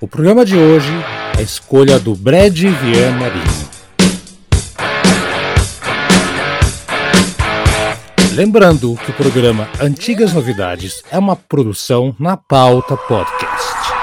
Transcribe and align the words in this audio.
O 0.00 0.06
programa 0.06 0.44
de 0.44 0.56
hoje 0.56 0.92
é 1.36 1.40
a 1.40 1.42
escolha 1.42 1.98
do 1.98 2.14
Brad 2.14 2.56
Vian 2.56 3.10
Marinho. 3.18 3.68
Lembrando 8.32 8.96
que 9.04 9.10
o 9.10 9.14
programa 9.14 9.68
Antigas 9.80 10.32
Novidades 10.32 11.02
é 11.10 11.18
uma 11.18 11.34
produção 11.34 12.14
na 12.16 12.36
pauta 12.36 12.96
podcast. 12.96 13.97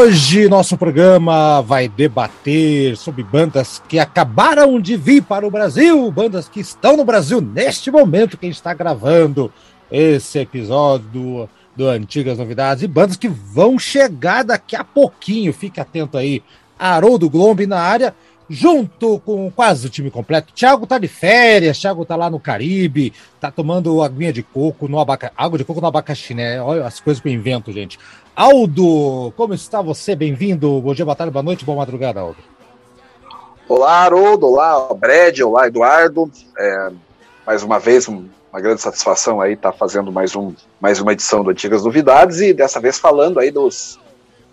Hoje 0.00 0.48
nosso 0.48 0.78
programa 0.78 1.60
vai 1.60 1.86
debater 1.86 2.96
sobre 2.96 3.22
bandas 3.22 3.82
que 3.86 3.98
acabaram 3.98 4.80
de 4.80 4.96
vir 4.96 5.22
para 5.22 5.46
o 5.46 5.50
Brasil, 5.50 6.10
bandas 6.10 6.48
que 6.48 6.58
estão 6.58 6.96
no 6.96 7.04
Brasil 7.04 7.38
neste 7.42 7.90
momento 7.90 8.38
que 8.38 8.46
a 8.46 8.48
gente 8.48 8.56
está 8.56 8.72
gravando 8.72 9.52
esse 9.92 10.38
episódio 10.38 11.06
do, 11.08 11.48
do 11.76 11.86
Antigas 11.86 12.38
Novidades 12.38 12.82
e 12.82 12.88
bandas 12.88 13.18
que 13.18 13.28
vão 13.28 13.78
chegar 13.78 14.42
daqui 14.42 14.74
a 14.74 14.82
pouquinho. 14.82 15.52
Fique 15.52 15.78
atento 15.78 16.16
aí. 16.16 16.42
Haroldo 16.78 17.28
Glombe 17.28 17.66
na 17.66 17.78
área, 17.78 18.14
junto 18.50 19.20
com 19.20 19.48
quase 19.50 19.86
o 19.86 19.90
time 19.90 20.10
completo. 20.10 20.52
Thiago 20.52 20.84
tá 20.84 20.98
de 20.98 21.06
férias, 21.06 21.78
Thiago 21.78 22.04
tá 22.04 22.16
lá 22.16 22.28
no 22.28 22.40
Caribe, 22.40 23.12
tá 23.40 23.48
tomando 23.48 24.02
aguinha 24.02 24.32
de 24.32 24.42
coco 24.42 24.88
no 24.88 24.98
abacaxi, 24.98 25.34
água 25.36 25.56
de 25.56 25.64
coco 25.64 25.80
no 25.80 25.86
abacaxi, 25.86 26.34
né? 26.34 26.60
Olha 26.60 26.84
as 26.84 26.98
coisas 26.98 27.22
que 27.22 27.28
eu 27.28 27.32
invento, 27.32 27.70
gente. 27.70 27.96
Aldo, 28.34 29.32
como 29.36 29.54
está 29.54 29.82
você? 29.82 30.14
Bem-vindo. 30.14 30.80
Bom 30.80 30.94
dia, 30.94 31.04
boa 31.04 31.16
tarde, 31.16 31.32
boa 31.32 31.42
noite, 31.42 31.64
boa 31.64 31.78
madrugada, 31.78 32.20
Aldo. 32.20 32.38
Olá, 33.68 34.04
Haroldo. 34.04 34.46
Olá, 34.46 34.94
Brad. 34.94 35.40
Olá, 35.40 35.66
Eduardo. 35.66 36.30
É, 36.56 36.90
mais 37.46 37.62
uma 37.62 37.78
vez, 37.78 38.08
um, 38.08 38.26
uma 38.52 38.60
grande 38.60 38.80
satisfação 38.80 39.40
aí 39.40 39.54
estar 39.54 39.72
tá 39.72 39.76
fazendo 39.76 40.12
mais, 40.12 40.34
um, 40.36 40.54
mais 40.80 41.00
uma 41.00 41.12
edição 41.12 41.42
do 41.42 41.50
Antigas 41.50 41.84
Novidades 41.84 42.40
e 42.40 42.52
dessa 42.52 42.80
vez 42.80 42.98
falando 42.98 43.40
aí 43.40 43.50
dos, 43.50 43.98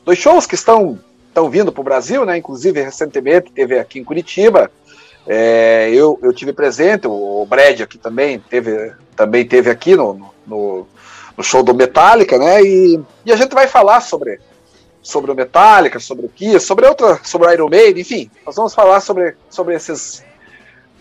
dos 0.03 0.17
shows 0.17 0.45
que 0.45 0.55
estão, 0.55 0.99
estão 1.27 1.49
vindo 1.49 1.71
para 1.71 1.81
o 1.81 1.83
Brasil, 1.83 2.25
né? 2.25 2.37
Inclusive, 2.37 2.81
recentemente 2.81 3.51
teve 3.51 3.79
aqui 3.79 3.99
em 3.99 4.03
Curitiba. 4.03 4.71
É, 5.25 5.89
eu, 5.91 6.19
eu 6.23 6.33
tive 6.33 6.51
presente, 6.51 7.07
o 7.07 7.45
Brad 7.47 7.81
aqui 7.81 7.97
também 7.97 8.39
teve, 8.39 8.93
também 9.15 9.45
teve 9.45 9.69
aqui 9.69 9.95
no, 9.95 10.33
no 10.45 10.87
no 11.37 11.43
show 11.43 11.61
do 11.61 11.73
Metallica, 11.73 12.37
né? 12.37 12.63
E, 12.63 12.99
e 13.25 13.31
a 13.31 13.35
gente 13.35 13.53
vai 13.53 13.67
falar 13.67 14.01
sobre, 14.01 14.39
sobre 15.01 15.31
o 15.31 15.35
Metallica, 15.35 15.99
sobre 15.99 16.25
o 16.25 16.29
Kiss, 16.29 16.65
sobre 16.65 16.87
outra, 16.87 17.19
sobre 17.23 17.47
o 17.47 17.51
Iron 17.51 17.69
Maiden, 17.69 18.01
enfim, 18.01 18.31
nós 18.45 18.55
vamos 18.55 18.73
falar 18.73 18.99
sobre, 18.99 19.35
sobre 19.49 19.75
esses 19.75 20.25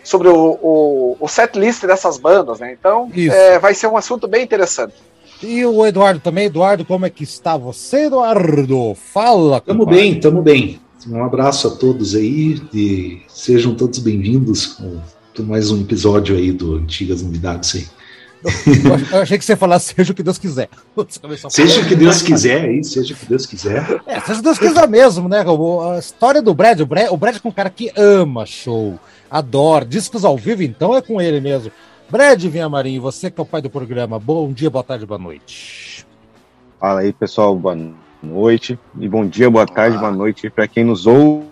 sobre 0.03 0.29
o, 0.29 0.57
o, 0.61 1.17
o 1.19 1.27
set 1.27 1.59
list 1.59 1.85
dessas 1.85 2.17
bandas, 2.17 2.59
né? 2.59 2.71
Então 2.79 3.11
é, 3.13 3.59
vai 3.59 3.73
ser 3.73 3.87
um 3.87 3.97
assunto 3.97 4.25
bem 4.25 4.43
interessante. 4.43 4.93
E 5.43 5.65
o 5.65 5.85
Eduardo 5.85 6.21
também, 6.21 6.45
Eduardo, 6.45 6.85
como 6.85 7.05
é 7.05 7.09
que 7.09 7.23
está 7.23 7.57
você, 7.57 8.05
Eduardo? 8.05 8.95
Fala. 8.95 9.59
Tamo 9.59 9.85
bem, 9.85 10.19
tamo 10.19 10.41
bem. 10.41 10.79
Um 11.07 11.23
abraço 11.23 11.67
a 11.67 11.71
todos 11.71 12.15
aí 12.15 12.61
e 12.73 13.21
sejam 13.27 13.75
todos 13.75 13.99
bem-vindos 13.99 14.65
com 14.65 14.99
mais 15.43 15.69
um 15.69 15.81
episódio 15.81 16.35
aí 16.35 16.51
do 16.51 16.75
Antigas 16.75 17.21
Novidades 17.21 17.75
aí. 17.75 17.96
Eu 19.11 19.21
achei 19.21 19.37
que 19.37 19.45
você 19.45 19.53
ia 19.53 19.57
falar 19.57 19.79
seja 19.79 20.11
o 20.11 20.15
que 20.15 20.23
Deus 20.23 20.37
quiser. 20.37 20.69
Seja 21.49 21.81
o 21.81 21.85
que 21.85 21.95
Deus 21.95 22.21
quiser, 22.21 22.61
aí, 22.61 22.83
seja 22.83 23.13
o 23.13 23.17
que 23.17 23.25
Deus 23.25 23.45
quiser. 23.45 24.01
É, 24.05 24.19
seja 24.19 24.33
o 24.33 24.37
que 24.37 24.43
Deus 24.43 24.59
quiser 24.59 24.87
mesmo, 24.87 25.27
né? 25.27 25.43
A 25.43 25.99
história 25.99 26.41
do 26.41 26.53
Brad, 26.53 26.79
o 26.81 26.85
Brad, 26.85 27.11
o 27.11 27.17
Brad 27.17 27.35
é 27.35 27.47
um 27.47 27.51
cara 27.51 27.69
que 27.69 27.91
ama 27.95 28.45
show, 28.45 28.99
adora. 29.29 29.85
Discos 29.85 30.23
ao 30.23 30.37
vivo, 30.37 30.63
então 30.63 30.95
é 30.95 31.01
com 31.01 31.21
ele 31.21 31.39
mesmo. 31.39 31.71
Brad 32.09 32.41
Vinha 32.45 32.69
Marinho, 32.69 33.01
você 33.01 33.29
que 33.29 33.39
é 33.39 33.43
o 33.43 33.45
pai 33.45 33.61
do 33.61 33.69
programa, 33.69 34.19
bom 34.19 34.51
dia, 34.51 34.69
boa 34.69 34.83
tarde, 34.83 35.05
boa 35.05 35.19
noite. 35.19 36.05
Fala 36.79 37.01
aí, 37.01 37.11
pessoal, 37.11 37.55
boa 37.55 37.77
noite. 38.21 38.79
E 38.99 39.09
bom 39.09 39.25
dia, 39.25 39.49
boa 39.49 39.65
tarde, 39.65 39.97
boa 39.97 40.11
noite 40.11 40.49
para 40.49 40.67
quem 40.67 40.83
nos 40.83 41.05
ouve. 41.05 41.47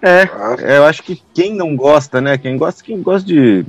É, 0.00 0.28
eu 0.76 0.84
acho 0.84 1.02
que 1.02 1.20
quem 1.34 1.54
não 1.54 1.76
gosta, 1.76 2.20
né? 2.20 2.38
Quem 2.38 2.56
gosta, 2.56 2.82
quem 2.82 3.02
gosta 3.02 3.26
de 3.26 3.66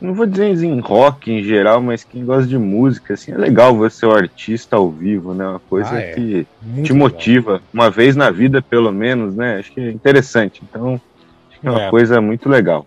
não 0.00 0.14
vou 0.14 0.26
dizer 0.26 0.46
em 0.46 0.80
rock 0.80 1.30
em 1.30 1.42
geral, 1.42 1.80
mas 1.80 2.04
quem 2.04 2.24
gosta 2.24 2.46
de 2.46 2.58
música, 2.58 3.14
assim, 3.14 3.32
é 3.32 3.36
legal 3.36 3.76
você 3.76 4.00
ser 4.00 4.06
o 4.06 4.12
artista 4.12 4.76
ao 4.76 4.90
vivo, 4.90 5.34
né? 5.34 5.46
Uma 5.46 5.60
coisa 5.60 5.90
ah, 5.92 6.00
é. 6.00 6.12
que 6.12 6.46
Muito 6.62 6.86
te 6.86 6.92
motiva, 6.92 7.52
legal. 7.52 7.66
uma 7.72 7.90
vez 7.90 8.16
na 8.16 8.30
vida, 8.30 8.60
pelo 8.60 8.92
menos, 8.92 9.34
né? 9.34 9.58
Acho 9.58 9.72
que 9.72 9.80
é 9.80 9.90
interessante. 9.90 10.62
Então, 10.68 11.00
acho 11.50 11.60
que 11.60 11.66
é 11.66 11.70
uma 11.70 11.82
é. 11.82 11.90
coisa 11.90 12.20
muito 12.20 12.48
legal. 12.48 12.86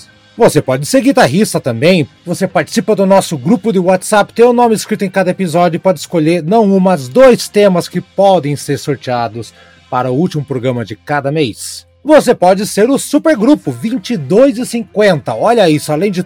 Você 0.41 0.59
pode 0.59 0.87
ser 0.87 1.01
guitarrista 1.01 1.59
também. 1.59 2.09
Você 2.25 2.47
participa 2.47 2.95
do 2.95 3.05
nosso 3.05 3.37
grupo 3.37 3.71
de 3.71 3.77
WhatsApp, 3.77 4.33
tem 4.33 4.43
o 4.43 4.51
nome 4.51 4.73
escrito 4.73 5.05
em 5.05 5.09
cada 5.09 5.29
episódio 5.29 5.75
e 5.75 5.79
pode 5.79 5.99
escolher 5.99 6.41
não 6.41 6.63
um, 6.63 6.79
mas 6.79 7.07
dois 7.07 7.47
temas 7.47 7.87
que 7.87 8.01
podem 8.01 8.55
ser 8.55 8.79
sorteados 8.79 9.53
para 9.87 10.09
o 10.11 10.15
último 10.15 10.43
programa 10.43 10.83
de 10.83 10.95
cada 10.95 11.31
mês. 11.31 11.85
Você 12.03 12.33
pode 12.33 12.65
ser 12.65 12.89
o 12.89 12.97
supergrupo 12.97 13.71
22,50. 13.71 15.35
Olha 15.37 15.69
isso, 15.69 15.91
além 15.91 16.09
de 16.09 16.25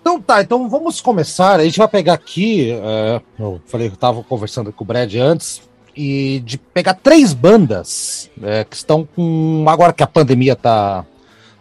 Então 0.00 0.20
tá, 0.20 0.40
então 0.40 0.68
vamos 0.68 1.00
começar. 1.00 1.60
A 1.60 1.64
gente 1.64 1.78
vai 1.78 1.88
pegar 1.88 2.14
aqui. 2.14 2.72
Uh, 2.72 3.22
eu 3.38 3.60
falei 3.66 3.88
que 3.88 3.94
eu 3.94 3.98
tava 3.98 4.22
conversando 4.22 4.72
com 4.72 4.82
o 4.82 4.86
Brad 4.86 5.14
antes. 5.16 5.62
E 5.94 6.40
de 6.40 6.56
pegar 6.56 6.94
três 6.94 7.32
bandas 7.32 8.30
é, 8.42 8.64
que 8.64 8.76
estão 8.76 9.04
com. 9.04 9.64
Agora 9.68 9.92
que 9.92 10.02
a 10.02 10.06
pandemia 10.06 10.54
tá, 10.54 11.04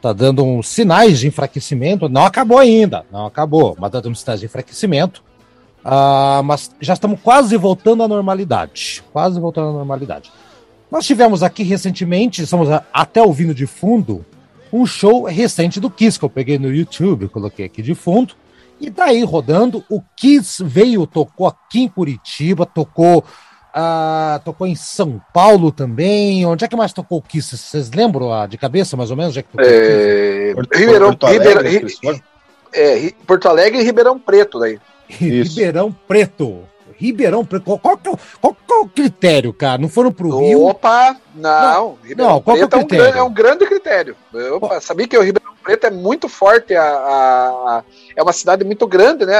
tá 0.01 0.13
dando 0.13 0.43
uns 0.43 0.69
sinais 0.69 1.19
de 1.19 1.27
enfraquecimento. 1.27 2.07
Não 2.07 2.23
acabou 2.23 2.59
ainda, 2.59 3.05
não 3.11 3.25
acabou, 3.25 3.75
mas 3.77 3.91
tá 3.91 3.99
dando 3.99 4.15
sinais 4.15 4.39
de 4.39 4.45
enfraquecimento. 4.45 5.23
Uh, 5.83 6.43
mas 6.43 6.71
já 6.79 6.93
estamos 6.93 7.19
quase 7.21 7.57
voltando 7.57 8.03
à 8.03 8.07
normalidade. 8.07 9.03
Quase 9.11 9.39
voltando 9.39 9.69
à 9.69 9.73
normalidade. 9.73 10.31
Nós 10.91 11.05
tivemos 11.05 11.43
aqui 11.43 11.63
recentemente, 11.63 12.43
estamos 12.43 12.69
até 12.93 13.21
ouvindo 13.21 13.53
de 13.53 13.67
fundo, 13.67 14.25
um 14.71 14.85
show 14.85 15.23
recente 15.23 15.79
do 15.79 15.89
Kiss, 15.89 16.17
que 16.17 16.25
eu 16.25 16.29
peguei 16.29 16.57
no 16.57 16.73
YouTube, 16.73 17.27
coloquei 17.27 17.65
aqui 17.65 17.81
de 17.81 17.95
fundo. 17.95 18.35
E 18.79 18.89
daí 18.89 19.23
rodando, 19.23 19.83
o 19.89 20.01
Kiss 20.15 20.63
veio, 20.63 21.05
tocou 21.05 21.47
aqui 21.47 21.81
em 21.81 21.87
Curitiba, 21.87 22.65
tocou, 22.65 23.19
uh, 23.19 24.39
tocou 24.45 24.65
em 24.65 24.75
São 24.75 25.21
Paulo 25.33 25.71
também. 25.71 26.45
Onde 26.45 26.63
é 26.63 26.67
que 26.67 26.75
mais 26.75 26.93
tocou 26.93 27.17
o 27.17 27.21
Kiss? 27.21 27.57
Vocês 27.57 27.91
lembram 27.91 28.31
uh, 28.31 28.47
de 28.47 28.57
cabeça, 28.57 28.95
mais 28.95 29.11
ou 29.11 29.17
menos? 29.17 29.31
Onde 29.31 29.39
é 29.39 29.43
que 29.43 29.49
tocou 29.49 29.65
é... 29.65 30.53
Porto, 30.53 30.77
Ribeirão, 30.77 31.07
Porto 31.07 31.25
Alegre, 31.25 31.69
Ribeirão, 31.69 32.21
é, 32.73 33.13
Porto 33.27 33.47
Alegre 33.47 33.81
e 33.81 33.83
Ribeirão 33.83 34.17
Preto 34.19 34.59
daí. 34.59 34.79
Ribeirão 35.09 35.91
Preto. 35.91 36.63
Ribeirão 36.99 37.45
Preto. 37.45 37.63
Qual, 37.63 37.79
qual, 37.79 37.97
qual, 37.97 38.19
qual, 38.41 38.57
qual, 38.67 38.81
o 38.81 38.89
critério, 38.89 39.53
cara? 39.53 39.81
Não 39.81 39.87
foram 39.87 40.11
pro 40.11 40.37
Rio? 40.37 40.65
Opa, 40.65 41.15
não. 41.33 41.97
Ribeirão 42.03 42.33
não, 42.33 42.41
qual 42.41 42.57
Preto 42.57 42.73
é, 42.73 42.77
o 42.77 42.85
critério? 42.85 43.05
É, 43.05 43.15
um, 43.15 43.19
é 43.19 43.23
um 43.23 43.33
grande 43.33 43.65
critério. 43.65 44.15
Opa, 44.53 44.81
sabia 44.81 45.07
que 45.07 45.17
o 45.17 45.21
Ribeirão 45.21 45.53
Preto 45.63 45.87
é 45.87 45.91
muito 45.91 46.27
forte, 46.27 46.75
a, 46.75 46.83
a, 46.83 47.83
é 48.15 48.21
uma 48.21 48.33
cidade 48.33 48.65
muito 48.65 48.85
grande, 48.85 49.25
né? 49.25 49.33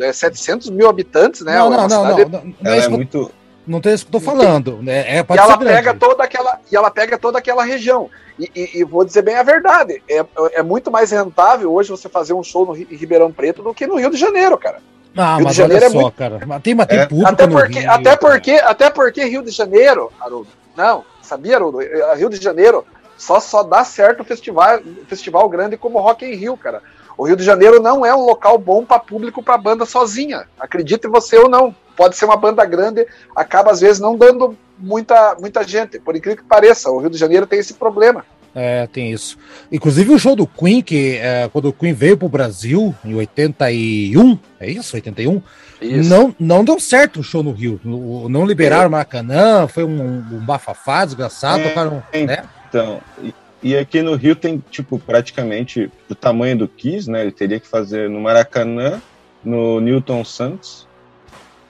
É 0.00 0.12
700 0.12 0.70
mil 0.70 0.88
habitantes, 0.88 1.40
né? 1.40 1.58
Não, 1.58 1.66
é 1.66 1.76
não, 1.76 1.88
não, 1.88 2.04
não, 2.04 2.18
não, 2.18 2.54
não, 2.60 2.72
é, 2.72 2.78
é 2.78 2.88
muito... 2.88 3.32
Não 3.66 3.80
tem 3.80 3.94
isso 3.94 4.06
que 4.06 4.14
eu 4.14 4.20
tô 4.20 4.24
falando. 4.24 4.80
É, 4.86 5.18
é, 5.18 5.26
e 5.28 5.38
ela 5.38 5.56
pega 5.58 5.94
toda 5.94 6.24
aquela 6.24 6.60
e 6.70 6.76
ela 6.76 6.90
pega 6.90 7.16
toda 7.16 7.38
aquela 7.38 7.64
região. 7.64 8.10
E, 8.38 8.50
e, 8.56 8.80
e, 8.80 8.84
vou 8.84 9.04
dizer 9.04 9.22
bem 9.22 9.36
a 9.36 9.42
verdade, 9.42 10.02
é, 10.08 10.24
é 10.52 10.62
muito 10.62 10.90
mais 10.90 11.10
rentável 11.10 11.72
hoje 11.72 11.90
você 11.90 12.08
fazer 12.08 12.32
um 12.32 12.42
show 12.42 12.66
no 12.66 12.72
Ribeirão 12.72 13.30
Preto 13.30 13.62
do 13.62 13.74
que 13.74 13.86
no 13.86 13.96
Rio 13.96 14.10
de 14.10 14.16
Janeiro, 14.16 14.56
cara. 14.58 14.78
Ah, 15.16 15.36
Rio 15.36 15.44
mas 15.44 15.52
de 15.52 15.58
Janeiro 15.58 15.84
olha 15.84 15.88
é 15.88 15.92
só, 15.92 16.00
muito... 16.00 16.16
cara. 16.16 16.60
Tem, 16.62 16.74
mas 16.74 16.86
tem 16.86 16.98
é. 16.98 17.06
público 17.06 17.30
até 17.30 17.46
porque, 17.46 17.78
Rio, 17.78 17.90
até 17.90 18.16
porque, 18.16 18.50
até 18.52 18.90
porque 18.90 19.24
Rio 19.24 19.42
de 19.42 19.50
Janeiro, 19.50 20.12
Haroldo. 20.20 20.48
Não, 20.76 21.04
sabia, 21.20 21.56
Haroldo? 21.56 21.78
Rio 22.16 22.30
de 22.30 22.42
Janeiro 22.42 22.84
só 23.16 23.38
só 23.38 23.62
dá 23.62 23.84
certo 23.84 24.24
festival, 24.24 24.80
festival 25.06 25.48
grande 25.48 25.76
como 25.76 26.00
Rock 26.00 26.24
in 26.24 26.34
Rio, 26.34 26.56
cara. 26.56 26.82
O 27.16 27.24
Rio 27.24 27.36
de 27.36 27.44
Janeiro 27.44 27.80
não 27.80 28.04
é 28.04 28.14
um 28.14 28.24
local 28.24 28.58
bom 28.58 28.84
para 28.84 28.98
público 28.98 29.42
para 29.42 29.58
banda 29.58 29.84
sozinha. 29.84 30.48
Acredite 30.58 31.06
você 31.06 31.38
ou 31.38 31.48
não. 31.48 31.74
Pode 31.94 32.16
ser 32.16 32.24
uma 32.24 32.36
banda 32.36 32.64
grande, 32.64 33.06
acaba 33.36 33.70
às 33.70 33.80
vezes 33.80 34.00
não 34.00 34.16
dando 34.16 34.56
muita 34.78 35.36
muita 35.38 35.62
gente. 35.62 36.00
Por 36.00 36.16
incrível 36.16 36.42
que 36.42 36.48
pareça, 36.48 36.90
o 36.90 36.98
Rio 36.98 37.10
de 37.10 37.18
Janeiro 37.18 37.46
tem 37.46 37.58
esse 37.58 37.74
problema. 37.74 38.24
É, 38.54 38.86
tem 38.86 39.10
isso. 39.12 39.38
Inclusive 39.70 40.12
o 40.12 40.18
show 40.18 40.36
do 40.36 40.46
Queen, 40.46 40.82
que 40.82 41.16
é, 41.16 41.48
quando 41.50 41.68
o 41.68 41.72
Queen 41.72 41.92
veio 41.92 42.16
pro 42.16 42.28
Brasil, 42.28 42.94
em 43.04 43.14
81, 43.14 44.38
é 44.60 44.70
isso? 44.70 44.94
81? 44.94 45.42
Isso. 45.80 46.08
Não, 46.08 46.34
não 46.38 46.64
deu 46.64 46.78
certo 46.78 47.20
o 47.20 47.22
show 47.22 47.42
no 47.42 47.52
Rio. 47.52 47.80
Não 47.84 48.46
liberaram 48.46 48.88
o 48.88 48.92
Maracanã, 48.92 49.66
foi 49.66 49.84
um, 49.84 50.18
um 50.18 50.44
bafafá 50.44 51.04
desgraçado, 51.04 51.62
é, 51.62 51.68
tocaram, 51.68 52.02
né? 52.12 52.44
Então, 52.68 53.00
e, 53.22 53.34
e, 53.62 53.76
aqui 53.76 54.02
no 54.02 54.14
Rio 54.14 54.36
tem, 54.36 54.62
tipo, 54.70 54.98
praticamente 54.98 55.90
o 56.08 56.14
tamanho 56.14 56.58
do 56.58 56.68
Kiss, 56.68 57.10
né? 57.10 57.22
Ele 57.22 57.32
teria 57.32 57.58
que 57.58 57.66
fazer 57.66 58.08
no 58.08 58.20
Maracanã, 58.20 59.00
no 59.42 59.80
Newton 59.80 60.24
Santos, 60.24 60.86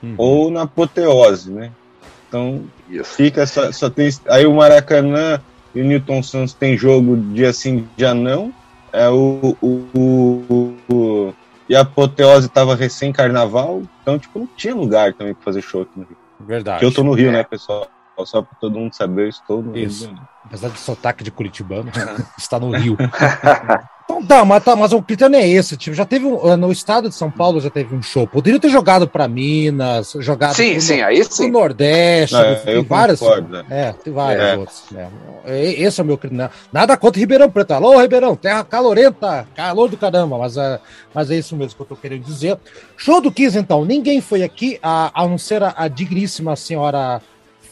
uhum. 0.02 0.14
ou 0.19 0.50
na 0.50 0.62
Apoteose, 0.62 1.50
né? 1.50 1.70
Então, 2.29 2.64
isso. 2.90 3.14
fica 3.14 3.46
só, 3.46 3.70
só 3.73 3.88
tem. 3.88 4.11
Aí 4.29 4.46
o 4.46 4.55
Maracanã 4.55 5.40
e 5.74 5.80
o 5.80 5.84
Newton 5.84 6.22
Santos 6.22 6.54
tem 6.54 6.76
jogo 6.76 7.16
dia 7.16 7.52
sim, 7.52 7.88
dia 7.96 8.14
não. 8.14 8.52
É, 8.92 9.08
o, 9.08 9.56
o, 9.62 9.66
o, 9.94 10.76
o 10.92 11.34
e 11.69 11.74
a 11.74 11.80
Apoteose 11.80 12.48
tava 12.50 12.74
recém-carnaval, 12.74 13.82
então, 14.02 14.19
tipo, 14.19 14.38
não 14.38 14.46
tinha 14.46 14.74
lugar 14.74 15.14
também 15.14 15.32
para 15.32 15.42
fazer 15.42 15.62
show 15.62 15.82
aqui 15.82 15.98
no 15.98 16.04
Rio. 16.04 16.16
Verdade. 16.40 16.80
Porque 16.80 16.86
eu 16.86 16.94
tô 16.94 17.02
no 17.02 17.12
Rio, 17.12 17.30
é. 17.30 17.32
né, 17.32 17.44
pessoal? 17.44 17.88
Só 18.24 18.42
para 18.42 18.56
todo 18.60 18.78
mundo 18.78 18.94
saber, 18.94 19.24
eu 19.24 19.28
estou 19.28 19.62
no 19.62 19.76
Isso. 19.76 20.06
Rio. 20.06 20.20
Apesar 20.44 20.69
de 20.69 20.78
sotaque 20.78 21.24
de 21.24 21.30
Curitibano, 21.30 21.90
está 22.38 22.60
no 22.60 22.70
Rio. 22.70 22.96
Então 24.04 24.25
tá, 24.25 24.44
mas, 24.44 24.64
tá, 24.64 24.75
mas 24.75 24.93
o 24.93 25.02
critério 25.02 25.32
não 25.32 25.38
é 25.38 25.49
esse. 25.49 25.76
Tipo, 25.76 25.94
já 25.94 26.04
teve 26.04 26.26
um, 26.26 26.56
no 26.56 26.72
estado 26.72 27.08
de 27.08 27.14
São 27.14 27.31
Paulo 27.31 27.60
já 27.60 27.70
teve 27.70 27.94
um 27.94 28.02
show. 28.02 28.26
Poderia 28.26 28.58
ter 28.58 28.69
jogado 28.69 29.06
para 29.06 29.28
Minas, 29.28 30.14
jogado 30.19 30.54
sim, 30.54 30.81
sim, 30.81 30.99
no, 30.99 31.06
aí 31.06 31.25
sim. 31.25 31.50
Nordeste, 31.50 32.34
não, 32.34 32.54
tem 32.56 32.82
várias. 32.82 33.20
Concordo, 33.20 33.49
né? 33.49 33.64
É, 33.70 33.93
tem 33.93 34.12
vários 34.12 34.84
é. 34.93 34.94
Né? 34.94 35.10
Esse 35.46 36.00
é 36.00 36.04
o 36.04 36.06
meu 36.06 36.19
critério. 36.19 36.50
Nada 36.72 36.96
contra 36.96 37.20
Ribeirão 37.20 37.50
Preto. 37.50 37.72
Alô, 37.72 38.00
Ribeirão, 38.00 38.34
terra 38.37 38.64
calorenta, 38.64 39.46
calor 39.54 39.88
do 39.88 39.96
caramba, 39.96 40.38
mas, 40.38 40.56
é, 40.56 40.81
mas 41.14 41.31
é 41.31 41.37
isso 41.37 41.56
mesmo 41.56 41.76
que 41.76 41.82
eu 41.82 41.87
tô 41.87 41.96
querendo 41.96 42.22
dizer. 42.22 42.58
Show 42.96 43.20
do 43.20 43.31
Kiss, 43.31 43.56
então. 43.56 43.84
Ninguém 43.84 44.20
foi 44.20 44.43
aqui, 44.43 44.78
a, 44.82 45.10
a 45.14 45.26
não 45.26 45.38
ser 45.38 45.62
a, 45.62 45.75
a 45.76 45.88
digníssima 45.88 46.56
senhora 46.56 47.20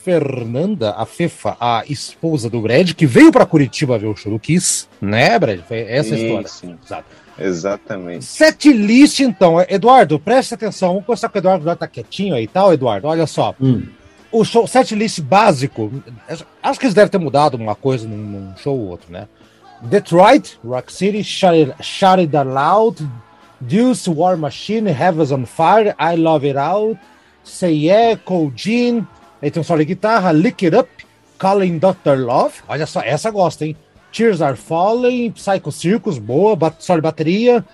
Fernanda, 0.02 0.92
a 0.92 1.04
Fefa, 1.04 1.56
a 1.60 1.84
esposa 1.88 2.48
do 2.48 2.60
Brad, 2.60 2.92
que 2.92 3.06
veio 3.06 3.30
para 3.30 3.44
Curitiba 3.44 3.98
ver 3.98 4.06
o 4.06 4.16
show 4.16 4.32
do 4.32 4.38
Kiss, 4.38 4.86
né, 5.00 5.38
Brad? 5.38 5.60
Foi 5.60 5.80
essa 5.80 6.16
sim, 6.16 6.24
história. 6.24 6.48
Sim. 6.48 6.78
Exato. 6.84 7.04
Exatamente. 7.38 8.24
Set 8.24 8.70
list, 8.70 9.20
então. 9.20 9.60
Eduardo, 9.68 10.18
preste 10.18 10.54
atenção. 10.54 10.90
Vamos 10.90 11.06
começar 11.06 11.28
com 11.28 11.38
o 11.38 11.40
Eduardo. 11.40 11.62
Eduardo 11.62 11.80
tá 11.80 11.86
quietinho 11.86 12.34
aí 12.34 12.44
e 12.44 12.48
tal, 12.48 12.72
Eduardo. 12.72 13.08
Olha 13.08 13.26
só. 13.26 13.54
Hum. 13.60 13.84
O 14.30 14.44
show, 14.44 14.66
set 14.66 14.94
list 14.94 15.20
básico. 15.20 15.90
Acho 16.62 16.78
que 16.78 16.86
eles 16.86 16.94
devem 16.94 17.10
ter 17.10 17.18
mudado 17.18 17.56
uma 17.56 17.74
coisa 17.74 18.06
num, 18.06 18.16
num 18.16 18.56
show 18.56 18.78
ou 18.78 18.88
outro, 18.88 19.10
né? 19.10 19.26
Detroit, 19.82 20.58
Rock 20.64 20.92
City, 20.92 21.24
Shout 21.24 21.56
It, 22.20 22.36
Out 22.36 22.48
Loud, 22.48 23.10
Deuce, 23.60 24.10
War 24.10 24.36
Machine, 24.36 24.90
Heavens 24.90 25.32
on 25.32 25.46
Fire, 25.46 25.94
I 25.98 26.16
Love 26.16 26.46
It 26.46 26.58
Out, 26.58 26.98
Say 27.42 27.86
Yeah, 27.86 28.20
Cold 28.22 28.52
Jean, 28.54 29.06
Aí 29.42 29.50
tem 29.50 29.60
um 29.60 29.64
solo 29.64 29.80
de 29.80 29.86
guitarra, 29.86 30.32
Lick 30.32 30.66
It 30.66 30.76
Up, 30.76 30.88
Calling 31.38 31.78
Dr. 31.78 32.18
Love. 32.18 32.54
Olha 32.68 32.86
só, 32.86 33.00
essa 33.00 33.30
gosta, 33.30 33.64
hein? 33.64 33.76
Tears 34.12 34.42
Are 34.42 34.56
Falling, 34.56 35.32
Psycho 35.32 35.72
Circus, 35.72 36.18
boa, 36.18 36.58
solo 36.78 36.98
de 36.98 37.02
bateria. 37.02 37.64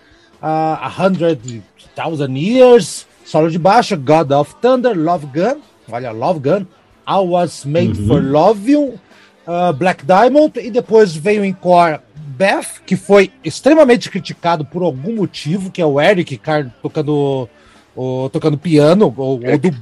Uh, 0.40 0.78
a 0.80 0.92
Hundred 0.99 1.62
Thousand 1.94 2.37
Years, 2.37 3.06
solo 3.25 3.50
de 3.50 3.58
baixo, 3.58 3.96
God 3.96 4.30
of 4.30 4.54
Thunder, 4.61 4.96
Love 4.96 5.26
Gun. 5.26 5.61
Olha, 5.90 6.12
Love 6.12 6.40
Gun. 6.40 6.66
I 7.08 7.18
Was 7.18 7.64
Made 7.64 8.00
uhum. 8.00 8.06
for 8.06 8.23
Love 8.23 8.70
You, 8.70 9.00
uh, 9.46 9.73
Black 9.73 10.04
Diamond. 10.04 10.58
E 10.61 10.70
depois 10.70 11.16
veio 11.16 11.44
em 11.44 11.52
core 11.52 12.00
Beth, 12.14 12.82
que 12.85 12.96
foi 12.96 13.32
extremamente 13.42 14.11
criticado 14.11 14.64
por 14.64 14.82
algum 14.82 15.16
motivo, 15.16 15.70
que 15.70 15.80
é 15.80 15.87
o 15.87 16.00
Eric 16.00 16.37
Carr 16.37 16.70
tocando, 16.82 17.49
o, 17.96 18.28
tocando 18.28 18.58
piano, 18.58 19.12
ou, 19.16 19.40
ou 19.42 19.58
do 19.58 19.75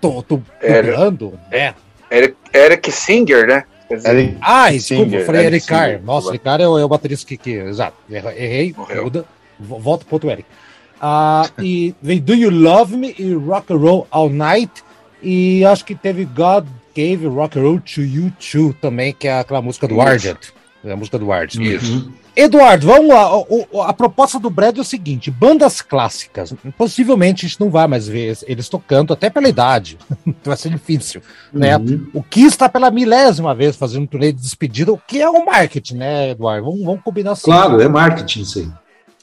Tô, 0.00 0.22
tô 0.22 0.40
dublando, 0.60 1.38
né? 1.50 1.74
Eric, 2.10 2.36
Eric 2.52 2.92
Singer, 2.92 3.46
né? 3.46 3.64
Eric 3.90 4.36
ah, 4.40 4.70
desculpa, 4.70 5.04
Singer, 5.04 5.20
eu 5.20 5.26
falei 5.26 5.40
Eric, 5.46 5.54
Eric 5.54 5.66
Carr. 5.66 6.02
Nossa, 6.02 6.28
Eric 6.28 6.44
Carr 6.44 6.60
é 6.60 6.68
o, 6.68 6.78
é 6.78 6.84
o 6.84 6.88
baterista 6.88 7.26
que, 7.26 7.36
que. 7.36 7.52
Exato, 7.52 7.96
errei, 8.10 8.74
muda, 9.02 9.24
volta 9.58 10.04
pro 10.04 10.16
outro 10.16 10.30
Eric. 10.30 10.46
Uh, 11.00 11.62
e 11.62 11.94
vem 12.02 12.18
Do 12.18 12.34
You 12.34 12.50
Love 12.50 12.96
Me 12.96 13.14
e 13.18 13.32
Rock 13.34 13.72
and 13.72 13.76
Roll 13.76 14.06
All 14.10 14.28
Night. 14.28 14.84
E 15.22 15.64
acho 15.64 15.84
que 15.84 15.94
teve 15.94 16.24
God 16.24 16.66
Gave 16.94 17.26
Rock 17.26 17.58
and 17.58 17.62
Roll 17.62 17.80
to 17.80 18.02
You 18.02 18.32
Too 18.38 18.74
também, 18.80 19.12
que 19.12 19.28
é 19.28 19.38
aquela 19.38 19.62
música 19.62 19.86
do 19.86 20.00
Argent. 20.00 20.50
É 20.84 20.92
a 20.92 20.96
música 20.96 21.18
do. 21.18 21.28
Isso. 21.60 21.92
Uhum. 21.92 22.12
Eduardo, 22.36 22.86
vamos 22.86 23.08
lá. 23.08 23.36
O, 23.36 23.66
o, 23.72 23.82
a 23.82 23.92
proposta 23.92 24.38
do 24.38 24.48
Brad 24.48 24.78
é 24.78 24.80
o 24.80 24.84
seguinte: 24.84 25.30
bandas 25.30 25.80
clássicas. 25.80 26.54
Possivelmente 26.76 27.44
a 27.44 27.48
gente 27.48 27.60
não 27.60 27.68
vai 27.68 27.88
mais 27.88 28.06
ver 28.06 28.38
eles 28.46 28.68
tocando, 28.68 29.12
até 29.12 29.28
pela 29.28 29.48
idade. 29.48 29.98
vai 30.44 30.56
ser 30.56 30.70
difícil. 30.70 31.20
Né? 31.52 31.76
Uhum. 31.76 31.84
Né? 31.84 32.00
O 32.14 32.22
Kiss 32.22 32.48
está 32.48 32.68
pela 32.68 32.90
milésima 32.92 33.54
vez 33.54 33.74
fazendo 33.74 34.02
um 34.02 34.06
turnê 34.06 34.32
de 34.32 34.40
despedida, 34.40 34.92
o 34.92 34.98
que 34.98 35.20
é 35.20 35.28
o 35.28 35.32
um 35.32 35.46
marketing, 35.46 35.96
né, 35.96 36.30
Eduardo? 36.30 36.66
Vamos, 36.66 36.84
vamos 36.84 37.02
combinar 37.02 37.32
assim. 37.32 37.44
Claro, 37.44 37.80
é 37.80 37.88
marketing, 37.88 38.44
sim. 38.44 38.72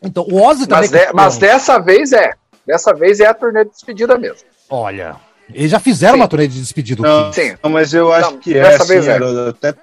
Então, 0.04 0.26
o 0.30 0.42
Ozzy 0.42 0.68
também. 0.68 0.90
Mas, 0.90 0.94
é, 0.94 1.14
mas 1.14 1.38
dessa 1.38 1.80
vez 1.80 2.12
é. 2.12 2.34
Dessa 2.68 2.94
vez 2.94 3.20
é 3.20 3.28
a 3.28 3.34
turnê 3.34 3.64
de 3.64 3.72
despedida 3.72 4.18
mesmo. 4.18 4.48
Olha, 4.70 5.16
eles 5.54 5.72
já 5.72 5.80
fizeram 5.80 6.16
sim. 6.16 6.20
uma 6.20 6.28
turnê 6.28 6.48
de 6.48 6.60
despedida. 6.60 7.02
Não, 7.02 7.32
sim. 7.32 7.56
Não, 7.64 7.70
mas 7.70 7.94
eu 7.94 8.12
acho 8.12 8.32
não, 8.32 8.40
que 8.40 8.58
é, 8.58 8.62
dessa 8.62 8.84
é, 8.84 8.88
vez 8.88 9.08
assim, 9.08 9.46
é. 9.46 9.50
até 9.50 9.74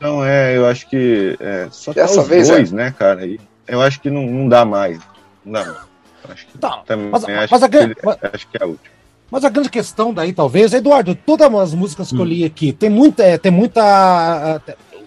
não, 0.00 0.24
é, 0.24 0.56
eu 0.56 0.66
acho 0.66 0.88
que 0.88 1.36
é, 1.40 1.68
só 1.70 1.92
Dessa 1.92 2.22
tá 2.22 2.28
vez 2.28 2.48
dois, 2.48 2.72
é. 2.72 2.76
né, 2.76 2.94
cara? 2.96 3.26
E 3.26 3.40
eu 3.66 3.80
acho 3.80 4.00
que 4.00 4.10
não, 4.10 4.26
não 4.26 4.48
dá 4.48 4.64
mais. 4.64 4.98
Não 5.44 5.52
dá 5.52 5.64
mais. 5.64 5.86
Acho 6.28 6.46
que, 6.46 6.58
tá, 6.58 6.82
também, 6.84 7.08
mas, 7.08 7.24
acho, 7.24 7.48
mas 7.52 7.62
a, 7.62 7.68
que 7.68 7.76
ele, 7.76 7.96
mas, 8.02 8.16
acho 8.32 8.48
que 8.48 8.56
é 8.58 8.62
a 8.64 8.66
última. 8.66 8.96
Mas 9.30 9.44
a 9.44 9.48
grande 9.48 9.70
questão 9.70 10.12
daí, 10.12 10.32
talvez, 10.32 10.72
Eduardo, 10.72 11.14
todas 11.14 11.52
as 11.54 11.74
músicas 11.74 12.08
que 12.08 12.16
hum. 12.16 12.20
eu 12.20 12.24
li 12.24 12.44
aqui, 12.44 12.72
tem 12.72 12.90
muita, 12.90 13.22
é, 13.22 13.38
tem 13.38 13.52
muita. 13.52 14.60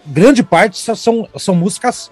Grande 0.05 0.41
parte 0.41 0.77
são, 0.77 1.27
são 1.37 1.53
músicas 1.53 2.09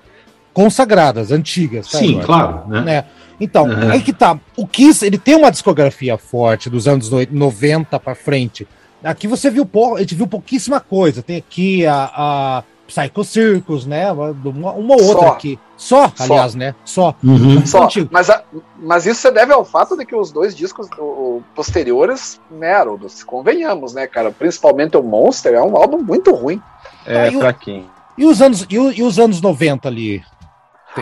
consagradas, 0.53 1.31
antigas. 1.31 1.89
Tá, 1.89 1.97
Sim, 1.99 2.19
Eduardo? 2.19 2.25
claro. 2.25 2.67
Né? 2.67 2.81
né? 2.81 3.05
Então, 3.39 3.65
uhum. 3.65 3.91
aí 3.91 4.01
que 4.01 4.13
tá. 4.13 4.39
O 4.55 4.67
Kiss, 4.67 5.05
ele 5.05 5.17
tem 5.17 5.35
uma 5.35 5.51
discografia 5.51 6.17
forte 6.17 6.69
dos 6.69 6.87
anos 6.87 7.09
90 7.09 7.99
para 7.99 8.15
frente. 8.15 8.67
Aqui 9.03 9.27
você 9.27 9.49
viu 9.49 9.65
pouco, 9.65 9.97
a 9.97 9.99
gente 9.99 10.15
viu 10.15 10.27
pouquíssima 10.27 10.79
coisa. 10.79 11.21
Tem 11.21 11.37
aqui 11.37 11.85
a, 11.85 12.11
a 12.13 12.63
Psycho 12.87 13.23
Circus, 13.23 13.85
né? 13.85 14.11
Uma, 14.11 14.71
uma 14.71 14.95
outra 14.95 15.27
Só. 15.27 15.27
aqui. 15.27 15.59
Só, 15.75 16.11
Só, 16.15 16.23
aliás, 16.23 16.55
né? 16.55 16.73
Só. 16.83 17.13
Uhum. 17.23 17.65
Só. 17.65 17.87
Mas, 18.09 18.29
a, 18.29 18.43
mas 18.77 19.05
isso 19.05 19.21
se 19.21 19.31
deve 19.31 19.53
ao 19.53 19.63
fato 19.63 19.95
de 19.95 20.05
que 20.05 20.15
os 20.15 20.31
dois 20.31 20.55
discos 20.55 20.87
o, 20.97 21.43
posteriores, 21.53 22.41
né, 22.49 22.73
Haroldo, 22.73 23.07
convenhamos, 23.25 23.93
né, 23.93 24.07
cara? 24.07 24.31
Principalmente 24.31 24.97
o 24.97 25.03
Monster 25.03 25.53
é 25.53 25.61
um 25.61 25.77
álbum 25.77 25.99
muito 25.99 26.33
ruim. 26.33 26.61
É, 27.05 27.27
ah, 27.27 27.31
fraquinho. 27.31 27.89
E 28.17 28.25
os 28.25 28.41
anos, 28.41 28.65
e, 28.67 28.75
e 28.75 29.03
os 29.03 29.19
anos 29.19 29.39
90 29.39 29.87
ali? 29.87 30.23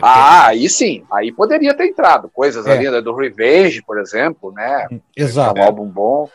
Ah, 0.02 0.48
aí 0.48 0.68
sim, 0.68 1.06
aí 1.10 1.32
poderia 1.32 1.74
ter 1.74 1.88
entrado. 1.88 2.30
Coisas 2.34 2.66
é. 2.66 2.74
ali 2.74 2.90
né, 2.90 3.02
do 3.02 3.16
Revenge, 3.16 3.82
por 3.82 3.98
exemplo, 3.98 4.52
né? 4.52 4.88
Exato. 5.16 5.58
É 5.58 5.62
um 5.62 5.66
álbum 5.66 5.86
bom. 5.86 6.30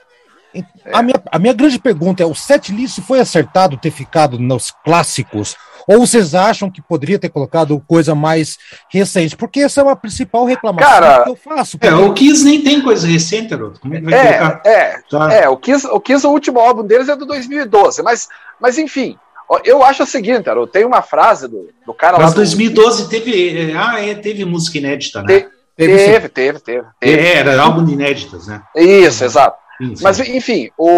A, 0.92 1.02
minha, 1.02 1.23
a 1.30 1.38
minha 1.38 1.52
grande 1.52 1.78
pergunta 1.78 2.23
é: 2.23 2.26
o 2.26 2.35
set 2.35 2.73
list 2.73 3.00
foi 3.00 3.21
acertado 3.21 3.76
ter 3.76 3.90
ficado 3.90 4.38
nos 4.38 4.71
clássicos? 4.85 5.57
Ou 5.87 6.07
vocês 6.07 6.35
acham 6.35 6.71
que 6.71 6.80
poderia 6.80 7.19
ter 7.19 7.28
colocado 7.28 7.83
coisa 7.87 8.14
mais 8.14 8.59
recente? 8.88 9.37
Porque 9.37 9.61
essa 9.61 9.80
é 9.80 9.85
uma 9.85 9.97
principal 9.97 10.45
reclamação 10.45 10.88
Cara, 10.88 11.25
que 11.25 11.30
eu 11.30 11.37
faço. 11.37 11.78
É, 11.80 11.95
o 11.95 12.12
Kiss 12.12 12.45
nem 12.45 12.62
tem 12.62 12.80
coisa 12.80 13.07
recente, 13.07 13.54
Haroldo. 13.54 13.80
Como 13.80 13.95
é 13.95 13.99
que 13.99 14.04
vai 14.04 14.14
é, 14.14 14.38
colocar? 14.38 14.62
É, 14.64 15.00
tá. 15.11 15.33
é 15.33 15.49
o, 15.49 15.57
Kiss, 15.57 15.87
o 15.87 16.00
Kiss, 16.00 16.26
o 16.26 16.30
último 16.30 16.61
álbum 16.61 16.85
deles 16.85 17.09
é 17.09 17.16
do 17.16 17.26
2012, 17.26 18.02
mas, 18.02 18.28
mas 18.61 18.78
enfim, 18.78 19.19
eu 19.64 19.83
acho 19.83 20.04
o 20.04 20.07
seguinte, 20.07 20.49
Haroldo, 20.49 20.71
tem 20.71 20.85
uma 20.85 21.02
frase 21.02 21.49
do, 21.49 21.69
do 21.85 21.92
cara 21.92 22.12
mas 22.12 22.21
lá. 22.21 22.26
Mas 22.26 22.35
2012 22.35 23.02
do... 23.04 23.09
teve. 23.09 23.73
Ah, 23.76 24.00
é, 24.00 24.14
teve 24.14 24.45
música 24.45 24.78
inédita, 24.78 25.23
né? 25.23 25.40
Te, 25.40 25.49
teve, 25.76 25.97
teve, 25.97 26.28
teve, 26.28 26.59
teve, 26.61 26.87
teve. 27.00 27.21
É, 27.21 27.37
era 27.38 27.61
álbum 27.61 27.88
inéditas, 27.88 28.47
né? 28.47 28.62
Isso, 28.76 29.25
exato. 29.25 29.59
Mas, 30.03 30.21
enfim, 30.21 30.71
o, 30.77 30.89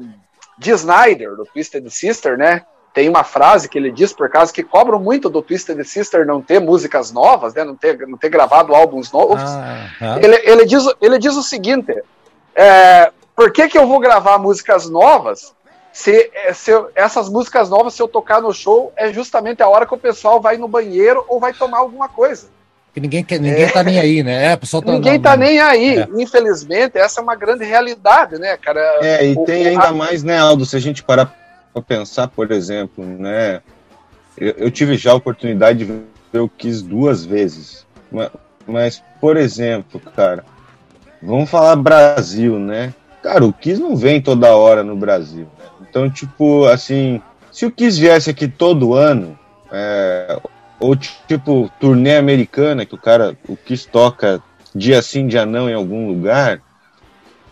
o 0.00 0.02
de 0.58 0.70
Snyder, 0.70 1.34
do 1.36 1.44
Twisted 1.44 1.88
Sister, 1.90 2.36
né? 2.36 2.62
Tem 2.94 3.08
uma 3.08 3.24
frase 3.24 3.70
que 3.70 3.78
ele 3.78 3.90
diz, 3.90 4.12
por 4.12 4.28
causa 4.28 4.52
que 4.52 4.62
cobram 4.62 4.98
muito 4.98 5.30
do 5.30 5.40
Twisted 5.40 5.82
Sister 5.84 6.26
não 6.26 6.42
ter 6.42 6.60
músicas 6.60 7.10
novas, 7.10 7.54
né? 7.54 7.64
Não 7.64 7.74
ter, 7.74 8.06
não 8.06 8.18
ter 8.18 8.28
gravado 8.28 8.74
álbuns 8.74 9.10
novos. 9.10 9.40
Ah, 9.40 9.88
ah. 10.00 10.18
Ele, 10.20 10.36
ele, 10.44 10.66
diz, 10.66 10.84
ele 11.00 11.18
diz 11.18 11.34
o 11.34 11.42
seguinte: 11.42 11.94
é, 12.54 13.10
por 13.34 13.50
que, 13.50 13.68
que 13.68 13.78
eu 13.78 13.86
vou 13.86 13.98
gravar 13.98 14.36
músicas 14.38 14.90
novas 14.90 15.54
se, 15.92 16.30
se 16.54 16.70
eu, 16.70 16.90
essas 16.94 17.28
músicas 17.28 17.68
novas, 17.68 17.94
se 17.94 18.02
eu 18.02 18.08
tocar 18.08 18.40
no 18.40 18.52
show, 18.52 18.92
é 18.96 19.12
justamente 19.12 19.62
a 19.62 19.68
hora 19.68 19.86
que 19.86 19.94
o 19.94 19.98
pessoal 19.98 20.40
vai 20.40 20.56
no 20.56 20.66
banheiro 20.66 21.24
ou 21.28 21.38
vai 21.38 21.52
tomar 21.52 21.78
alguma 21.78 22.08
coisa? 22.08 22.48
Que 22.92 23.00
ninguém, 23.00 23.24
quer, 23.24 23.40
ninguém 23.40 23.64
é. 23.64 23.70
tá 23.70 23.82
nem 23.82 23.98
aí, 23.98 24.22
né? 24.22 24.52
É, 24.52 24.56
tá, 24.56 24.66
ninguém 24.84 25.14
não, 25.14 25.22
tá 25.22 25.36
nem 25.36 25.58
aí. 25.58 25.98
É. 25.98 26.08
Infelizmente, 26.18 26.98
essa 26.98 27.20
é 27.20 27.22
uma 27.22 27.34
grande 27.34 27.64
realidade, 27.64 28.38
né, 28.38 28.56
cara? 28.58 28.80
É, 29.00 29.26
e 29.26 29.32
o, 29.32 29.44
tem 29.44 29.64
o, 29.64 29.68
ainda 29.70 29.88
a... 29.88 29.92
mais, 29.92 30.22
né, 30.22 30.38
Aldo, 30.38 30.66
se 30.66 30.76
a 30.76 30.80
gente 30.80 31.02
parar 31.02 31.34
pra 31.72 31.82
pensar, 31.82 32.28
por 32.28 32.50
exemplo, 32.50 33.02
né? 33.04 33.62
Eu, 34.36 34.50
eu, 34.58 34.70
tive 34.70 34.96
já 34.96 35.12
a 35.12 35.16
oportunidade 35.16 35.78
de 35.78 36.02
ver 36.30 36.40
o 36.40 36.48
Kiss 36.48 36.82
duas 36.82 37.24
vezes. 37.24 37.86
Mas, 38.10 38.30
mas, 38.66 39.02
por 39.20 39.38
exemplo, 39.38 39.98
cara, 40.14 40.44
vamos 41.22 41.48
falar 41.48 41.76
Brasil, 41.76 42.58
né? 42.58 42.92
Cara, 43.22 43.44
o 43.44 43.52
Kiss 43.54 43.80
não 43.80 43.96
vem 43.96 44.20
toda 44.20 44.54
hora 44.54 44.82
no 44.82 44.96
Brasil. 44.96 45.48
Né? 45.58 45.66
Então, 45.88 46.10
tipo, 46.10 46.66
assim, 46.66 47.22
se 47.50 47.64
o 47.64 47.70
Kiss 47.70 47.98
viesse 47.98 48.28
aqui 48.28 48.48
todo 48.48 48.94
ano, 48.94 49.38
é, 49.70 50.38
ou 50.82 50.96
tipo, 50.96 51.70
turnê 51.80 52.16
americana, 52.16 52.84
que 52.84 52.94
o 52.94 52.98
cara, 52.98 53.36
o 53.48 53.56
Kiss 53.56 53.88
toca 53.88 54.42
dia 54.74 55.00
sim, 55.00 55.26
dia 55.26 55.46
não 55.46 55.70
em 55.70 55.74
algum 55.74 56.08
lugar, 56.08 56.60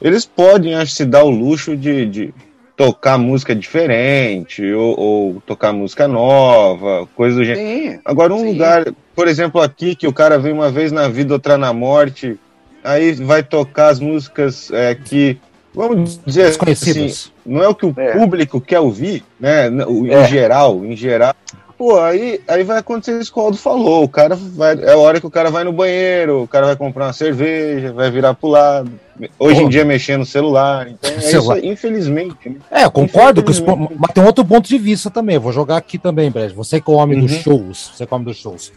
eles 0.03 0.27
podem, 0.27 0.75
acho, 0.75 0.93
se 0.93 1.05
dar 1.05 1.23
o 1.23 1.31
luxo 1.31 1.77
de, 1.77 2.07
de 2.07 2.35
tocar 2.77 3.19
música 3.19 3.55
diferente, 3.55 4.65
ou, 4.73 4.99
ou, 4.99 5.43
tocar 5.47 5.73
música 5.73 6.09
nova, 6.09 7.07
coisa 7.15 7.37
do 7.37 7.45
gênero. 7.45 8.01
Agora, 8.05 8.35
um 8.35 8.41
sim. 8.41 8.53
lugar, 8.53 8.87
por 9.15 9.29
exemplo, 9.29 9.61
aqui, 9.61 9.95
que 9.95 10.09
o 10.09 10.13
cara 10.13 10.39
vem 10.39 10.53
uma 10.53 10.71
vez 10.71 10.91
na 10.91 11.07
vida, 11.07 11.35
outra 11.35 11.57
na 11.57 11.73
morte, 11.73 12.39
aí 12.83 13.13
vai 13.13 13.43
tocar 13.43 13.89
as 13.89 14.01
músicas 14.01 14.71
é, 14.73 14.95
que, 14.95 15.37
vamos 15.75 16.19
dizer 16.25 16.47
assim, 16.47 17.13
não 17.45 17.63
é 17.63 17.69
o 17.69 17.75
que 17.75 17.87
o 17.87 17.95
é. 17.97 18.13
público 18.13 18.61
quer 18.61 18.81
ouvir, 18.81 19.23
né? 19.39 19.69
Em 19.69 20.11
é. 20.11 20.25
geral, 20.25 20.85
em 20.85 20.97
geral, 20.97 21.35
Pô, 21.81 21.99
aí, 21.99 22.39
aí 22.47 22.63
vai 22.63 22.77
acontecer 22.77 23.19
isso 23.19 23.33
que 23.33 23.39
o 23.39 23.43
Aldo 23.43 23.57
falou. 23.57 24.05
O 24.05 24.09
cara 24.09 24.37
vai. 24.37 24.79
É 24.83 24.93
a 24.93 24.99
hora 24.99 25.19
que 25.19 25.27
o 25.27 25.31
cara 25.31 25.51
vai 25.51 25.65
no 25.65 25.73
banheiro, 25.73 26.43
o 26.43 26.47
cara 26.47 26.67
vai 26.67 26.77
comprar 26.77 27.07
uma 27.07 27.13
cerveja, 27.15 27.91
vai 27.91 28.11
virar 28.11 28.35
pro 28.35 28.51
lado. 28.51 28.93
Hoje 29.39 29.61
Pô. 29.61 29.67
em 29.67 29.69
dia 29.71 29.83
mexer 29.83 30.19
no 30.19 30.27
celular. 30.27 30.89
Então 30.91 31.11
é 31.11 31.21
celular. 31.23 31.57
isso, 31.57 31.67
infelizmente. 31.67 32.51
Né? 32.51 32.57
É, 32.71 32.85
eu 32.85 32.91
concordo 32.91 33.43
isso. 33.51 33.65
Mas 33.97 34.13
tem 34.13 34.23
outro 34.23 34.45
ponto 34.45 34.69
de 34.69 34.77
vista 34.77 35.09
também. 35.09 35.37
Eu 35.37 35.41
vou 35.41 35.53
jogar 35.53 35.79
aqui 35.79 35.97
também, 35.97 36.31
Brad. 36.31 36.53
Você 36.53 36.83
que 36.83 36.91
é 36.91 36.93
o 36.93 36.99
homem 36.99 37.19
uhum. 37.19 37.25
dos 37.25 37.37
shows. 37.37 37.93
Você 37.95 38.05
que 38.05 38.13
é 38.13 38.15
o 38.15 38.17
homem 38.17 38.27
dos 38.27 38.37
shows. 38.37 38.71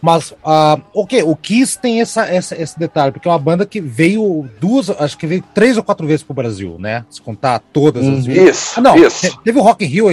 Mas, 0.00 0.30
uh, 0.30 0.80
ok, 0.94 1.24
o 1.24 1.34
Kiss 1.34 1.76
tem 1.76 2.00
essa, 2.00 2.24
essa, 2.26 2.54
esse 2.54 2.78
detalhe, 2.78 3.10
porque 3.10 3.26
é 3.26 3.32
uma 3.32 3.38
banda 3.38 3.66
que 3.66 3.80
veio 3.80 4.48
duas, 4.60 4.90
acho 4.90 5.18
que 5.18 5.26
veio 5.26 5.42
três 5.52 5.76
ou 5.76 5.82
quatro 5.82 6.06
vezes 6.06 6.22
pro 6.22 6.34
Brasil, 6.34 6.76
né? 6.78 7.04
Se 7.10 7.20
contar 7.20 7.60
todas 7.72 8.06
as 8.06 8.14
uhum. 8.14 8.22
vezes. 8.22 8.48
Isso, 8.48 8.78
ah, 8.78 8.80
não, 8.80 8.96
isso. 8.96 9.40
Teve 9.42 9.58
o 9.58 9.62
Rock 9.62 9.84
in 9.84 9.88
Rio, 9.88 10.06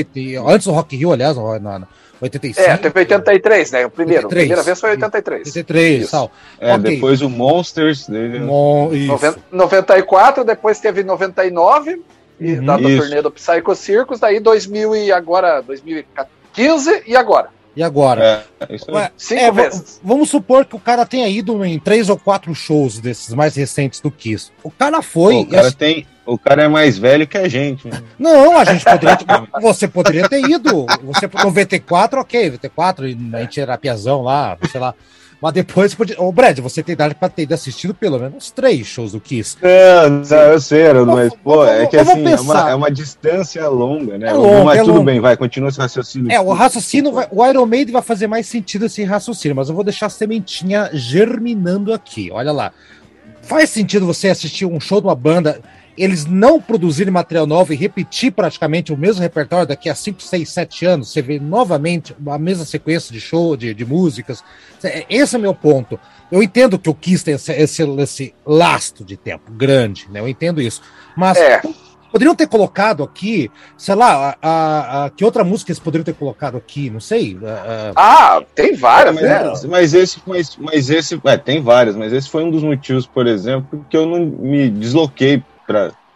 antes 0.48 0.66
do 0.66 0.74
Rock 0.74 0.96
in 0.96 1.00
Rio, 1.00 1.12
aliás, 1.12 1.38
na 1.38 1.88
85? 2.22 2.70
É, 2.70 2.78
teve 2.78 3.00
83, 3.00 3.72
né? 3.72 3.86
O 3.86 3.90
primeiro. 3.90 4.26
83. 4.26 4.26
A 4.26 4.30
primeira 4.30 4.64
vez 4.64 4.80
foi 4.80 4.90
83. 4.92 5.48
83, 5.48 6.02
Isso. 6.02 6.12
tal. 6.12 6.32
É, 6.60 6.76
okay. 6.76 6.96
depois 6.96 7.22
o 7.22 7.30
Monsters. 7.30 8.08
Dele. 8.08 8.40
Mon... 8.40 8.92
94, 9.52 10.44
depois 10.44 10.80
teve 10.80 11.04
99, 11.04 12.02
e 12.40 12.54
uhum. 12.54 12.66
da 12.66 12.78
turnê 12.78 13.22
do 13.22 13.32
Psycho 13.32 13.76
Circus, 13.76 14.20
daí 14.20 14.40
2000 14.40 14.96
e 14.96 15.12
agora 15.12 15.62
2015 15.62 17.04
e 17.08 17.16
agora. 17.16 17.50
E 17.76 17.82
agora? 17.82 18.46
É, 18.60 18.78
Ué, 18.92 19.12
Cinco 19.16 19.42
é, 19.42 19.52
vezes. 19.52 20.02
Vamos 20.04 20.30
supor 20.30 20.66
que 20.66 20.76
o 20.76 20.80
cara 20.80 21.06
tenha 21.06 21.28
ido 21.30 21.64
em 21.64 21.80
três 21.80 22.10
ou 22.10 22.18
quatro 22.18 22.54
shows 22.54 23.00
desses 23.00 23.34
mais 23.34 23.56
recentes 23.56 24.02
do 24.02 24.12
Kiss. 24.12 24.52
O 24.62 24.70
cara 24.70 25.02
foi. 25.02 25.36
o 25.36 25.46
cara 25.46 25.72
tem. 25.72 26.06
O 26.26 26.38
cara 26.38 26.64
é 26.64 26.68
mais 26.68 26.98
velho 26.98 27.28
que 27.28 27.38
a 27.38 27.48
gente. 27.48 27.88
Né? 27.88 28.02
Não, 28.18 28.58
a 28.58 28.64
gente 28.66 28.86
poderia. 28.86 29.18
você 29.62 29.88
poderia 29.88 30.30
ter 30.30 30.42
ido. 30.42 30.86
Você 31.04 31.26
no 31.26 31.52
VT4, 31.52 32.20
ok, 32.20 32.52
VT4, 32.52 33.34
a 33.34 33.42
gente 33.42 33.60
era 33.60 33.78
piazão 33.78 34.22
lá, 34.22 34.58
sei 34.72 34.80
lá. 34.80 34.94
Mas 35.42 35.54
depois 35.54 35.96
podia. 35.96 36.22
Ô, 36.22 36.32
Brad, 36.32 36.60
você 36.60 36.84
tem 36.84 36.94
idade 36.94 37.16
pra 37.16 37.28
ter 37.28 37.52
assistido 37.52 37.96
pelo 37.96 38.20
menos 38.20 38.52
três 38.52 38.86
shows 38.86 39.14
do 39.14 39.20
Kiss. 39.20 39.58
Não 39.60 40.38
eu 40.38 40.62
sei, 40.62 40.94
mas, 40.94 41.34
pô, 41.44 41.66
é 41.66 41.88
que 41.88 41.98
assim, 41.98 42.28
é 42.28 42.40
uma, 42.40 42.70
é 42.70 42.76
uma, 42.76 42.92
distância 42.92 43.68
longa, 43.68 44.20
né? 44.20 44.30
É 44.30 44.34
longa, 44.34 44.64
mas 44.66 44.78
é 44.78 44.82
tudo 44.82 44.94
longa. 44.94 45.12
bem, 45.12 45.20
vai, 45.20 45.36
continua 45.36 45.70
esse 45.70 45.80
raciocínio. 45.80 46.32
É, 46.32 46.40
o 46.40 46.54
raciocínio, 46.54 47.12
vai, 47.12 47.28
o 47.32 47.44
Iron 47.44 47.66
Maiden 47.66 47.92
vai 47.92 48.04
fazer 48.04 48.28
mais 48.28 48.46
sentido 48.46 48.86
esse 48.86 49.04
raciocínio, 49.04 49.56
mas 49.56 49.68
eu 49.68 49.74
vou 49.74 49.84
deixar 49.84 50.06
a 50.06 50.10
sementinha 50.10 50.92
germinando 50.94 51.92
aqui. 51.92 52.30
Olha 52.32 52.52
lá. 52.52 52.72
Faz 53.42 53.72
sentido 53.72 54.06
você 54.06 54.30
assistir 54.30 54.68
um 54.68 54.80
show 54.80 55.02
de 55.02 55.08
uma 55.08 55.16
banda 55.16 55.60
eles 55.98 56.26
não 56.26 56.62
produzirem 56.62 57.12
material 57.12 57.46
novo 57.46 57.74
e 57.74 57.76
repetir 57.76 58.32
praticamente 58.32 58.94
o 58.94 58.98
mesmo 58.98 59.22
repertório 59.22 59.68
daqui 59.68 59.90
a 59.90 59.96
5, 59.96 60.22
6, 60.22 60.50
7 60.50 60.86
anos, 60.86 61.12
você 61.12 61.22
vê 61.22 61.40
novamente 61.40 62.16
a 62.28 62.38
mesma 62.38 62.66
sequência 62.66 63.14
de 63.14 63.20
show, 63.20 63.56
de, 63.56 63.74
de 63.74 63.86
músicas. 63.86 64.44
É, 64.84 65.06
esse 65.10 65.36
é 65.36 65.40
meu 65.40 65.54
ponto. 65.54 66.00
Eu 66.32 66.42
entendo 66.42 66.80
que 66.80 66.90
o 66.90 66.94
Kiss 66.94 67.24
tem 67.24 67.34
esse, 67.34 67.52
esse, 67.52 67.84
esse 67.84 68.34
lasto 68.46 69.04
de 69.04 69.18
tempo 69.18 69.52
grande, 69.52 70.08
né? 70.10 70.22
Eu 70.22 70.28
entendo 70.28 70.62
isso. 70.62 70.82
Mas 71.16 71.38
é. 71.38 71.62
poderiam 72.10 72.34
ter 72.34 72.48
colocado 72.48 73.04
aqui, 73.04 73.52
sei 73.78 73.96
lá, 73.96 74.38
a, 74.42 74.50
a, 74.50 75.06
a, 75.06 75.10
que 75.10 75.26
outra 75.26 75.44
música 75.44 75.72
eles 75.72 75.80
poderiam 75.80 76.06
ter 76.06 76.14
colocado 76.14 76.56
aqui, 76.56 76.90
não 76.90 77.02
sei. 77.02 77.38
ah, 77.96 78.42
tem 78.56 78.76
várias, 78.76 79.18
é, 79.18 79.44
mas, 79.44 79.64
né? 79.64 79.70
Mas 79.70 79.94
esse, 79.94 80.22
mas, 80.26 80.58
mas 80.58 80.90
esse, 80.90 81.20
é, 81.26 81.38
tem 81.38 81.62
várias, 81.62 81.98
mas 81.98 82.14
esse 82.14 82.30
foi 82.30 82.44
um 82.44 82.50
dos 82.52 82.64
motivos, 82.64 83.06
por 83.06 83.28
exemplo, 83.28 83.86
que 83.90 83.98
eu 83.98 84.06
não 84.06 84.26
me 84.26 84.70
desloquei 84.70 85.44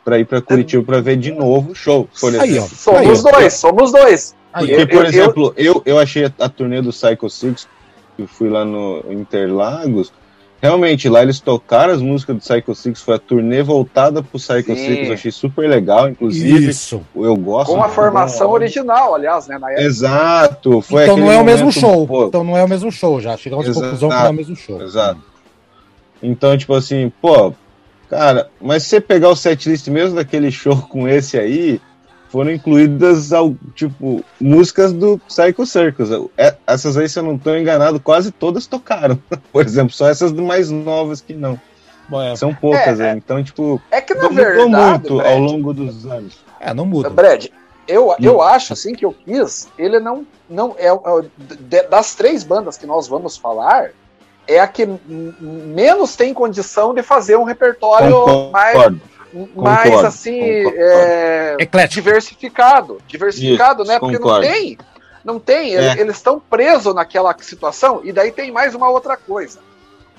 para 0.04 0.20
ir 0.20 0.26
para 0.26 0.42
Curitiba 0.42 0.84
para 0.84 1.02
ver 1.02 1.18
de 1.18 1.32
novo 1.32 1.72
o 1.72 1.76
show. 1.76 2.08
Por 2.20 2.40
Aí, 2.40 2.60
ó. 2.60 2.62
Somos 2.64 3.26
aí, 3.26 3.32
dois, 3.32 3.54
somos 3.54 3.92
dois. 3.92 4.36
Porque, 4.54 4.72
eu, 4.72 4.88
por 4.88 4.96
eu, 4.98 5.06
exemplo, 5.06 5.54
eu, 5.58 5.82
eu 5.86 6.00
achei 6.00 6.32
a, 6.40 6.48
turnê 6.48 6.82
do 6.82 6.92
Psycho 6.92 7.30
Six, 7.30 7.68
que 8.16 8.26
fui 8.26 8.50
lá 8.50 8.64
no 8.64 9.04
Interlagos, 9.10 10.14
realmente 10.62 11.10
lá 11.10 11.22
eles 11.22 11.42
tocaram 11.42 11.94
as 11.94 12.02
músicas 12.02 12.38
do 12.38 12.40
Psycho 12.40 12.74
Six, 12.74 13.02
foi 13.02 13.16
a 13.16 13.20
turnê 13.20 13.62
voltada 13.62 14.24
pro 14.24 14.40
Psycho 14.40 14.74
Sim. 14.74 14.88
Six, 14.88 15.08
eu 15.08 15.14
achei 15.14 15.32
super 15.32 15.70
legal, 15.70 16.08
inclusive. 16.08 16.70
Isso. 16.70 17.02
Eu 17.14 17.36
gosto. 17.36 17.74
Com 17.74 17.84
a 17.84 17.90
formação 17.90 18.52
original, 18.52 19.16
aliás, 19.16 19.48
né? 19.48 19.60
Exato. 19.80 20.82
Foi 20.82 21.04
então 21.04 21.18
não 21.18 21.32
é 21.32 21.38
o 21.38 21.44
mesmo 21.44 21.70
show. 21.72 22.08
Pô. 22.08 22.28
Então 22.28 22.44
não 22.44 22.56
é 22.56 22.64
o 22.64 22.70
mesmo 22.70 22.92
show 22.92 23.20
já. 23.20 23.36
Chegamos 23.36 23.68
à 23.68 23.74
conclusão 23.74 24.10
que 24.10 24.16
não 24.16 24.26
é 24.26 24.30
o 24.30 24.34
mesmo 24.34 24.56
show. 24.56 24.82
Exato. 24.82 25.20
Então, 26.24 26.58
tipo 26.58 26.74
assim, 26.74 27.12
pô, 27.22 27.54
Cara, 28.10 28.50
mas 28.62 28.84
se 28.84 28.90
você 28.90 29.02
pegar 29.02 29.30
o 29.30 29.36
setlist 29.36 29.88
mesmo 29.88 30.16
daquele 30.16 30.52
show 30.52 30.78
com 30.90 31.08
esse 31.08 31.38
aí, 31.38 31.82
foram 32.30 32.52
incluídas, 32.52 33.32
ao, 33.32 33.56
tipo, 33.74 34.24
músicas 34.40 34.92
do 34.92 35.18
Psycho 35.20 35.66
Circus. 35.66 36.10
É, 36.38 36.56
essas 36.68 36.98
aí, 36.98 37.08
se 37.08 37.18
eu 37.18 37.24
não 37.24 37.36
estou 37.36 37.58
enganado, 37.58 38.00
quase 38.00 38.32
todas 38.32 38.68
tocaram. 38.68 39.18
Por 39.54 39.66
exemplo, 39.66 39.94
só 39.94 40.10
essas 40.10 40.34
mais 40.34 40.70
novas 40.70 41.22
que 41.22 41.34
não. 41.34 41.60
Bom, 42.10 42.22
é. 42.22 42.36
São 42.36 42.54
poucas, 42.54 43.00
é, 43.00 43.12
é, 43.12 43.14
então, 43.14 43.44
tipo, 43.44 43.82
é 43.90 44.00
que 44.00 44.14
na 44.14 44.28
verdade, 44.28 44.70
muito 44.70 45.16
Brad, 45.16 45.32
ao 45.32 45.40
longo 45.40 45.74
dos 45.74 46.06
anos. 46.06 46.38
É, 46.60 46.74
não 46.74 46.86
muda. 46.86 47.10
Brad, 47.10 47.48
eu, 47.88 48.16
eu 48.20 48.42
acho 48.42 48.74
assim 48.74 48.94
que 48.94 49.06
o 49.06 49.14
Kiss, 49.14 49.68
ele 49.78 50.00
não, 50.00 50.26
não 50.50 50.76
é, 50.78 50.88
é 50.88 51.84
das 51.88 52.16
três 52.16 52.44
bandas 52.44 52.78
que 52.78 52.86
nós 52.86 53.08
vamos 53.08 53.38
falar, 53.38 53.92
é 54.48 54.60
a 54.60 54.68
que 54.68 54.88
menos 55.08 56.16
tem 56.16 56.34
condição 56.34 56.94
de 56.94 57.02
fazer 57.02 57.38
um 57.38 57.44
repertório 57.44 58.14
Concordo. 58.14 58.52
mais 58.52 58.96
mais 59.56 59.84
concordo, 59.84 60.08
assim 60.08 60.40
é, 60.42 61.58
diversificado, 61.90 63.02
diversificado, 63.06 63.84
Isso, 63.84 63.92
né? 63.92 64.00
Porque 64.00 64.18
concordo. 64.18 64.46
não 64.46 64.54
tem, 64.54 64.78
não 65.26 65.40
tem. 65.40 65.76
É. 65.76 66.00
Eles 66.00 66.16
estão 66.16 66.40
presos 66.40 66.96
naquela 66.96 67.36
situação 67.42 68.00
e 68.04 68.14
daí 68.14 68.32
tem 68.32 68.52
mais 68.52 68.74
uma 68.74 68.90
outra 68.90 69.18
coisa. 69.18 69.60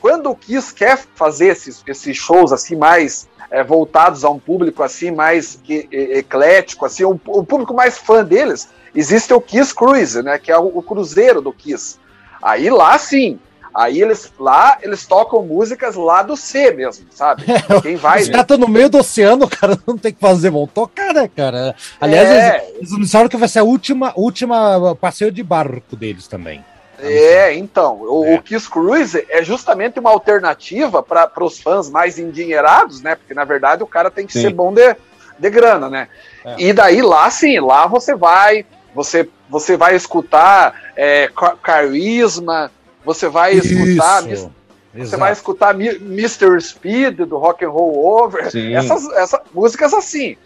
Quando 0.01 0.31
o 0.31 0.37
Kiss 0.37 0.75
quer 0.75 0.99
fazer 1.15 1.47
esses, 1.47 1.83
esses 1.87 2.17
shows 2.17 2.53
assim 2.53 2.77
mais 2.77 3.27
é, 3.51 3.65
voltados 3.65 4.25
a 4.25 4.31
um 4.31 4.39
público 4.39 4.83
assim 4.83 5.11
mais 5.11 5.59
eclético, 5.67 6.85
assim, 6.85 7.05
um, 7.05 7.19
um, 7.29 7.45
público 7.45 7.73
mais 7.73 7.97
fã 7.97 8.23
deles, 8.23 8.69
existe 8.95 9.33
o 9.33 9.41
Kiss 9.41 9.75
Cruise, 9.75 10.23
né? 10.23 10.39
Que 10.39 10.53
é 10.53 10.59
o, 10.59 10.67
o 10.67 10.83
cruzeiro 10.83 11.41
do 11.41 11.53
Kiss. 11.53 11.99
Aí 12.43 12.69
lá 12.69 12.99
sim, 12.99 13.39
Aí 13.77 14.01
eles 14.01 14.33
lá, 14.39 14.79
eles 14.81 15.07
tocam 15.07 15.43
músicas 15.43 15.97
lá 15.97 16.23
do 16.23 16.35
C 16.35 16.71
mesmo, 16.71 17.07
sabe? 17.11 17.45
Quem 17.83 17.97
vai. 17.97 18.23
Os 18.23 18.29
caras 18.31 18.59
no 18.59 18.67
meio 18.67 18.89
do 18.89 18.99
oceano, 18.99 19.47
cara, 19.51 19.79
não 19.87 19.99
tem 19.99 20.15
que 20.15 20.21
fazer, 20.21 20.51
vão 20.51 20.67
tocar, 20.67 21.13
né, 21.13 21.29
cara? 21.29 21.77
Aliás, 22.01 22.27
é. 22.27 22.57
eles, 22.57 22.77
eles 22.77 22.93
anunciaram 22.95 23.29
que 23.29 23.37
vai 23.37 23.49
ser 23.49 23.59
a 23.59 23.65
última, 23.65 24.15
última 24.17 24.97
passeio 24.97 25.31
de 25.31 25.43
barco 25.43 25.95
deles 25.95 26.27
também. 26.27 26.65
É, 26.99 27.55
então, 27.55 28.01
o, 28.01 28.25
é. 28.25 28.35
o 28.35 28.43
Kiss 28.43 28.69
Cruise 28.69 29.27
é 29.29 29.45
justamente 29.45 30.01
uma 30.01 30.11
alternativa 30.11 31.03
para 31.03 31.45
os 31.45 31.61
fãs 31.61 31.91
mais 31.91 32.19
endinheirados, 32.19 33.03
né? 33.03 33.15
Porque 33.15 33.35
na 33.35 33.45
verdade 33.45 33.83
o 33.83 33.87
cara 33.87 34.11
tem 34.11 34.27
que 34.27 34.33
sim. 34.33 34.41
ser 34.41 34.55
bom 34.55 34.73
de, 34.73 34.97
de 35.39 35.51
grana, 35.51 35.91
né? 35.91 36.09
É. 36.45 36.55
E 36.59 36.73
daí 36.73 37.03
lá 37.03 37.29
sim, 37.31 37.61
lá 37.61 37.87
você 37.87 38.15
vai, 38.15 38.65
você, 38.95 39.29
você 39.51 39.77
vai 39.77 39.95
escutar 39.95 40.75
é, 40.97 41.31
carisma, 41.63 42.71
você 43.07 43.29
vai 43.29 43.55
escutar. 43.55 44.29
Isso. 44.31 44.51
Você 44.93 45.03
Exato. 45.03 45.21
vai 45.21 45.33
escutar 45.33 45.75
Mr. 45.79 46.61
Speed 46.61 47.21
do 47.21 47.37
Rock 47.37 47.65
and 47.65 47.69
Roll 47.69 48.25
Over, 48.25 48.47
essas, 48.47 49.07
essas 49.13 49.41
músicas 49.55 49.93
assim. 49.95 50.37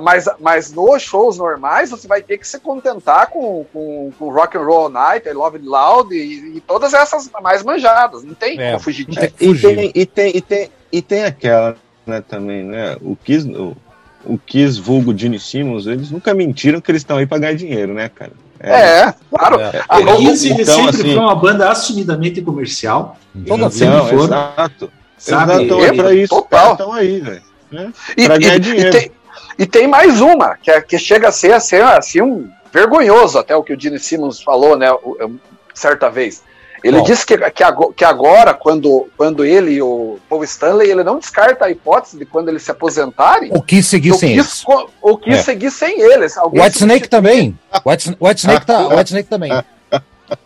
Mas, 0.00 0.24
mas 0.40 0.72
nos 0.72 1.02
shows 1.02 1.38
normais 1.38 1.90
você 1.90 2.08
vai 2.08 2.22
ter 2.22 2.38
que 2.38 2.48
se 2.48 2.58
contentar 2.58 3.28
com, 3.28 3.64
com, 3.72 4.10
com 4.18 4.32
Rock 4.32 4.56
and 4.56 4.62
Roll 4.62 4.88
Night, 4.88 5.28
I 5.28 5.32
Love 5.32 5.58
It 5.58 5.68
Loud 5.68 6.14
e, 6.14 6.56
e, 6.56 6.60
todas 6.62 6.92
essas 6.92 7.30
mais 7.40 7.62
manjadas. 7.62 8.24
Não 8.24 8.34
tem 8.34 8.58
é, 8.60 8.70
como 8.70 8.80
fugir 8.80 9.04
disso. 9.04 9.26
E 9.38 9.54
tem, 9.60 9.92
e, 9.94 10.06
tem, 10.06 10.36
e, 10.36 10.40
tem, 10.40 10.70
e 10.90 11.02
tem 11.02 11.24
aquela 11.24 11.76
né, 12.06 12.20
também, 12.26 12.64
né? 12.64 12.96
O 13.00 13.14
Kiss, 13.14 13.46
o, 13.48 13.76
o 14.24 14.38
Kiss 14.38 14.80
vulgo 14.80 15.16
Gene 15.16 15.38
Simmons, 15.38 15.86
eles 15.86 16.10
nunca 16.10 16.34
mentiram 16.34 16.80
que 16.80 16.90
eles 16.90 17.02
estão 17.02 17.18
aí 17.18 17.26
para 17.26 17.38
ganhar 17.38 17.54
dinheiro, 17.54 17.92
né, 17.92 18.08
cara? 18.08 18.32
É, 18.62 19.00
é 19.00 19.14
claro. 19.30 19.60
É. 19.60 19.84
A 19.88 20.16
Kiss 20.16 20.48
então, 20.48 20.64
sempre 20.64 20.90
assim, 20.90 21.02
foi 21.02 21.18
uma 21.18 21.34
banda 21.34 21.68
assumidamente 21.70 22.40
comercial. 22.40 23.16
Toda 23.46 23.68
sempre 23.70 24.00
foram. 24.10 24.24
Exato. 24.24 24.92
Sabe? 25.18 25.62
Estão 25.62 25.80
aí 25.80 25.96
pra 25.96 26.14
isso. 26.14 26.34
Total. 26.34 26.72
Estão 26.72 26.92
aí, 26.92 27.20
velho. 27.20 27.42
Né? 27.70 27.92
E, 28.16 28.28
ganhar 28.28 28.56
e, 28.56 28.60
dinheiro. 28.60 28.88
E 28.88 28.90
tem, 28.92 29.12
e 29.58 29.66
tem, 29.66 29.86
mais 29.86 30.20
uma, 30.20 30.56
que, 30.56 30.70
é, 30.70 30.80
que 30.80 30.98
chega 30.98 31.28
a 31.28 31.32
ser, 31.32 31.52
a 31.52 31.60
ser 31.60 31.82
assim, 31.82 32.20
um 32.20 32.50
vergonhoso, 32.72 33.38
até 33.38 33.54
o 33.56 33.62
que 33.62 33.72
o 33.72 33.80
Gene 33.80 33.98
Simmons 33.98 34.42
falou, 34.42 34.76
né, 34.76 34.88
certa 35.74 36.08
vez. 36.08 36.42
Ele 36.82 36.98
Bom. 36.98 37.04
disse 37.04 37.24
que, 37.24 37.38
que, 37.94 38.04
agora, 38.04 38.52
quando, 38.52 39.08
quando 39.16 39.44
ele 39.44 39.72
e 39.72 39.82
o 39.82 40.18
Paul 40.28 40.42
Stanley, 40.42 40.90
ele 40.90 41.04
não 41.04 41.18
descarta 41.18 41.66
a 41.66 41.70
hipótese 41.70 42.18
de 42.18 42.26
quando 42.26 42.48
eles 42.48 42.62
se 42.62 42.70
aposentarem. 42.72 43.50
O 43.54 43.62
que 43.62 43.82
seguir 43.82 44.14
sem 44.14 44.32
eles. 44.32 44.64
O 45.00 45.16
que 45.16 45.30
é. 45.30 45.42
seguir 45.42 45.70
sem 45.70 46.00
eles. 46.00 46.34
White 46.52 46.78
Snake 46.78 47.08
também. 47.08 47.56
White, 47.86 48.16
White, 48.20 48.40
Snake 48.40 48.66
tá, 48.66 48.88
White 48.88 49.10
Snake 49.10 49.28
também. 49.28 49.52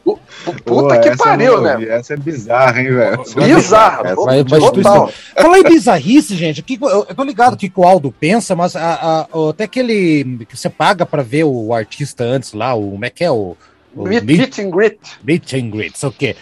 O, 0.04 0.16
puta 0.64 0.94
Pô, 0.94 1.00
que 1.00 1.16
pariu, 1.16 1.60
né? 1.60 1.76
Essa 1.88 2.14
é 2.14 2.16
bizarra, 2.16 2.80
hein, 2.80 2.92
velho? 2.92 3.22
Bizarra, 3.34 4.14
vai, 4.14 4.44
vai 4.44 4.60
total. 4.60 5.10
Fala 5.34 5.58
em 5.58 5.62
bizarrice, 5.62 6.36
gente. 6.36 6.62
Que, 6.62 6.78
eu, 6.80 7.06
eu 7.08 7.14
tô 7.14 7.22
ligado 7.22 7.56
que 7.56 7.70
o 7.74 7.84
Aldo 7.84 8.12
pensa, 8.12 8.54
mas 8.54 8.76
a, 8.76 9.26
a, 9.32 9.50
até 9.50 9.66
que 9.66 9.80
ele 9.80 10.44
que 10.48 10.56
você 10.56 10.68
paga 10.68 11.06
pra 11.06 11.22
ver 11.22 11.44
o 11.44 11.72
artista 11.72 12.24
antes 12.24 12.52
lá, 12.52 12.74
o 12.74 12.92
como 12.92 13.04
é 13.04 13.10
que 13.10 13.24
é 13.24 13.30
o 13.30 13.56
Meet, 14.04 14.24
meet, 14.24 14.58
and 14.58 14.70
greet. 14.70 14.98
Meet 15.24 15.52
and 15.54 15.70
greet, 15.70 16.06
o 16.06 16.12
quê? 16.12 16.36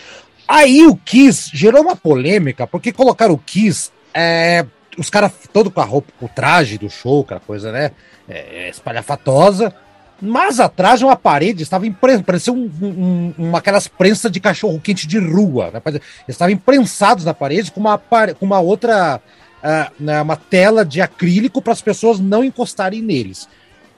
Aí 0.46 0.86
o 0.86 0.96
Kiss 0.96 1.50
gerou 1.54 1.82
uma 1.82 1.96
polêmica, 1.96 2.66
porque 2.66 2.92
colocaram 2.92 3.34
o 3.34 3.38
Kiss, 3.38 3.90
é, 4.12 4.66
os 4.98 5.08
caras 5.08 5.32
todo 5.52 5.70
com 5.70 5.80
a 5.80 5.84
roupa, 5.84 6.12
com 6.18 6.26
o 6.26 6.28
traje 6.28 6.76
do 6.78 6.90
show, 6.90 7.22
aquela 7.22 7.40
coisa, 7.40 7.72
né? 7.72 7.92
É, 8.28 8.68
espalhafatosa. 8.68 9.74
Mas 10.20 10.60
atrás 10.60 11.00
de 11.00 11.04
uma 11.04 11.16
parede 11.16 11.62
estava 11.62 11.86
imprensa, 11.86 12.22
parecia 12.22 12.52
um, 12.52 12.70
um, 12.80 13.34
um, 13.38 13.56
aquelas 13.56 13.88
prensas 13.88 14.30
de 14.30 14.40
cachorro 14.40 14.80
quente 14.80 15.06
de 15.06 15.18
rua. 15.18 15.70
Né? 15.72 15.80
Eles 15.86 16.02
estavam 16.28 16.54
imprensados 16.54 17.24
na 17.24 17.34
parede 17.34 17.72
com 17.72 17.80
uma, 17.80 17.98
com 17.98 18.46
uma 18.46 18.60
outra, 18.60 19.20
uh, 19.62 20.22
uma 20.22 20.36
tela 20.36 20.84
de 20.84 21.00
acrílico 21.00 21.60
para 21.60 21.72
as 21.72 21.82
pessoas 21.82 22.20
não 22.20 22.44
encostarem 22.44 23.02
neles. 23.02 23.48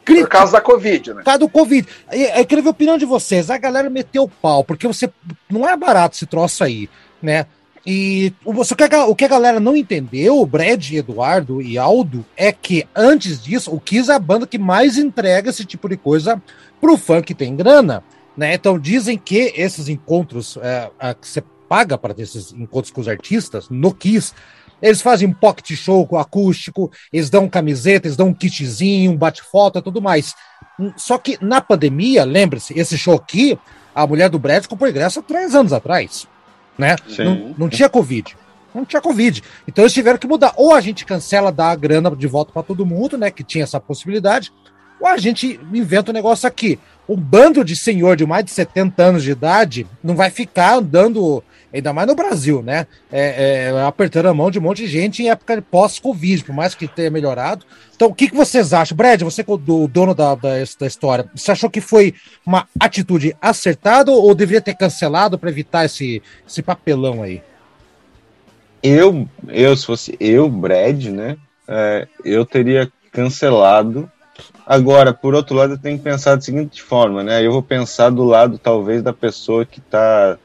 Por 0.07 0.29
causa 0.29 0.53
da 0.53 0.61
Covid, 0.61 1.11
né? 1.11 1.17
Por 1.17 1.25
causa 1.25 1.39
do 1.41 1.49
Covid. 1.49 1.89
Eu 2.11 2.47
queria 2.47 2.63
ver 2.63 2.69
a 2.69 2.71
opinião 2.71 2.97
de 2.97 3.05
vocês. 3.05 3.51
A 3.51 3.59
galera 3.59 3.91
meteu 3.91 4.25
o 4.25 4.29
pau, 4.29 4.63
porque 4.63 4.87
você. 4.87 5.11
Não 5.51 5.69
é 5.69 5.77
barato 5.77 6.17
esse 6.17 6.27
troço 6.27 6.63
aí, 6.63 6.89
né? 7.21 7.47
E 7.87 8.33
o 8.45 8.53
que, 8.53 8.83
a, 8.83 9.07
o 9.07 9.15
que 9.15 9.25
a 9.25 9.29
galera 9.29 9.61
não 9.61 9.77
entendeu, 9.77 10.41
o 10.41 10.47
Brad, 10.47 10.91
Eduardo 10.91 11.63
e 11.63 11.79
Aldo, 11.79 12.27
é 12.37 12.51
que 12.51 12.85
antes 12.95 13.41
disso, 13.41 13.73
o 13.73 13.79
Kiss 13.79 14.11
é 14.11 14.15
a 14.15 14.19
banda 14.19 14.45
que 14.45 14.59
mais 14.59 14.99
entrega 14.99 15.51
esse 15.51 15.65
tipo 15.65 15.89
de 15.89 15.97
coisa 15.97 16.43
pro 16.81 16.97
fã 16.97 17.23
que 17.23 17.33
tem 17.33 17.55
grana. 17.55 18.03
Né? 18.37 18.55
Então 18.55 18.77
dizem 18.77 19.17
que 19.17 19.53
esses 19.57 19.89
encontros 19.89 20.59
é, 20.61 20.91
a, 20.99 21.15
que 21.15 21.29
você 21.29 21.43
paga 21.69 21.97
para 21.97 22.13
ter 22.13 22.23
esses 22.23 22.53
encontros 22.53 22.93
com 22.93 23.01
os 23.01 23.09
artistas 23.09 23.69
no 23.71 23.95
Kiss 23.95 24.35
eles 24.81 25.01
fazem 25.01 25.29
um 25.29 25.33
pocket 25.33 25.77
show 25.77 26.07
com 26.07 26.19
acústico, 26.19 26.91
eles 27.13 27.31
dão 27.31 27.49
camiseta, 27.49 28.07
eles 28.07 28.17
dão 28.17 28.29
um 28.29 28.35
kitzinho, 28.35 29.13
um 29.13 29.17
bate-foto 29.17 29.79
e 29.79 29.83
tudo 29.83 30.03
mais. 30.03 30.35
Hum, 30.79 30.93
só 30.97 31.19
que 31.19 31.39
na 31.41 31.61
pandemia, 31.61 32.25
lembre-se, 32.25 32.79
esse 32.79 32.99
show 32.99 33.15
aqui, 33.15 33.59
a 33.95 34.07
mulher 34.07 34.29
do 34.29 34.39
Brad 34.39 34.67
comprou 34.67 34.91
ingresso 34.91 35.21
há 35.21 35.23
três 35.23 35.55
anos 35.55 35.73
atrás. 35.73 36.27
Né? 36.77 36.97
Não, 37.19 37.55
não, 37.57 37.69
tinha 37.69 37.89
Covid. 37.89 38.37
Não 38.75 38.85
tinha 38.85 39.01
Covid. 39.01 39.43
Então 39.67 39.85
eles 39.85 39.95
tiveram 39.95 40.19
que 40.19 40.27
mudar. 40.27 40.53
Ou 40.57 40.75
a 40.75 40.81
gente 40.81 41.07
cancela, 41.07 41.51
dá 41.51 41.71
a 41.71 41.77
grana 41.77 42.15
de 42.15 42.27
volta 42.27 42.53
para 42.53 42.63
todo 42.63 42.85
mundo, 42.85 43.17
né? 43.17 43.31
Que 43.31 43.43
tinha 43.43 43.65
essa 43.65 43.81
possibilidade. 43.81 44.53
Ou 45.01 45.07
a 45.07 45.17
gente 45.17 45.59
inventa 45.73 46.11
um 46.11 46.15
negócio 46.15 46.47
aqui. 46.47 46.79
Um 47.09 47.17
bando 47.17 47.65
de 47.65 47.75
senhor 47.75 48.17
de 48.17 48.27
mais 48.27 48.45
de 48.45 48.51
70 48.51 49.03
anos 49.03 49.23
de 49.23 49.31
idade 49.31 49.87
não 50.03 50.15
vai 50.15 50.29
ficar 50.29 50.75
andando 50.75 51.43
ainda 51.73 51.93
mais 51.93 52.07
no 52.07 52.15
Brasil, 52.15 52.63
né? 52.63 52.87
É, 53.11 53.71
é, 53.71 53.83
apertando 53.83 54.27
a 54.27 54.35
mão 54.35 54.51
de 54.51 54.59
um 54.59 54.63
monte 54.63 54.83
de 54.83 54.89
gente 54.89 55.23
em 55.23 55.31
época 55.31 55.63
pós-Covid, 55.63 56.45
por 56.45 56.55
mais 56.55 56.75
que 56.75 56.89
tenha 56.89 57.11
melhorado. 57.11 57.65
Então, 57.95 58.09
o 58.09 58.15
que, 58.15 58.29
que 58.29 58.37
vocês 58.37 58.73
acham? 58.73 58.97
Brad, 58.97 59.23
você 59.23 59.43
é 59.43 59.45
o 59.49 59.89
dono 59.89 60.15
da, 60.15 60.35
da, 60.35 60.51
da 60.79 60.87
história, 60.87 61.31
você 61.35 61.53
achou 61.53 61.71
que 61.71 61.81
foi 61.81 62.15
uma 62.45 62.69
atitude 62.79 63.37
acertada 63.41 64.11
ou 64.11 64.35
deveria 64.35 64.61
ter 64.61 64.75
cancelado 64.75 65.39
para 65.39 65.51
evitar 65.51 65.85
esse, 65.85 66.23
esse 66.47 66.63
papelão 66.63 67.23
aí? 67.23 67.43
Eu, 68.83 69.29
eu, 69.49 69.77
se 69.77 69.87
fosse 69.87 70.17
eu, 70.21 70.49
Brad, 70.49 71.07
né? 71.07 71.37
É, 71.67 72.07
eu 72.25 72.45
teria 72.45 72.91
cancelado. 73.11 74.11
Agora, 74.67 75.15
por 75.15 75.35
outro 75.35 75.57
lado, 75.57 75.75
eu 75.75 75.79
tenho 75.79 75.97
que 75.97 76.05
pensar 76.05 76.35
da 76.35 76.41
seguinte 76.41 76.83
forma, 76.83 77.25
né? 77.25 77.45
Eu 77.45 77.53
vou 77.53 77.63
pensar 77.63 78.11
do 78.11 78.23
lado, 78.23 78.59
talvez, 78.59 79.03
da 79.03 79.13
pessoa 79.13 79.65
que 79.65 79.79
está 79.81 80.39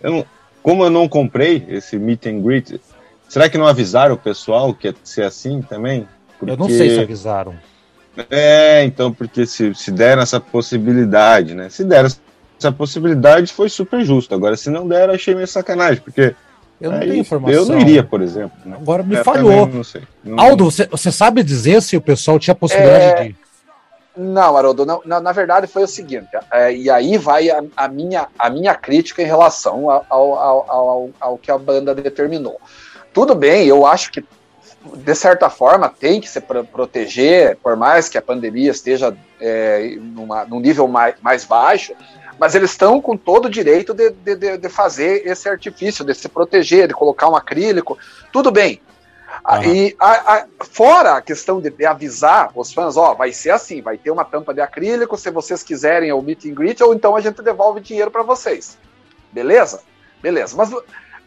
eu 0.00 0.12
não, 0.12 0.26
como 0.68 0.84
eu 0.84 0.90
não 0.90 1.08
comprei 1.08 1.64
esse 1.66 1.98
meet 1.98 2.26
and 2.26 2.42
greet, 2.42 2.78
será 3.26 3.48
que 3.48 3.56
não 3.56 3.66
avisaram 3.66 4.14
o 4.14 4.18
pessoal 4.18 4.74
que 4.74 4.88
ia 4.88 4.94
ser 5.02 5.22
assim 5.22 5.62
também? 5.62 6.06
Porque... 6.38 6.52
Eu 6.52 6.58
não 6.58 6.68
sei 6.68 6.90
se 6.90 7.00
avisaram. 7.00 7.54
É, 8.28 8.84
então, 8.84 9.10
porque 9.10 9.46
se, 9.46 9.74
se 9.74 9.90
deram 9.90 10.20
essa 10.20 10.38
possibilidade, 10.38 11.54
né? 11.54 11.70
Se 11.70 11.82
deram 11.82 12.10
essa 12.58 12.70
possibilidade, 12.70 13.50
foi 13.50 13.70
super 13.70 14.04
justo. 14.04 14.34
Agora, 14.34 14.58
se 14.58 14.68
não 14.68 14.86
deram, 14.86 15.14
achei 15.14 15.34
meio 15.34 15.48
sacanagem, 15.48 16.02
porque. 16.02 16.34
Eu 16.78 16.92
não 16.92 17.00
tenho 17.00 17.14
informação. 17.14 17.58
Eu 17.58 17.64
não 17.64 17.80
iria, 17.80 18.04
por 18.04 18.20
exemplo. 18.20 18.58
Né? 18.66 18.76
Agora 18.78 19.02
me 19.02 19.16
é, 19.16 19.24
falhou. 19.24 19.66
Não 19.66 19.82
sei. 19.82 20.02
Não, 20.22 20.38
Aldo, 20.38 20.64
você, 20.66 20.86
você 20.86 21.10
sabe 21.10 21.42
dizer 21.42 21.80
se 21.80 21.96
o 21.96 22.00
pessoal 22.00 22.38
tinha 22.38 22.54
possibilidade 22.54 23.22
é... 23.22 23.28
de 23.28 23.36
não, 24.18 24.56
Haroldo, 24.56 24.84
não, 24.84 25.00
na, 25.04 25.20
na, 25.20 25.32
verdade 25.32 25.66
foi 25.66 25.84
o 25.84 25.88
seguinte, 25.88 26.28
é, 26.50 26.74
e 26.74 26.90
aí 26.90 27.16
vai 27.16 27.48
a, 27.50 27.62
a, 27.76 27.88
minha, 27.88 28.28
a 28.38 28.50
minha 28.50 28.74
crítica 28.74 29.22
em 29.22 29.26
relação 29.26 29.88
ao, 29.90 30.04
ao, 30.10 30.70
ao, 30.70 31.10
ao, 31.20 31.38
que 31.38 31.50
a 31.50 31.56
banda 31.56 31.94
determinou. 31.94 32.60
Tudo 33.12 33.34
bem, 33.34 33.66
eu 33.66 33.86
acho 33.86 34.10
que 34.10 34.24
de 34.94 35.14
certa 35.14 35.50
forma, 35.50 35.88
tem 35.88 36.20
que 36.20 36.28
se 36.28 36.40
proteger, 36.40 37.56
por 37.56 37.76
mais 37.76 38.08
que 38.08 38.16
a 38.16 38.22
pandemia 38.22 38.70
esteja 38.70 39.14
é, 39.40 39.96
numa, 39.98 40.44
num 40.44 40.60
nível 40.60 40.86
mais, 40.86 41.16
mais 41.20 41.44
baixo, 41.44 41.94
mas 42.38 42.54
eles 42.54 42.70
estão 42.70 43.00
com 43.00 43.16
todo 43.16 43.46
o 43.46 43.50
direito 43.50 43.92
de, 43.92 44.10
de, 44.10 44.56
de, 44.56 44.68
fazer 44.68 45.26
esse 45.26 45.48
artifício, 45.48 46.04
de 46.04 46.14
se 46.14 46.28
proteger, 46.28 46.86
de 46.86 46.94
colocar 46.94 47.28
um 47.28 47.34
acrílico, 47.34 47.98
tudo 48.32 48.50
bem. 48.50 48.80
Uhum. 49.46 49.74
E 49.74 49.96
a, 49.98 50.34
a, 50.34 50.46
fora 50.70 51.16
a 51.16 51.22
questão 51.22 51.60
de, 51.60 51.70
de, 51.70 51.86
avisar 51.86 52.50
os 52.54 52.72
fãs, 52.72 52.96
ó, 52.96 53.14
vai 53.14 53.32
ser 53.32 53.50
assim, 53.50 53.80
vai 53.80 53.96
ter 53.96 54.10
uma 54.10 54.24
tampa 54.24 54.52
de 54.52 54.60
acrílico, 54.60 55.16
se 55.16 55.30
vocês 55.30 55.62
quiserem 55.62 56.12
o 56.12 56.20
meet 56.22 56.46
and 56.46 56.54
greet, 56.54 56.82
ou 56.82 56.94
então 56.94 57.16
a 57.16 57.20
gente 57.20 57.42
devolve 57.42 57.80
dinheiro 57.80 58.10
para 58.10 58.22
vocês. 58.22 58.78
Beleza? 59.32 59.82
Beleza. 60.22 60.56
Mas 60.56 60.70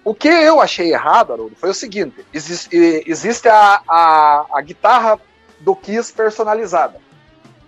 o 0.03 0.15
que 0.15 0.27
eu 0.27 0.59
achei 0.59 0.91
errado, 0.91 1.33
Haroldo, 1.33 1.55
foi 1.55 1.69
o 1.69 1.73
seguinte: 1.73 2.25
existe, 2.33 3.03
existe 3.05 3.47
a, 3.47 3.81
a, 3.87 4.45
a 4.53 4.61
guitarra 4.61 5.19
do 5.59 5.75
Kiss 5.75 6.11
personalizada. 6.11 6.99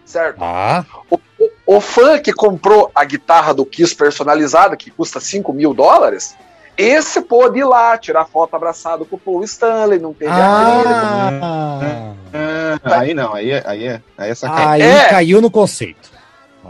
Certo? 0.06 0.38
Ah. 0.42 0.86
O, 1.10 1.16
o, 1.16 1.78
o, 1.78 1.82
fã 1.82 2.20
que 2.20 2.34
comprou 2.34 2.92
a 2.94 3.06
guitarra 3.06 3.54
do 3.54 3.66
Kiss 3.66 3.96
personalizada, 3.96 4.76
que 4.76 4.92
custa 4.92 5.20
5 5.20 5.54
mil 5.54 5.74
dólares, 5.74 6.36
esse 6.78 7.22
pôde 7.22 7.60
ir 7.60 7.64
lá, 7.64 7.98
tirar 7.98 8.26
foto 8.26 8.56
abraçado 8.56 9.06
com 9.06 9.16
o 9.16 9.20
Paul 9.20 9.44
Stanley, 9.44 10.00
não 10.00 10.14
teve 10.14 10.32
ah. 10.32 11.32
ah, 11.42 12.14
Aí 12.84 13.14
não, 13.14 13.34
aí, 13.34 13.52
é, 13.52 13.64
aí, 13.66 13.88
é, 13.88 14.02
aí, 14.18 14.32
é 14.32 14.36
aí 14.44 14.82
é. 14.82 15.10
caiu 15.10 15.42
no 15.42 15.52
conceito. 15.52 16.12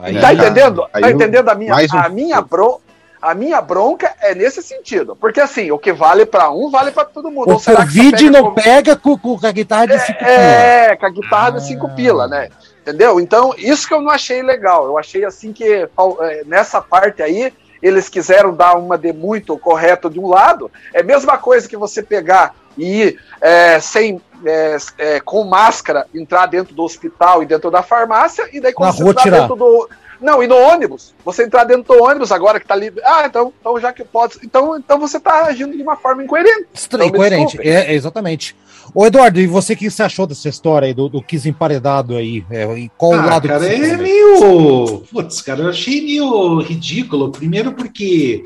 Aí, 0.02 0.20
tá 0.20 0.34
entendendo? 0.34 0.88
Tá 0.92 1.12
entendendo 1.12 1.50
a 1.50 1.56
minha, 1.56 1.74
um... 1.74 1.98
a 1.98 2.10
minha 2.10 2.42
bro, 2.42 2.82
a 3.22 3.34
minha 3.34 3.62
bronca 3.62 4.14
é 4.22 4.36
nesse 4.36 4.62
sentido. 4.62 5.16
Porque 5.16 5.40
assim, 5.40 5.72
o 5.72 5.80
que 5.80 5.94
vale 5.94 6.26
para 6.26 6.52
um, 6.52 6.70
vale 6.70 6.92
para 6.92 7.06
todo 7.06 7.32
mundo. 7.32 7.56
O 7.56 7.62
Covid 7.62 8.30
não 8.30 8.46
com... 8.46 8.54
pega 8.54 8.98
com, 8.98 9.18
com, 9.18 9.40
a 9.42 9.52
guitarra 9.52 9.88
de 9.88 10.00
5 10.00 10.12
é, 10.12 10.26
pila. 10.26 10.28
É, 10.28 10.96
com 10.98 11.06
a 11.06 11.10
guitarra 11.10 11.48
ah. 11.48 11.52
de 11.52 11.64
5 11.66 11.90
pila, 11.96 12.28
né? 12.28 12.50
Entendeu? 12.82 13.22
Então, 13.22 13.54
isso 13.58 13.88
que 13.88 13.94
eu 13.94 14.02
não 14.02 14.12
achei 14.12 14.44
legal. 14.44 14.86
Eu 14.86 14.98
achei 14.98 15.24
assim 15.24 15.54
que 15.54 15.64
é, 15.64 16.44
nessa 16.46 16.82
parte 16.82 17.24
aí, 17.24 17.54
eles 17.84 18.08
quiseram 18.08 18.56
dar 18.56 18.76
uma 18.78 18.98
de 18.98 19.12
muito 19.12 19.58
correto 19.58 20.10
de 20.10 20.18
um 20.20 20.28
lado. 20.28 20.72
É 20.94 21.02
a 21.02 21.04
mesma 21.04 21.38
coisa 21.38 21.68
que 21.68 21.76
você 21.76 22.02
pegar 22.02 22.56
e 22.78 23.02
ir 23.02 23.20
é, 23.42 23.80
sem, 23.82 24.22
é, 24.46 24.78
é, 24.98 25.20
com 25.20 25.44
máscara, 25.44 26.08
entrar 26.16 26.46
dentro 26.46 26.74
do 26.74 26.82
hospital 26.82 27.44
e 27.44 27.46
dentro 27.46 27.70
da 27.70 27.84
farmácia, 27.84 28.50
e 28.54 28.62
daí 28.62 28.74
quando 28.74 28.88
Na 28.88 28.94
você 28.94 29.10
entrar 29.10 29.30
dentro 29.30 29.56
do 29.56 29.90
não, 30.24 30.42
e 30.42 30.48
no 30.48 30.56
ônibus. 30.56 31.14
Você 31.26 31.44
entrar 31.44 31.66
dentro 31.66 31.94
do 31.94 32.02
ônibus 32.02 32.32
agora 32.32 32.60
que 32.60 32.66
tá 32.66 32.74
ali. 32.74 32.92
Ah, 33.04 33.26
então, 33.26 33.54
então 33.60 33.80
já 33.80 33.92
que 33.92 34.06
pode. 34.06 34.38
Então, 34.42 34.78
então 34.78 34.98
você 34.98 35.20
tá 35.20 35.48
agindo 35.48 35.76
de 35.76 35.84
uma 35.84 35.98
forma 35.98 36.24
incoerente. 36.24 36.68
Estranho, 36.74 37.10
então, 37.10 37.16
incoerente, 37.16 37.60
é, 37.62 37.92
é, 37.92 37.94
exatamente. 37.94 38.56
Ô, 38.96 39.06
Eduardo, 39.06 39.40
e 39.40 39.48
você 39.48 39.74
o 39.74 39.78
que 39.78 39.90
você 39.90 40.02
achou 40.02 40.26
dessa 40.26 40.48
história 40.48 40.86
aí, 40.86 40.94
do, 40.94 41.10
do 41.10 41.22
Kiss 41.22 41.48
emparedado 41.48 42.16
aí? 42.16 42.46
É, 42.50 42.64
em 42.74 42.90
qual 42.98 43.14
ah, 43.14 43.26
lado 43.26 43.48
cara, 43.50 43.66
é 43.66 43.98
meio. 43.98 45.04
Putz, 45.12 45.42
cara, 45.42 45.64
eu 45.64 45.70
achei 45.70 46.02
meio 46.02 46.62
ridículo. 46.62 47.30
Primeiro 47.30 47.74
porque 47.74 48.46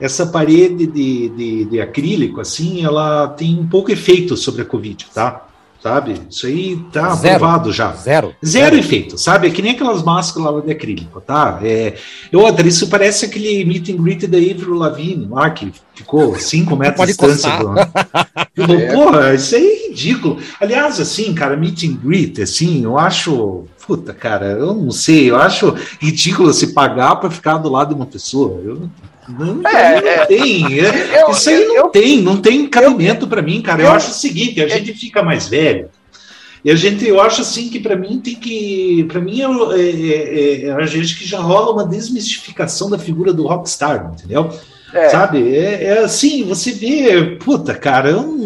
essa 0.00 0.26
parede 0.26 0.86
de, 0.86 1.28
de, 1.28 1.64
de 1.66 1.80
acrílico, 1.80 2.40
assim, 2.40 2.82
ela 2.82 3.28
tem 3.28 3.58
um 3.58 3.68
pouco 3.68 3.92
efeito 3.92 4.38
sobre 4.38 4.62
a 4.62 4.64
Covid, 4.64 5.06
tá? 5.12 5.49
Sabe? 5.82 6.20
Isso 6.28 6.46
aí 6.46 6.76
tá 6.92 7.14
Zero. 7.14 7.36
aprovado 7.36 7.72
já. 7.72 7.92
Zero. 7.92 8.34
Zero, 8.44 8.64
Zero. 8.64 8.76
efeito, 8.76 9.18
sabe? 9.18 9.48
É 9.48 9.50
que 9.50 9.62
nem 9.62 9.72
aquelas 9.72 10.02
máscaras 10.02 10.54
lá 10.54 10.60
de 10.60 10.70
acrílico, 10.70 11.20
tá? 11.20 11.58
É, 11.62 11.94
outra, 12.32 12.66
isso 12.66 12.88
parece 12.88 13.24
aquele 13.24 13.64
meet 13.64 13.88
and 13.88 13.96
greet 13.96 14.26
da 14.26 14.38
Avril 14.38 14.74
Lavigne 14.74 15.26
lá, 15.28 15.50
que 15.50 15.72
ficou 15.94 16.38
5 16.38 16.76
metros 16.76 17.00
de 17.00 17.06
distância. 17.06 17.50
Do... 18.54 18.74
é. 18.74 18.92
Porra, 18.92 19.34
isso 19.34 19.56
aí 19.56 19.66
é 19.66 19.88
ridículo. 19.88 20.38
Aliás, 20.60 21.00
assim, 21.00 21.34
cara, 21.34 21.56
meet 21.56 21.84
and 21.84 21.96
greet, 22.02 22.40
assim, 22.42 22.84
eu 22.84 22.98
acho... 22.98 23.64
Puta, 23.86 24.14
cara, 24.14 24.46
eu 24.52 24.72
não 24.74 24.92
sei, 24.92 25.30
eu 25.30 25.36
acho 25.36 25.74
ridículo 25.98 26.52
se 26.52 26.68
pagar 26.68 27.16
para 27.16 27.30
ficar 27.30 27.58
do 27.58 27.68
lado 27.68 27.88
de 27.88 27.94
uma 27.94 28.06
pessoa. 28.06 28.60
Eu 28.62 28.88
não, 29.38 29.68
é, 29.68 30.00
não 30.00 30.08
é, 30.08 30.26
tem. 30.26 30.80
É, 30.80 31.22
eu, 31.22 31.30
isso 31.30 31.48
aí 31.48 31.64
não 31.66 31.76
eu, 31.76 31.88
tem, 31.88 32.20
não 32.20 32.36
tem 32.36 32.66
cabimento 32.68 33.26
para 33.26 33.42
mim, 33.42 33.62
cara. 33.62 33.82
Eu, 33.82 33.86
eu, 33.86 33.92
acho 33.92 34.10
o 34.10 34.14
seguinte: 34.14 34.62
a 34.62 34.68
gente 34.68 34.92
fica 34.94 35.22
mais 35.22 35.48
velho. 35.48 35.88
E 36.64 36.70
a 36.70 36.74
gente, 36.76 37.06
eu 37.06 37.20
acho 37.20 37.40
assim 37.40 37.70
que 37.70 37.80
para 37.80 37.96
mim 37.96 38.20
tem 38.20 38.34
que, 38.34 39.04
para 39.04 39.20
mim 39.20 39.40
é, 39.40 39.80
é, 39.80 40.64
é, 40.66 40.72
a 40.72 40.84
gente 40.84 41.18
que 41.18 41.26
já 41.26 41.40
rola 41.40 41.72
uma 41.72 41.86
desmistificação 41.86 42.90
da 42.90 42.98
figura 42.98 43.32
do 43.32 43.46
rockstar, 43.46 44.12
entendeu? 44.14 44.52
É. 44.92 45.08
Sabe? 45.08 45.56
É, 45.56 45.84
é, 45.84 45.98
assim, 46.00 46.44
você 46.44 46.72
vê, 46.72 47.36
puta, 47.36 47.74
cara, 47.74 48.10
eu, 48.10 48.36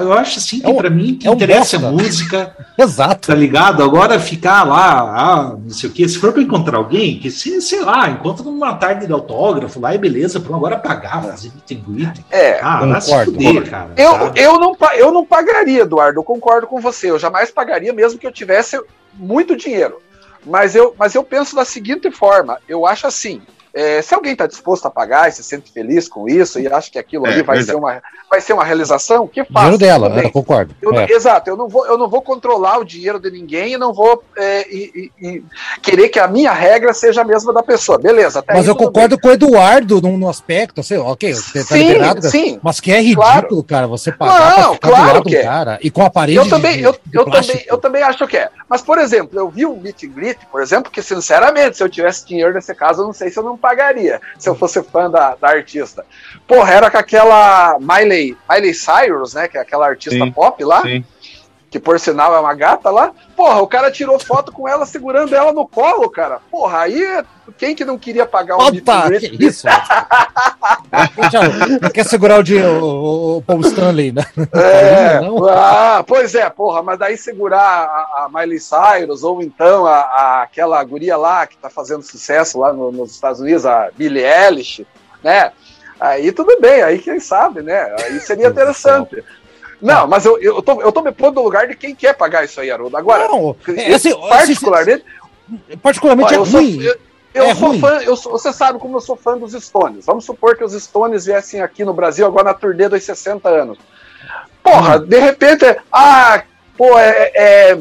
eu 0.00 0.12
acho 0.12 0.38
assim 0.38 0.60
que 0.60 0.66
é 0.66 0.68
um, 0.68 0.76
para 0.76 0.90
mim 0.90 1.16
que 1.16 1.26
é 1.26 1.30
interessa 1.30 1.78
um 1.78 1.92
música. 1.92 2.54
Exato. 2.78 3.28
Tá 3.28 3.34
ligado? 3.34 3.82
Agora 3.82 4.18
ficar 4.20 4.64
lá, 4.64 5.00
ah, 5.00 5.56
não 5.60 5.70
sei 5.70 5.88
o 5.88 5.92
quê, 5.92 6.08
se 6.08 6.18
for 6.18 6.32
para 6.32 6.42
encontrar 6.42 6.78
alguém, 6.78 7.18
que 7.18 7.30
se, 7.30 7.60
sei 7.60 7.82
lá, 7.82 8.08
encontra 8.08 8.44
numa 8.44 8.74
tarde 8.74 9.06
de 9.06 9.12
autógrafo 9.12 9.80
lá 9.80 9.94
e 9.94 9.98
beleza, 9.98 10.40
pronto, 10.40 10.56
agora 10.56 10.78
pagar, 10.78 11.22
fazer 11.22 11.50
and 11.70 12.14
É, 12.30 12.60
ah, 12.62 12.80
concordo. 12.80 13.32
Fuder, 13.32 13.70
cara, 13.70 13.90
eu, 13.96 14.32
eu, 14.36 14.60
não, 14.60 14.76
eu 14.96 15.12
não 15.12 15.24
pagaria, 15.24 15.82
Eduardo, 15.82 16.20
eu 16.20 16.24
concordo 16.24 16.66
com 16.66 16.80
você. 16.80 17.10
Eu 17.10 17.18
jamais 17.18 17.50
pagaria, 17.50 17.92
mesmo 17.92 18.18
que 18.18 18.26
eu 18.26 18.32
tivesse 18.32 18.80
muito 19.14 19.56
dinheiro. 19.56 20.00
Mas 20.46 20.74
eu, 20.74 20.94
mas 20.98 21.14
eu 21.14 21.24
penso 21.24 21.56
da 21.56 21.64
seguinte 21.64 22.10
forma: 22.10 22.58
eu 22.68 22.86
acho 22.86 23.06
assim, 23.06 23.40
é, 23.74 24.00
se 24.00 24.14
alguém 24.14 24.32
está 24.32 24.46
disposto 24.46 24.86
a 24.86 24.90
pagar 24.90 25.28
e 25.28 25.32
se 25.32 25.42
sente 25.42 25.72
feliz 25.72 26.08
com 26.08 26.28
isso 26.28 26.60
e 26.60 26.66
acha 26.68 26.90
que 26.90 26.98
aquilo 26.98 27.26
é, 27.26 27.32
ali 27.32 27.42
vai 27.42 27.60
ser, 27.62 27.74
uma, 27.74 28.00
vai 28.30 28.40
ser 28.40 28.52
uma 28.52 28.64
realização, 28.64 29.26
que 29.26 29.44
faça. 29.44 29.52
Dinheiro 29.60 29.78
dela, 29.78 30.08
né? 30.08 30.30
concordo. 30.30 30.74
Eu, 30.80 30.94
é. 30.94 31.06
Exato, 31.10 31.50
eu 31.50 31.56
não, 31.56 31.68
vou, 31.68 31.84
eu 31.86 31.98
não 31.98 32.08
vou 32.08 32.22
controlar 32.22 32.78
o 32.78 32.84
dinheiro 32.84 33.18
de 33.18 33.30
ninguém 33.30 33.74
e 33.74 33.78
não 33.78 33.92
vou 33.92 34.22
é, 34.36 34.68
e, 34.68 35.10
e, 35.20 35.28
e 35.28 35.44
querer 35.82 36.08
que 36.08 36.20
a 36.20 36.28
minha 36.28 36.52
regra 36.52 36.94
seja 36.94 37.22
a 37.22 37.24
mesma 37.24 37.52
da 37.52 37.62
pessoa. 37.62 37.98
Beleza, 37.98 38.44
Mas 38.46 38.68
eu 38.68 38.76
concordo 38.76 39.16
bem. 39.16 39.22
com 39.22 39.28
o 39.28 39.32
Eduardo 39.32 40.00
no, 40.00 40.16
no 40.16 40.28
aspecto, 40.28 40.80
assim, 40.80 40.96
ok, 40.96 41.34
você 41.34 41.60
tá 41.64 41.74
sim, 41.74 41.88
liberado, 41.88 42.22
sim, 42.30 42.60
mas 42.62 42.78
que 42.78 42.92
é 42.92 43.00
ridículo, 43.00 43.24
claro. 43.24 43.64
cara, 43.64 43.86
você 43.88 44.12
pagar 44.12 44.60
não, 44.60 44.76
pra 44.76 44.90
claro 44.90 45.22
que 45.22 45.36
é. 45.36 45.42
cara 45.42 45.78
e 45.82 45.90
com 45.90 46.02
a 46.02 46.10
parede 46.10 46.38
eu 46.38 46.48
também, 46.48 46.76
de, 46.76 46.82
eu, 46.84 46.92
de 46.92 47.18
eu, 47.18 47.24
também, 47.24 47.64
eu 47.66 47.78
também 47.78 48.02
acho 48.02 48.26
que 48.26 48.36
é. 48.36 48.50
Mas, 48.68 48.82
por 48.82 48.98
exemplo, 48.98 49.38
eu 49.38 49.48
vi 49.48 49.66
um 49.66 49.76
meet 49.76 50.04
and 50.04 50.08
greet, 50.08 50.38
por 50.50 50.62
exemplo, 50.62 50.90
que 50.90 51.02
sinceramente, 51.02 51.76
se 51.76 51.82
eu 51.82 51.88
tivesse 51.88 52.26
dinheiro 52.26 52.52
nesse 52.52 52.74
caso, 52.74 53.02
eu 53.02 53.06
não 53.06 53.12
sei 53.12 53.30
se 53.30 53.38
eu 53.38 53.42
não 53.42 53.56
pagaria 53.64 54.20
se 54.38 54.46
eu 54.46 54.54
fosse 54.54 54.82
fã 54.82 55.10
da, 55.10 55.34
da 55.36 55.48
artista. 55.48 56.04
Porra, 56.46 56.74
era 56.74 56.90
com 56.90 56.98
aquela 56.98 57.78
Miley, 57.80 58.36
Miley 58.50 58.74
Cyrus, 58.74 59.32
né? 59.32 59.48
Que 59.48 59.56
é 59.56 59.62
aquela 59.62 59.86
artista 59.86 60.22
sim, 60.22 60.30
pop 60.30 60.62
lá. 60.62 60.82
Sim. 60.82 61.02
Que 61.74 61.80
por 61.80 61.98
sinal 61.98 62.32
é 62.32 62.38
uma 62.38 62.54
gata 62.54 62.88
lá. 62.88 63.10
Porra, 63.34 63.60
o 63.60 63.66
cara 63.66 63.90
tirou 63.90 64.16
foto 64.16 64.52
com 64.52 64.68
ela 64.68 64.86
segurando 64.86 65.34
ela 65.34 65.52
no 65.52 65.66
colo, 65.66 66.08
cara. 66.08 66.38
Porra, 66.48 66.82
aí 66.82 67.04
quem 67.58 67.74
que 67.74 67.84
não 67.84 67.98
queria 67.98 68.24
pagar 68.24 68.54
um 68.54 68.60
Opa, 68.60 69.10
que 69.10 69.44
isso? 69.44 69.66
quer 71.92 72.04
segurar 72.04 72.38
o, 72.38 72.44
dinheiro, 72.44 72.80
o, 72.80 73.38
o 73.38 73.42
Paul 73.42 73.60
Stanley, 73.62 74.12
né? 74.12 74.22
É, 74.54 75.18
ah, 75.50 76.04
pois 76.06 76.36
é, 76.36 76.48
porra, 76.48 76.80
mas 76.80 76.96
daí 76.96 77.16
segurar 77.16 77.58
a, 77.58 78.24
a 78.24 78.28
Miley 78.32 78.60
Cyrus 78.60 79.24
ou 79.24 79.42
então 79.42 79.84
a, 79.84 79.98
a, 79.98 80.42
aquela 80.44 80.84
guria 80.84 81.16
lá 81.16 81.44
que 81.44 81.56
tá 81.58 81.68
fazendo 81.68 82.04
sucesso 82.04 82.60
lá 82.60 82.72
no, 82.72 82.92
nos 82.92 83.10
Estados 83.10 83.40
Unidos, 83.40 83.66
a 83.66 83.90
Billie 83.96 84.24
Eilish, 84.24 84.86
né? 85.24 85.50
Aí 85.98 86.30
tudo 86.30 86.56
bem, 86.60 86.84
aí 86.84 87.00
quem 87.00 87.18
sabe, 87.18 87.62
né? 87.62 87.96
Aí 87.98 88.20
seria 88.20 88.46
interessante. 88.46 89.24
Não, 89.80 90.06
mas 90.06 90.24
eu, 90.24 90.38
eu, 90.38 90.62
tô, 90.62 90.80
eu 90.80 90.92
tô 90.92 91.02
me 91.02 91.12
pondo 91.12 91.36
no 91.36 91.42
lugar 91.42 91.66
de 91.68 91.74
quem 91.74 91.94
quer 91.94 92.14
pagar 92.14 92.44
isso 92.44 92.60
aí, 92.60 92.70
Haroldo. 92.70 92.96
Agora, 92.96 93.28
não, 93.28 93.56
é, 93.68 93.94
assim, 93.94 94.14
particularmente. 94.28 95.04
Particularmente 95.82 96.34
ó, 96.34 96.42
é 96.42 96.48
ruim. 96.48 96.82
eu, 96.82 96.96
eu 97.34 97.44
é 97.44 97.54
sou 97.54 97.68
ruim. 97.68 97.80
fã, 97.80 98.00
eu 98.02 98.16
sou, 98.16 98.32
você 98.32 98.52
sabe 98.52 98.78
como 98.78 98.96
eu 98.96 99.00
sou 99.00 99.16
fã 99.16 99.36
dos 99.36 99.52
Stones. 99.52 100.06
Vamos 100.06 100.24
supor 100.24 100.56
que 100.56 100.64
os 100.64 100.72
Stones 100.72 101.26
viessem 101.26 101.60
aqui 101.60 101.84
no 101.84 101.92
Brasil 101.92 102.26
agora 102.26 102.44
na 102.44 102.54
turnê 102.54 102.88
dos 102.88 103.02
60 103.02 103.48
anos. 103.48 103.78
Porra, 104.62 104.96
hum. 104.96 105.06
de 105.06 105.18
repente, 105.18 105.64
ah, 105.92 106.42
pô, 106.76 106.98
é, 106.98 107.30
é, 107.34 107.78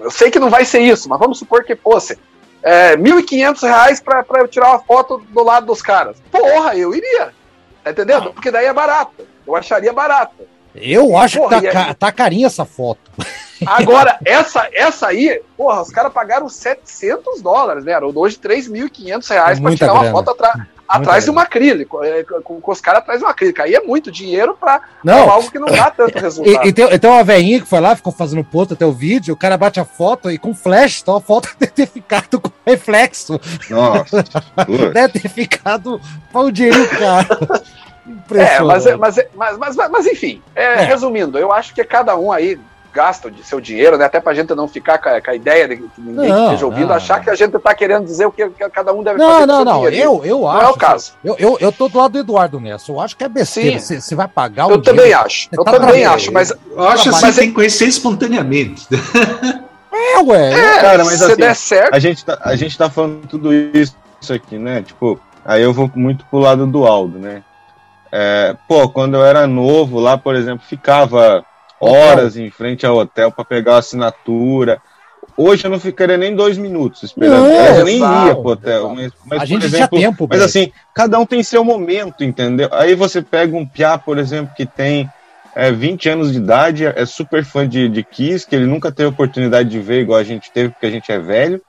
eu 0.00 0.10
sei 0.10 0.30
que 0.30 0.38
não 0.38 0.48
vai 0.48 0.64
ser 0.64 0.80
isso, 0.80 1.08
mas 1.08 1.18
vamos 1.18 1.38
supor 1.38 1.64
que 1.64 1.76
fosse. 1.76 2.18
É, 2.62 2.96
1.500 2.96 3.62
reais 3.62 4.00
pra, 4.00 4.22
pra 4.22 4.40
eu 4.40 4.48
tirar 4.48 4.70
uma 4.70 4.78
foto 4.78 5.18
do 5.18 5.42
lado 5.42 5.66
dos 5.66 5.82
caras. 5.82 6.16
Porra, 6.30 6.76
eu 6.76 6.94
iria. 6.94 7.34
Tá 7.82 7.90
entendendo? 7.90 8.28
Ah. 8.28 8.32
Porque 8.32 8.50
daí 8.50 8.66
é 8.66 8.72
barato. 8.72 9.26
Eu 9.46 9.56
acharia 9.56 9.92
barato. 9.92 10.46
Eu 10.74 11.16
acho 11.16 11.38
porra, 11.38 11.60
que 11.60 11.70
tá, 11.70 11.94
tá 11.94 12.12
carinha 12.12 12.46
essa 12.46 12.64
foto. 12.64 13.00
Agora, 13.66 14.18
essa, 14.24 14.68
essa 14.72 15.08
aí, 15.08 15.40
porra, 15.56 15.82
os 15.82 15.90
caras 15.90 16.12
pagaram 16.12 16.48
700 16.48 17.42
dólares, 17.42 17.84
né? 17.84 17.98
Hoje 18.00 18.36
3.500 18.36 19.28
reais 19.30 19.60
para 19.60 19.76
tirar 19.76 19.92
grana. 19.92 20.00
uma 20.00 20.10
foto 20.10 20.30
atrás. 20.30 20.62
Atrás 20.88 21.24
de 21.24 21.30
um 21.30 21.38
acrílico, 21.38 22.04
é, 22.04 22.22
com, 22.22 22.60
com 22.60 22.70
os 22.70 22.80
caras 22.80 23.00
atrás 23.00 23.18
de 23.18 23.24
um 23.24 23.28
acrílico. 23.28 23.62
Aí 23.62 23.74
é 23.74 23.80
muito 23.80 24.10
dinheiro 24.10 24.54
para 24.60 24.82
algo 25.08 25.50
que 25.50 25.58
não 25.58 25.68
dá 25.68 25.90
tanto 25.90 26.18
resultado. 26.20 26.66
E, 26.66 26.68
e, 26.68 26.72
tem, 26.72 26.98
tem 26.98 27.10
uma 27.10 27.24
velhinha 27.24 27.60
que 27.60 27.66
foi 27.66 27.80
lá, 27.80 27.96
ficou 27.96 28.12
fazendo 28.12 28.44
post 28.44 28.74
até 28.74 28.84
o 28.84 28.92
vídeo, 28.92 29.32
o 29.32 29.36
cara 29.36 29.56
bate 29.56 29.80
a 29.80 29.86
foto 29.86 30.30
e 30.30 30.36
com 30.36 30.54
flash, 30.54 31.00
então 31.00 31.16
a 31.16 31.20
foto 31.20 31.48
deve 31.58 31.72
ter 31.72 31.86
ficado 31.86 32.38
com 32.38 32.50
reflexo. 32.66 33.40
Nossa. 33.70 34.22
deve 34.92 35.20
ter 35.20 35.28
ficado 35.30 35.98
pau 36.30 36.50
dinheiro, 36.50 36.86
cara. 36.90 37.38
É, 38.32 38.60
mas, 38.60 38.84
mas, 38.96 39.16
mas, 39.34 39.58
mas, 39.58 39.76
mas, 39.76 40.06
enfim, 40.06 40.42
é, 40.54 40.64
é. 40.64 40.84
resumindo, 40.84 41.38
eu 41.38 41.52
acho 41.52 41.72
que 41.72 41.84
cada 41.84 42.16
um 42.16 42.32
aí 42.32 42.58
gasta 42.92 43.30
de 43.30 43.42
seu 43.44 43.60
dinheiro, 43.60 43.96
né? 43.96 44.04
Até 44.04 44.20
pra 44.20 44.34
gente 44.34 44.54
não 44.54 44.68
ficar 44.68 44.98
com 44.98 45.08
a, 45.08 45.20
com 45.20 45.30
a 45.30 45.34
ideia 45.34 45.66
de 45.66 45.76
que 45.76 45.90
ninguém 45.98 46.28
não, 46.28 46.44
esteja 46.46 46.66
ouvindo, 46.66 46.88
não, 46.88 46.96
achar 46.96 47.16
não. 47.16 47.24
que 47.24 47.30
a 47.30 47.34
gente 47.34 47.58
tá 47.58 47.74
querendo 47.74 48.04
dizer 48.04 48.26
o 48.26 48.32
que, 48.32 48.48
que 48.50 48.68
cada 48.70 48.92
um 48.92 49.02
deve 49.02 49.18
não, 49.18 49.30
fazer. 49.30 49.46
Não, 49.46 49.64
não, 49.64 49.72
não. 49.82 49.88
Eu, 49.88 50.24
eu 50.24 50.46
acho. 50.46 50.62
Não 50.62 50.68
é 50.68 50.70
o 50.70 50.76
caso. 50.76 51.12
Eu, 51.24 51.36
eu, 51.38 51.58
eu 51.60 51.72
tô 51.72 51.88
do 51.88 51.98
lado 51.98 52.12
do 52.12 52.18
Eduardo 52.18 52.60
nessa. 52.60 52.92
Eu 52.92 53.00
acho 53.00 53.16
que 53.16 53.24
é 53.24 53.28
besteira. 53.28 53.78
Você 53.78 54.14
vai 54.14 54.28
pagar 54.28 54.66
o 54.66 54.72
Eu 54.72 54.82
também 54.82 55.04
dinheiro, 55.04 55.24
acho. 55.24 55.48
Eu 55.50 55.64
tá 55.64 55.72
também 55.72 56.04
acho, 56.04 56.30
mas. 56.30 56.50
Eu 56.50 56.88
acho 56.88 57.08
assim, 57.08 57.24
mas 57.24 57.36
tem 57.36 57.48
que 57.48 57.54
conhecer 57.54 57.86
espontaneamente. 57.86 58.86
É, 59.94 60.20
ué. 60.20 60.52
É, 60.52 60.80
cara, 60.80 61.04
mas 61.04 61.18
se 61.18 61.24
assim, 61.24 61.36
der 61.36 61.54
certo. 61.54 61.94
A 61.94 61.98
gente, 61.98 62.24
tá, 62.24 62.38
a 62.40 62.56
gente 62.56 62.78
tá 62.78 62.88
falando 62.88 63.26
tudo 63.26 63.52
isso 63.52 63.94
aqui, 64.30 64.58
né? 64.58 64.82
Tipo, 64.82 65.20
aí 65.44 65.62
eu 65.62 65.72
vou 65.72 65.90
muito 65.94 66.24
pro 66.26 66.38
lado 66.38 66.66
do 66.66 66.86
Aldo, 66.86 67.18
né? 67.18 67.42
É, 68.12 68.54
pô, 68.68 68.90
quando 68.90 69.14
eu 69.14 69.24
era 69.24 69.46
novo 69.46 69.98
lá, 69.98 70.18
por 70.18 70.34
exemplo, 70.34 70.64
ficava 70.68 71.44
horas 71.80 72.36
em 72.36 72.50
frente 72.50 72.84
ao 72.84 72.96
hotel 72.96 73.32
para 73.32 73.44
pegar 73.44 73.76
a 73.76 73.78
assinatura. 73.78 74.80
Hoje 75.36 75.64
eu 75.64 75.70
não 75.70 75.80
ficaria 75.80 76.18
nem 76.18 76.36
dois 76.36 76.58
minutos 76.58 77.04
esperando. 77.04 77.48
Não, 77.48 77.76
eu 77.78 77.84
nem 77.86 77.98
ia 77.98 78.34
pro 78.34 78.50
hotel. 78.50 78.94
Mas, 78.94 79.12
mas, 79.24 79.42
a 79.42 79.44
gente 79.46 79.64
exemplo, 79.64 79.98
tinha 79.98 80.10
tempo. 80.10 80.26
Mas 80.28 80.38
bem. 80.38 80.46
assim, 80.46 80.72
cada 80.94 81.18
um 81.18 81.24
tem 81.24 81.42
seu 81.42 81.64
momento, 81.64 82.22
entendeu? 82.22 82.68
Aí 82.70 82.94
você 82.94 83.22
pega 83.22 83.56
um 83.56 83.66
piá, 83.66 83.96
por 83.96 84.18
exemplo, 84.18 84.54
que 84.54 84.66
tem 84.66 85.08
é, 85.56 85.72
20 85.72 86.08
anos 86.10 86.32
de 86.32 86.38
idade, 86.38 86.84
é 86.84 87.06
super 87.06 87.44
fã 87.44 87.66
de, 87.66 87.88
de 87.88 88.02
Kiss, 88.02 88.46
que 88.46 88.54
ele 88.54 88.66
nunca 88.66 88.92
teve 88.92 89.08
oportunidade 89.08 89.70
de 89.70 89.80
ver 89.80 90.02
igual 90.02 90.18
a 90.18 90.24
gente 90.24 90.50
teve, 90.50 90.68
porque 90.70 90.86
a 90.86 90.90
gente 90.90 91.10
é 91.10 91.18
velho. 91.18 91.62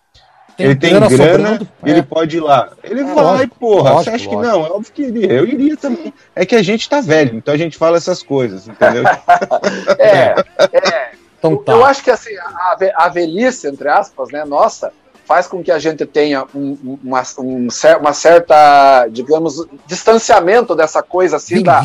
Tem 0.55 0.65
ele 0.67 0.75
tem 0.75 0.91
grana, 0.91 1.09
grana 1.09 1.61
ele 1.83 1.99
é. 1.99 2.03
pode 2.03 2.37
ir 2.37 2.39
lá. 2.39 2.71
Ele 2.83 3.01
é, 3.01 3.03
vai, 3.03 3.15
lógico, 3.15 3.55
porra. 3.59 3.91
Lógico, 3.91 4.03
você 4.03 4.09
acha 4.09 4.29
lógico. 4.29 4.41
que 4.41 4.47
não? 4.47 4.65
É 4.65 4.69
óbvio 4.69 4.93
que 4.93 5.01
iria. 5.01 5.31
Eu 5.31 5.45
iria 5.45 5.77
também. 5.77 6.13
É 6.35 6.45
que 6.45 6.55
a 6.55 6.61
gente 6.61 6.87
tá 6.87 7.01
velho, 7.01 7.35
então 7.35 7.53
a 7.53 7.57
gente 7.57 7.77
fala 7.77 7.97
essas 7.97 8.21
coisas, 8.21 8.67
entendeu? 8.67 9.03
é, 9.97 10.35
é. 10.71 11.11
Então, 11.37 11.57
tá. 11.57 11.73
Eu 11.73 11.83
acho 11.83 12.03
que 12.03 12.11
assim, 12.11 12.35
a, 12.37 12.77
a 12.95 13.09
velhice, 13.09 13.67
entre 13.67 13.89
aspas, 13.89 14.29
né, 14.31 14.45
nossa, 14.45 14.93
faz 15.25 15.47
com 15.47 15.63
que 15.63 15.71
a 15.71 15.79
gente 15.79 16.05
tenha 16.05 16.45
um, 16.53 16.97
uma, 17.03 17.23
um, 17.39 17.67
uma 17.99 18.13
certa, 18.13 19.07
digamos, 19.09 19.65
distanciamento 19.87 20.75
dessa 20.75 21.01
coisa 21.01 21.37
assim 21.37 21.63
da, 21.63 21.81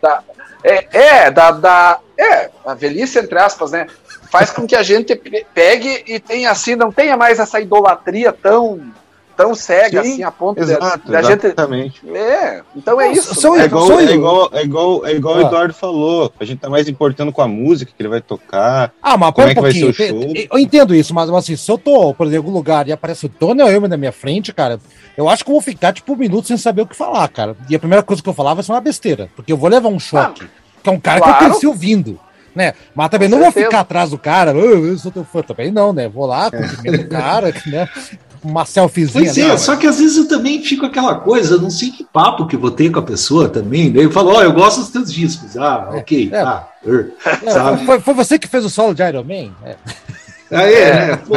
da, 0.00 0.22
é, 0.62 0.86
é, 0.92 1.30
da, 1.30 1.50
da, 1.50 1.98
é, 2.16 2.50
a 2.64 2.74
velhice, 2.74 3.18
entre 3.18 3.38
aspas, 3.38 3.72
né? 3.72 3.86
Faz 4.32 4.50
com 4.50 4.66
que 4.66 4.74
a 4.74 4.82
gente 4.82 5.14
pegue 5.52 6.04
e 6.06 6.18
tenha 6.18 6.50
assim, 6.50 6.74
não 6.74 6.90
tenha 6.90 7.18
mais 7.18 7.38
essa 7.38 7.60
idolatria 7.60 8.32
tão 8.32 8.80
tão 9.36 9.54
cega 9.54 10.02
Sim, 10.02 10.12
assim 10.12 10.22
a 10.22 10.30
ponto 10.30 10.60
exato, 10.60 11.08
de, 11.08 11.16
a 11.16 11.22
gente 11.22 11.46
exatamente. 11.46 12.02
É 12.08 12.62
então 12.76 13.00
é 13.00 13.12
isso 13.12 13.34
são, 13.34 13.56
é, 13.56 13.64
igual, 13.64 14.00
é 14.00 14.12
igual 14.12 14.50
é 14.52 14.62
igual 14.62 15.06
é 15.06 15.12
igual 15.12 15.34
ah. 15.34 15.38
o 15.38 15.40
Eduardo 15.46 15.74
falou 15.74 16.32
a 16.38 16.44
gente 16.44 16.60
tá 16.60 16.70
mais 16.70 16.88
importando 16.88 17.32
com 17.32 17.42
a 17.42 17.48
música 17.48 17.92
que 17.94 18.02
ele 18.02 18.08
vai 18.08 18.20
tocar 18.20 18.92
ah 19.02 19.16
mas 19.16 19.32
como 19.32 19.48
é 19.48 19.54
que 19.54 19.60
vai 19.60 19.72
ser 19.72 19.84
o 19.84 19.92
show. 19.92 20.32
eu 20.50 20.58
entendo 20.58 20.94
isso 20.94 21.14
mas 21.14 21.28
assim 21.30 21.56
se 21.56 21.70
eu 21.70 21.76
tô 21.78 22.14
por 22.14 22.26
exemplo 22.26 22.44
em 22.44 22.48
algum 22.48 22.58
lugar 22.58 22.88
e 22.88 22.92
aparece 22.92 23.26
o 23.26 23.28
Tony 23.28 23.62
Elmer 23.62 23.88
na 23.88 23.96
minha 23.96 24.12
frente 24.12 24.52
cara 24.52 24.78
eu 25.16 25.28
acho 25.28 25.44
que 25.44 25.50
eu 25.50 25.54
vou 25.54 25.62
ficar 25.62 25.92
tipo 25.92 26.12
um 26.12 26.16
minuto 26.16 26.48
sem 26.48 26.56
saber 26.56 26.82
o 26.82 26.86
que 26.86 26.96
falar 26.96 27.28
cara. 27.28 27.56
E 27.68 27.74
a 27.74 27.78
primeira 27.78 28.02
coisa 28.02 28.22
que 28.22 28.28
eu 28.28 28.34
falar 28.34 28.54
vai 28.54 28.62
ser 28.62 28.72
uma 28.72 28.80
besteira 28.80 29.30
porque 29.34 29.52
eu 29.52 29.56
vou 29.56 29.68
levar 29.68 29.88
um 29.88 29.98
choque 29.98 30.44
ah, 30.44 30.62
que 30.82 30.88
é 30.88 30.92
um 30.92 31.00
cara 31.00 31.20
claro. 31.20 31.38
que 31.38 31.44
eu 31.44 31.48
cresci 31.48 31.66
ouvindo 31.66 32.18
né? 32.54 32.74
Mas 32.94 33.08
também 33.08 33.28
Com 33.28 33.36
não 33.36 33.42
certeza. 33.44 33.60
vou 33.60 33.70
ficar 33.70 33.80
atrás 33.80 34.10
do 34.10 34.18
cara, 34.18 34.52
eu 34.52 34.96
sou 34.98 35.10
teu 35.10 35.24
fã 35.24 35.42
também, 35.42 35.70
não, 35.70 35.92
né? 35.92 36.08
Vou 36.08 36.26
lá, 36.26 36.50
cumprimento 36.50 37.04
o 37.04 37.08
cara, 37.08 37.54
né? 37.66 37.88
Uma 38.42 38.64
selfiezinha. 38.64 39.24
Pois 39.24 39.38
é, 39.38 39.48
né? 39.48 39.56
só 39.56 39.76
que 39.76 39.86
às 39.86 39.98
vezes 39.98 40.16
eu 40.16 40.26
também 40.26 40.62
fico 40.62 40.84
aquela 40.84 41.14
coisa, 41.14 41.58
não 41.58 41.70
sei 41.70 41.90
que 41.90 42.04
papo 42.04 42.46
que 42.46 42.56
vou 42.56 42.72
ter 42.72 42.90
com 42.90 42.98
a 42.98 43.02
pessoa 43.02 43.48
também. 43.48 43.92
Daí 43.92 44.02
eu 44.02 44.10
falo, 44.10 44.30
ó, 44.30 44.38
oh, 44.38 44.42
eu 44.42 44.52
gosto 44.52 44.80
dos 44.80 44.90
teus 44.90 45.12
discos. 45.12 45.56
Ah, 45.56 45.90
é, 45.92 45.96
ok. 45.98 46.30
É, 46.32 46.40
ah, 46.40 46.68
er, 46.84 47.12
é, 47.24 47.76
foi, 47.84 48.00
foi, 48.00 48.14
você 48.14 48.38
que 48.38 48.48
fez 48.48 48.64
o 48.64 48.70
solo 48.70 48.94
de 48.94 49.02
Iron 49.02 49.22
Man? 49.22 49.52
É. 49.64 49.76
Ah, 50.50 50.62
é, 50.64 51.12
é, 51.12 51.16
pô. 51.16 51.34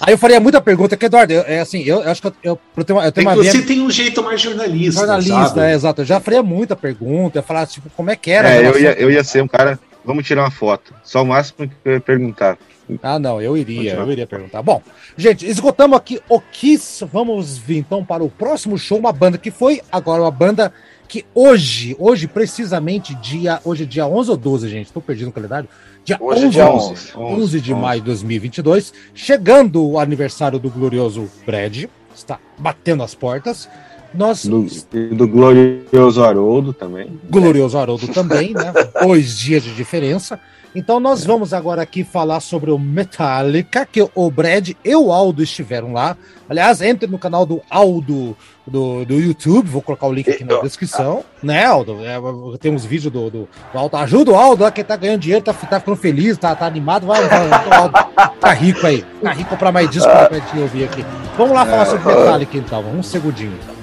Aí 0.00 0.14
eu 0.14 0.18
faria 0.18 0.38
muita 0.38 0.60
pergunta, 0.60 0.96
que 0.96 1.06
Eduardo, 1.06 1.32
é 1.32 1.60
assim, 1.60 1.82
eu, 1.82 2.02
eu 2.02 2.10
acho 2.10 2.22
que 2.22 2.28
eu, 2.28 2.34
eu, 2.42 2.60
eu 2.76 2.84
tenho, 2.84 3.00
eu 3.00 3.12
tenho 3.12 3.28
uma. 3.28 3.36
Você 3.36 3.62
tem 3.62 3.80
um 3.80 3.90
jeito 3.90 4.22
mais 4.22 4.40
jornalista. 4.40 5.00
Jornalista, 5.00 5.66
é, 5.66 5.74
exato. 5.74 6.02
Eu 6.02 6.04
já 6.04 6.20
faria 6.20 6.42
muita 6.42 6.76
pergunta, 6.76 7.38
eu 7.38 7.42
falar, 7.42 7.66
tipo, 7.66 7.90
como 7.90 8.10
é 8.10 8.16
que 8.16 8.30
era. 8.30 8.50
É, 8.50 8.66
eu 8.66 8.78
ia, 8.78 8.92
eu 8.92 9.10
ia 9.10 9.24
ser 9.24 9.42
um 9.42 9.48
cara. 9.48 9.78
Vamos 10.04 10.26
tirar 10.26 10.42
uma 10.42 10.50
foto. 10.50 10.94
Só 11.02 11.22
o 11.22 11.26
máximo 11.26 11.66
que 11.66 11.74
eu 11.84 11.94
ia 11.94 12.00
perguntar. 12.00 12.58
Ah, 13.02 13.18
não, 13.18 13.40
eu 13.40 13.56
iria, 13.56 13.94
eu 13.94 14.12
iria 14.12 14.26
perguntar. 14.26 14.62
Bom, 14.62 14.82
gente, 15.16 15.46
esgotamos 15.46 15.96
aqui 15.96 16.20
o 16.28 16.40
Kiss. 16.40 17.04
Vamos 17.10 17.56
vir 17.56 17.78
então 17.78 18.04
para 18.04 18.22
o 18.22 18.28
próximo 18.28 18.76
show, 18.76 18.98
uma 18.98 19.12
banda 19.12 19.38
que 19.38 19.50
foi 19.50 19.80
agora 19.90 20.22
uma 20.22 20.30
banda 20.30 20.72
que 21.08 21.24
hoje, 21.34 21.96
hoje 21.98 22.26
precisamente 22.26 23.14
dia, 23.14 23.60
hoje 23.64 23.84
é 23.84 23.86
dia 23.86 24.06
11 24.06 24.30
ou 24.30 24.36
12, 24.36 24.68
gente, 24.68 24.86
estou 24.86 25.02
perdido 25.02 25.26
no 25.26 25.32
calendário. 25.32 25.68
Dia 26.04 26.18
Hoje 26.20 26.46
11, 26.46 26.50
dia 26.50 26.70
11, 26.70 26.92
11, 27.16 27.16
11 27.16 27.60
de 27.62 27.72
11. 27.72 27.80
maio 27.80 28.00
de 28.00 28.06
2022, 28.06 28.92
chegando 29.14 29.82
o 29.82 29.98
aniversário 29.98 30.58
do 30.58 30.68
glorioso 30.68 31.30
Brad, 31.46 31.84
está 32.14 32.38
batendo 32.58 33.02
as 33.02 33.14
portas. 33.14 33.68
Nós... 34.12 34.44
Do, 34.44 34.66
do 35.14 35.26
glorioso 35.26 36.22
Haroldo 36.22 36.74
também. 36.74 37.18
Glorioso 37.30 37.78
Haroldo 37.78 38.06
também, 38.08 38.52
né? 38.52 38.72
Dois 39.02 39.38
dias 39.38 39.62
de 39.62 39.74
diferença. 39.74 40.38
Então 40.74 40.98
nós 40.98 41.24
vamos 41.24 41.54
agora 41.54 41.82
aqui 41.82 42.02
falar 42.02 42.40
sobre 42.40 42.70
o 42.70 42.78
Metallica, 42.78 43.86
que 43.86 44.04
o 44.12 44.30
Brad 44.30 44.70
e 44.84 44.96
o 44.96 45.12
Aldo 45.12 45.40
estiveram 45.40 45.92
lá. 45.92 46.16
Aliás, 46.48 46.82
entre 46.82 47.08
no 47.08 47.16
canal 47.16 47.46
do 47.46 47.62
Aldo 47.70 48.36
do, 48.66 49.04
do 49.04 49.14
YouTube, 49.14 49.68
vou 49.68 49.80
colocar 49.80 50.06
o 50.06 50.12
link 50.12 50.28
aqui 50.28 50.42
na 50.42 50.60
descrição, 50.60 51.24
né, 51.40 51.64
Aldo? 51.64 51.98
É, 52.04 52.16
temos 52.58 52.84
vídeo 52.84 53.08
do, 53.08 53.30
do, 53.30 53.48
do, 53.72 53.78
Aldo. 53.78 53.96
Ajuda 53.98 54.32
o 54.32 54.34
Aldo, 54.34 54.70
que 54.72 54.82
tá 54.82 54.96
ganhando 54.96 55.20
dinheiro, 55.20 55.44
tá, 55.44 55.52
tá 55.52 55.78
ficando 55.78 55.96
feliz, 55.96 56.36
tá, 56.36 56.54
tá 56.56 56.66
animado, 56.66 57.06
vai, 57.06 57.22
vai, 57.28 57.50
Aldo 57.70 57.94
tá 58.40 58.52
rico 58.52 58.84
aí. 58.84 59.04
Tá 59.22 59.32
rico 59.32 59.56
pra 59.56 59.70
mais 59.70 59.88
disco 59.88 60.10
pra 60.10 60.38
gente 60.38 60.58
ouvir 60.58 60.84
aqui. 60.84 61.04
Vamos 61.36 61.54
lá 61.54 61.64
falar 61.64 61.86
sobre 61.86 62.14
Metallica 62.14 62.56
então, 62.58 62.84
um 62.90 63.02
segundinho. 63.02 63.73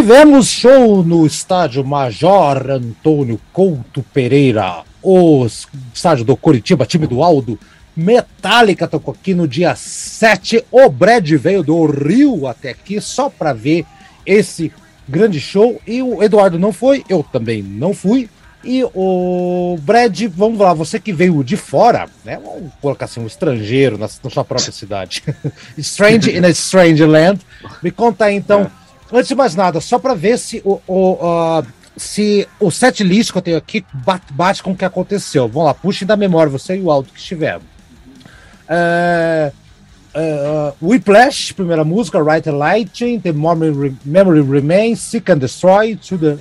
Tivemos 0.00 0.46
show 0.48 1.04
no 1.04 1.26
estádio 1.26 1.84
Major 1.84 2.70
Antônio 2.70 3.38
Couto 3.52 4.02
Pereira, 4.02 4.82
o 5.02 5.46
estádio 5.92 6.24
do 6.24 6.34
Curitiba, 6.38 6.86
time 6.86 7.06
do 7.06 7.22
Aldo. 7.22 7.58
Metallica 7.94 8.88
tocou 8.88 9.12
aqui 9.12 9.34
no 9.34 9.46
dia 9.46 9.76
7. 9.76 10.64
O 10.70 10.88
Brad 10.88 11.28
veio 11.32 11.62
do 11.62 11.84
Rio 11.84 12.46
até 12.46 12.70
aqui 12.70 12.98
só 12.98 13.28
para 13.28 13.52
ver 13.52 13.84
esse 14.24 14.72
grande 15.06 15.38
show. 15.38 15.78
E 15.86 16.02
o 16.02 16.22
Eduardo 16.22 16.58
não 16.58 16.72
foi, 16.72 17.04
eu 17.06 17.22
também 17.22 17.62
não 17.62 17.92
fui. 17.92 18.30
E 18.64 18.82
o 18.94 19.78
Brad, 19.82 20.18
vamos 20.34 20.60
lá, 20.60 20.72
você 20.72 20.98
que 20.98 21.12
veio 21.12 21.44
de 21.44 21.58
fora, 21.58 22.08
né? 22.24 22.40
Vamos 22.42 22.72
colocar 22.80 23.04
assim, 23.04 23.20
um 23.20 23.26
estrangeiro 23.26 23.98
na, 23.98 24.08
na 24.24 24.30
sua 24.30 24.44
própria 24.46 24.72
cidade. 24.72 25.22
Strange 25.76 26.34
in 26.34 26.44
a 26.44 26.48
Strange 26.48 27.04
Land. 27.04 27.40
Me 27.82 27.90
conta 27.90 28.24
aí, 28.24 28.36
então, 28.36 28.62
é. 28.62 28.79
Antes 29.12 29.28
de 29.28 29.34
mais 29.34 29.54
nada, 29.54 29.80
só 29.80 29.98
para 29.98 30.14
ver 30.14 30.38
se 30.38 30.62
o, 30.64 30.80
o, 30.86 31.12
uh, 31.14 31.66
se 31.96 32.48
o 32.58 32.70
set 32.70 33.02
list 33.02 33.32
que 33.32 33.38
eu 33.38 33.42
tenho 33.42 33.56
aqui 33.56 33.84
bate, 33.92 34.32
bate, 34.32 34.62
com 34.62 34.72
o 34.72 34.76
que 34.76 34.84
aconteceu. 34.84 35.48
Vamos 35.48 35.64
lá, 35.66 35.74
puxem 35.74 36.06
da 36.06 36.16
memória 36.16 36.50
você 36.50 36.76
e 36.76 36.80
o 36.80 36.90
Aldo 36.90 37.10
que 37.12 37.18
estiveram. 37.18 37.62
Uh, 38.68 39.52
uh, 40.14 40.76
Whiplash, 40.80 41.52
primeira 41.52 41.84
música, 41.84 42.22
Right 42.22 42.48
Lighting, 42.48 43.20
The 43.20 43.32
Memory, 43.32 43.96
Memory 44.04 44.42
Remains, 44.42 45.00
Seek 45.00 45.30
and 45.30 45.38
Destroy, 45.38 45.96
To 45.96 46.18
the, 46.18 46.38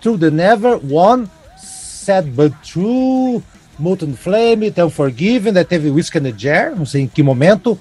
to 0.00 0.18
the 0.18 0.30
Never, 0.30 0.78
One, 0.82 1.28
Sad 1.56 2.30
But 2.34 2.54
True, 2.62 3.42
Molten 3.78 4.14
Flame, 4.14 4.70
The 4.70 4.84
Unforgiven, 4.84 5.54
teve 5.64 5.90
Whiskey 5.90 6.18
and 6.18 6.24
the 6.24 6.34
Jar, 6.36 6.74
não 6.74 6.84
sei 6.84 7.02
em 7.02 7.06
que 7.06 7.22
momento, 7.22 7.78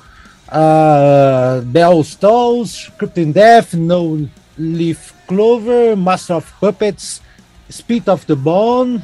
uh, 0.50 1.62
Bell 1.64 2.02
Stalls, 2.02 2.91
Cryptin 2.98 3.32
Death, 3.32 3.74
No 3.74 4.28
Leaf 4.58 5.14
Clover, 5.28 5.95
Master 5.95 6.38
of 6.38 6.52
Puppets, 6.60 7.22
Speed 7.70 8.08
of 8.08 8.26
the 8.26 8.36
Bone, 8.36 9.02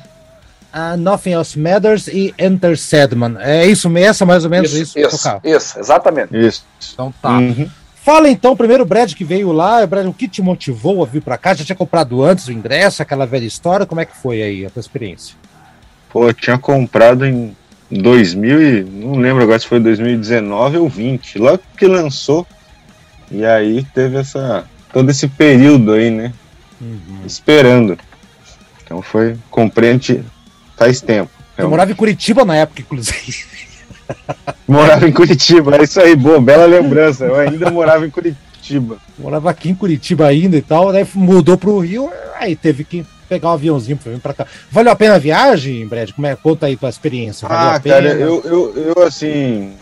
uh, 0.73 0.97
Nothing 0.97 1.31
Else 1.31 1.57
Matters 1.59 2.07
e 2.07 2.33
Enter 2.37 2.77
Sadman. 2.77 3.37
É 3.39 3.65
isso 3.65 3.89
mesmo, 3.89 4.25
mais 4.25 4.43
ou 4.43 4.49
menos 4.49 4.73
isso? 4.73 4.97
Isso, 4.97 5.15
isso, 5.15 5.41
isso 5.43 5.79
exatamente. 5.79 6.35
Isso. 6.35 6.65
Então 6.93 7.13
tá. 7.21 7.37
Uhum. 7.37 7.69
Fala 8.03 8.29
então, 8.29 8.53
primeiro 8.53 8.83
o 8.83 8.85
Brad 8.85 9.13
que 9.13 9.23
veio 9.23 9.53
lá, 9.53 9.85
Brad, 9.85 10.05
o 10.07 10.13
que 10.13 10.27
te 10.27 10.41
motivou 10.41 11.01
a 11.01 11.05
vir 11.05 11.21
para 11.21 11.37
cá? 11.37 11.53
Já 11.53 11.63
tinha 11.63 11.75
comprado 11.75 12.21
antes 12.21 12.47
o 12.47 12.51
ingresso, 12.51 13.01
aquela 13.01 13.25
velha 13.25 13.45
história, 13.45 13.85
como 13.85 14.01
é 14.01 14.05
que 14.05 14.15
foi 14.17 14.41
aí 14.41 14.65
a 14.65 14.69
tua 14.69 14.81
experiência? 14.81 15.35
Pô, 16.11 16.27
eu 16.27 16.33
tinha 16.33 16.57
comprado 16.57 17.25
em 17.25 17.55
2000 17.93 18.61
e 18.61 18.83
não 18.83 19.15
lembro 19.15 19.43
agora 19.43 19.59
se 19.59 19.67
foi 19.67 19.79
2019 19.79 20.77
ou 20.77 20.89
20, 20.89 21.39
logo 21.39 21.63
que 21.77 21.85
lançou. 21.85 22.45
E 23.31 23.45
aí 23.45 23.83
teve 23.93 24.17
essa 24.17 24.65
todo 24.91 25.09
esse 25.09 25.27
período 25.27 25.93
aí, 25.93 26.09
né? 26.09 26.33
Uhum. 26.81 27.21
Esperando. 27.25 27.97
Então 28.83 29.01
foi 29.01 29.35
compreende 29.49 30.23
faz 30.77 31.01
tempo. 31.01 31.31
Eu 31.57 31.69
morava 31.69 31.91
em 31.91 31.95
Curitiba 31.95 32.43
na 32.43 32.55
época, 32.55 32.81
inclusive. 32.81 33.45
Morava 34.67 35.07
em 35.07 35.11
Curitiba, 35.11 35.77
é 35.77 35.83
isso 35.83 35.99
aí, 35.99 36.15
boa, 36.15 36.41
bela 36.41 36.65
lembrança. 36.65 37.25
Eu 37.25 37.35
ainda 37.35 37.69
morava 37.69 38.05
em 38.05 38.09
Curitiba. 38.09 38.97
Morava 39.17 39.49
aqui 39.49 39.69
em 39.69 39.75
Curitiba 39.75 40.27
ainda 40.27 40.57
e 40.57 40.61
tal, 40.61 40.91
daí 40.91 41.05
mudou 41.13 41.57
pro 41.57 41.79
Rio, 41.79 42.09
aí 42.37 42.55
teve 42.55 42.83
que 42.83 43.05
pegar 43.27 43.49
um 43.49 43.53
aviãozinho 43.53 43.97
pra 43.97 44.11
vir 44.11 44.19
pra 44.19 44.33
cá. 44.33 44.47
Valeu 44.71 44.91
a 44.91 44.95
pena 44.95 45.15
a 45.15 45.19
viagem, 45.19 45.85
Brad? 45.87 46.11
Como 46.11 46.27
é? 46.27 46.35
Conta 46.35 46.65
aí 46.65 46.75
tua 46.75 46.89
experiência. 46.89 47.47
Valeu 47.47 47.75
ah, 47.75 47.79
cara, 47.79 48.09
eu, 48.13 48.41
eu, 48.43 48.93
eu 48.95 49.03
assim. 49.03 49.73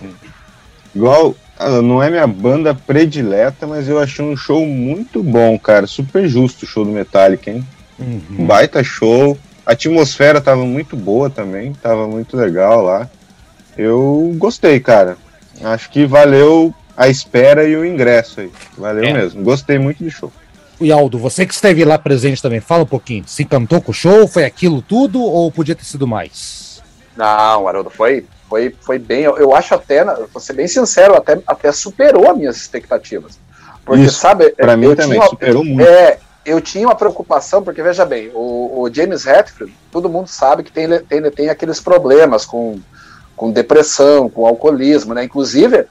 Igual. 0.95 1.35
Ah, 1.57 1.81
não 1.81 2.01
é 2.01 2.09
minha 2.09 2.25
banda 2.25 2.73
predileta, 2.73 3.67
mas 3.67 3.87
eu 3.87 3.99
achei 3.99 4.25
um 4.25 4.35
show 4.35 4.65
muito 4.65 5.21
bom, 5.21 5.59
cara. 5.59 5.85
Super 5.85 6.27
justo 6.27 6.65
o 6.65 6.67
show 6.67 6.83
do 6.83 6.91
Metallica, 6.91 7.51
hein? 7.51 7.65
Uhum. 7.99 8.45
Baita 8.47 8.83
show. 8.83 9.37
A 9.63 9.73
atmosfera 9.73 10.41
tava 10.41 10.65
muito 10.65 10.97
boa 10.97 11.29
também, 11.29 11.71
tava 11.73 12.07
muito 12.07 12.35
legal 12.35 12.81
lá. 12.81 13.07
Eu 13.77 14.33
gostei, 14.37 14.79
cara. 14.79 15.17
Acho 15.63 15.89
que 15.91 16.05
valeu 16.05 16.73
a 16.97 17.07
espera 17.07 17.67
e 17.67 17.75
o 17.75 17.85
ingresso 17.85 18.41
aí. 18.41 18.51
Valeu 18.77 19.03
é. 19.03 19.13
mesmo. 19.13 19.43
Gostei 19.43 19.77
muito 19.77 20.03
do 20.03 20.09
show. 20.09 20.31
E 20.81 20.91
Aldo, 20.91 21.17
você 21.17 21.45
que 21.45 21.53
esteve 21.53 21.85
lá 21.85 21.97
presente 21.97 22.41
também, 22.41 22.59
fala 22.59 22.83
um 22.83 22.87
pouquinho. 22.87 23.23
Se 23.27 23.43
encantou 23.43 23.81
com 23.81 23.91
o 23.91 23.93
show? 23.93 24.27
Foi 24.27 24.45
aquilo 24.45 24.81
tudo 24.81 25.21
ou 25.21 25.51
podia 25.51 25.75
ter 25.75 25.85
sido 25.85 26.07
mais? 26.07 26.81
Não, 27.15 27.67
Haroldo, 27.67 27.89
foi, 27.89 28.25
foi, 28.49 28.75
foi 28.81 28.97
bem. 28.97 29.21
Eu, 29.21 29.37
eu 29.37 29.55
acho 29.55 29.75
até, 29.75 30.03
vou 30.03 30.41
ser 30.41 30.53
bem 30.53 30.67
sincero, 30.67 31.15
até, 31.15 31.39
até 31.45 31.71
superou 31.71 32.29
as 32.29 32.37
minhas 32.37 32.55
expectativas. 32.57 33.39
Porque, 33.85 34.03
Isso, 34.03 34.19
sabe. 34.19 34.49
Pra 34.51 34.75
mim 34.75 34.95
também, 34.95 35.19
tinha, 35.19 35.29
superou 35.29 35.63
muito. 35.63 35.87
É, 35.87 36.17
eu 36.45 36.59
tinha 36.59 36.87
uma 36.87 36.95
preocupação, 36.95 37.63
porque 37.63 37.83
veja 37.83 38.05
bem, 38.05 38.31
o, 38.33 38.81
o 38.81 38.93
James 38.93 39.25
Hetfield, 39.25 39.73
todo 39.91 40.09
mundo 40.09 40.27
sabe 40.27 40.63
que 40.63 40.71
tem, 40.71 40.87
tem, 41.01 41.21
tem 41.31 41.49
aqueles 41.49 41.79
problemas 41.79 42.45
com, 42.45 42.79
com 43.35 43.51
depressão, 43.51 44.29
com 44.29 44.45
alcoolismo, 44.45 45.13
né? 45.13 45.23
Inclusive, 45.23 45.85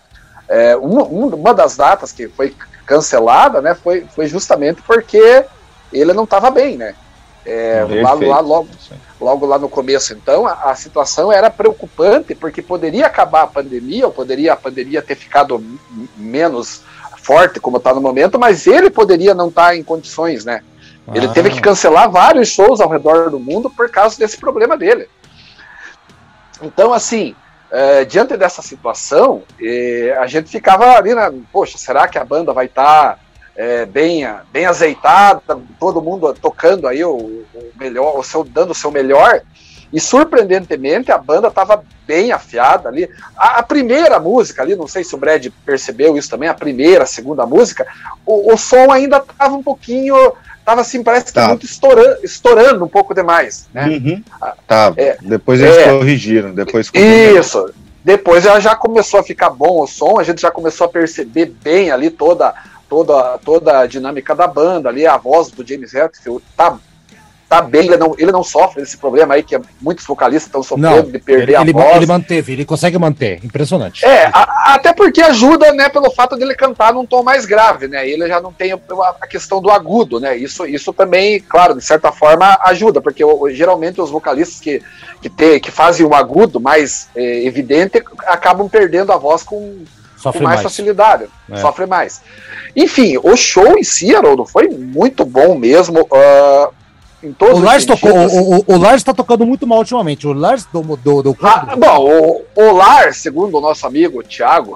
é, 0.49 0.77
uma, 0.77 1.05
uma 1.05 1.55
das 1.55 1.77
datas 1.77 2.11
que 2.11 2.29
foi 2.29 2.55
cancelada, 2.91 3.63
né, 3.63 3.73
foi, 3.73 4.05
foi 4.17 4.27
justamente 4.27 4.83
porque 4.83 5.45
ele 5.93 6.13
não 6.13 6.25
estava 6.25 6.51
bem, 6.51 6.77
né? 6.77 6.97
É, 7.47 7.87
lá, 8.03 8.15
lá, 8.15 8.41
logo, 8.41 8.69
logo 9.21 9.47
lá 9.47 9.59
no 9.61 9.69
começo, 9.69 10.13
então, 10.13 10.45
a, 10.45 10.71
a, 10.71 10.75
situação 10.75 11.33
era 11.33 11.49
preocupante, 11.49 12.35
porque 12.35 12.61
poderia 12.61 13.07
acabar 13.07 13.43
a 13.43 13.47
pandemia, 13.47 14.07
ou 14.07 14.13
poderia 14.13 14.53
a 14.53 14.57
pandemia 14.57 15.01
ter 15.01 15.15
ficado 15.15 15.65
menos 16.17 16.83
forte 17.23 17.61
como 17.61 17.77
está 17.77 17.95
no 17.95 18.01
momento, 18.01 18.39
mas 18.41 18.67
ele 18.67 18.91
poderia 18.91 19.35
não 19.35 19.49
estar 19.49 19.69
tá 19.69 19.77
em 19.77 19.85
condições, 19.85 20.45
né? 20.45 20.63
Ah. 21.07 21.13
Ele 21.15 21.29
teve 21.29 21.51
que 21.51 21.61
cancelar 21.61 22.11
vários 22.11 22.49
shows 22.49 22.81
ao 22.81 22.89
redor 22.89 23.31
do 23.31 23.39
mundo 23.39 23.71
por 23.71 23.89
causa 23.89 24.19
desse 24.19 24.37
problema 24.37 24.77
dele. 24.77 25.09
Então, 26.61 26.93
assim, 26.93 27.35
é, 27.71 28.05
diante 28.05 28.37
dessa 28.37 28.63
situação, 28.63 29.43
é, 29.61 30.17
a 30.19 30.27
gente 30.27 30.51
ficava 30.51 30.97
ali, 30.97 31.15
né, 31.15 31.33
poxa, 31.53 31.79
será 31.79 32.09
que 32.09 32.19
a 32.19 32.25
banda 32.25 32.53
vai 32.53 32.67
estar 32.67 33.15
tá, 33.15 33.19
é, 33.57 33.87
bem, 33.87 34.27
bem 34.53 34.67
azeitada, 34.67 35.41
todo 35.79 36.03
mundo 36.03 36.35
tocando 36.35 36.89
aí 36.89 37.05
o, 37.05 37.15
o 37.15 37.73
melhor, 37.77 38.19
o 38.19 38.23
seu, 38.23 38.43
dando 38.43 38.71
o 38.71 38.75
seu 38.75 38.91
melhor? 38.91 39.43
E 39.93 40.01
surpreendentemente 40.01 41.11
a 41.11 41.19
banda 41.19 41.49
estava 41.49 41.85
bem 42.07 42.31
afiada 42.33 42.89
ali. 42.89 43.09
A, 43.37 43.59
a, 43.59 43.63
primeira 43.63 44.21
música 44.21 44.63
ali, 44.63 44.77
não 44.77 44.87
sei 44.87 45.03
se 45.03 45.15
o 45.15 45.19
Brad 45.19 45.47
percebeu 45.65 46.17
isso 46.17 46.31
também, 46.31 46.49
a 46.49 46.55
primeira, 46.55 47.05
a 47.05 47.07
segunda 47.07 47.45
música, 47.45 47.87
o, 48.25 48.53
o 48.53 48.57
som 48.57 48.91
ainda 48.91 49.19
estava 49.19 49.55
um 49.55 49.63
pouquinho. 49.63 50.33
Tava 50.65 50.83
assim, 50.83 51.03
parece 51.03 51.33
que 51.33 51.41
muito 51.41 51.65
estourando, 51.65 52.19
estourando 52.23 52.85
um 52.85 52.89
pouco 52.89 53.15
demais. 53.15 53.69
Né? 53.73 53.87
Uhum. 53.89 54.23
Tá. 54.67 54.93
É, 54.97 55.17
depois 55.21 55.61
eles 55.61 55.77
é, 55.77 55.93
corrigiram. 55.93 56.53
Depois 56.53 56.91
isso. 56.95 57.73
Depois 58.05 58.47
ela 58.47 58.61
já 58.61 58.75
começou 58.75 59.21
a 59.21 59.23
ficar 59.23 59.51
bom 59.51 59.83
o 59.83 59.87
som, 59.87 60.19
a 60.19 60.23
gente 60.23 60.41
já 60.41 60.51
começou 60.51 60.87
a 60.87 60.89
perceber 60.89 61.47
bem 61.63 61.91
ali 61.91 62.11
toda 62.11 62.55
toda, 62.91 63.39
toda 63.39 63.79
a 63.79 63.87
dinâmica 63.87 64.35
da 64.35 64.49
banda 64.49 64.89
ali, 64.89 65.07
a 65.07 65.17
voz 65.17 65.49
do 65.49 65.67
James 65.67 65.95
Hetfield 65.95 66.43
tá 66.57 66.77
tá 67.51 67.61
bem, 67.61 67.87
ele 67.87 67.97
não, 67.97 68.15
ele 68.17 68.31
não 68.31 68.45
sofre 68.45 68.81
desse 68.81 68.97
problema 68.97 69.35
aí 69.35 69.43
que 69.43 69.59
muitos 69.81 70.07
vocalistas 70.07 70.47
estão 70.47 70.63
sofrendo 70.63 71.03
não, 71.03 71.11
de 71.11 71.19
perder 71.19 71.61
ele, 71.61 71.71
a 71.71 71.73
voz. 71.73 71.97
Ele 71.97 72.07
manteve, 72.07 72.53
ele 72.53 72.65
consegue 72.65 72.97
manter, 72.97 73.45
impressionante. 73.45 74.07
É, 74.07 74.27
a, 74.27 74.75
até 74.75 74.93
porque 74.93 75.21
ajuda, 75.21 75.73
né, 75.73 75.89
pelo 75.89 76.13
fato 76.13 76.37
dele 76.37 76.55
cantar 76.55 76.95
num 76.95 77.05
tom 77.05 77.25
mais 77.25 77.45
grave, 77.45 77.89
né, 77.89 78.09
ele 78.09 78.29
já 78.29 78.41
não 78.41 78.53
tem 78.53 78.71
a, 78.71 78.79
a 79.21 79.27
questão 79.27 79.61
do 79.61 79.69
agudo, 79.69 80.21
né, 80.21 80.37
isso, 80.37 80.65
isso 80.65 80.93
também, 80.93 81.41
claro, 81.41 81.75
de 81.75 81.83
certa 81.83 82.13
forma 82.13 82.57
ajuda, 82.63 83.01
porque 83.01 83.25
geralmente 83.51 84.01
os 84.01 84.11
vocalistas 84.11 84.61
que, 84.61 84.81
que, 85.21 85.29
te, 85.29 85.59
que 85.59 85.73
fazem 85.73 86.07
o 86.07 86.15
agudo 86.15 86.61
mais 86.61 87.09
é, 87.17 87.45
evidente 87.45 88.01
acabam 88.29 88.69
perdendo 88.69 89.11
a 89.11 89.17
voz 89.17 89.43
com, 89.43 89.83
com 90.23 90.29
mais, 90.35 90.41
mais, 90.41 90.63
facilidade, 90.63 91.25
é. 91.51 91.57
sofre 91.57 91.85
mais. 91.85 92.23
Enfim, 92.77 93.19
o 93.21 93.37
show 93.37 93.77
em 93.77 93.83
si, 93.83 94.15
Haroldo, 94.15 94.47
foi 94.47 94.69
muito 94.69 95.25
bom 95.25 95.57
mesmo. 95.57 96.03
Uh, 96.03 96.80
em 97.23 97.33
todos 97.33 97.59
o 97.59 97.63
Lars 97.63 97.85
tocou, 97.85 98.11
o, 98.11 98.59
o, 98.59 98.65
o, 98.67 98.79
Lars 98.79 99.03
tá 99.03 99.13
tocando 99.13 99.45
muito 99.45 99.67
mal 99.67 99.79
ultimamente. 99.79 100.27
O 100.27 100.33
Lars 100.33 100.65
do, 100.65 100.81
do, 100.97 101.23
do 101.23 101.37
ah, 101.43 101.77
Bom, 101.77 102.45
o, 102.57 102.63
o 102.63 102.73
Lars, 102.73 103.19
segundo 103.19 103.59
o 103.59 103.61
nosso 103.61 103.87
amigo 103.87 104.23
Thiago, 104.23 104.75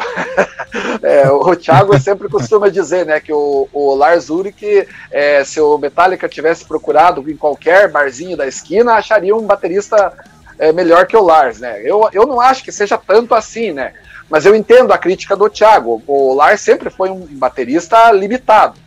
é, 1.02 1.30
o 1.30 1.56
Thiago 1.56 1.98
sempre 1.98 2.28
costuma 2.28 2.68
dizer, 2.68 3.06
né, 3.06 3.18
que 3.18 3.32
o, 3.32 3.66
o 3.72 3.94
Lars 3.94 4.28
Ulrich, 4.28 4.86
é, 5.10 5.42
se 5.42 5.58
o 5.58 5.78
Metallica 5.78 6.28
tivesse 6.28 6.66
procurado 6.66 7.28
em 7.30 7.36
qualquer 7.36 7.90
barzinho 7.90 8.36
da 8.36 8.46
esquina, 8.46 8.94
acharia 8.94 9.34
um 9.34 9.46
baterista 9.46 10.12
é, 10.58 10.70
melhor 10.70 11.06
que 11.06 11.16
o 11.16 11.24
Lars, 11.24 11.60
né? 11.60 11.80
Eu, 11.82 12.08
eu 12.12 12.26
não 12.26 12.40
acho 12.40 12.62
que 12.62 12.70
seja 12.70 12.98
tanto 12.98 13.34
assim, 13.34 13.72
né? 13.72 13.94
Mas 14.28 14.44
eu 14.44 14.54
entendo 14.54 14.92
a 14.92 14.98
crítica 14.98 15.36
do 15.36 15.48
Thiago. 15.48 16.02
O 16.06 16.34
Lars 16.34 16.60
sempre 16.60 16.90
foi 16.90 17.10
um 17.10 17.26
baterista 17.30 18.10
limitado 18.12 18.83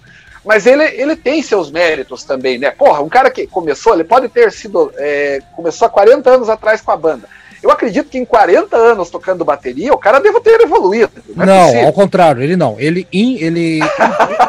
mas 0.48 0.66
ele, 0.66 0.84
ele 0.84 1.16
tem 1.16 1.44
seus 1.44 1.70
méritos 1.70 2.24
também, 2.24 2.58
né? 2.58 2.72
Porra, 2.72 3.02
um 3.02 3.10
cara 3.10 3.30
que 3.30 3.46
começou, 3.46 3.94
ele 3.94 4.06
pode 4.06 4.30
ter 4.30 4.52
sido. 4.52 4.92
É, 4.96 5.42
começou 5.56 5.86
há 5.86 5.90
40 5.90 6.30
anos 6.30 6.50
atrás 6.50 6.80
com 6.80 6.92
a 6.92 6.98
banda. 6.98 7.28
eu 7.62 7.70
acredito 7.70 8.10
que 8.10 8.18
em 8.18 8.24
40 8.24 8.76
anos 8.76 9.10
tocando 9.10 9.44
bateria, 9.44 9.94
o 9.94 9.98
cara 9.98 10.20
deve 10.20 10.40
ter 10.40 10.62
evoluído. 10.62 11.12
Não, 11.36 11.46
é 11.46 11.74
não 11.82 11.88
ao 11.88 11.94
contrário, 11.94 12.42
ele 12.42 12.56
não. 12.56 12.80
Ele, 12.80 13.06
in, 13.12 13.36
ele 13.40 13.80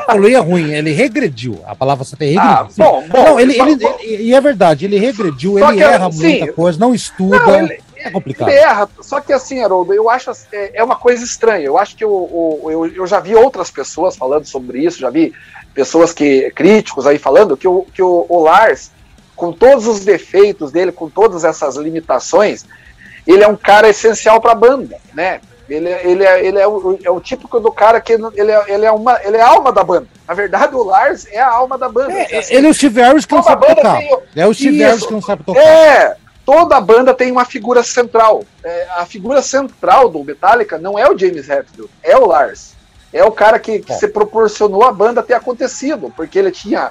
evoluía 0.08 0.40
ruim, 0.40 0.72
ele 0.72 0.92
regrediu. 0.92 1.60
A 1.66 1.74
palavra 1.74 2.04
você 2.04 2.14
tem 2.14 2.28
regrediu. 2.28 2.52
Ah, 2.52 2.68
bom, 2.76 3.04
bom, 3.08 3.24
não, 3.24 3.40
ele, 3.40 3.60
ele, 3.60 3.84
ele, 4.00 4.22
e 4.22 4.34
é 4.34 4.40
verdade, 4.40 4.84
ele 4.84 4.98
regrediu, 4.98 5.58
ele 5.58 5.82
erra 5.82 6.08
muita 6.08 6.52
coisa, 6.52 6.78
não 6.78 6.94
estuda. 6.94 7.40
Não, 7.40 7.58
ele, 7.58 7.80
é 7.96 8.10
complicado. 8.10 8.48
Ele 8.48 8.58
erra, 8.58 8.88
só 9.00 9.20
que 9.20 9.32
assim, 9.32 9.62
Haroldo, 9.62 9.92
eu 9.92 10.08
acho 10.08 10.30
é, 10.52 10.70
é 10.74 10.84
uma 10.84 10.96
coisa 10.96 11.24
estranha. 11.24 11.66
Eu 11.66 11.76
acho 11.76 11.96
que 11.96 12.04
eu, 12.04 12.60
eu, 12.64 12.86
eu, 12.86 13.06
já 13.06 13.20
vi 13.20 13.34
outras 13.34 13.70
pessoas 13.70 14.16
falando 14.16 14.46
sobre 14.46 14.84
isso, 14.84 15.00
já 15.00 15.10
vi 15.10 15.32
pessoas 15.74 16.12
que 16.12 16.50
críticos 16.50 17.06
aí 17.06 17.18
falando 17.18 17.56
que 17.56 17.68
o, 17.68 17.86
que 17.92 18.02
o, 18.02 18.26
o 18.28 18.42
Lars, 18.42 18.90
com 19.36 19.52
todos 19.52 19.86
os 19.86 20.00
defeitos 20.00 20.72
dele, 20.72 20.92
com 20.92 21.08
todas 21.08 21.44
essas 21.44 21.76
limitações, 21.76 22.64
ele 23.26 23.44
é 23.44 23.48
um 23.48 23.56
cara 23.56 23.88
essencial 23.88 24.40
para 24.40 24.52
a 24.52 24.56
banda, 24.56 24.96
né? 25.14 25.40
Ele, 25.68 25.90
ele, 25.90 26.24
é, 26.24 26.46
ele 26.46 26.58
é, 26.58 26.66
o, 26.66 26.98
é 27.04 27.10
o 27.10 27.20
típico 27.20 27.60
do 27.60 27.70
cara 27.70 28.00
que 28.00 28.14
ele 28.14 28.50
é, 28.50 28.64
ele, 28.68 28.86
é 28.86 28.90
uma, 28.90 29.20
ele 29.22 29.36
é 29.36 29.42
a 29.42 29.48
alma 29.48 29.70
da 29.70 29.84
banda. 29.84 30.06
Na 30.26 30.32
verdade, 30.32 30.74
o 30.74 30.82
Lars 30.82 31.26
é 31.26 31.38
a 31.38 31.50
alma 31.50 31.76
da 31.76 31.90
banda. 31.90 32.12
É, 32.12 32.38
assim, 32.38 32.54
ele 32.54 32.66
é 32.66 32.70
o 32.70 32.74
Steve 32.74 33.02
Harris 33.02 33.26
que 33.26 33.34
não 33.34 33.42
sabe 33.42 33.66
tocar. 33.66 33.98
Tem, 33.98 34.18
é 34.34 34.46
o 34.46 34.54
Steve 34.54 34.78
Harris 34.78 35.04
que 35.04 35.12
não 35.12 35.20
sabe 35.20 35.44
tocar. 35.44 35.60
É, 35.60 36.16
toda 36.46 36.74
a 36.76 36.80
banda 36.80 37.12
tem 37.12 37.30
uma 37.30 37.44
figura 37.44 37.82
central. 37.82 38.44
É, 38.64 38.88
a 38.96 39.04
figura 39.04 39.42
central 39.42 40.08
do 40.08 40.24
Metallica 40.24 40.78
não 40.78 40.98
é 40.98 41.06
o 41.06 41.16
James 41.16 41.46
Hetfield, 41.50 41.90
é 42.02 42.16
o 42.16 42.26
Lars. 42.26 42.74
É 43.12 43.24
o 43.24 43.32
cara 43.32 43.58
que, 43.58 43.78
que 43.80 43.94
se 43.94 44.08
proporcionou 44.08 44.84
a 44.84 44.92
banda 44.92 45.22
ter 45.22 45.34
acontecido, 45.34 46.12
porque 46.14 46.38
ele 46.38 46.50
tinha. 46.50 46.90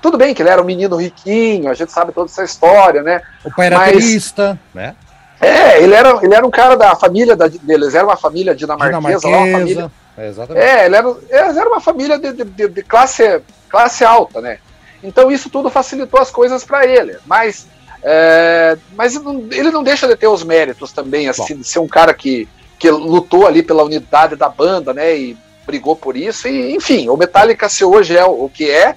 Tudo 0.00 0.18
bem 0.18 0.34
que 0.34 0.42
ele 0.42 0.48
era 0.48 0.60
um 0.60 0.64
menino 0.64 0.96
riquinho, 0.96 1.70
a 1.70 1.74
gente 1.74 1.92
sabe 1.92 2.12
toda 2.12 2.28
essa 2.28 2.42
história, 2.42 3.02
né? 3.02 3.22
O 3.44 3.50
pai 3.54 3.66
era 3.66 3.78
Mas, 3.78 4.34
né? 4.74 4.96
É, 5.40 5.82
ele 5.82 5.94
era, 5.94 6.18
ele 6.22 6.34
era 6.34 6.46
um 6.46 6.50
cara 6.50 6.76
da 6.76 6.96
família 6.96 7.36
da, 7.36 7.46
deles, 7.46 7.94
era 7.94 8.06
uma 8.06 8.16
família 8.16 8.54
dinamarquesa, 8.54 9.20
dinamarquesa 9.20 9.28
lá, 9.28 9.38
uma 9.38 9.58
família. 9.58 9.92
É, 10.16 10.28
exatamente. 10.28 10.66
É, 10.66 10.86
ele 10.86 10.96
era, 10.96 11.16
eles 11.28 11.56
uma 11.56 11.80
família 11.80 12.18
de, 12.18 12.32
de, 12.32 12.68
de, 12.68 12.82
classe, 12.82 13.40
classe 13.68 14.04
alta, 14.04 14.40
né? 14.40 14.58
Então 15.02 15.30
isso 15.30 15.50
tudo 15.50 15.70
facilitou 15.70 16.20
as 16.20 16.30
coisas 16.30 16.64
para 16.64 16.86
ele. 16.86 17.18
Mas 17.26 17.66
é, 18.02 18.78
mas 18.94 19.16
ele 19.16 19.70
não 19.70 19.82
deixa 19.82 20.06
de 20.06 20.16
ter 20.16 20.28
os 20.28 20.44
méritos 20.44 20.92
também, 20.92 21.28
assim, 21.28 21.56
de 21.56 21.64
ser 21.64 21.80
um 21.80 21.88
cara 21.88 22.14
que, 22.14 22.48
que 22.78 22.90
lutou 22.90 23.46
ali 23.46 23.62
pela 23.62 23.84
unidade 23.84 24.36
da 24.36 24.48
banda, 24.48 24.92
né? 24.92 25.16
E 25.16 25.36
brigou 25.66 25.96
por 25.96 26.16
isso. 26.16 26.48
E, 26.48 26.74
enfim, 26.74 27.08
o 27.08 27.16
Metallica, 27.16 27.68
se 27.68 27.84
hoje 27.84 28.16
é 28.16 28.24
o 28.24 28.48
que 28.52 28.70
é, 28.70 28.94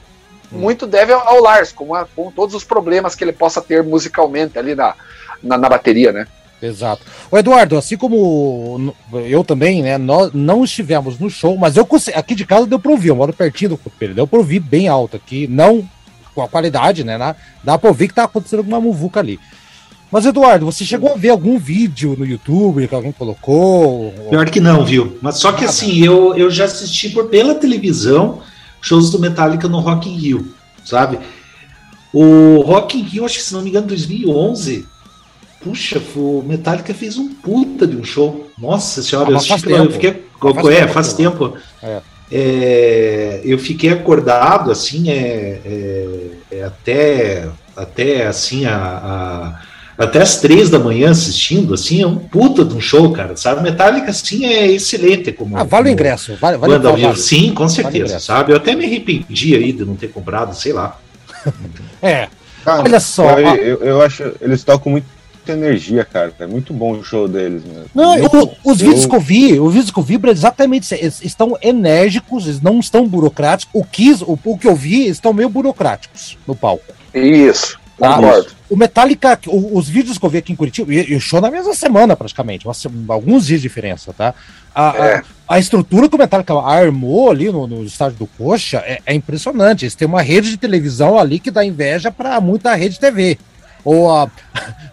hum. 0.52 0.60
muito 0.60 0.86
deve 0.86 1.14
ao 1.14 1.42
Lars, 1.42 1.72
com, 1.72 1.94
a, 1.96 2.06
com 2.06 2.32
todos 2.32 2.56
os 2.56 2.64
problemas 2.64 3.16
que 3.16 3.24
ele 3.24 3.34
possa 3.34 3.62
ter 3.62 3.84
musicalmente 3.84 4.58
ali 4.58 4.76
na, 4.76 4.94
na, 5.42 5.58
na 5.58 5.70
bateria, 5.70 6.12
né? 6.12 6.28
Exato. 6.62 7.02
O 7.32 7.38
Eduardo, 7.38 7.78
assim 7.78 7.96
como 7.96 8.94
eu 9.14 9.44
também, 9.46 9.82
né? 9.82 9.98
Nós 9.98 10.32
não 10.34 10.64
estivemos 10.64 11.18
no 11.18 11.30
show, 11.30 11.58
mas 11.58 11.78
eu 11.78 11.88
aqui 12.16 12.36
de 12.36 12.46
casa 12.46 12.68
deu 12.68 12.78
pra 12.78 12.92
ouvir, 12.92 13.10
eu 13.10 13.16
moro 13.16 13.32
pertinho 13.32 13.72
do 13.72 13.78
Copeiro, 13.78 14.14
deu 14.14 14.28
pra 14.28 14.40
ouvir 14.40 14.60
bem 14.60 14.90
alto 14.90 15.16
aqui, 15.16 15.48
não 15.48 15.88
com 16.36 16.42
a 16.42 16.50
qualidade, 16.50 17.04
né? 17.04 17.18
Dá 17.64 17.78
pra 17.78 17.90
ouvir 17.90 18.10
que 18.10 18.14
tá 18.14 18.26
acontecendo 18.26 18.60
alguma 18.60 18.82
muvuca 18.82 19.20
ali. 19.20 19.40
Mas, 20.12 20.26
Eduardo, 20.26 20.66
você 20.66 20.84
chegou 20.84 21.14
a 21.14 21.16
ver 21.16 21.30
algum 21.30 21.60
vídeo 21.60 22.16
no 22.18 22.26
YouTube 22.26 22.88
que 22.88 22.96
alguém 22.96 23.12
colocou? 23.12 24.12
Pior 24.30 24.50
que 24.50 24.60
não, 24.60 24.84
viu? 24.84 25.18
Mas 25.22 25.38
só 25.38 25.52
que 25.52 25.64
assim, 25.64 26.04
eu, 26.04 26.36
eu 26.36 26.50
já 26.50 26.66
assisti 26.66 27.10
por, 27.10 27.28
pela 27.28 27.54
televisão 27.54 28.42
shows 28.82 29.12
do 29.12 29.20
Metallica 29.20 29.68
no 29.68 29.80
Rock 29.80 30.10
in 30.10 30.18
Rio, 30.18 30.54
sabe? 30.84 31.20
O 32.12 32.62
Rock 32.62 32.98
in 32.98 33.04
Rio, 33.04 33.26
acho 33.26 33.38
que 33.38 33.44
se 33.44 33.54
não 33.54 33.62
me 33.62 33.70
engano, 33.70 33.88
2011. 33.88 34.88
Puxa, 35.62 36.02
o 36.16 36.44
Metallica 36.48 36.94
fez 36.94 37.18
um 37.18 37.34
puta 37.34 37.86
de 37.86 37.96
um 37.96 38.04
show. 38.04 38.50
Nossa 38.58 39.04
senhora, 39.04 39.30
ah, 39.30 39.32
eu, 39.34 39.38
assisti, 39.38 39.70
eu 39.70 39.92
fiquei. 39.92 40.26
Faz 40.40 40.68
é, 40.68 40.80
tempo, 40.80 40.94
faz 40.94 41.14
tempo. 41.14 41.58
É. 41.84 42.02
É, 42.32 43.42
eu 43.44 43.58
fiquei 43.58 43.90
acordado 43.90 44.72
assim 44.72 45.10
é, 45.10 45.62
é, 45.66 46.30
é 46.52 46.64
até 46.64 47.50
até 47.76 48.28
assim 48.28 48.68
a, 48.68 48.76
a, 48.76 49.62
até 50.00 50.22
as 50.22 50.38
três 50.38 50.70
da 50.70 50.80
manhã 50.80 51.12
assistindo 51.12 51.74
assim 51.74 52.02
é 52.02 52.08
um 52.08 52.16
puta 52.18 52.66
de 52.66 52.74
um 52.74 52.82
show 52.82 53.12
cara 53.12 53.36
sabe 53.36 53.62
Metallica 53.62 54.10
assim 54.10 54.46
é 54.46 54.68
excelente 54.68 55.32
como 55.32 55.58
ah, 55.58 55.64
vale 55.64 55.70
como 55.70 55.90
o 55.90 55.90
ingresso 55.90 56.36
vale, 56.38 56.58
vale, 56.58 56.74
banda, 56.74 56.92
vale. 56.92 57.16
sim 57.18 57.54
com 57.54 57.68
certeza 57.68 58.14
vale 58.14 58.20
sabe 58.20 58.52
eu 58.54 58.58
até 58.58 58.74
me 58.74 58.86
arrependi 58.86 59.56
aí 59.56 59.72
de 59.72 59.86
não 59.86 59.96
ter 59.96 60.08
comprado 60.08 60.56
sei 60.56 60.74
lá 60.74 61.00
é 62.02 62.28
Cara, 62.62 62.84
Olha 62.84 63.00
só. 63.00 63.40
Eu, 63.40 63.56
eu, 63.56 63.78
eu, 63.84 64.02
acho 64.02 64.34
eles 64.42 64.66
tocam 64.66 64.92
muito 64.92 65.08
muita 65.50 65.54
energia, 65.54 66.06
cara. 66.06 66.34
É 66.40 66.48
muito 66.48 66.74
bom 66.74 66.94
o 66.94 67.04
show 67.04 67.28
deles. 67.28 67.64
Né? 67.64 67.86
Não, 67.94 68.16
o, 68.26 68.56
os 68.64 68.80
vídeos 68.80 69.06
que 69.06 69.16
eu 69.16 69.20
vi, 69.20 69.60
os 69.60 69.74
vídeos 69.74 69.92
que 69.92 70.00
eu 70.00 70.04
vi, 70.04 70.20
exatamente 70.28 70.94
eles 70.94 71.22
estão 71.24 71.58
enérgicos, 71.62 72.46
eles 72.46 72.62
não 72.62 72.80
estão 72.80 73.08
burocráticos. 73.08 73.74
O 73.74 73.84
que, 73.84 74.12
o, 74.22 74.40
o 74.44 74.58
que 74.58 74.68
eu 74.68 74.76
vi, 74.76 75.08
estão 75.08 75.34
meio 75.34 75.50
burocráticos 75.50 76.38
no 76.48 76.56
palco. 76.56 76.94
Isso. 77.14 77.80
Tá? 77.98 78.20
O 78.70 78.76
Metallica, 78.76 79.40
os 79.48 79.90
vídeos 79.90 80.18
que 80.18 80.26
eu 80.26 80.30
vi 80.30 80.38
aqui 80.38 80.54
em 80.54 80.56
Curitiba, 80.56 80.94
e 80.94 81.16
o 81.16 81.20
show 81.20 81.42
na 81.42 81.50
mesma 81.50 81.74
semana 81.74 82.16
praticamente, 82.16 82.68
alguns 83.08 83.48
dias 83.48 83.62
de 83.62 83.68
diferença, 83.68 84.14
tá? 84.14 84.34
A, 84.76 84.96
é. 84.96 85.16
a, 85.16 85.56
a, 85.56 85.60
estrutura 85.60 86.08
que 86.08 86.16
o 86.16 86.20
Metallica 86.20 86.54
armou 86.54 87.32
ali 87.32 87.52
no, 87.52 87.66
no 87.66 87.84
estádio 87.84 88.20
do 88.20 88.28
Coxa 88.28 88.78
é, 88.86 89.02
é, 89.06 89.14
impressionante. 89.16 89.86
Eles 89.86 89.96
têm 89.96 90.08
uma 90.08 90.22
rede 90.22 90.52
de 90.52 90.58
televisão 90.58 91.18
ali 91.18 91.40
que 91.40 91.50
dá 91.50 91.66
inveja 91.66 92.12
para 92.12 92.40
muita 92.40 92.76
rede 92.76 93.00
TV 93.00 93.40
ou 93.84 94.12
a, 94.12 94.30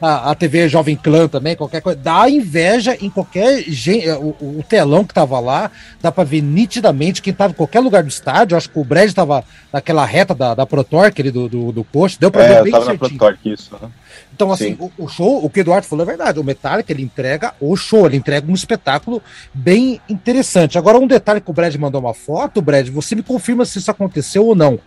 a, 0.00 0.30
a, 0.30 0.34
TV 0.34 0.68
Jovem 0.68 0.96
Clã 0.96 1.28
também, 1.28 1.56
qualquer 1.56 1.80
coisa, 1.80 1.98
dá 1.98 2.28
inveja 2.28 2.96
em 3.00 3.10
qualquer 3.10 3.62
gente, 3.62 4.08
o, 4.10 4.36
o, 4.40 4.64
telão 4.68 5.04
que 5.04 5.14
tava 5.14 5.38
lá, 5.40 5.70
dá 6.00 6.12
para 6.12 6.24
ver 6.24 6.42
nitidamente 6.42 7.22
quem 7.22 7.32
tava 7.32 7.52
em 7.52 7.56
qualquer 7.56 7.80
lugar 7.80 8.02
do 8.02 8.08
estádio, 8.08 8.56
acho 8.56 8.70
que 8.70 8.78
o 8.78 8.84
Brad 8.84 9.12
tava 9.12 9.44
naquela 9.72 10.04
reta 10.04 10.34
da, 10.34 10.54
da 10.54 10.66
Protorque 10.66 11.20
ali 11.22 11.30
do, 11.30 11.48
do, 11.48 11.72
do 11.72 11.84
coxo, 11.84 12.20
deu 12.20 12.30
para 12.30 12.44
é, 12.44 12.48
ver 12.48 12.62
bem 12.64 12.72
tava 12.72 12.84
certinho. 12.86 13.10
na 13.10 13.18
Protorque, 13.18 13.52
isso. 13.52 13.76
Né? 13.80 13.88
Então, 14.34 14.52
assim, 14.52 14.76
o, 14.78 14.90
o, 14.98 15.08
show, 15.08 15.42
o 15.42 15.48
que 15.48 15.60
o 15.60 15.62
Eduardo 15.62 15.86
falou 15.86 16.04
é 16.04 16.06
verdade, 16.06 16.38
o 16.38 16.44
Metallica, 16.44 16.92
ele 16.92 17.02
entrega 17.02 17.54
o 17.58 17.74
show, 17.74 18.06
ele 18.06 18.18
entrega 18.18 18.50
um 18.50 18.54
espetáculo 18.54 19.22
bem 19.52 19.98
interessante. 20.08 20.76
Agora, 20.76 20.98
um 20.98 21.06
detalhe 21.06 21.40
que 21.40 21.50
o 21.50 21.54
Brad 21.54 21.74
mandou 21.76 22.02
uma 22.02 22.12
foto, 22.12 22.60
Brad, 22.60 22.86
você 22.88 23.14
me 23.14 23.22
confirma 23.22 23.64
se 23.64 23.78
isso 23.78 23.90
aconteceu 23.90 24.46
ou 24.46 24.54
não. 24.54 24.78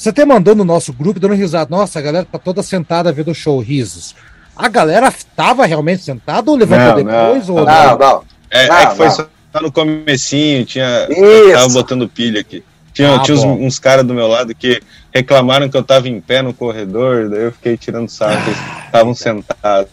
Você 0.00 0.08
até 0.08 0.24
mandou 0.24 0.54
no 0.54 0.64
nosso 0.64 0.94
grupo 0.94 1.20
dando 1.20 1.34
risada. 1.34 1.68
Nossa, 1.68 1.98
a 1.98 2.02
galera 2.02 2.24
tá 2.24 2.38
toda 2.38 2.62
sentada 2.62 3.12
vendo 3.12 3.32
o 3.32 3.34
show, 3.34 3.60
risos. 3.60 4.14
A 4.56 4.66
galera 4.66 5.12
tava 5.36 5.66
realmente 5.66 6.02
sentada 6.02 6.50
ou 6.50 6.56
levantou 6.56 7.04
não, 7.04 7.04
depois? 7.04 7.48
Não, 7.48 7.54
ou 7.56 7.66
não, 7.66 7.84
não. 7.84 7.98
não. 7.98 8.22
É, 8.50 8.66
não, 8.66 8.76
é 8.76 8.86
que 8.86 8.96
foi 8.96 9.06
não. 9.08 9.14
só 9.14 9.28
no 9.60 9.70
comecinho, 9.70 10.64
tinha. 10.64 11.06
Isso. 11.10 11.52
Tava 11.52 11.68
botando 11.68 12.08
pilha 12.08 12.40
aqui. 12.40 12.64
Tinha, 12.94 13.16
ah, 13.16 13.18
tinha 13.18 13.36
uns, 13.36 13.44
uns 13.44 13.78
caras 13.78 14.06
do 14.06 14.14
meu 14.14 14.26
lado 14.26 14.54
que 14.54 14.80
reclamaram 15.12 15.68
que 15.68 15.76
eu 15.76 15.82
tava 15.82 16.08
em 16.08 16.20
pé 16.20 16.42
no 16.42 16.54
corredor, 16.54 17.28
daí 17.28 17.44
eu 17.44 17.52
fiquei 17.52 17.76
tirando 17.76 18.08
sarro, 18.08 18.40
eles 18.46 18.58
estavam 18.86 19.14
sentados. 19.14 19.90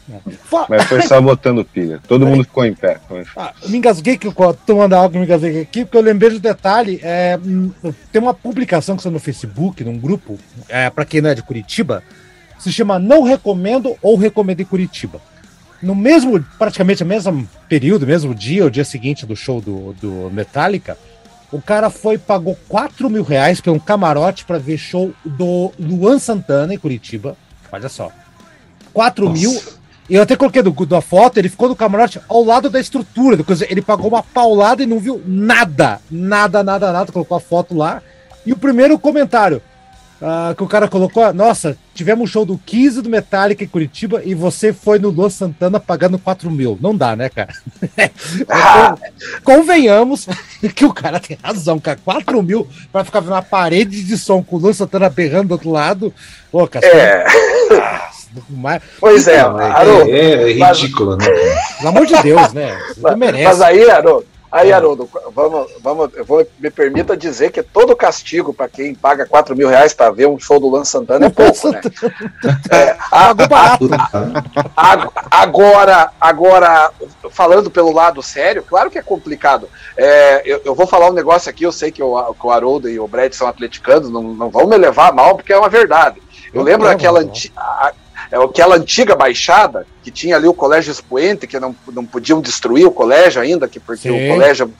Mas 0.69 0.83
foi 0.85 1.01
só 1.01 1.19
botando 1.19 1.65
pilha. 1.65 1.99
Todo 2.07 2.25
mundo 2.25 2.43
ficou 2.43 2.65
em 2.65 2.73
pé. 2.73 2.99
Ah, 3.35 3.53
me 3.67 3.77
engasguei 3.77 4.17
que 4.17 4.27
eu 4.27 4.33
tô 4.53 4.77
mandando 4.77 4.95
algo 4.95 5.17
me 5.17 5.25
engasguei 5.25 5.61
aqui, 5.61 5.83
porque 5.83 5.97
eu 5.97 6.01
lembrei 6.01 6.29
do 6.31 6.39
detalhe. 6.39 6.99
É, 7.01 7.37
tem 8.11 8.21
uma 8.21 8.33
publicação 8.33 8.95
que 8.95 9.01
está 9.01 9.09
no 9.09 9.19
Facebook, 9.19 9.83
num 9.83 9.97
grupo, 9.97 10.37
é, 10.69 10.89
para 10.89 11.05
quem 11.05 11.21
não 11.21 11.29
é 11.29 11.35
de 11.35 11.41
Curitiba, 11.41 12.03
se 12.59 12.71
chama 12.71 12.99
Não 12.99 13.23
Recomendo 13.23 13.95
ou 14.01 14.15
Recomendo 14.15 14.61
em 14.61 14.65
Curitiba. 14.65 15.19
No 15.81 15.93
mesmo, 15.93 16.43
praticamente 16.57 17.03
no 17.03 17.09
mesmo 17.09 17.47
período, 17.69 18.07
mesmo 18.07 18.33
dia, 18.33 18.65
o 18.65 18.71
dia 18.71 18.83
seguinte 18.83 19.25
do 19.25 19.35
show 19.35 19.61
do, 19.61 19.93
do 20.01 20.29
Metallica, 20.31 20.97
o 21.51 21.61
cara 21.61 21.89
foi 21.89 22.17
pagou 22.17 22.57
4 22.67 23.09
mil 23.09 23.23
reais 23.23 23.61
por 23.61 23.71
um 23.71 23.79
camarote 23.79 24.45
para 24.45 24.57
ver 24.57 24.77
show 24.77 25.13
do 25.23 25.71
Luan 25.79 26.19
Santana 26.19 26.73
em 26.73 26.77
Curitiba. 26.77 27.37
Olha 27.71 27.87
só. 27.87 28.11
4 28.93 29.25
Nossa. 29.25 29.39
mil. 29.39 29.63
Eu 30.09 30.21
até 30.21 30.35
coloquei 30.35 30.61
do, 30.61 30.85
da 30.85 31.01
foto, 31.01 31.37
ele 31.37 31.49
ficou 31.49 31.67
no 31.67 31.75
camarote 31.75 32.19
ao 32.29 32.43
lado 32.43 32.69
da 32.69 32.79
estrutura. 32.79 33.37
Ele 33.69 33.81
pagou 33.81 34.07
uma 34.07 34.23
paulada 34.23 34.81
e 34.81 34.85
não 34.85 34.99
viu 34.99 35.21
nada. 35.25 35.99
Nada, 36.09 36.63
nada, 36.63 36.91
nada. 36.91 37.11
Colocou 37.11 37.37
a 37.37 37.41
foto 37.41 37.75
lá. 37.75 38.01
E 38.45 38.53
o 38.53 38.57
primeiro 38.57 38.97
comentário 38.97 39.61
uh, 40.21 40.55
que 40.55 40.63
o 40.63 40.67
cara 40.67 40.87
colocou: 40.87 41.33
Nossa, 41.33 41.77
tivemos 41.97 42.23
um 42.23 42.31
show 42.31 42.45
do 42.45 42.59
15 42.63 43.01
do 43.01 43.09
Metallica 43.09 43.63
em 43.63 43.67
Curitiba 43.67 44.21
e 44.23 44.35
você 44.35 44.71
foi 44.71 44.99
no 44.99 45.09
Luan 45.09 45.29
Santana 45.29 45.79
pagando 45.79 46.19
4 46.19 46.49
mil. 46.51 46.77
Não 46.79 46.95
dá, 46.95 47.15
né, 47.15 47.27
cara? 47.27 47.49
Convenhamos 49.43 50.27
que 50.75 50.85
o 50.85 50.93
cara 50.93 51.19
tem 51.19 51.37
razão, 51.41 51.79
cara. 51.79 51.97
4 52.05 52.43
mil 52.43 52.67
pra 52.91 53.03
ficar 53.03 53.19
vendo 53.19 53.31
uma 53.31 53.41
parede 53.41 54.03
de 54.03 54.17
som 54.17 54.43
com 54.43 54.57
o 54.57 54.59
Luan 54.59 54.73
Santana 54.73 55.09
berrando 55.09 55.49
do 55.49 55.51
outro 55.53 55.71
lado. 55.71 56.13
Pô, 56.51 56.67
cara. 56.67 56.85
É. 56.85 57.25
Mas, 58.49 58.83
pois 58.99 59.27
é, 59.27 59.39
Haroldo, 59.39 60.11
é, 60.11 60.51
é, 60.51 60.53
ridículo, 60.53 61.17
mas... 61.17 61.27
né? 61.27 61.33
Pelo 61.77 61.89
amor 61.89 62.05
de 62.05 62.21
Deus, 62.21 62.53
né? 62.53 62.77
Mas, 62.97 63.17
mas 63.17 63.61
aí, 63.61 63.89
Haroldo, 63.89 64.27
Aí, 64.49 64.71
Haroldo, 64.71 65.09
vamos, 65.33 65.71
vamos, 65.81 66.09
eu 66.15 66.23
vou, 66.23 66.45
me 66.57 66.71
permita 66.71 67.17
dizer 67.17 67.51
que 67.51 67.61
todo 67.61 67.95
castigo 67.95 68.53
para 68.53 68.69
quem 68.69 68.95
paga 68.95 69.25
4 69.25 69.55
mil 69.55 69.67
reais 69.67 69.93
para 69.93 70.09
ver 70.09 70.27
um 70.27 70.39
show 70.39 70.57
do 70.57 70.67
Luan 70.67 70.85
Santana 70.85 71.25
é 71.25 71.29
pouco, 71.29 71.69
né? 71.69 71.81
é, 72.71 72.95
a, 73.11 73.31
a, 74.75 75.09
agora, 75.29 76.11
agora, 76.19 76.91
falando 77.29 77.69
pelo 77.69 77.91
lado 77.91 78.23
sério, 78.23 78.63
claro 78.63 78.89
que 78.89 78.97
é 78.97 79.03
complicado. 79.03 79.67
É, 79.97 80.41
eu, 80.45 80.61
eu, 80.63 80.73
vou 80.73 80.87
falar 80.87 81.09
um 81.09 81.13
negócio 81.13 81.49
aqui, 81.49 81.63
eu 81.63 81.71
sei 81.71 81.91
que 81.91 82.01
o, 82.01 82.33
que 82.33 82.45
o 82.45 82.51
Haroldo 82.51 82.89
e 82.89 82.99
o 82.99 83.07
Brad 83.07 83.33
são 83.33 83.47
atleticanos, 83.47 84.09
não, 84.09 84.23
não 84.23 84.49
vão 84.49 84.65
me 84.65 84.77
levar 84.77 85.13
mal, 85.13 85.35
porque 85.35 85.51
é 85.51 85.57
uma 85.57 85.69
verdade. 85.69 86.21
Eu, 86.53 86.63
lembro 86.63 86.87
aquela, 86.87 87.21
é 88.31 88.37
aquela 88.37 88.75
antiga 88.75 89.15
baixada 89.15 89.85
que 90.03 90.11
tinha 90.11 90.35
ali 90.35 90.47
o 90.47 90.53
colégio 90.53 90.91
expoente, 90.91 91.47
que 91.47 91.59
não, 91.59 91.75
não 91.91 92.05
podiam 92.05 92.41
destruir 92.41 92.85
o 92.85 92.91
colégio 92.91 93.41
ainda, 93.41 93.67
que 93.67 93.79
porque 93.79 94.09
Sim. 94.09 94.29
o 94.29 94.33
colégio. 94.33 94.73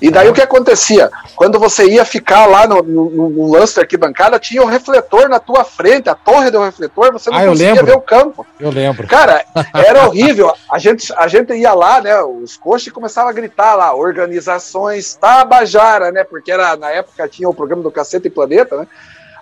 E 0.00 0.10
daí 0.10 0.28
o 0.28 0.32
que 0.32 0.40
acontecia? 0.40 1.10
Quando 1.36 1.58
você 1.58 1.84
ia 1.86 2.06
ficar 2.06 2.46
lá 2.46 2.66
no, 2.66 2.82
no, 2.82 3.28
no 3.28 3.52
lance 3.52 3.76
da 3.76 3.82
arquibancada, 3.82 4.38
tinha 4.38 4.62
o 4.62 4.64
um 4.64 4.68
refletor 4.68 5.28
na 5.28 5.38
tua 5.38 5.62
frente, 5.62 6.08
a 6.08 6.14
torre 6.14 6.50
do 6.50 6.62
refletor, 6.64 7.12
você 7.12 7.28
não 7.30 7.38
ah, 7.38 7.46
conseguia 7.46 7.82
ver 7.82 7.96
o 7.96 8.00
campo. 8.00 8.46
Eu 8.58 8.70
lembro. 8.70 9.06
Cara, 9.06 9.44
era 9.74 10.06
horrível. 10.06 10.54
A 10.72 10.78
gente, 10.78 11.12
a 11.14 11.28
gente 11.28 11.52
ia 11.52 11.74
lá, 11.74 12.00
né? 12.00 12.18
Os 12.22 12.56
coxos 12.56 12.90
começavam 12.90 13.28
a 13.28 13.34
gritar 13.34 13.74
lá, 13.74 13.94
organizações 13.94 15.14
Tabajara, 15.16 16.10
né? 16.10 16.24
Porque 16.24 16.50
era, 16.50 16.76
na 16.76 16.90
época 16.90 17.28
tinha 17.28 17.48
o 17.48 17.54
programa 17.54 17.82
do 17.82 17.90
Cacete 17.90 18.28
e 18.28 18.30
Planeta, 18.30 18.78
né? 18.78 18.86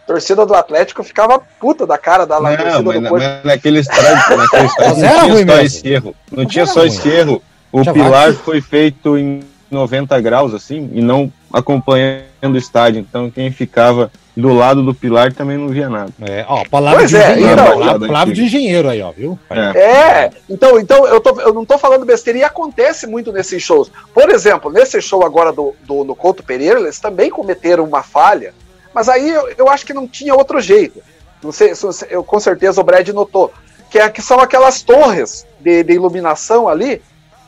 Torcida 0.08 0.46
do 0.46 0.54
Atlético 0.54 1.04
ficava 1.04 1.38
puta 1.38 1.86
da 1.86 1.98
cara 1.98 2.24
da 2.24 2.40
não, 2.40 2.56
torcida 2.56 2.82
mas, 2.82 2.94
do 2.94 3.10
mas 3.10 3.44
naquele 3.44 3.80
estádio, 3.80 4.36
naquele 4.38 4.66
estádio 4.66 4.96
não 4.96 5.06
tinha 5.36 5.46
só 5.46 5.60
esse 5.60 5.88
erro. 5.88 6.14
Não, 6.32 6.46
tinha 6.46 6.66
só 6.66 6.84
esse 6.86 7.08
erro. 7.08 7.42
O 7.70 7.92
pilar 7.92 8.32
foi 8.32 8.62
feito 8.62 9.18
em 9.18 9.42
90 9.70 10.18
graus, 10.22 10.54
assim, 10.54 10.90
e 10.94 11.02
não 11.02 11.30
acompanhando 11.52 12.54
o 12.54 12.56
estádio. 12.56 13.00
Então 13.00 13.30
quem 13.30 13.52
ficava 13.52 14.10
do 14.34 14.54
lado 14.54 14.82
do 14.82 14.94
pilar 14.94 15.30
também 15.34 15.58
não 15.58 15.68
via 15.68 15.90
nada. 15.90 16.10
É, 16.22 16.46
ó, 16.48 16.64
palavra 16.70 17.00
pois 17.00 17.10
de 17.10 17.16
é, 17.16 17.32
engenheiro, 17.32 17.52
então, 17.52 17.78
palavra, 17.78 18.06
palavra 18.06 18.34
de 18.34 18.44
engenheiro 18.44 18.88
aí, 18.88 19.02
ó, 19.02 19.10
viu? 19.10 19.38
É, 19.50 19.78
é 19.78 20.30
então, 20.48 20.80
então 20.80 21.06
eu, 21.06 21.20
tô, 21.20 21.38
eu 21.40 21.52
não 21.52 21.66
tô 21.66 21.76
falando 21.76 22.06
besteira 22.06 22.38
e 22.38 22.44
acontece 22.44 23.06
muito 23.06 23.30
nesses 23.30 23.62
shows. 23.62 23.90
Por 24.14 24.30
exemplo, 24.30 24.70
nesse 24.70 25.02
show 25.02 25.22
agora 25.22 25.52
do, 25.52 25.74
do 25.86 26.02
no 26.02 26.16
Couto 26.16 26.42
Pereira, 26.42 26.80
eles 26.80 26.98
também 26.98 27.28
cometeram 27.28 27.84
uma 27.84 28.02
falha 28.02 28.54
mas 28.94 29.08
aí 29.08 29.30
eu, 29.30 29.48
eu 29.56 29.68
acho 29.68 29.86
que 29.86 29.94
não 29.94 30.06
tinha 30.06 30.34
outro 30.34 30.60
jeito. 30.60 31.02
Não 31.42 31.52
sei, 31.52 31.72
eu, 32.10 32.24
com 32.24 32.40
certeza 32.40 32.80
o 32.80 32.84
Brad 32.84 33.08
notou. 33.08 33.52
Que, 33.90 33.98
é, 33.98 34.08
que 34.10 34.20
são 34.20 34.40
aquelas 34.40 34.82
torres 34.82 35.46
de, 35.60 35.82
de 35.82 35.92
iluminação 35.94 36.68
ali, 36.68 37.00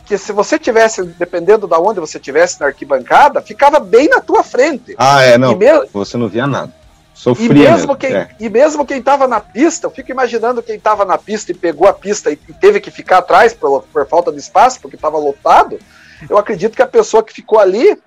que 0.07 0.17
se 0.17 0.33
você 0.33 0.59
tivesse, 0.59 1.03
dependendo 1.03 1.67
da 1.67 1.77
de 1.77 1.83
onde 1.83 2.01
você 2.01 2.19
tivesse 2.19 2.59
na 2.61 2.67
arquibancada, 2.67 3.43
ficava 3.43 3.79
bem 3.79 4.09
na 4.09 4.21
tua 4.21 4.43
frente. 4.43 4.95
Ah, 4.97 5.23
é, 5.23 5.37
não. 5.37 5.57
Você 5.93 6.17
não 6.17 6.29
via 6.29 6.47
nada. 6.47 6.73
Sofria, 7.15 7.51
e 7.51 7.53
mesmo 7.53 7.95
quem 7.95 8.15
é. 8.15 8.31
e 8.41 8.49
mesmo 8.49 8.87
quem 8.87 8.99
estava 8.99 9.29
na 9.29 9.41
pista, 9.41 9.87
eu 9.87 9.91
fico 9.91 10.11
imaginando 10.11 10.63
quem 10.63 10.77
estava 10.77 11.05
na 11.05 11.19
pista 11.19 11.53
e 11.53 11.55
pegou 11.55 11.87
a 11.87 11.93
pista 11.93 12.31
e, 12.31 12.39
e 12.49 12.53
teve 12.55 12.81
que 12.81 12.91
ficar 12.91 13.19
atrás 13.19 13.53
por, 13.53 13.83
por 13.93 14.07
falta 14.07 14.33
de 14.33 14.39
espaço, 14.39 14.81
porque 14.81 14.97
estava 14.97 15.19
lotado. 15.19 15.79
Eu 16.29 16.39
acredito 16.39 16.75
que 16.75 16.83
a 16.83 16.87
pessoa 16.87 17.23
que 17.23 17.33
ficou 17.33 17.59
ali 17.59 17.99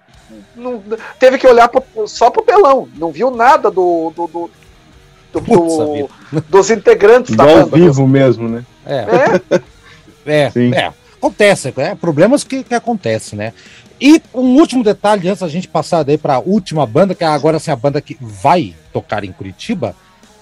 não, 0.55 0.83
teve 1.19 1.37
que 1.37 1.47
olhar 1.47 1.67
pro, 1.67 1.83
só 2.07 2.29
pro 2.29 2.43
telão, 2.43 2.87
não 2.95 3.11
viu 3.11 3.31
nada 3.31 3.69
do, 3.69 4.11
do, 4.15 4.27
do, 4.27 4.51
do, 5.33 5.39
do 5.41 6.09
dos 6.49 6.69
integrantes 6.69 7.35
da 7.35 7.45
banda. 7.45 7.61
ao 7.61 7.67
vivo 7.67 8.07
mesmo, 8.07 8.47
né? 8.47 8.65
É. 8.85 9.05
É, 10.25 10.51
é, 10.55 10.69
é 10.85 10.93
acontece, 11.23 11.73
é 11.77 11.95
problemas 11.95 12.43
que, 12.43 12.63
que 12.63 12.75
acontecem, 12.75 13.37
né? 13.37 13.53
E 13.99 14.21
um 14.33 14.57
último 14.57 14.83
detalhe 14.83 15.29
antes 15.29 15.41
da 15.41 15.47
gente 15.47 15.67
passar 15.67 16.03
daí 16.03 16.17
para 16.17 16.35
a 16.35 16.39
última 16.39 16.85
banda, 16.85 17.15
que 17.15 17.23
é 17.23 17.27
agora 17.27 17.57
assim, 17.57 17.71
a 17.71 17.75
banda 17.75 18.01
que 18.01 18.17
vai 18.19 18.73
tocar 18.91 19.23
em 19.23 19.31
Curitiba. 19.31 19.95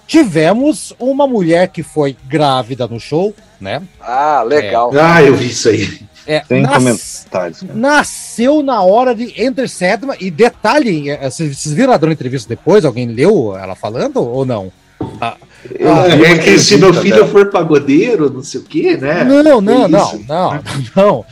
Tivemos 0.08 0.94
uma 1.00 1.28
mulher 1.28 1.68
que 1.68 1.84
foi 1.84 2.18
grávida 2.28 2.88
no 2.88 3.00
show, 3.00 3.34
né? 3.60 3.82
Ah, 4.00 4.44
legal. 4.44 4.94
É, 4.96 5.00
ah, 5.00 5.24
eu 5.24 5.36
vi 5.36 5.50
isso 5.50 5.70
aí. 5.70 6.02
É, 6.32 6.43
Sem 6.47 6.61
nas... 6.61 6.77
comentários. 6.77 7.63
Nasceu 7.73 8.63
na 8.63 8.82
hora 8.82 9.13
de 9.13 9.34
Enter 9.36 9.67
Sedma. 9.67 10.15
E 10.17 10.32
detalhe, 10.32 11.09
é, 11.09 11.29
vocês 11.29 11.73
viram 11.73 11.91
a 11.91 11.97
dona 11.97 12.13
entrevista 12.13 12.47
depois? 12.47 12.86
Alguém 12.86 13.05
leu 13.05 13.57
ela 13.57 13.75
falando 13.75 14.23
ou 14.23 14.45
não? 14.45 14.71
Ah, 15.19 15.36
ah, 15.36 16.07
é 16.07 16.38
que 16.38 16.57
se 16.57 16.77
meu 16.77 16.93
filho 16.93 17.15
dela. 17.15 17.27
for 17.27 17.49
pagodeiro, 17.49 18.29
não 18.29 18.41
sei 18.41 18.61
o 18.61 18.63
quê, 18.63 18.95
né? 18.95 19.25
Não, 19.25 19.43
não, 19.43 19.59
não, 19.59 19.88
não, 19.89 20.19
não, 20.25 20.61
não. 20.95 21.25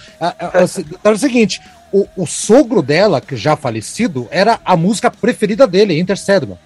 É 1.02 1.10
o 1.10 1.18
seguinte, 1.18 1.62
o, 1.94 2.06
o, 2.18 2.28
sogro 2.28 2.82
dela, 2.82 3.22
que 3.22 3.38
já 3.38 3.56
falecido, 3.56 4.28
era 4.30 4.60
a 4.66 4.76
música 4.76 5.10
preferida 5.10 5.66
dele, 5.66 5.98
Enter 5.98 6.18
Sedma. 6.18 6.58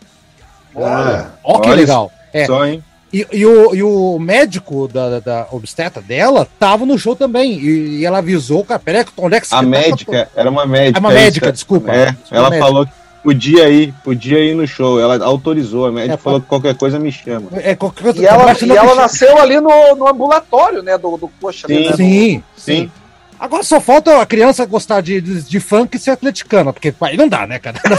Ah, 0.75 1.27
Ó, 1.43 1.59
que 1.59 1.69
legal. 1.69 2.11
É, 2.34 2.47
só, 2.47 2.65
hein? 2.65 2.84
E, 3.14 3.28
e, 3.32 3.45
o, 3.45 3.76
e 3.76 3.84
o 3.84 4.18
médico 4.18 4.88
da, 4.88 5.20
da 5.20 5.47
obstetra 5.51 6.01
dela 6.01 6.47
tava 6.57 6.84
no 6.84 6.97
show 6.97 7.16
também. 7.16 7.59
E, 7.59 7.99
e 7.99 8.05
ela 8.05 8.18
avisou, 8.18 8.66
cara, 8.66 8.80
peraí, 8.80 9.05
onde 9.18 9.36
é 9.36 9.39
que 9.39 9.47
você 9.47 9.53
A 9.53 9.59
tá 9.59 9.64
médica, 9.64 10.30
era 10.36 10.49
uma 10.49 10.66
médica. 10.66 10.97
É 10.97 10.99
uma 10.99 11.11
médica, 11.11 11.51
desculpa. 11.51 11.91
É, 11.91 12.16
ela 12.32 12.49
médica. 12.49 12.66
falou 12.66 12.86
que 12.88 12.91
podia 13.22 13.70
ir, 13.70 13.93
podia 14.03 14.39
ir 14.39 14.55
no 14.55 14.66
show. 14.66 14.99
Ela 14.99 15.24
autorizou, 15.24 15.86
a 15.86 15.91
médica 15.91 16.16
é, 16.16 16.18
falou 16.18 16.41
que 16.41 16.47
qualquer 16.47 16.76
coisa 16.76 16.97
me 16.97 17.11
chama. 17.11 17.49
É, 17.53 17.76
qualquer 17.76 18.01
coisa, 18.01 18.20
e 18.20 18.26
ela, 18.26 18.51
e 18.59 18.72
ela 18.72 18.95
nasceu 18.95 19.38
ali 19.39 19.61
no, 19.61 19.95
no 19.95 20.07
ambulatório, 20.07 20.82
né, 20.82 20.97
do, 20.97 21.16
do 21.16 21.30
Coxa. 21.39 21.68
Sim, 21.68 21.89
né, 21.89 21.95
sim, 21.95 21.95
sim. 21.95 22.43
sim. 22.55 22.91
Agora 23.39 23.63
só 23.63 23.79
falta 23.79 24.21
a 24.21 24.25
criança 24.25 24.65
gostar 24.65 25.01
de, 25.01 25.19
de, 25.21 25.41
de 25.43 25.59
funk 25.59 25.95
e 25.95 25.99
ser 25.99 26.11
atleticana, 26.11 26.71
porque 26.71 26.93
aí 27.01 27.17
não 27.17 27.27
dá, 27.27 27.45
né, 27.45 27.59
cara? 27.59 27.77
É. 27.84 27.89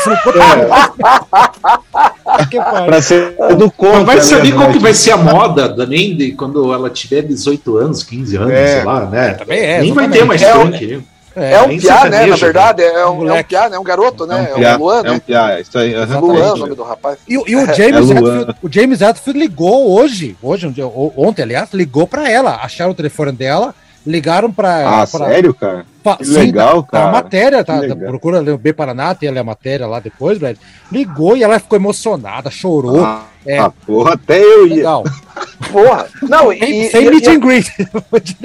pra 2.86 3.02
ser 3.02 3.36
do 3.56 3.70
contra. 3.70 4.04
Vai 4.04 4.20
saber 4.20 4.52
qual 4.52 4.72
que 4.72 4.78
vai 4.78 4.94
ser 4.94 5.12
a 5.12 5.16
moda 5.16 5.68
também 5.74 6.16
de 6.16 6.32
quando 6.32 6.72
ela 6.72 6.90
tiver 6.90 7.22
18 7.22 7.76
anos, 7.78 8.02
15 8.02 8.36
anos, 8.36 8.52
é. 8.52 8.66
sei 8.66 8.84
lá, 8.84 9.06
né? 9.06 9.34
Também 9.34 9.60
é. 9.60 9.80
Nem 9.80 9.92
vai 9.92 10.08
ter 10.08 10.24
mais 10.24 10.42
é 10.42 10.52
funk, 10.52 10.86
né? 10.86 11.02
É, 11.36 11.54
é 11.54 11.62
um 11.62 11.76
piá, 11.76 12.08
né? 12.08 12.26
Na 12.26 12.36
verdade, 12.36 12.82
é 12.82 13.06
um, 13.06 13.28
é 13.28 13.40
um 13.40 13.42
piá, 13.42 13.68
né? 13.68 13.78
Um 13.78 13.82
garoto, 13.82 14.24
né? 14.24 14.48
É 14.50 14.54
um, 14.54 14.56
piá, 14.56 14.70
é 14.70 14.76
um 14.76 14.78
Luan, 14.78 15.02
né? 15.02 15.08
É 15.08 15.12
um 15.12 15.18
piá, 15.18 15.60
isso 15.60 15.78
aí. 15.78 15.94
É 15.94 16.04
Luan, 16.04 16.54
o 16.54 16.56
nome 16.56 16.74
do 16.76 16.82
rapaz. 16.84 17.18
E, 17.28 17.34
e 17.34 17.56
o, 17.56 17.74
James 17.74 18.10
é 18.10 18.14
Hetfield, 18.14 18.56
o 18.62 18.72
James 18.72 19.00
Hetfield 19.00 19.38
ligou 19.38 19.98
hoje, 19.98 20.36
hoje, 20.40 20.72
ontem, 21.16 21.42
aliás, 21.42 21.72
ligou 21.72 22.06
pra 22.06 22.30
ela, 22.30 22.60
acharam 22.62 22.92
o 22.92 22.94
telefone 22.94 23.32
dela, 23.32 23.74
ligaram 24.06 24.52
pra. 24.52 25.02
Ah, 25.02 25.06
pra... 25.06 25.26
sério, 25.26 25.54
cara? 25.54 25.86
Que 26.18 26.24
Sim, 26.24 26.32
legal, 26.34 26.82
tá, 26.82 26.90
cara. 26.90 27.08
A 27.08 27.12
matéria, 27.12 27.64
tá, 27.64 27.80
tá, 27.88 27.96
procura 27.96 28.42
o 28.54 28.58
B 28.58 28.72
Paraná, 28.74 29.14
tem 29.14 29.28
ali 29.28 29.38
a 29.38 29.44
matéria 29.44 29.86
lá 29.86 30.00
depois, 30.00 30.38
velho. 30.38 30.58
Ligou 30.92 31.36
e 31.36 31.42
ela 31.42 31.58
ficou 31.58 31.78
emocionada, 31.78 32.50
chorou. 32.50 33.02
Ah, 33.04 33.26
é. 33.46 33.58
ah 33.58 33.70
porra, 33.70 34.14
até 34.14 34.38
eu 34.38 34.66
ia. 34.66 34.74
Legal. 34.76 35.04
Porra, 35.72 36.06
não, 36.22 36.52
e. 36.52 36.90
Sem 36.90 37.08
meet 37.08 37.26
and 37.26 37.40
greet. 37.40 37.70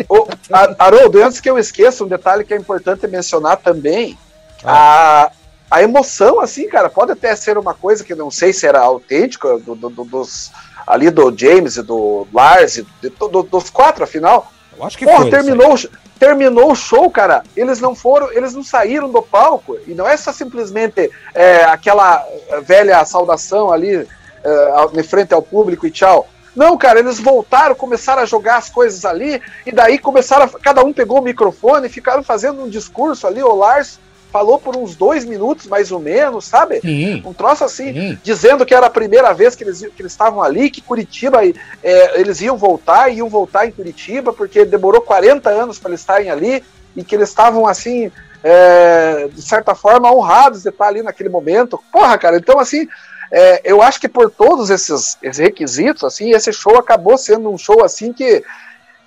Haroldo, 0.79 1.21
antes 1.21 1.41
que 1.41 1.49
eu 1.49 1.57
esqueça, 1.57 2.03
um 2.03 2.07
detalhe 2.07 2.45
que 2.45 2.53
é 2.53 2.57
importante 2.57 3.07
mencionar 3.07 3.57
também. 3.57 4.17
Ah. 4.63 5.29
A, 5.69 5.77
a 5.77 5.83
emoção, 5.83 6.39
assim, 6.39 6.67
cara, 6.69 6.89
pode 6.89 7.11
até 7.11 7.35
ser 7.35 7.57
uma 7.57 7.73
coisa 7.73 8.03
que 8.03 8.15
não 8.15 8.31
sei 8.31 8.53
se 8.53 8.65
era 8.65 8.79
autêntica 8.79 9.57
do, 9.59 9.75
do, 9.75 9.89
do, 9.89 10.03
dos 10.03 10.51
ali 10.87 11.11
do 11.11 11.35
James 11.37 11.77
e 11.77 11.83
do 11.83 12.25
Lars, 12.33 12.77
e 12.77 12.87
de, 13.01 13.11
dos 13.49 13.69
quatro, 13.69 14.03
afinal. 14.03 14.51
Eu 14.79 14.85
acho 14.85 14.97
que 14.97 15.05
Porra, 15.05 15.23
foi, 15.23 15.29
terminou, 15.29 15.75
terminou 16.17 16.71
o 16.71 16.75
show, 16.75 17.11
cara. 17.11 17.43
Eles 17.55 17.81
não 17.81 17.93
foram, 17.93 18.31
eles 18.31 18.53
não 18.53 18.63
saíram 18.63 19.11
do 19.11 19.21
palco. 19.21 19.77
E 19.85 19.93
não 19.93 20.07
é 20.07 20.15
só 20.15 20.31
simplesmente 20.31 21.11
é, 21.35 21.65
aquela 21.65 22.25
velha 22.63 23.03
saudação 23.03 23.71
ali 23.73 24.07
é, 24.43 25.03
frente 25.03 25.33
ao 25.33 25.41
público 25.41 25.85
e 25.85 25.91
tchau. 25.91 26.27
Não, 26.55 26.77
cara, 26.77 26.99
eles 26.99 27.19
voltaram, 27.19 27.75
começaram 27.75 28.21
a 28.21 28.25
jogar 28.25 28.57
as 28.57 28.69
coisas 28.69 29.05
ali, 29.05 29.41
e 29.65 29.71
daí 29.71 29.99
começaram 29.99 30.45
a, 30.45 30.59
Cada 30.59 30.83
um 30.83 30.91
pegou 30.91 31.19
o 31.19 31.23
microfone 31.23 31.87
e 31.87 31.91
ficaram 31.91 32.23
fazendo 32.23 32.63
um 32.63 32.69
discurso 32.69 33.27
ali, 33.27 33.43
o 33.43 33.53
Lars 33.53 33.99
falou 34.31 34.59
por 34.59 34.75
uns 34.75 34.95
dois 34.95 35.25
minutos, 35.25 35.67
mais 35.67 35.91
ou 35.91 35.99
menos, 35.99 36.45
sabe? 36.45 36.79
Sim. 36.81 37.21
Um 37.25 37.33
troço 37.33 37.63
assim, 37.63 37.93
Sim. 37.93 38.19
dizendo 38.23 38.65
que 38.65 38.73
era 38.73 38.85
a 38.85 38.89
primeira 38.89 39.33
vez 39.33 39.55
que 39.55 39.63
eles, 39.63 39.79
que 39.79 40.01
eles 40.01 40.11
estavam 40.11 40.41
ali, 40.41 40.69
que 40.69 40.81
Curitiba, 40.81 41.39
é, 41.83 42.19
eles 42.19 42.41
iam 42.41 42.57
voltar, 42.57 43.09
iam 43.09 43.29
voltar 43.29 43.67
em 43.67 43.71
Curitiba, 43.71 44.31
porque 44.31 44.65
demorou 44.65 45.01
40 45.01 45.49
anos 45.49 45.79
para 45.79 45.91
eles 45.91 46.01
estarem 46.01 46.29
ali, 46.29 46.63
e 46.95 47.03
que 47.03 47.15
eles 47.15 47.29
estavam 47.29 47.67
assim, 47.67 48.11
é, 48.43 49.27
de 49.33 49.41
certa 49.41 49.73
forma, 49.73 50.11
honrados 50.11 50.63
de 50.63 50.69
estar 50.69 50.87
ali 50.87 51.01
naquele 51.01 51.29
momento. 51.29 51.79
Porra, 51.91 52.17
cara, 52.17 52.37
então 52.37 52.59
assim. 52.59 52.87
É, 53.31 53.61
eu 53.63 53.79
acho 53.79 54.01
que 54.01 54.09
por 54.09 54.31
todos 54.31 54.71
esses, 54.71 55.15
esses 55.21 55.37
requisitos, 55.37 56.03
assim, 56.03 56.31
esse 56.31 56.51
show 56.51 56.75
acabou 56.79 57.15
sendo 57.15 57.51
um 57.51 57.59
show 57.59 57.85
assim 57.85 58.11
que 58.11 58.43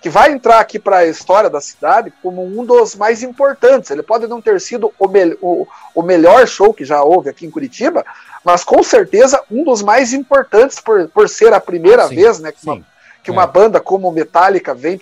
que 0.03 0.11
vai 0.11 0.32
entrar 0.32 0.59
aqui 0.59 0.80
para 0.80 0.98
a 0.98 1.07
história 1.07 1.48
da 1.48 1.61
cidade 1.61 2.12
como 2.20 2.44
um 2.44 2.64
dos 2.64 2.96
mais 2.96 3.22
importantes. 3.22 3.90
Ele 3.90 4.03
pode 4.03 4.26
não 4.26 4.42
ter 4.42 4.61
sido 4.61 4.92
o, 4.98 5.07
me 5.07 5.38
o, 5.40 5.66
o, 5.94 6.03
melhor 6.03 6.46
show 6.48 6.74
que 6.74 6.84
já 6.84 7.03
houve 7.05 7.30
aqui 7.30 7.46
em 7.46 7.50
Curitiba, 7.50 8.05
mas 8.44 8.64
com 8.64 8.82
certeza 8.82 9.40
um 9.48 9.62
dos 9.62 9.80
mais 9.80 10.12
importantes 10.12 10.80
por, 10.80 11.09
por 11.09 11.28
ser 11.28 11.53
a 11.53 11.61
primeira 11.61 12.05
ah, 12.05 12.09
vez 12.09 12.40
né, 12.40 12.50
que, 12.50 12.66
uma, 12.66 12.82
que 13.22 13.30
é. 13.30 13.32
uma 13.32 13.46
banda 13.46 13.78
como 13.78 14.11
Metallica 14.11 14.74
vem 14.74 15.00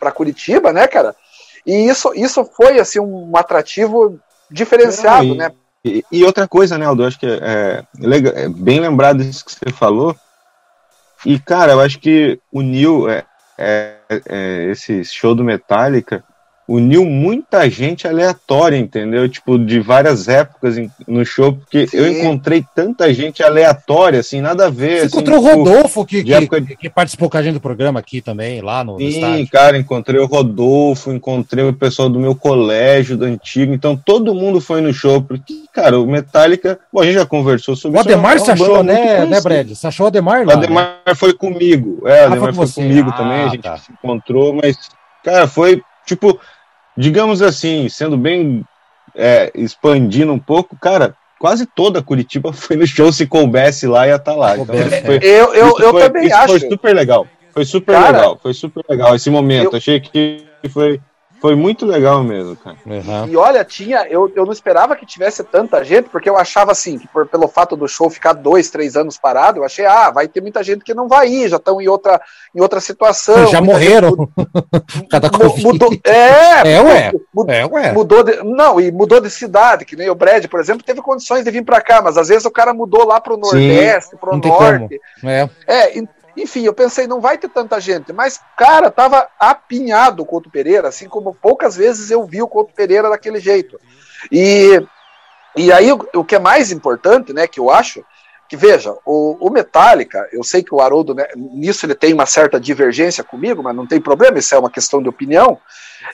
para 0.00 0.10
Curitiba, 0.10 0.72
né, 0.72 0.88
cara? 0.88 1.14
E 1.64 1.88
isso, 1.88 2.12
isso 2.16 2.44
foi 2.44 2.80
assim 2.80 2.98
um 2.98 3.36
atrativo 3.36 4.18
diferenciado, 4.50 5.24
Não, 5.24 5.34
e, 5.34 5.38
né? 5.38 5.52
E, 5.84 6.04
e, 6.10 6.24
outra 6.24 6.48
coisa, 6.48 6.76
né, 6.76 6.86
Aldo, 6.86 7.04
acho 7.04 7.18
que 7.18 7.26
é, 7.26 7.38
é, 7.40 7.84
legal, 7.98 8.32
é 8.34 8.48
bem 8.48 8.80
lembrado 8.80 9.22
isso 9.22 9.44
que 9.44 9.52
você 9.52 9.72
falou. 9.72 10.16
E, 11.24 11.38
cara, 11.38 11.72
eu 11.72 11.80
acho 11.80 12.00
que 12.00 12.40
o 12.52 12.60
Neil, 12.60 13.08
é, 13.08 13.24
é, 13.56 13.96
é, 14.26 14.70
esse 14.70 15.04
show 15.04 15.34
do 15.34 15.44
Metallica, 15.44 16.24
uniu 16.66 17.04
muita 17.04 17.68
gente 17.68 18.06
aleatória, 18.06 18.76
entendeu? 18.76 19.28
Tipo, 19.28 19.58
de 19.58 19.80
várias 19.80 20.28
épocas 20.28 20.76
no 21.06 21.24
show, 21.24 21.52
porque 21.52 21.86
Sim. 21.86 21.96
eu 21.96 22.08
encontrei 22.08 22.64
tanta 22.74 23.12
gente 23.12 23.42
aleatória, 23.42 24.20
assim, 24.20 24.40
nada 24.40 24.66
a 24.66 24.70
ver. 24.70 25.00
Você 25.00 25.06
assim, 25.06 25.16
encontrou 25.16 25.38
o 25.38 25.42
tipo, 25.42 25.56
Rodolfo, 25.56 26.04
que, 26.04 26.22
que, 26.22 26.34
época... 26.34 26.60
que, 26.62 26.88
participou 26.88 27.28
com 27.28 27.36
a 27.36 27.42
gente 27.42 27.54
do 27.54 27.60
programa 27.60 27.98
aqui 27.98 28.20
também, 28.20 28.60
lá 28.60 28.84
no, 28.84 28.98
Sim, 28.98 29.46
cara, 29.46 29.76
encontrei 29.76 30.20
o 30.20 30.26
Rodolfo, 30.26 31.12
encontrei 31.12 31.64
o 31.64 31.72
pessoal 31.72 32.08
do 32.08 32.20
meu 32.20 32.34
colégio, 32.34 33.16
do 33.16 33.24
antigo, 33.24 33.74
então 33.74 33.96
todo 33.96 34.34
mundo 34.34 34.60
foi 34.60 34.80
no 34.80 34.92
show, 34.92 35.20
porque, 35.20 35.64
cara, 35.72 35.98
o 35.98 36.06
Metallica, 36.06 36.78
bom, 36.92 37.00
a 37.00 37.04
gente 37.04 37.14
já 37.14 37.26
conversou 37.26 37.74
sobre 37.74 37.98
o 37.98 38.00
isso. 38.00 38.08
O 38.08 38.12
Ademar 38.12 38.38
você 38.38 38.52
achou, 38.52 38.82
né, 38.82 39.26
né, 39.26 39.40
Brad? 39.40 39.68
Você 39.68 39.86
achou 39.86 40.04
o 40.04 40.06
Ademar 40.06 40.46
lá? 40.46 40.54
O 40.54 40.56
Ademar 40.58 41.00
né? 41.06 41.14
foi 41.14 41.34
comigo, 41.34 42.02
é, 42.06 42.22
o 42.22 42.24
ah, 42.24 42.26
Ademar 42.26 42.54
foi, 42.54 42.66
foi 42.66 42.82
comigo 42.84 43.10
ah, 43.10 43.16
também, 43.16 43.42
a 43.42 43.48
gente 43.48 43.62
tá. 43.62 43.76
se 43.76 43.92
encontrou, 43.92 44.54
mas, 44.54 44.76
cara, 45.24 45.46
foi, 45.48 45.82
tipo 46.06 46.40
digamos 46.96 47.42
assim, 47.42 47.88
sendo 47.88 48.16
bem 48.16 48.64
é, 49.14 49.50
expandindo 49.54 50.32
um 50.32 50.38
pouco, 50.38 50.76
cara, 50.76 51.14
quase 51.38 51.66
toda 51.66 52.02
Curitiba 52.02 52.52
foi 52.54 52.76
no 52.76 52.86
show 52.86 53.12
se 53.12 53.26
coubesse 53.26 53.86
lá 53.86 54.06
ia 54.06 54.16
estar 54.16 54.32
tá 54.32 54.36
lá. 54.38 54.56
Então, 54.56 54.74
foi, 54.74 55.16
eu 55.22 55.54
eu, 55.54 55.78
eu 55.78 55.90
foi, 55.90 56.02
também 56.02 56.32
acho. 56.32 56.58
Foi 56.58 56.60
super 56.60 56.94
legal. 56.94 57.26
Foi 57.52 57.64
super 57.64 57.92
cara, 57.92 58.16
legal. 58.16 58.38
Foi 58.40 58.54
super 58.54 58.84
legal 58.88 59.14
esse 59.14 59.28
momento. 59.28 59.72
Eu, 59.72 59.76
Achei 59.76 60.00
que 60.00 60.46
foi 60.70 61.00
foi 61.42 61.56
muito 61.56 61.84
legal 61.84 62.22
mesmo, 62.22 62.54
cara. 62.54 62.76
Uhum. 62.86 63.26
E 63.26 63.36
olha, 63.36 63.64
tinha. 63.64 64.06
Eu, 64.08 64.30
eu 64.36 64.44
não 64.44 64.52
esperava 64.52 64.94
que 64.94 65.04
tivesse 65.04 65.42
tanta 65.42 65.82
gente, 65.82 66.08
porque 66.08 66.30
eu 66.30 66.36
achava 66.36 66.70
assim, 66.70 67.00
que 67.00 67.08
por, 67.08 67.26
pelo 67.26 67.48
fato 67.48 67.74
do 67.74 67.88
show 67.88 68.08
ficar 68.08 68.32
dois, 68.32 68.70
três 68.70 68.96
anos 68.96 69.18
parado, 69.18 69.58
eu 69.58 69.64
achei, 69.64 69.84
ah, 69.84 70.08
vai 70.08 70.28
ter 70.28 70.40
muita 70.40 70.62
gente 70.62 70.84
que 70.84 70.94
não 70.94 71.08
vai 71.08 71.26
ir, 71.28 71.48
já 71.48 71.56
estão 71.56 71.80
em 71.80 71.88
outra, 71.88 72.20
em 72.54 72.60
outra 72.60 72.78
situação. 72.78 73.48
Já 73.48 73.60
morreram. 73.60 74.28
Cada 75.10 75.28
mudou, 75.60 75.92
é, 76.04 76.74
é, 76.74 76.80
ué. 76.80 77.12
Mudou, 77.34 77.52
é, 77.52 77.66
ué. 77.66 77.92
Mudou 77.92 78.22
de, 78.22 78.36
não, 78.44 78.80
e 78.80 78.92
mudou 78.92 79.20
de 79.20 79.28
cidade, 79.28 79.84
que 79.84 79.96
nem 79.96 80.08
o 80.08 80.14
Brad, 80.14 80.46
por 80.46 80.60
exemplo, 80.60 80.84
teve 80.84 81.02
condições 81.02 81.44
de 81.44 81.50
vir 81.50 81.64
para 81.64 81.80
cá, 81.80 82.00
mas 82.00 82.16
às 82.16 82.28
vezes 82.28 82.44
o 82.44 82.52
cara 82.52 82.72
mudou 82.72 83.04
lá 83.04 83.20
para 83.20 83.34
o 83.34 83.36
Nordeste, 83.36 84.14
para 84.14 84.32
o 84.32 84.38
Norte. 84.38 85.00
É. 85.24 85.48
é, 85.66 85.98
enfim, 86.36 86.64
eu 86.64 86.72
pensei, 86.72 87.06
não 87.06 87.20
vai 87.20 87.36
ter 87.38 87.48
tanta 87.48 87.80
gente, 87.80 88.12
mas, 88.12 88.40
cara, 88.56 88.90
tava 88.90 89.28
apinhado 89.38 90.22
o 90.22 90.26
Couto 90.26 90.50
Pereira, 90.50 90.88
assim 90.88 91.08
como 91.08 91.34
poucas 91.34 91.76
vezes 91.76 92.10
eu 92.10 92.24
vi 92.24 92.42
o 92.42 92.48
Couto 92.48 92.72
Pereira 92.74 93.10
daquele 93.10 93.38
jeito. 93.38 93.78
E, 94.30 94.82
e 95.56 95.72
aí, 95.72 95.92
o, 95.92 96.08
o 96.14 96.24
que 96.24 96.34
é 96.34 96.38
mais 96.38 96.72
importante, 96.72 97.32
né, 97.32 97.46
que 97.46 97.60
eu 97.60 97.70
acho, 97.70 98.04
que 98.48 98.56
veja, 98.56 98.94
o, 99.06 99.36
o 99.40 99.50
Metallica, 99.50 100.28
eu 100.32 100.44
sei 100.44 100.62
que 100.62 100.74
o 100.74 100.80
Haroldo, 100.80 101.14
né, 101.14 101.26
nisso 101.36 101.86
ele 101.86 101.94
tem 101.94 102.12
uma 102.12 102.26
certa 102.26 102.60
divergência 102.60 103.24
comigo, 103.24 103.62
mas 103.62 103.74
não 103.74 103.86
tem 103.86 104.00
problema, 104.00 104.38
isso 104.38 104.54
é 104.54 104.58
uma 104.58 104.70
questão 104.70 105.02
de 105.02 105.08
opinião. 105.08 105.58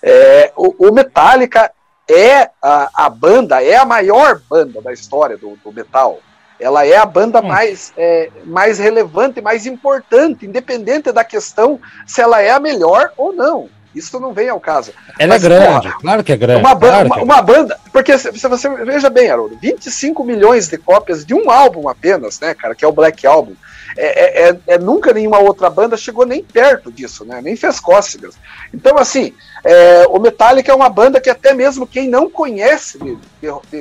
É, 0.03 0.53
o, 0.57 0.89
o 0.89 0.93
Metallica 0.93 1.73
é 2.09 2.51
a, 2.63 3.07
a 3.07 3.11
banda, 3.11 3.63
é 3.63 3.77
a 3.77 3.85
maior 3.85 4.41
banda 4.49 4.81
da 4.81 4.93
história 4.93 5.37
do, 5.37 5.57
do 5.63 5.73
metal. 5.73 6.21
Ela 6.61 6.87
é 6.87 6.97
a 6.97 7.07
banda 7.07 7.41
hum. 7.41 7.47
mais, 7.47 7.93
é, 7.97 8.31
mais 8.45 8.79
relevante, 8.79 9.41
mais 9.41 9.67
importante, 9.67 10.47
independente 10.47 11.13
da 11.13 11.25
questão 11.25 11.81
se 12.07 12.21
ela 12.21 12.41
é 12.41 12.51
a 12.51 12.61
melhor 12.61 13.13
ou 13.17 13.33
não. 13.33 13.69
Isso 13.95 14.21
não 14.21 14.33
vem 14.33 14.49
ao 14.49 14.61
caso. 14.61 14.93
Ela 15.19 15.35
é 15.35 15.37
Mas, 15.37 15.45
é 15.45 15.49
grande, 15.49 15.89
porra, 15.89 16.01
claro 16.01 16.25
que 16.25 16.33
é 16.33 16.37
grande. 16.37 16.61
Uma, 16.61 16.77
claro 16.77 17.07
uma, 17.07 17.19
é 17.19 17.23
uma 17.23 17.43
banda. 17.43 17.79
Porque 17.93 18.17
se, 18.19 18.33
se, 18.39 18.49
você 18.49 18.69
veja 18.85 19.09
bem, 19.09 19.31
Haroldo, 19.31 19.59
25 19.61 20.23
milhões 20.25 20.69
de 20.69 20.77
cópias 20.77 21.25
de 21.25 21.35
um 21.35 21.51
álbum 21.51 21.89
apenas, 21.89 22.39
né, 22.39 22.55
cara, 22.55 22.75
que 22.75 22.85
é 22.85 22.89
o 22.89 22.93
Black 22.93 23.27
Album. 23.27 23.55
É, 23.97 24.07
é, 24.07 24.51
é, 24.51 24.59
é 24.75 24.79
nunca 24.79 25.13
nenhuma 25.13 25.39
outra 25.39 25.71
banda 25.71 25.97
chegou 25.97 26.27
nem 26.27 26.45
perto 26.45 26.93
disso, 26.93 27.25
né? 27.25 27.41
Nem 27.43 27.57
fez 27.57 27.81
cócegas. 27.81 28.37
Então, 28.73 28.99
assim, 28.99 29.33
é, 29.65 30.05
o 30.09 30.21
Metallica 30.21 30.71
é 30.71 30.75
uma 30.75 30.91
banda 30.91 31.21
que 31.21 31.31
até 31.31 31.55
mesmo 31.55 31.87
quem 31.87 32.09
não 32.09 32.31
conhece 32.31 32.99
de, 32.99 33.19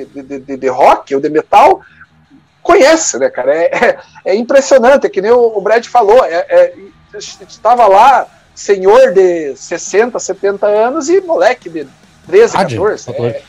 de, 0.02 0.40
de, 0.40 0.56
de 0.56 0.68
rock 0.68 1.14
ou 1.14 1.20
de 1.20 1.28
metal 1.28 1.82
conhece, 2.68 3.18
né, 3.18 3.30
cara? 3.30 3.54
É, 3.54 3.64
é, 3.64 3.98
é 4.26 4.36
impressionante, 4.36 5.06
é 5.06 5.08
que 5.08 5.22
nem 5.22 5.30
o, 5.30 5.56
o 5.56 5.60
Brad 5.62 5.86
falou, 5.86 6.22
é, 6.22 6.44
é, 6.50 6.74
estava 7.48 7.86
lá 7.86 8.26
senhor 8.54 9.14
de 9.14 9.56
60, 9.56 10.18
70 10.18 10.66
anos 10.66 11.08
e 11.08 11.20
moleque 11.22 11.70
de 11.70 11.86
13, 12.26 12.56
ah, 12.56 12.64
14. 12.64 13.10
É, 13.10 13.42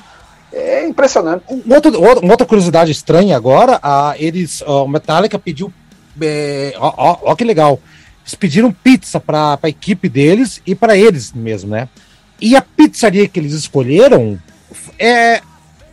é, 0.53 0.87
impressionante. 0.87 1.43
Uma 1.49 1.75
outra, 1.75 1.91
uma 1.99 2.31
outra 2.31 2.47
curiosidade 2.47 2.91
estranha 2.91 3.35
agora, 3.35 3.77
a, 3.83 4.15
eles, 4.17 4.61
o 4.61 4.87
Metallica 4.87 5.37
pediu, 5.37 5.73
é, 6.21 6.73
ó, 6.77 6.93
ó, 6.95 7.17
ó, 7.23 7.35
que 7.35 7.43
legal, 7.43 7.77
eles 8.21 8.35
pediram 8.35 8.71
pizza 8.71 9.19
para 9.19 9.59
a 9.61 9.69
equipe 9.69 10.07
deles 10.07 10.61
e 10.65 10.73
para 10.73 10.95
eles 10.95 11.33
mesmo, 11.33 11.71
né? 11.71 11.89
E 12.39 12.55
a 12.55 12.61
pizzaria 12.61 13.27
que 13.27 13.37
eles 13.37 13.51
escolheram 13.51 14.39
é 14.97 15.41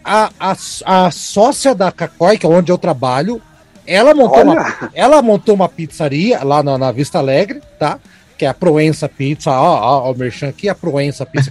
a, 0.06 0.30
a, 0.38 0.56
a 0.84 1.10
sócia 1.10 1.74
da 1.74 1.90
Cacói, 1.90 2.38
que 2.38 2.46
é 2.46 2.48
onde 2.48 2.70
eu 2.70 2.78
trabalho, 2.78 3.42
ela 3.84 4.14
montou, 4.14 4.42
uma, 4.42 4.90
ela 4.94 5.20
montou 5.20 5.54
uma 5.56 5.68
pizzaria 5.68 6.44
lá 6.44 6.62
na, 6.62 6.78
na, 6.78 6.92
Vista 6.92 7.18
Alegre, 7.18 7.60
tá? 7.76 7.98
Que 8.38 8.44
é 8.44 8.48
a 8.48 8.54
Proença 8.54 9.08
Pizza, 9.08 9.50
ó, 9.50 9.54
ó, 9.54 10.08
ó 10.08 10.12
o 10.12 10.16
merchan 10.16 10.48
aqui, 10.48 10.68
a 10.68 10.74
Proença 10.74 11.24
Pizza 11.24 11.50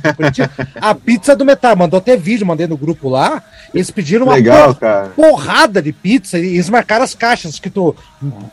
A 0.80 0.94
pizza 0.94 1.36
do 1.36 1.44
Metal, 1.44 1.76
mandou 1.76 1.98
até 1.98 2.16
vídeo, 2.16 2.46
mandei 2.46 2.68
no 2.68 2.78
grupo 2.78 3.10
lá. 3.10 3.44
Eles 3.74 3.90
pediram 3.90 4.28
uma 4.28 4.36
Legal, 4.36 4.78
porrada 5.16 5.82
de 5.82 5.92
pizza 5.92 6.38
e 6.38 6.54
eles 6.54 6.70
marcaram 6.70 7.04
as 7.04 7.16
caixas, 7.16 7.54
escrito 7.54 7.96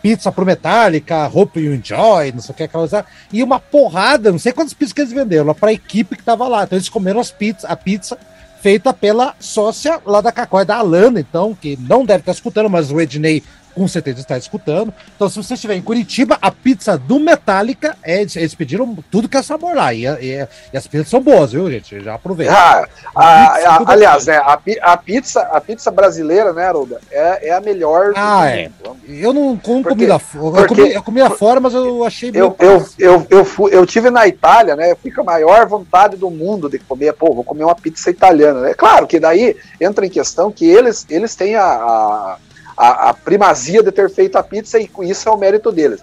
pizza 0.01 0.33
pro 0.33 0.47
Metallica, 0.47 1.31
Hope 1.33 1.61
You 1.61 1.75
Enjoy, 1.75 2.33
não 2.33 2.41
sei 2.41 2.53
o 2.53 2.57
que, 2.57 2.63
aquela 2.63 3.07
E 3.33 3.43
uma 3.43 3.61
porrada, 3.61 4.33
não 4.33 4.39
sei 4.39 4.53
quantas 4.53 4.73
pizzas 4.73 4.95
que 4.95 5.03
eles 5.03 5.13
venderam, 5.13 5.47
lá 5.47 5.55
pra 5.55 5.73
equipe 5.73 6.17
que 6.17 6.23
tava 6.23 6.49
lá. 6.49 6.65
Então 6.65 6.77
eles 6.77 6.89
comeram 6.89 7.21
as 7.21 7.31
pizza, 7.31 7.69
a 7.69 7.77
pizza 7.77 8.19
feita 8.63 8.95
pela 8.95 9.35
sócia 9.41 10.01
lá 10.07 10.21
da 10.21 10.31
Cacói, 10.31 10.65
da 10.65 10.77
Alana, 10.77 11.19
então, 11.19 11.53
que 11.53 11.77
não 11.77 12.05
deve 12.05 12.21
estar 12.21 12.31
escutando, 12.31 12.71
mas 12.71 12.93
o 12.93 13.01
Ednei 13.01 13.43
com 13.75 13.87
certeza 13.89 14.21
está 14.21 14.37
escutando. 14.37 14.93
Então, 15.15 15.29
se 15.29 15.37
você 15.37 15.55
estiver 15.55 15.75
em 15.75 15.83
Curitiba, 15.83 16.39
a 16.41 16.51
pizza 16.51 16.97
do 16.97 17.19
Metallica, 17.19 17.97
é, 18.03 18.21
eles 18.21 18.55
pediram 18.55 18.97
tudo 19.11 19.29
que 19.29 19.37
é 19.37 19.43
sabor 19.43 19.75
lá. 19.75 19.93
E, 19.93 20.07
e, 20.07 20.49
e 20.73 20.77
as 20.77 20.87
pizzas 20.87 21.09
são 21.09 21.21
boas, 21.21 21.53
viu, 21.53 21.71
gente? 21.71 22.01
Já 22.01 22.15
aproveita. 22.15 22.53
Ah, 22.53 22.87
a, 23.15 23.25
a, 23.25 23.77
a, 23.77 23.93
aliás, 23.93 24.27
né, 24.27 24.41
a, 24.83 24.97
pizza, 24.97 25.41
a 25.41 25.61
pizza 25.61 25.91
brasileira, 25.91 26.53
né, 26.53 26.67
Aruda, 26.67 27.01
é, 27.11 27.49
é 27.49 27.53
a 27.53 27.61
melhor. 27.61 28.13
Ah, 28.17 28.49
é. 28.49 28.71
Eu 29.09 29.33
não 29.33 29.57
como 29.57 29.83
porque, 29.83 30.07
comida 30.07 30.21
eu, 30.35 30.67
comi, 30.67 30.95
eu 30.95 31.03
comia 31.03 31.31
fora, 31.31 31.61
mas 31.61 31.75
eu 31.75 32.05
achei 32.05 32.31
eu, 32.35 32.55
eu, 32.59 32.87
eu, 32.99 33.27
eu, 33.29 33.45
fui, 33.45 33.75
eu 33.75 33.85
tive 33.87 34.11
na 34.11 34.27
Itália, 34.27 34.77
né? 34.77 34.91
Eu 34.91 35.13
com 35.13 35.21
a 35.23 35.25
maior 35.25 35.67
vontade 35.67 36.17
do 36.17 36.31
mundo 36.31 36.69
de 36.69 36.79
comer, 36.79 37.13
pô, 37.13 37.35
vou 37.35 37.45
comer 37.45 37.65
uma 37.65 37.75
pizza 37.75 38.11
italiana, 38.11 38.61
né? 38.61 38.75
Claro 38.75 39.07
que 39.07 39.21
daí 39.21 39.57
entra 39.81 40.07
em 40.07 40.11
questão 40.11 40.51
que 40.51 40.65
eles, 40.65 41.07
eles 41.11 41.35
têm 41.35 41.57
a, 41.57 42.37
a 42.83 43.11
a, 43.11 43.15
primazia 43.15 43.83
de 43.83 43.93
ter 43.93 44.11
feito 44.11 44.37
a 44.37 44.43
pizza 44.43 44.79
e 44.79 44.91
isso 45.03 45.29
é 45.29 45.33
o 45.33 45.37
mérito 45.37 45.71
deles. 45.71 46.01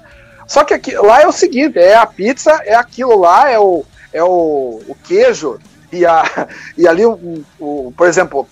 Só 0.48 0.64
que 0.64 0.74
aqui, 0.74 0.96
lá 0.96 1.22
é 1.22 1.28
o 1.28 1.32
seguinte, 1.32 1.78
é 1.78 1.96
a 1.96 2.06
pizza, 2.06 2.60
é 2.64 2.74
aquilo 2.74 3.20
lá, 3.20 3.50
é 3.50 3.60
o, 3.60 3.86
é 4.14 4.24
o, 4.24 4.82
o 4.88 4.96
queijo 5.04 5.60
e, 5.92 6.06
a, 6.06 6.24
e 6.78 6.88
ali, 6.88 7.06
o, 7.06 7.44
o, 7.60 7.94
por 7.96 8.08
exemplo, 8.08 8.48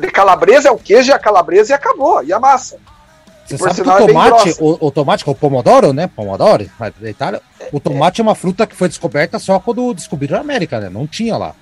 de 0.00 0.10
calabresa 0.10 0.68
é 0.68 0.70
o 0.70 0.78
queijo 0.78 1.10
e 1.10 1.14
a 1.14 1.18
calabresa 1.18 1.72
e 1.72 1.74
acabou, 1.74 2.22
e 2.22 2.32
a 2.32 2.38
massa. 2.38 2.78
Você 3.46 3.58
sabe 3.58 3.82
que 3.82 3.88
o 3.88 3.92
é 3.92 4.06
tomate, 4.06 4.48
é 4.50 4.54
o, 4.58 4.86
o, 4.86 4.90
tomate, 4.90 5.24
o 5.26 5.34
pomodoro, 5.34 5.92
né? 5.92 6.06
Pomodoro, 6.06 6.70
da 6.78 7.10
Itália, 7.10 7.42
o 7.72 7.78
tomate 7.78 8.20
é, 8.20 8.22
é 8.22 8.26
uma 8.26 8.34
fruta 8.34 8.66
que 8.66 8.74
foi 8.74 8.88
descoberta 8.88 9.38
só 9.38 9.58
quando 9.60 9.92
descobriram 9.92 10.38
a 10.38 10.40
América, 10.40 10.80
né? 10.80 10.88
Não 10.88 11.06
tinha 11.06 11.36
lá. 11.36 11.54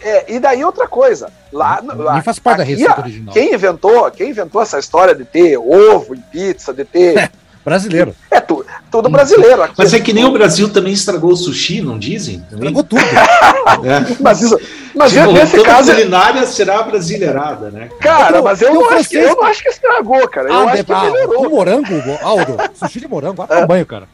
É, 0.00 0.34
e 0.34 0.38
daí 0.38 0.64
outra 0.64 0.86
coisa, 0.86 1.30
lá, 1.52 1.80
lá 1.82 2.22
faz 2.22 2.38
parte 2.38 2.62
aqui, 2.62 2.72
da 2.72 2.78
receita 2.78 3.00
original. 3.00 3.34
Quem 3.34 3.54
inventou, 3.54 4.10
quem 4.10 4.30
inventou 4.30 4.60
essa 4.62 4.78
história 4.78 5.14
de 5.14 5.24
ter 5.24 5.56
ovo 5.56 6.14
em 6.14 6.20
pizza, 6.20 6.72
de 6.72 6.84
ter 6.84 7.30
brasileiro. 7.64 8.14
É 8.30 8.40
tu, 8.40 8.64
tudo 8.90 9.08
brasileiro. 9.08 9.62
Aqui 9.62 9.74
mas 9.76 9.92
é 9.92 9.98
que 9.98 10.12
nem 10.12 10.24
o 10.24 10.30
Brasil 10.30 10.72
também 10.72 10.92
estragou 10.92 11.32
o 11.32 11.36
sushi, 11.36 11.80
não 11.80 11.98
dizem? 11.98 12.38
Também? 12.48 12.68
Estragou 12.68 12.84
tudo. 12.84 13.02
é. 13.84 14.16
Mas, 14.20 14.42
isso, 14.42 14.60
mas 14.94 15.12
tipo, 15.12 15.32
nesse 15.32 15.60
caso. 15.64 15.90
A 15.90 15.94
culinária 15.94 16.46
será 16.46 16.82
brasileirada, 16.84 17.70
né? 17.70 17.88
Cara, 18.00 18.40
mas 18.40 18.62
eu, 18.62 18.72
não 18.72 18.88
acho, 18.90 19.08
que, 19.08 19.16
eu 19.16 19.34
não 19.34 19.42
acho 19.42 19.62
que 19.62 19.68
estragou, 19.68 20.28
cara. 20.28 20.48
Eu 20.48 20.54
ah, 20.54 20.72
acho 20.72 20.84
que 20.84 20.92
ah, 20.92 21.02
melhorou. 21.02 21.50
morango, 21.50 21.94
Aldo, 22.22 22.56
sushi 22.74 23.00
de 23.00 23.08
morango, 23.08 23.44
vai 23.44 23.62
é. 23.62 23.66
banho, 23.66 23.86
cara. 23.86 24.06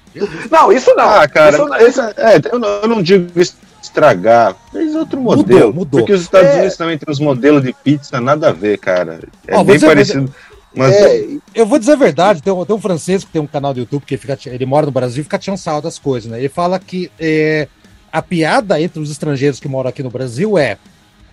Não, 0.51 0.73
isso 0.73 0.95
não. 0.95 1.05
Ah, 1.05 1.29
cara, 1.29 1.57
isso, 1.57 1.75
isso, 1.89 2.01
é, 2.01 2.41
eu, 2.51 2.59
não, 2.59 2.69
eu 2.69 2.89
não 2.89 3.03
digo 3.03 3.39
isso 3.39 3.55
estragar. 3.93 4.57
Fez 4.73 4.95
outro 4.95 5.21
modelo. 5.21 5.67
Mudou, 5.67 5.73
mudou. 5.75 6.01
Porque 6.01 6.13
os 6.13 6.23
Estados 6.23 6.51
é... 6.51 6.59
Unidos 6.59 6.77
também 6.77 6.99
tem 6.99 7.13
os 7.13 7.21
modelos 7.21 7.63
de 7.63 7.73
pizza, 7.73 8.21
nada 8.21 8.49
a 8.49 8.53
ver, 8.53 8.79
cara. 8.79 9.21
É 9.47 9.57
oh, 9.57 9.63
bem 9.63 9.79
parecido. 9.79 10.33
Mas... 10.75 10.95
É, 10.95 11.27
eu 11.55 11.67
vou 11.67 11.79
dizer 11.79 11.93
a 11.93 11.97
verdade, 11.97 12.43
tem 12.43 12.51
um, 12.51 12.65
tem 12.65 12.75
um, 12.75 12.81
francês 12.81 13.23
que 13.23 13.31
tem 13.31 13.43
um 13.43 13.47
canal 13.47 13.75
do 13.75 13.81
YouTube 13.81 14.05
que 14.07 14.17
fica, 14.17 14.39
ele 14.47 14.65
mora 14.65 14.87
no 14.87 14.93
Brasil 14.93 15.21
e 15.21 15.25
fica 15.25 15.39
tirando 15.39 15.59
sal 15.59 15.83
das 15.83 15.99
coisas, 15.99 16.31
né? 16.31 16.39
Ele 16.39 16.49
fala 16.49 16.79
que 16.79 17.11
é, 17.21 17.69
a 18.11 18.23
piada 18.23 18.81
entre 18.81 18.99
os 18.99 19.11
estrangeiros 19.11 19.61
que 19.61 19.69
moram 19.69 19.91
aqui 19.91 20.03
no 20.03 20.11
Brasil 20.11 20.57
é 20.57 20.79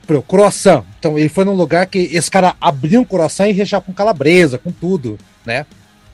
Pro 0.06 0.24
croissant. 0.24 0.84
Então 0.98 1.20
ele 1.20 1.30
foi 1.30 1.46
num 1.46 1.54
lugar 1.54 1.86
que 1.86 2.00
esse 2.00 2.32
cara 2.32 2.56
abriu 2.60 3.00
um 3.00 3.06
croissant 3.06 3.48
e 3.48 3.52
recheava 3.52 3.86
com 3.86 3.94
calabresa, 3.94 4.58
com 4.58 4.72
tudo, 4.72 5.18
né? 5.46 5.66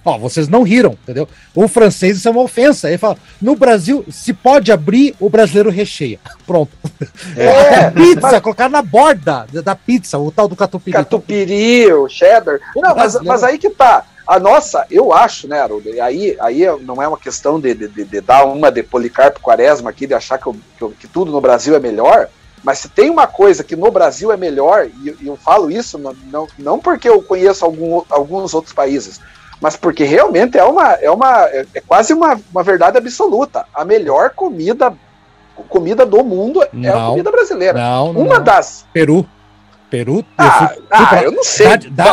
Ó, 0.05 0.19
vocês 0.19 0.47
não 0.47 0.61
riram, 0.61 0.91
entendeu? 0.91 1.27
O 1.55 1.67
francês 1.67 2.17
isso 2.17 2.27
é 2.27 2.31
uma 2.31 2.41
ofensa. 2.41 2.87
Ele 2.87 2.99
fala: 2.99 3.17
no 3.41 3.55
Brasil, 3.55 4.05
se 4.11 4.31
pode 4.33 4.71
abrir, 4.71 5.15
o 5.19 5.29
brasileiro 5.29 5.71
recheia. 5.71 6.19
Pronto. 6.45 6.71
É, 7.35 7.89
pizza, 7.91 8.21
mas... 8.21 8.39
colocar 8.39 8.69
na 8.69 8.83
borda 8.83 9.47
da 9.63 9.75
pizza, 9.75 10.19
o 10.19 10.31
tal 10.31 10.47
do 10.47 10.55
catupiry. 10.55 10.93
Catupiry, 10.93 11.91
o 11.91 12.07
cheddar. 12.07 12.59
O 12.75 12.81
não, 12.81 12.95
mas, 12.95 13.19
mas 13.21 13.43
aí 13.43 13.57
que 13.57 13.71
tá. 13.71 14.05
A 14.27 14.39
nossa, 14.39 14.85
eu 14.89 15.13
acho, 15.13 15.47
né, 15.47 15.59
Haroldo? 15.59 15.89
E 15.89 15.99
aí, 15.99 16.35
aí 16.39 16.61
não 16.81 17.01
é 17.01 17.07
uma 17.07 17.17
questão 17.17 17.59
de, 17.59 17.73
de, 17.75 17.87
de, 17.87 18.03
de 18.05 18.21
dar 18.21 18.45
uma 18.45 18.71
de 18.71 18.81
Policarpo 18.81 19.39
Quaresma 19.39 19.91
aqui, 19.91 20.07
de 20.07 20.15
achar 20.15 20.39
que, 20.39 20.47
eu, 20.47 20.55
que, 20.77 20.83
eu, 20.83 20.89
que, 20.99 21.07
tudo 21.07 21.31
no 21.31 21.39
Brasil 21.39 21.75
é 21.75 21.79
melhor, 21.79 22.27
mas 22.63 22.79
se 22.79 22.89
tem 22.89 23.11
uma 23.11 23.27
coisa 23.27 23.63
que 23.63 23.75
no 23.75 23.91
Brasil 23.91 24.31
é 24.31 24.37
melhor, 24.37 24.87
e, 24.87 25.15
e 25.21 25.27
eu 25.27 25.37
falo 25.37 25.69
isso 25.69 25.99
não, 25.99 26.15
não, 26.31 26.47
não 26.57 26.79
porque 26.79 27.07
eu 27.07 27.21
conheço 27.21 27.63
algum, 27.63 28.01
alguns 28.09 28.55
outros 28.55 28.73
países, 28.73 29.21
mas 29.61 29.75
porque 29.75 30.03
realmente 30.03 30.57
é 30.57 30.63
uma 30.63 30.93
é 30.93 31.09
uma 31.09 31.45
é, 31.45 31.65
é 31.73 31.81
quase 31.81 32.13
uma, 32.13 32.39
uma 32.51 32.63
verdade 32.63 32.97
absoluta. 32.97 33.65
A 33.73 33.83
melhor 33.85 34.31
comida 34.31 34.93
comida 35.69 36.05
do 36.05 36.23
mundo 36.23 36.61
é 36.61 36.69
não, 36.73 37.07
a 37.07 37.09
comida 37.11 37.31
brasileira. 37.31 37.79
Não, 37.79 38.11
uma 38.11 38.37
não. 38.37 38.43
das 38.43 38.85
Peru. 38.93 39.25
Peru. 39.89 40.25
Ah, 40.37 40.43
eu, 40.45 40.51
fui, 40.51 40.75
fui 40.75 40.85
ah, 40.91 41.05
pra, 41.05 41.23
eu 41.23 41.31
não 41.31 41.43
sei. 41.43 41.67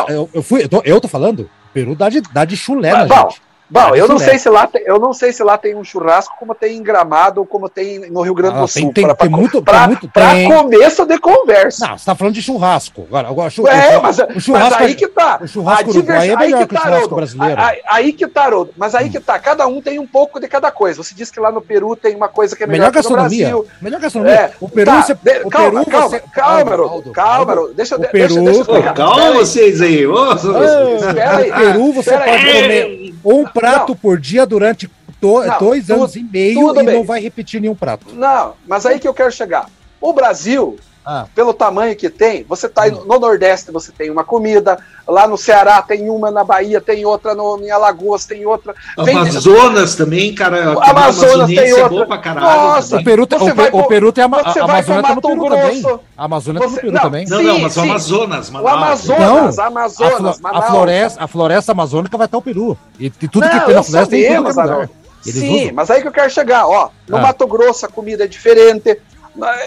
Eu, 0.08 0.30
eu, 0.32 0.42
fui, 0.42 0.62
eu 0.62 0.68
tô, 0.68 0.82
eu 0.84 1.00
tô 1.00 1.08
falando. 1.08 1.50
Peru 1.72 1.94
dá 1.94 2.08
de, 2.08 2.20
dá 2.20 2.44
de 2.44 2.56
chulé 2.56 2.92
na 2.92 3.06
gente. 3.06 3.42
Bom, 3.72 3.96
eu 3.96 4.06
não 4.06 4.18
sei 4.18 4.38
se 4.38 4.50
lá 4.50 4.66
tem, 4.66 4.82
eu 4.84 4.98
não 4.98 5.14
sei 5.14 5.32
se 5.32 5.42
lá 5.42 5.56
tem 5.56 5.74
um 5.74 5.82
churrasco 5.82 6.34
como 6.38 6.54
tem 6.54 6.76
em 6.76 6.82
Gramado 6.82 7.40
ou 7.40 7.46
como 7.46 7.70
tem 7.70 8.10
no 8.10 8.20
Rio 8.20 8.34
Grande 8.34 8.58
do 8.58 8.68
Sul. 8.68 8.92
Tem, 8.92 9.06
pra, 9.06 9.14
tem, 9.14 9.30
muito, 9.30 9.62
pra, 9.62 9.86
muito 9.86 10.06
pra 10.08 10.34
começo 10.46 11.06
de 11.06 11.18
conversa. 11.18 11.86
Não, 11.88 11.96
você 11.96 12.04
tá 12.04 12.14
falando 12.14 12.34
de 12.34 12.42
churrasco. 12.42 13.06
Agora, 13.08 13.28
agora 13.28 13.50
é, 13.68 13.98
mas, 13.98 14.18
o 14.18 14.40
churrasco, 14.40 14.70
mas 14.70 14.72
aí 14.74 14.94
que 14.94 15.08
tá. 15.08 15.38
O 15.40 15.48
churrasco 15.48 15.88
a 15.88 15.92
divers... 15.94 16.24
é 16.24 16.36
melhor 16.36 16.60
que, 16.60 16.66
que 16.66 16.74
tá, 16.74 16.80
o 16.80 16.84
churrasco 16.84 17.14
brasileiro. 17.14 17.62
Aí, 17.62 17.80
aí 17.86 18.12
que 18.12 18.28
tá, 18.28 18.48
Rodo. 18.50 18.74
Mas 18.76 18.94
aí 18.94 19.06
hum. 19.06 19.10
que 19.10 19.20
tá. 19.20 19.38
Cada 19.38 19.66
um 19.66 19.80
tem 19.80 19.98
um 19.98 20.06
pouco 20.06 20.38
de 20.38 20.48
cada 20.48 20.70
coisa. 20.70 21.02
Você 21.02 21.14
disse 21.14 21.32
que 21.32 21.40
lá 21.40 21.50
no 21.50 21.62
Peru 21.62 21.96
tem 21.96 22.14
uma 22.14 22.28
coisa 22.28 22.54
que 22.54 22.64
é 22.64 22.66
melhor, 22.66 22.90
melhor 22.90 23.02
que 23.02 23.08
no 23.08 23.16
Brasil. 23.16 23.66
Melhor 23.80 24.00
gastronomia. 24.00 24.36
É, 24.36 24.52
o 24.60 24.68
Peru, 24.68 24.90
tá, 24.90 25.02
você, 25.02 25.12
o 25.44 25.48
calma, 25.48 25.70
Peru 25.70 25.90
calma, 25.90 26.08
você... 26.10 26.22
calma, 26.34 26.76
Rodo. 26.76 27.12
Calma, 27.12 27.54
Rodo. 27.54 27.72
Deixa, 27.72 27.96
o 27.96 28.00
Peru, 28.00 28.44
deixa, 28.44 28.92
Calma 28.94 29.32
vocês 29.32 29.80
aí. 29.80 30.04
Espera 30.04 31.36
aí. 31.38 31.50
O 31.50 31.54
Peru 31.54 31.92
você 31.94 32.18
pode 32.18 32.44
comer 32.44 33.14
um 33.24 33.44
prato 33.70 33.96
por 33.96 34.18
dia 34.18 34.44
durante 34.46 34.90
do, 35.20 35.42
não, 35.44 35.58
dois 35.58 35.86
tudo, 35.86 35.94
anos 35.94 36.16
e 36.16 36.22
meio 36.22 36.70
e 36.70 36.84
bem. 36.84 36.96
não 36.96 37.04
vai 37.04 37.20
repetir 37.20 37.60
nenhum 37.60 37.76
prato. 37.76 38.12
Não, 38.12 38.54
mas 38.66 38.84
aí 38.84 38.98
que 38.98 39.06
eu 39.06 39.14
quero 39.14 39.30
chegar. 39.30 39.70
O 40.00 40.12
Brasil, 40.12 40.76
ah. 41.04 41.26
pelo 41.34 41.52
tamanho 41.52 41.96
que 41.96 42.08
tem, 42.08 42.44
você 42.44 42.68
tá 42.68 42.86
hum. 42.86 43.04
no 43.06 43.18
Nordeste, 43.18 43.70
você 43.70 43.92
tem 43.92 44.10
uma 44.10 44.24
comida, 44.24 44.78
lá 45.06 45.26
no 45.26 45.36
Ceará 45.36 45.82
tem 45.82 46.08
uma, 46.08 46.30
na 46.30 46.44
Bahia 46.44 46.80
tem 46.80 47.04
outra, 47.04 47.34
no, 47.34 47.58
em 47.62 47.70
Alagoas 47.70 48.24
tem 48.24 48.46
outra. 48.46 48.74
Amazonas 48.96 49.94
tem, 49.94 50.04
também, 50.04 50.34
cara. 50.34 50.72
Amazonas 50.80 51.48
tem 51.48 51.72
outra. 51.72 51.86
É 51.86 51.88
bom 51.88 52.06
pra 52.06 52.18
caralho, 52.18 52.46
Nossa, 52.46 52.96
o 52.98 53.04
Peru, 53.04 53.22
o, 53.22 53.54
vai, 53.54 53.70
o 53.72 53.84
Peru 53.84 54.12
tem 54.12 54.24
a, 54.24 54.26
a 54.26 54.64
Amazônia 54.64 55.02
tá 55.02 55.14
no 55.14 55.22
Peru 55.22 55.40
Grosso. 55.40 55.82
também. 55.82 56.00
A 56.16 56.24
Amazônia 56.24 56.60
tá 56.60 56.68
no 56.68 56.76
Peru 56.76 56.92
não, 56.92 57.00
também. 57.00 57.26
Não, 57.26 57.42
não, 57.42 57.58
mas 57.60 57.72
sim, 57.72 57.80
o 57.80 57.82
Amazonas, 57.82 58.50
Manaus. 58.50 58.70
O 58.70 58.74
Amazonas, 58.74 59.56
não, 59.56 59.64
Amazonas, 59.64 60.40
a, 60.44 60.58
a, 60.58 60.62
floresta, 60.62 61.24
a 61.24 61.28
floresta 61.28 61.72
amazônica 61.72 62.16
vai 62.16 62.26
estar 62.26 62.38
o 62.38 62.42
Peru. 62.42 62.78
E, 62.98 63.06
e 63.06 63.10
tudo 63.10 63.40
não, 63.40 63.48
que 63.48 63.66
tem 63.66 63.74
na 63.74 63.82
floresta 63.82 64.10
tem 64.10 64.36
tudo 64.36 64.88
eles 65.24 65.40
Sim, 65.40 65.62
usam. 65.62 65.74
mas 65.74 65.90
aí 65.90 66.02
que 66.02 66.08
eu 66.08 66.12
quero 66.12 66.30
chegar, 66.30 66.66
ó. 66.66 66.90
No 67.08 67.16
ah. 67.16 67.20
Mato 67.20 67.46
Grosso 67.46 67.86
a 67.86 67.88
comida 67.88 68.24
é 68.24 68.26
diferente. 68.26 69.00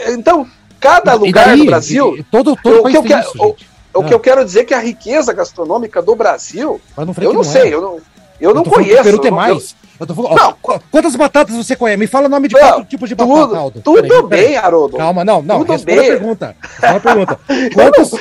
Então, 0.10 0.48
cada 0.86 1.14
lugar 1.16 1.46
daí, 1.46 1.60
do 1.60 1.66
Brasil. 1.66 2.18
E, 2.18 2.24
todo 2.24 2.56
todo 2.56 2.82
o, 2.82 2.90
que 2.90 2.98
eu 2.98 3.04
quero, 3.04 3.22
isso, 3.22 3.44
o, 3.44 4.00
o 4.00 4.04
que 4.04 4.14
eu 4.14 4.20
quero 4.20 4.44
dizer 4.46 4.62
é 4.62 4.64
que 4.66 4.74
a 4.74 4.80
riqueza 4.80 5.34
gastronômica 5.34 6.02
do 6.02 6.16
Brasil. 6.16 6.80
eu 7.22 7.34
não, 7.34 7.44
sei, 7.44 7.70
é. 7.70 7.74
eu 7.74 7.82
não, 7.82 8.00
eu 8.40 8.54
não 8.54 8.64
conheço. 8.64 9.02
O 9.02 9.04
Peru 9.04 9.20
tem 9.20 9.32
mais. 9.32 9.76
Eu 10.00 10.06
tô 10.06 10.14
falando, 10.14 10.36
não, 10.36 10.56
ó, 10.62 10.80
quantas 10.92 11.16
batatas 11.16 11.56
você 11.56 11.76
conhece? 11.76 11.98
Me 11.98 12.08
fala 12.08 12.26
o 12.26 12.30
nome 12.30 12.50
de 12.50 12.56
quatro 12.56 12.84
tipos 12.84 13.08
de 13.08 13.16
batata, 13.16 13.40
tudo, 13.40 13.56
Aldo. 13.56 13.82
Tudo 13.82 14.02
peraí, 14.02 14.10
bem, 14.10 14.30
peraí. 14.30 14.56
Haroldo. 14.58 14.98
Calma, 14.98 15.24
não, 15.24 15.42
não. 15.42 15.60
Tudo 15.60 15.72
responda 15.72 16.02
bem. 16.02 16.10
a 16.10 16.12
pergunta. 16.12 16.56
Responda 16.62 16.98
a 16.98 17.00
pergunta. 17.00 17.40
Quantas. 17.74 18.12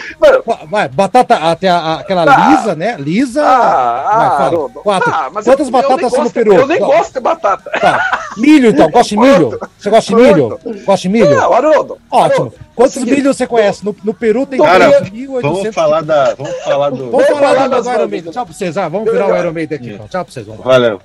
vai, 0.70 0.88
batata, 0.88 1.34
até 1.36 1.68
a, 1.68 1.94
aquela 1.94 2.22
ah, 2.22 2.48
lisa, 2.50 2.74
né? 2.76 2.96
Lisa. 2.98 3.42
Ah, 3.44 4.16
vai, 4.16 4.28
fala. 4.28 4.46
Haroldo. 4.46 4.80
Quatro. 4.80 5.10
Ah, 5.10 5.30
Quantas 5.32 5.68
batatas 5.68 6.12
são 6.12 6.24
no 6.24 6.30
Peru? 6.30 6.54
Eu 6.54 6.66
nem 6.66 6.78
gosto 6.78 7.14
de 7.14 7.20
batata. 7.20 7.70
Tá. 7.80 8.20
Milho, 8.36 8.70
então. 8.70 8.88
Gosta 8.90 9.08
de 9.08 9.20
milho? 9.20 9.60
Você 9.76 9.90
gosta 9.90 10.14
de 10.14 10.22
milho? 10.22 10.60
Gosta 10.84 11.02
de 11.02 11.08
milho? 11.08 11.34
Não, 11.34 11.52
Haroldo. 11.52 11.98
Ótimo. 12.10 12.52
Quantos 12.74 13.04
milhos 13.04 13.36
você 13.36 13.46
conhece? 13.46 13.84
No, 13.84 13.94
no 14.04 14.14
Peru 14.14 14.46
tem 14.46 14.60
Cara, 14.60 15.02
3.800. 15.02 15.42
Vamos 15.42 15.74
falar 15.74 16.02
da. 16.02 16.34
Vamos 16.34 16.64
falar 16.64 16.90
do. 16.90 17.10
Vamos 17.10 17.26
falar 17.26 17.68
do 17.68 17.90
Iron 17.90 18.08
Maiden. 18.08 18.32
Tchau 18.32 18.44
pra 18.44 18.54
vocês. 18.54 18.76
Ah, 18.76 18.88
vamos 18.88 19.10
virar 19.10 19.26
o 19.26 19.36
Iron 19.36 19.52
Maiden 19.52 19.78
aqui. 19.78 19.90
Então. 19.90 20.08
Tchau 20.08 20.24
pra 20.24 20.32
vocês. 20.32 20.46
Valeu. 20.46 21.00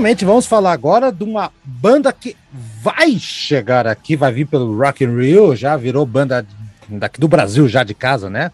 Finalmente 0.00 0.24
vamos 0.24 0.46
falar 0.46 0.72
agora 0.72 1.12
de 1.12 1.22
uma 1.22 1.52
banda 1.62 2.10
que 2.10 2.34
vai 2.82 3.18
chegar 3.18 3.86
aqui, 3.86 4.16
vai 4.16 4.32
vir 4.32 4.46
pelo 4.46 4.74
Rock 4.74 5.04
in 5.04 5.14
Rio, 5.14 5.54
já 5.54 5.76
virou 5.76 6.06
banda 6.06 6.46
daqui 6.88 7.20
do 7.20 7.28
Brasil, 7.28 7.68
já 7.68 7.84
de 7.84 7.92
casa, 7.92 8.30
né? 8.30 8.50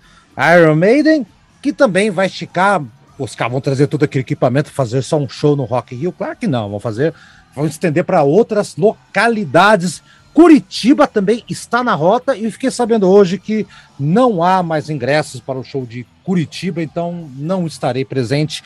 Iron 0.56 0.74
Maiden, 0.74 1.24
que 1.62 1.72
também 1.72 2.10
vai 2.10 2.26
esticar, 2.26 2.82
os 3.16 3.36
caras 3.36 3.52
vão 3.52 3.60
trazer 3.60 3.86
todo 3.86 4.02
aquele 4.02 4.22
equipamento, 4.22 4.72
fazer 4.72 5.02
só 5.02 5.18
um 5.18 5.28
show 5.28 5.54
no 5.54 5.62
Rock 5.62 5.94
in 5.94 5.98
Rio? 5.98 6.12
Claro 6.12 6.34
que 6.34 6.48
não, 6.48 6.68
vão 6.68 6.80
fazer, 6.80 7.14
vão 7.54 7.64
estender 7.64 8.02
para 8.02 8.24
outras 8.24 8.74
localidades. 8.76 10.02
Curitiba 10.34 11.06
também 11.06 11.44
está 11.48 11.84
na 11.84 11.94
rota 11.94 12.36
e 12.36 12.50
fiquei 12.50 12.72
sabendo 12.72 13.08
hoje 13.08 13.38
que 13.38 13.64
não 14.00 14.42
há 14.42 14.64
mais 14.64 14.90
ingressos 14.90 15.40
para 15.40 15.60
o 15.60 15.64
show 15.64 15.86
de 15.86 16.04
Curitiba, 16.24 16.82
então 16.82 17.30
não 17.36 17.68
estarei 17.68 18.04
presente 18.04 18.64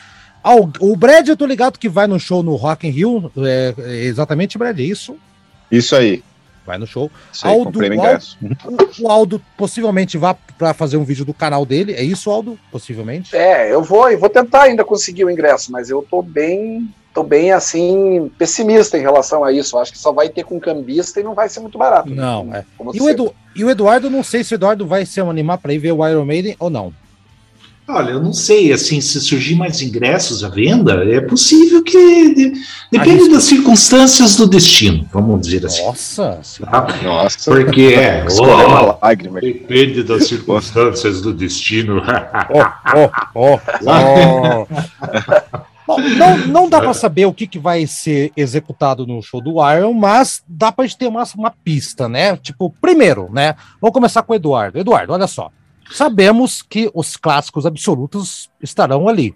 o 0.79 0.95
Brad, 0.95 1.27
eu 1.27 1.37
tô 1.37 1.45
ligado 1.45 1.77
que 1.77 1.89
vai 1.89 2.07
no 2.07 2.19
show 2.19 2.41
no 2.41 2.55
Rock 2.55 2.87
in 2.87 2.91
Rio. 2.91 3.31
É, 3.37 3.73
é 3.77 4.03
exatamente, 4.05 4.57
Brad, 4.57 4.79
é 4.79 4.83
isso? 4.83 5.15
Isso 5.71 5.95
aí. 5.95 6.23
Vai 6.65 6.77
no 6.77 6.85
show. 6.85 7.09
Isso 7.33 7.47
aí, 7.47 7.53
Aldo, 7.53 7.79
Aldo, 7.79 8.91
o 9.01 9.07
Aldo 9.09 9.41
possivelmente 9.57 10.17
vá 10.17 10.33
para 10.33 10.73
fazer 10.73 10.97
um 10.97 11.03
vídeo 11.03 11.25
do 11.25 11.33
canal 11.33 11.65
dele. 11.65 11.93
É 11.93 12.03
isso, 12.03 12.29
Aldo? 12.29 12.57
Possivelmente? 12.71 13.35
É, 13.35 13.73
eu 13.73 13.81
vou, 13.81 14.09
eu 14.09 14.19
vou 14.19 14.29
tentar 14.29 14.63
ainda 14.63 14.83
conseguir 14.83 15.25
o 15.25 15.29
ingresso, 15.29 15.71
mas 15.71 15.89
eu 15.89 16.05
tô 16.09 16.21
bem, 16.21 16.87
tô 17.13 17.23
bem 17.23 17.51
assim 17.51 18.31
pessimista 18.37 18.97
em 18.97 19.01
relação 19.01 19.43
a 19.43 19.51
isso. 19.51 19.77
acho 19.77 19.91
que 19.91 19.97
só 19.97 20.11
vai 20.11 20.29
ter 20.29 20.43
com 20.43 20.59
cambista 20.59 21.19
e 21.19 21.23
não 21.23 21.33
vai 21.33 21.49
ser 21.49 21.61
muito 21.61 21.79
barato. 21.79 22.09
Não, 22.09 22.45
né? 22.45 22.63
é. 22.79 22.83
E 22.93 23.01
o, 23.01 23.09
Edu, 23.09 23.33
e 23.55 23.63
o, 23.63 23.69
Eduardo, 23.69 24.09
não 24.09 24.23
sei 24.23 24.43
se 24.43 24.53
o 24.53 24.55
Eduardo 24.55 24.85
vai 24.85 25.05
se 25.05 25.19
animar 25.19 25.57
para 25.57 25.73
ir 25.73 25.79
ver 25.79 25.93
o 25.93 26.07
Iron 26.07 26.25
Maiden 26.25 26.55
ou 26.59 26.69
não. 26.69 26.93
Olha, 27.87 28.11
eu 28.11 28.21
não 28.21 28.31
sei, 28.31 28.71
assim, 28.71 29.01
se 29.01 29.19
surgir 29.19 29.55
mais 29.55 29.81
ingressos 29.81 30.43
à 30.43 30.49
venda, 30.49 31.03
é 31.03 31.19
possível 31.19 31.83
que. 31.83 32.33
De, 32.33 32.53
depende 32.91 33.29
das 33.29 33.43
circunstâncias 33.43 34.35
do 34.35 34.47
destino, 34.47 35.05
vamos 35.11 35.41
dizer 35.41 35.65
assim. 35.65 35.83
Nossa! 35.83 36.39
Tá? 36.63 36.87
Nossa! 37.03 37.51
Porque 37.51 37.95
é. 37.95 38.25
Uma 38.39 38.97
lágrima. 39.01 39.41
Depende 39.41 40.03
das 40.03 40.27
circunstâncias 40.27 41.21
do 41.21 41.33
destino. 41.33 42.01
oh, 42.95 43.09
oh, 43.35 43.59
oh, 43.85 44.67
Bom, 45.85 45.99
não, 45.99 46.37
não 46.47 46.69
dá 46.69 46.79
para 46.79 46.93
saber 46.93 47.25
o 47.25 47.33
que, 47.33 47.45
que 47.45 47.59
vai 47.59 47.85
ser 47.87 48.31
executado 48.37 49.05
no 49.05 49.21
show 49.21 49.41
do 49.41 49.55
Iron, 49.75 49.93
mas 49.93 50.41
dá 50.47 50.71
para 50.71 50.85
gente 50.85 50.97
ter 50.97 51.07
uma, 51.07 51.23
uma 51.35 51.51
pista, 51.51 52.07
né? 52.07 52.37
Tipo, 52.37 52.73
primeiro, 52.79 53.29
né? 53.33 53.55
Vamos 53.81 53.93
começar 53.93 54.21
com 54.21 54.31
o 54.31 54.35
Eduardo. 54.35 54.79
Eduardo, 54.79 55.11
olha 55.11 55.27
só 55.27 55.51
sabemos 55.91 56.61
que 56.61 56.89
os 56.93 57.15
clássicos 57.17 57.65
absolutos 57.65 58.49
estarão 58.61 59.07
ali, 59.07 59.35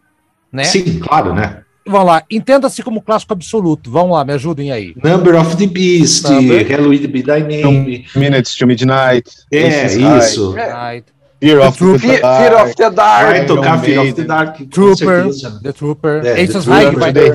né? 0.52 0.64
Sim, 0.64 1.00
claro, 1.00 1.34
né? 1.34 1.62
Vamos 1.88 2.08
lá, 2.08 2.24
entenda-se 2.32 2.82
como 2.82 3.00
clássico 3.00 3.34
absoluto. 3.34 3.92
Vamos 3.92 4.18
lá, 4.18 4.26
me 4.26 4.34
ajudem 4.34 4.72
aí. 4.72 4.96
Number 5.04 5.40
of 5.40 5.56
the 5.56 5.68
Beast, 5.68 6.26
Halloween 6.68 7.08
Be 7.08 7.22
Thy 7.22 7.42
Name. 7.42 8.08
Minutes 8.16 8.56
to 8.56 8.66
Midnight. 8.66 9.30
É, 9.52 9.86
isso. 9.86 10.54
Midnight. 10.54 11.16
Fear 11.40 11.60
of, 11.62 11.78
the, 11.78 12.18
Fear 12.18 12.56
of 12.56 12.76
the 12.76 12.90
Dark. 12.90 13.28
Vai 13.28 13.46
tocar 13.46 13.80
Fear 13.80 14.02
of 14.02 14.14
the 14.14 14.24
Dark. 14.24 14.58
Trooper. 14.72 15.28
The 15.62 15.74
Trooper. 15.74 16.26
É, 16.26 16.42
Esses 16.42 16.66
vai, 16.66 16.90
vai, 16.90 17.14
The 17.14 17.28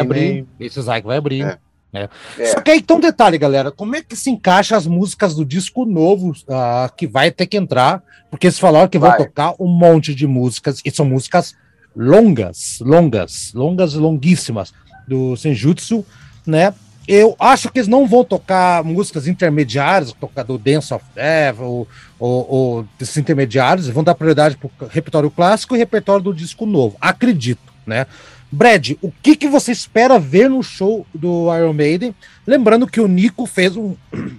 abrir. 0.00 0.46
Esses 0.60 0.84
vai 0.84 1.16
abrir. 1.16 1.58
É. 1.92 2.08
É. 2.38 2.46
Só 2.46 2.60
que 2.60 2.70
aí, 2.70 2.78
então, 2.78 3.00
detalhe, 3.00 3.38
galera, 3.38 3.70
como 3.70 3.96
é 3.96 4.02
que 4.02 4.16
se 4.16 4.30
encaixa 4.30 4.76
as 4.76 4.86
músicas 4.86 5.34
do 5.34 5.44
disco 5.44 5.84
novo 5.84 6.30
uh, 6.30 6.94
que 6.96 7.06
vai 7.06 7.30
ter 7.30 7.46
que 7.46 7.56
entrar? 7.56 8.02
Porque 8.30 8.46
eles 8.46 8.58
falaram 8.58 8.88
que 8.88 8.98
vai. 8.98 9.16
vão 9.16 9.26
tocar 9.26 9.54
um 9.58 9.68
monte 9.68 10.14
de 10.14 10.26
músicas, 10.26 10.80
e 10.84 10.90
são 10.90 11.06
músicas 11.06 11.54
longas, 11.96 12.78
longas, 12.80 13.52
longas, 13.54 13.94
longuíssimas, 13.94 14.74
do 15.08 15.36
Senjutsu, 15.36 16.04
né? 16.46 16.74
Eu 17.08 17.36
acho 17.38 17.70
que 17.70 17.78
eles 17.78 17.88
não 17.88 18.04
vão 18.04 18.24
tocar 18.24 18.82
músicas 18.82 19.28
intermediárias, 19.28 20.12
tocar 20.12 20.42
do 20.42 20.58
Dance 20.58 20.92
of 20.92 21.04
Death, 21.14 21.60
ou, 21.60 21.86
ou, 22.18 22.50
ou 22.50 22.88
desses 22.98 23.16
intermediários, 23.16 23.88
vão 23.88 24.02
dar 24.02 24.16
prioridade 24.16 24.56
para 24.56 24.86
o 24.86 24.88
repertório 24.88 25.30
clássico 25.30 25.76
e 25.76 25.78
repertório 25.78 26.24
do 26.24 26.34
disco 26.34 26.66
novo. 26.66 26.96
Acredito, 27.00 27.72
né? 27.86 28.06
Brad, 28.50 28.92
o 29.02 29.12
que, 29.22 29.36
que 29.36 29.48
você 29.48 29.72
espera 29.72 30.18
ver 30.18 30.48
no 30.48 30.62
show 30.62 31.06
do 31.14 31.54
Iron 31.54 31.72
Maiden? 31.72 32.14
Lembrando 32.46 32.86
que 32.86 33.00
o 33.00 33.08
Nico 33.08 33.46
fez 33.46 33.76
um. 33.76 33.96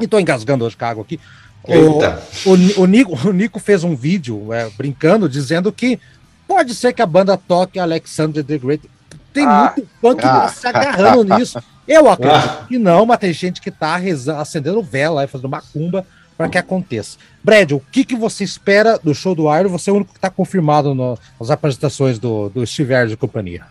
Estou 0.00 0.20
engasgando 0.20 0.64
hoje 0.64 0.76
com 0.76 0.84
a 0.84 0.88
água 0.88 1.02
aqui. 1.02 1.18
O, 1.64 2.50
o, 2.50 2.82
o, 2.82 2.86
Nico, 2.86 3.28
o 3.28 3.32
Nico 3.32 3.58
fez 3.58 3.84
um 3.84 3.94
vídeo 3.94 4.52
é, 4.52 4.70
brincando, 4.70 5.28
dizendo 5.28 5.72
que 5.72 5.98
pode 6.46 6.74
ser 6.74 6.92
que 6.92 7.02
a 7.02 7.06
banda 7.06 7.36
toque 7.36 7.78
Alexander 7.78 8.44
the 8.44 8.58
Great. 8.58 8.88
Tem 9.32 9.44
ah, 9.44 9.74
muito 9.76 9.88
funk 10.00 10.20
ah, 10.24 10.48
se 10.48 10.66
agarrando 10.66 11.24
nisso. 11.36 11.62
Eu 11.86 12.08
acredito 12.08 12.36
ah, 12.36 12.66
que 12.66 12.78
não, 12.78 13.06
mas 13.06 13.18
tem 13.18 13.32
gente 13.32 13.60
que 13.60 13.70
tá 13.70 14.00
acendendo 14.38 14.82
vela, 14.82 15.26
fazendo 15.26 15.48
macumba 15.48 16.06
para 16.38 16.48
que 16.48 16.56
aconteça. 16.56 17.18
Brad, 17.42 17.72
o 17.72 17.80
que, 17.80 18.04
que 18.04 18.14
você 18.14 18.44
espera 18.44 18.96
do 18.96 19.12
show 19.12 19.34
do 19.34 19.52
Iron? 19.52 19.68
Você 19.70 19.90
é 19.90 19.92
o 19.92 19.96
único 19.96 20.12
que 20.12 20.18
está 20.18 20.30
confirmado 20.30 20.94
no, 20.94 21.18
nas 21.38 21.50
apresentações 21.50 22.16
do, 22.20 22.48
do 22.48 22.64
Steve 22.64 22.94
e 23.10 23.16
companhia. 23.16 23.66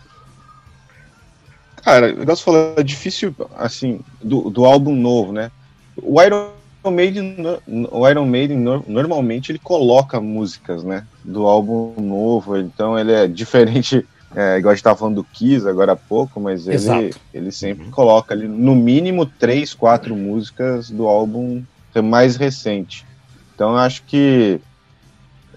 Cara, 1.82 2.12
o 2.12 2.18
negócio 2.18 2.44
falou, 2.44 2.74
é 2.76 2.82
difícil, 2.82 3.34
assim, 3.56 4.00
do, 4.22 4.50
do 4.50 4.66
álbum 4.66 4.94
novo, 4.94 5.32
né? 5.32 5.50
O 5.96 6.20
Iron 6.22 6.50
Maiden, 6.90 7.36
o 7.90 8.06
Iron 8.06 8.26
Maiden 8.26 8.58
normalmente 8.86 9.50
ele 9.50 9.58
coloca 9.58 10.20
músicas, 10.20 10.84
né, 10.84 11.06
do 11.24 11.46
álbum 11.46 11.94
novo, 11.98 12.56
então 12.56 12.98
ele 12.98 13.12
é 13.12 13.26
diferente, 13.26 14.06
é, 14.34 14.58
igual 14.58 14.72
a 14.72 14.74
gente 14.74 14.80
estava 14.80 14.96
falando 14.96 15.16
do 15.16 15.24
Kiss 15.24 15.66
agora 15.66 15.92
há 15.92 15.96
pouco, 15.96 16.40
mas 16.40 16.68
ele, 16.68 17.14
ele 17.32 17.50
sempre 17.50 17.86
uhum. 17.86 17.90
coloca 17.90 18.34
ali 18.34 18.46
no 18.46 18.76
mínimo 18.76 19.26
três, 19.26 19.74
quatro 19.74 20.14
músicas 20.14 20.90
do 20.90 21.06
álbum 21.06 21.62
mais 22.02 22.36
recente. 22.36 23.06
Então 23.54 23.70
eu 23.70 23.78
acho 23.78 24.02
que 24.04 24.60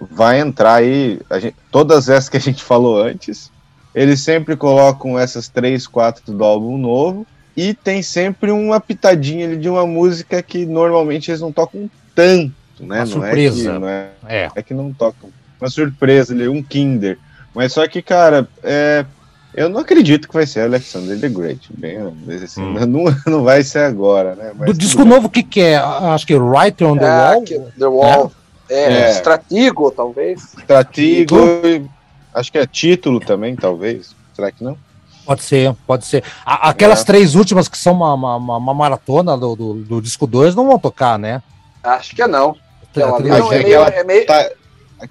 vai 0.10 0.40
entrar 0.40 0.76
aí, 0.76 1.20
gente, 1.40 1.56
todas 1.70 2.10
essas 2.10 2.30
que 2.30 2.38
a 2.38 2.42
gente 2.42 2.64
falou 2.66 3.02
antes, 3.02 3.52
eles 3.94 4.22
sempre 4.22 4.56
colocam 4.56 5.20
essas 5.20 5.48
três, 5.48 5.86
quatro 5.86 6.34
do 6.34 6.44
álbum 6.44 6.78
novo, 6.78 7.28
e 7.56 7.74
tem 7.74 8.02
sempre 8.02 8.50
uma 8.50 8.80
pitadinha 8.80 9.58
de 9.58 9.70
uma 9.70 9.86
música 9.86 10.42
que 10.42 10.66
normalmente 10.66 11.30
eles 11.30 11.42
não 11.42 11.52
tocam 11.52 11.90
tanto, 12.16 12.54
né? 12.80 12.86
Uma 12.86 12.98
não 13.00 13.06
surpresa. 13.08 13.60
É 13.60 13.74
que, 13.74 13.80
não 13.80 13.88
é, 13.88 14.10
é. 14.28 14.52
é 14.56 14.64
que 14.64 14.74
não 14.74 14.94
tocam. 14.94 15.30
Uma 15.60 15.70
surpresa, 15.70 16.34
um 16.50 16.64
Kinder. 16.64 17.20
Mas 17.54 17.74
só 17.74 17.86
que, 17.88 18.02
cara, 18.02 18.48
é, 18.64 19.06
eu 19.54 19.70
não 19.70 19.80
acredito 19.82 20.28
que 20.28 20.34
vai 20.34 20.46
ser 20.46 20.62
Alexander 20.62 21.20
the 21.20 21.30
Great. 21.30 21.70
Bem, 21.78 21.98
assim, 22.44 22.62
hum. 22.62 22.74
não, 22.86 23.16
não 23.26 23.44
vai 23.44 23.64
ser 23.64 23.80
agora, 23.80 24.36
né? 24.36 24.52
Mas 24.58 24.68
Do 24.68 24.74
disco 24.74 25.04
novo, 25.04 25.28
o 25.28 25.30
que, 25.30 25.44
que 25.44 25.62
é? 25.62 25.78
Acho 25.78 26.26
que 26.26 26.38
Right 26.38 26.82
on 26.84 26.98
the 26.98 27.06
é, 27.06 27.36
Wall. 27.36 27.44
The 27.78 27.88
Wall. 27.88 28.32
É, 28.70 28.76
é, 28.76 29.02
é. 29.02 29.12
Stratigo, 29.12 29.92
talvez. 29.92 30.42
Stratigo, 30.58 31.36
acho 32.34 32.52
que 32.52 32.58
é 32.58 32.66
título 32.66 33.20
também, 33.20 33.56
talvez. 33.56 34.16
Será 34.34 34.52
que 34.52 34.64
não? 34.64 34.78
Pode 35.26 35.44
ser, 35.44 35.76
pode 35.86 36.06
ser. 36.06 36.24
aquelas 36.46 37.02
é. 37.02 37.06
três 37.06 37.36
últimas 37.36 37.68
que 37.68 37.78
são 37.78 37.94
uma, 37.94 38.14
uma, 38.14 38.58
uma 38.58 38.74
maratona 38.74 39.38
do, 39.38 39.56
do, 39.56 39.74
do, 39.76 40.02
disco 40.02 40.26
2 40.26 40.56
não 40.56 40.68
vão 40.68 40.80
tocar, 40.80 41.20
né? 41.20 41.44
Acho 41.84 42.16
que 42.16 42.22
é 42.22 42.28
não. 42.28 42.56
Não, 42.96 43.18
é 43.52 43.64
meio, 43.64 43.84
é 43.84 44.04
meio... 44.04 44.26
Tá, 44.26 44.50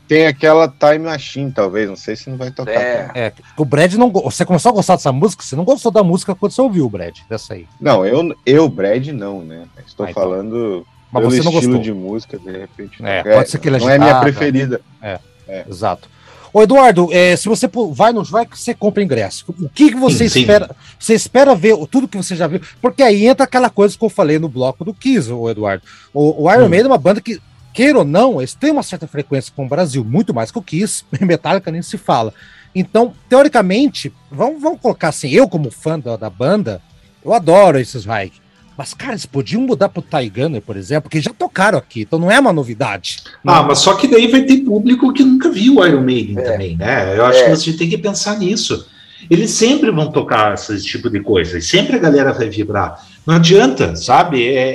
tem 0.08 0.26
aquela 0.26 0.68
Time 0.68 1.00
Machine, 1.00 1.50
talvez, 1.50 1.88
não 1.88 1.96
sei 1.96 2.16
se 2.16 2.30
não 2.30 2.36
vai 2.36 2.50
tocar. 2.50 2.72
É. 2.72 3.10
é. 3.14 3.32
o 3.56 3.64
Brad 3.64 3.94
não. 3.94 4.10
Você 4.10 4.44
começou 4.44 4.70
a 4.70 4.74
gostar 4.74 4.96
dessa 4.96 5.12
música? 5.12 5.42
Você 5.42 5.56
não 5.56 5.64
gostou 5.64 5.90
da 5.90 6.02
música 6.02 6.34
quando 6.34 6.52
você 6.52 6.60
ouviu 6.60 6.86
o 6.86 6.90
Brad, 6.90 7.16
dessa 7.28 7.54
aí? 7.54 7.66
Não, 7.80 8.04
eu, 8.06 8.34
eu 8.46 8.68
Brad, 8.68 9.08
não, 9.08 9.42
né? 9.42 9.64
Estou 9.86 10.06
ah, 10.06 10.10
então. 10.10 10.22
falando 10.22 10.86
Mas 11.12 11.22
pelo 11.22 11.30
você 11.30 11.42
não 11.42 11.52
estilo 11.52 11.74
gostou. 11.74 11.82
de 11.82 11.92
música, 11.92 12.38
de 12.38 12.50
repente. 12.50 13.04
É, 13.04 13.22
pode 13.22 13.50
ser 13.50 13.58
que 13.58 13.68
ele 13.68 13.78
Não 13.78 13.88
é 13.88 13.98
minha 13.98 14.20
preferida. 14.20 14.80
É, 15.02 15.18
é. 15.48 15.64
exato. 15.68 16.08
Ô 16.52 16.62
Eduardo, 16.62 17.08
é, 17.12 17.36
se 17.36 17.48
você 17.48 17.68
vai 17.92 18.12
no 18.12 18.24
vai 18.24 18.44
que 18.44 18.58
você 18.58 18.74
compra 18.74 19.02
ingresso. 19.02 19.44
O 19.48 19.68
que, 19.68 19.90
que 19.90 19.96
você 19.96 20.28
sim, 20.28 20.40
espera? 20.40 20.66
Sim. 20.66 20.74
Você 20.98 21.14
espera 21.14 21.54
ver 21.54 21.76
tudo 21.86 22.08
que 22.08 22.16
você 22.16 22.34
já 22.34 22.48
viu? 22.48 22.60
Porque 22.82 23.02
aí 23.02 23.26
entra 23.26 23.44
aquela 23.44 23.70
coisa 23.70 23.96
que 23.96 24.04
eu 24.04 24.08
falei 24.08 24.38
no 24.38 24.48
bloco 24.48 24.84
do 24.84 24.92
Kiss, 24.92 25.30
o 25.30 25.48
Eduardo. 25.48 25.84
O, 26.12 26.44
o 26.44 26.52
Iron 26.52 26.66
hum. 26.66 26.68
Maiden 26.68 26.86
é 26.86 26.88
uma 26.88 26.98
banda 26.98 27.20
que 27.20 27.40
queira 27.72 27.98
ou 27.98 28.04
não, 28.04 28.40
eles 28.40 28.54
têm 28.54 28.70
uma 28.70 28.82
certa 28.82 29.06
frequência 29.06 29.52
com 29.54 29.64
o 29.64 29.68
Brasil, 29.68 30.04
muito 30.04 30.34
mais 30.34 30.50
que 30.50 30.58
o 30.58 30.62
Kiss, 30.62 31.04
Metallica 31.20 31.70
nem 31.70 31.82
se 31.82 31.98
fala. 31.98 32.32
Então, 32.74 33.12
teoricamente, 33.28 34.12
vamos, 34.30 34.62
vamos 34.62 34.80
colocar 34.80 35.08
assim, 35.08 35.30
eu 35.30 35.48
como 35.48 35.70
fã 35.70 35.98
da, 35.98 36.16
da 36.16 36.30
banda, 36.30 36.80
eu 37.24 37.32
adoro 37.32 37.78
esses 37.78 38.04
Reich. 38.04 38.40
Mas, 38.80 38.94
cara, 38.94 39.12
eles 39.12 39.26
podiam 39.26 39.60
mudar 39.60 39.90
pro 39.90 40.00
Ty 40.00 40.30
Gunner, 40.30 40.62
por 40.62 40.74
exemplo, 40.74 41.10
que 41.10 41.20
já 41.20 41.32
tocaram 41.32 41.76
aqui, 41.76 42.02
então 42.02 42.18
não 42.18 42.30
é 42.30 42.40
uma 42.40 42.52
novidade. 42.52 43.18
Ah, 43.46 43.62
mas 43.62 43.80
só 43.80 43.94
que 43.94 44.08
daí 44.08 44.28
vai 44.28 44.42
ter 44.42 44.58
público 44.58 45.12
que 45.12 45.22
nunca 45.22 45.50
viu 45.50 45.76
o 45.76 45.86
Iron 45.86 46.00
Maiden 46.00 46.38
é. 46.38 46.42
também, 46.42 46.76
né? 46.76 47.14
Eu 47.14 47.26
acho 47.26 47.40
é. 47.40 47.44
que 47.44 47.50
você 47.50 47.72
tem 47.74 47.90
que 47.90 47.98
pensar 47.98 48.38
nisso. 48.38 48.86
Eles 49.28 49.50
sempre 49.50 49.90
vão 49.90 50.10
tocar 50.10 50.54
esse 50.54 50.82
tipo 50.82 51.10
de 51.10 51.20
coisa, 51.20 51.58
e 51.58 51.62
sempre 51.62 51.96
a 51.96 51.98
galera 51.98 52.32
vai 52.32 52.48
vibrar. 52.48 53.06
Não 53.26 53.34
adianta, 53.34 53.94
sabe? 53.96 54.48
É, 54.48 54.70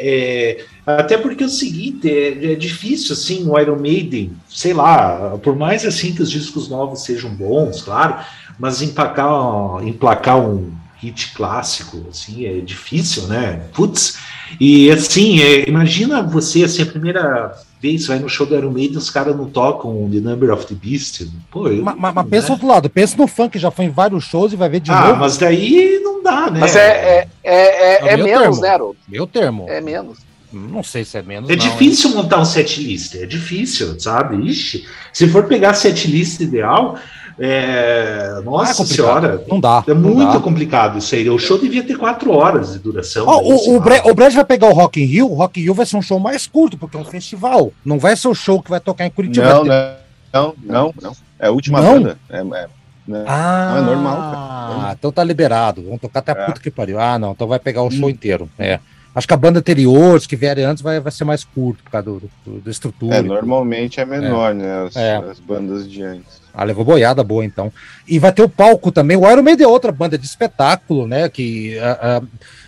é 0.60 0.66
até 0.86 1.18
porque 1.18 1.44
é 1.44 1.48
o 1.48 1.50
seguinte, 1.50 2.10
é, 2.10 2.54
é, 2.54 2.56
difícil, 2.56 3.14
assim, 3.14 3.50
o 3.50 3.60
Iron 3.60 3.80
Maiden, 3.80 4.32
sei 4.48 4.74
lá, 4.74 5.38
por 5.42 5.56
mais 5.56 5.86
assim 5.86 6.14
que 6.14 6.22
os 6.22 6.30
discos 6.30 6.70
novos 6.70 7.04
sejam 7.04 7.32
bons, 7.32 7.82
claro, 7.82 8.18
mas 8.60 8.82
emplacar, 8.82 9.84
emplacar 9.84 10.40
um 10.40 10.72
hit 10.98 11.34
clássico, 11.34 12.06
assim, 12.10 12.46
é 12.46 12.60
difícil, 12.60 13.24
né? 13.24 13.62
Putz, 13.74 14.18
e 14.60 14.92
assim, 14.92 15.42
é, 15.42 15.68
imagina 15.68 16.22
você, 16.22 16.64
assim, 16.64 16.84
a 16.84 16.86
primeira 16.86 17.56
vez 17.82 18.08
vai 18.08 18.20
no 18.20 18.30
show 18.30 18.46
do 18.46 18.56
Iron 18.56 18.72
Maiden, 18.72 18.98
os 18.98 19.10
caras 19.10 19.36
não 19.36 19.50
tocam 19.50 20.10
The 20.12 20.20
Number 20.20 20.52
of 20.52 20.66
the 20.66 20.76
Beast. 20.76 21.28
Pô, 21.52 21.68
eu, 21.68 21.84
mas, 21.84 22.14
mas 22.14 22.28
pensa 22.28 22.48
né? 22.48 22.54
outro 22.54 22.68
lado, 22.68 22.90
pensa 22.90 23.18
no 23.18 23.28
funk 23.28 23.54
que 23.54 23.60
já 23.60 23.70
foi 23.70 23.86
em 23.86 23.90
vários 23.90 24.24
shows 24.24 24.54
e 24.54 24.56
vai 24.56 24.70
ver 24.70 24.80
de 24.80 24.92
ah, 24.92 25.02
novo. 25.02 25.14
Ah, 25.14 25.16
mas 25.18 25.38
daí 25.38 26.00
não 26.04 26.24
dá, 26.24 26.50
né? 26.50 26.60
Mas 26.60 26.76
é, 26.76 26.80
é, 26.80 27.28
é, 27.44 28.08
é, 28.08 28.14
é 28.14 28.18
menos, 28.18 28.60
termo. 28.60 28.90
né? 28.90 28.96
Meu 29.08 29.28
termo. 29.28 29.66
É 29.68 29.82
menos. 29.82 30.25
Não 30.58 30.84
sei 30.84 31.04
se 31.04 31.18
é 31.18 31.22
menos. 31.22 31.50
É 31.50 31.56
não, 31.56 31.60
difícil 31.60 32.12
hein? 32.12 32.16
montar 32.16 32.40
um 32.40 32.46
set 32.46 32.82
list, 32.82 33.16
é 33.16 33.26
difícil, 33.26 34.00
sabe? 34.00 34.38
Ixi, 34.48 34.86
se 35.12 35.28
for 35.28 35.44
pegar 35.46 35.74
set 35.74 36.10
list 36.10 36.40
ideal, 36.40 36.98
é... 37.38 38.42
Nossa 38.44 38.84
é 38.84 38.86
senhora, 38.86 39.44
não 39.48 39.60
dá. 39.60 39.84
É 39.86 39.94
muito 39.94 40.32
dá. 40.32 40.40
complicado 40.40 40.98
isso 40.98 41.14
aí. 41.16 41.30
O 41.30 41.38
show 41.38 41.58
devia 41.58 41.84
ter 41.84 41.98
quatro 41.98 42.32
horas 42.32 42.74
de 42.74 42.80
duração. 42.80 43.26
Oh, 43.28 43.54
o, 43.54 43.76
o, 43.76 43.80
Bre 43.82 44.02
o 44.06 44.14
Brad 44.14 44.34
vai 44.34 44.46
pegar 44.46 44.70
o 44.70 44.74
Rock 44.74 45.02
in 45.02 45.06
Rio, 45.06 45.30
o 45.30 45.36
Rock 45.36 45.60
in 45.60 45.64
Rio 45.64 45.74
vai 45.74 45.86
ser 45.86 45.98
um 45.98 46.02
show 46.02 46.20
mais 46.20 46.48
curto, 46.48 46.78
porque 46.78 46.96
é 46.96 47.00
um 47.00 47.06
festival. 47.06 47.74
Não 47.84 48.00
vai 48.00 48.16
ser 48.16 48.30
o 48.30 48.34
show 48.34 48.62
que 48.62 48.70
vai 48.70 48.80
tocar 48.80 49.06
em 49.06 49.12
Curitiba. 49.12 49.54
Não, 49.54 49.66
não, 49.66 50.56
não, 50.64 50.94
não. 51.02 51.16
É 51.38 51.48
a 51.48 51.52
última 51.52 51.82
não? 51.82 51.94
banda. 51.94 52.18
É, 52.30 52.40
é, 52.40 52.68
né? 53.06 53.26
Ah, 53.28 53.74
não 53.76 53.78
é 53.78 53.86
normal. 53.86 54.16
Cara. 54.16 54.96
então 54.98 55.12
tá 55.12 55.24
liberado. 55.24 55.84
Vamos 55.84 56.00
tocar 56.00 56.20
até 56.20 56.32
a 56.32 56.36
é. 56.36 56.46
puta 56.46 56.62
que 56.62 56.72
pariu. 56.72 57.00
Ah, 57.00 57.20
não, 57.20 57.34
então 57.34 57.48
vai 57.48 57.60
pegar 57.60 57.84
o 57.84 57.92
show 57.92 58.08
hum. 58.08 58.10
inteiro. 58.10 58.50
É. 58.58 58.80
Acho 59.16 59.26
que 59.26 59.34
a 59.34 59.38
banda 59.38 59.60
anterior, 59.60 60.18
os 60.18 60.28
que 60.28 60.36
vierem 60.36 60.66
antes, 60.66 60.84
vai, 60.84 61.00
vai 61.00 61.12
ser 61.12 61.24
mais 61.24 61.46
curto 61.46 61.82
por 61.82 61.90
causa 61.90 62.06
do, 62.06 62.30
do, 62.46 62.60
do 62.60 62.70
estrutura. 62.70 63.16
É, 63.16 63.22
normalmente 63.22 64.02
é 64.02 64.06
menor, 64.06 64.52
é. 64.52 64.54
né? 64.56 64.86
As, 64.88 64.96
é. 64.98 65.16
as, 65.16 65.40
bandas 65.40 65.90
de 65.90 66.04
antes. 66.04 66.42
Ah, 66.54 66.66
levou 66.66 66.84
boiada 66.84 67.24
boa, 67.24 67.46
então. 67.46 67.72
E 68.06 68.20
vai 68.20 68.34
ter 68.34 68.42
o 68.42 68.50
palco 68.50 68.92
também. 68.92 69.16
O 69.16 69.30
Iron 69.32 69.42
Maiden 69.42 69.66
é 69.66 69.70
outra 69.70 69.90
banda 69.90 70.18
de 70.18 70.26
espetáculo, 70.26 71.08
né? 71.08 71.30
Que 71.30 71.78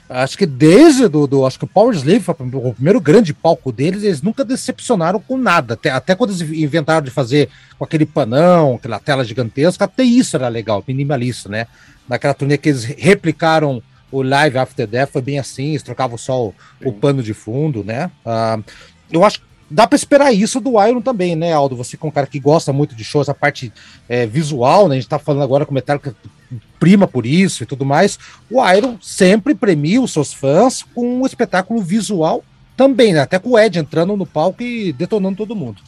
acho 0.09 0.37
que 0.37 0.45
desde 0.45 1.09
do, 1.09 1.27
do, 1.27 1.45
acho 1.45 1.59
que 1.59 1.65
o 1.65 1.69
Power 1.69 1.93
Slave, 1.93 2.23
o 2.53 2.73
primeiro 2.73 3.01
grande 3.01 3.33
palco 3.33 3.69
deles, 3.69 4.03
eles 4.03 4.21
nunca 4.21 4.45
decepcionaram 4.45 5.19
com 5.19 5.37
nada. 5.37 5.73
Até, 5.73 5.89
até 5.89 6.15
quando 6.15 6.29
eles 6.29 6.41
inventaram 6.41 7.03
de 7.03 7.11
fazer 7.11 7.49
com 7.77 7.83
aquele 7.83 8.05
panão, 8.05 8.75
aquela 8.75 8.99
tela 8.99 9.25
gigantesca, 9.25 9.83
até 9.83 10.03
isso 10.03 10.37
era 10.37 10.47
legal, 10.47 10.81
minimalista, 10.87 11.49
né? 11.49 11.67
Naquela 12.07 12.33
turnê 12.33 12.57
que 12.57 12.69
eles 12.69 12.85
replicaram 12.85 13.83
o 14.11 14.21
Live 14.21 14.57
After 14.57 14.87
Death, 14.87 15.11
foi 15.11 15.21
bem 15.21 15.39
assim, 15.39 15.69
eles 15.69 15.83
trocavam 15.83 16.17
só 16.17 16.47
o, 16.47 16.55
o 16.83 16.93
pano 16.93 17.21
de 17.21 17.33
fundo, 17.33 17.83
né? 17.83 18.11
Uh, 18.25 18.63
eu 19.11 19.23
acho 19.23 19.39
que 19.39 19.47
dá 19.69 19.85
para 19.85 19.95
esperar 19.95 20.33
isso 20.33 20.59
do 20.59 20.81
Iron 20.85 21.01
também, 21.01 21.35
né, 21.35 21.53
Aldo? 21.53 21.75
Você 21.75 21.97
com 21.97 22.07
é 22.07 22.09
um 22.09 22.13
cara 22.13 22.27
que 22.27 22.39
gosta 22.39 22.71
muito 22.71 22.95
de 22.95 23.03
shows, 23.03 23.29
a 23.29 23.33
parte 23.33 23.71
é, 24.07 24.25
visual, 24.25 24.87
né? 24.87 24.95
A 24.95 24.99
gente 24.99 25.09
tá 25.09 25.19
falando 25.19 25.43
agora 25.43 25.65
com 25.65 25.73
Metallica 25.73 26.15
prima 26.79 27.07
por 27.07 27.25
isso 27.25 27.63
e 27.63 27.65
tudo 27.65 27.85
mais. 27.85 28.17
O 28.49 28.65
Iron 28.69 28.97
sempre 29.01 29.53
premia 29.53 30.01
os 30.01 30.13
seus 30.13 30.33
fãs 30.33 30.83
com 30.83 31.21
um 31.21 31.25
espetáculo 31.25 31.81
visual 31.81 32.43
também, 32.75 33.13
né? 33.13 33.21
Até 33.21 33.39
com 33.39 33.51
o 33.51 33.59
Ed 33.59 33.79
entrando 33.79 34.15
no 34.15 34.25
palco 34.25 34.63
e 34.63 34.93
detonando 34.93 35.37
todo 35.37 35.55
mundo. 35.55 35.81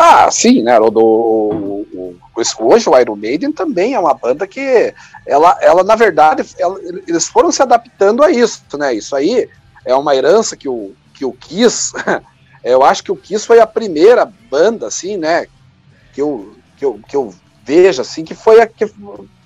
Ah, 0.00 0.30
sim, 0.30 0.62
né? 0.62 0.78
O, 0.78 0.86
o, 0.86 1.86
o, 1.92 2.16
hoje 2.60 2.88
o 2.88 2.96
Iron 2.96 3.16
Maiden 3.16 3.50
também 3.50 3.94
é 3.94 3.98
uma 3.98 4.14
banda 4.14 4.46
que 4.46 4.94
ela, 5.26 5.58
ela 5.60 5.82
na 5.82 5.96
verdade, 5.96 6.44
ela, 6.56 6.78
eles 7.04 7.26
foram 7.26 7.50
se 7.50 7.60
adaptando 7.60 8.22
a 8.22 8.30
isso, 8.30 8.62
né? 8.78 8.94
Isso 8.94 9.16
aí 9.16 9.48
é 9.84 9.92
uma 9.96 10.14
herança 10.14 10.56
que 10.56 10.68
o, 10.68 10.92
que 11.12 11.24
o 11.24 11.32
Kiss, 11.32 11.92
eu 12.62 12.84
acho 12.84 13.02
que 13.02 13.10
o 13.10 13.16
Kiss 13.16 13.44
foi 13.44 13.58
a 13.58 13.66
primeira 13.66 14.24
banda, 14.48 14.86
assim, 14.86 15.16
né? 15.16 15.46
Que 16.14 16.22
eu, 16.22 16.54
que 16.76 16.84
eu, 16.84 17.00
que 17.08 17.16
eu 17.16 17.34
vejo, 17.64 18.00
assim, 18.00 18.24
que 18.24 18.36
foi 18.36 18.60
a 18.60 18.68
que 18.68 18.88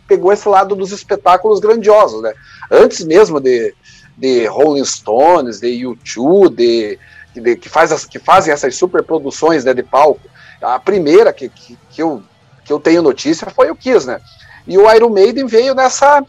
pegou 0.06 0.30
esse 0.30 0.46
lado 0.46 0.76
dos 0.76 0.92
espetáculos 0.92 1.60
grandiosos, 1.60 2.20
né? 2.20 2.34
Antes 2.70 3.02
mesmo 3.06 3.40
de, 3.40 3.74
de 4.18 4.44
Rolling 4.46 4.84
Stones, 4.84 5.60
de 5.60 5.68
U2, 5.68 6.54
de, 6.54 6.98
de, 7.34 7.56
que, 7.56 7.70
faz 7.70 7.90
as, 7.90 8.04
que 8.04 8.18
fazem 8.18 8.52
essas 8.52 8.76
superproduções 8.76 9.64
né, 9.64 9.72
de 9.72 9.82
palco. 9.82 10.31
A 10.62 10.78
primeira 10.78 11.32
que, 11.32 11.48
que, 11.48 11.78
que, 11.90 12.02
eu, 12.02 12.22
que 12.64 12.72
eu 12.72 12.80
tenho 12.80 13.02
notícia 13.02 13.50
foi 13.50 13.70
o 13.70 13.76
Kiss, 13.76 14.06
né? 14.06 14.20
E 14.66 14.78
o 14.78 14.90
Iron 14.94 15.10
Maiden 15.10 15.46
veio 15.46 15.74
nessa. 15.74 16.24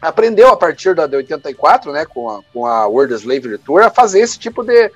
Aprendeu 0.00 0.48
a 0.48 0.56
partir 0.56 0.94
da 0.94 1.06
de 1.06 1.16
84, 1.16 1.92
né, 1.92 2.06
com 2.06 2.30
a, 2.30 2.40
com 2.52 2.64
a 2.64 2.86
World 2.86 3.12
Slavery 3.14 3.58
Tour, 3.58 3.82
a 3.82 3.90
fazer 3.90 4.20
esse 4.20 4.38
tipo 4.38 4.62
de, 4.64 4.90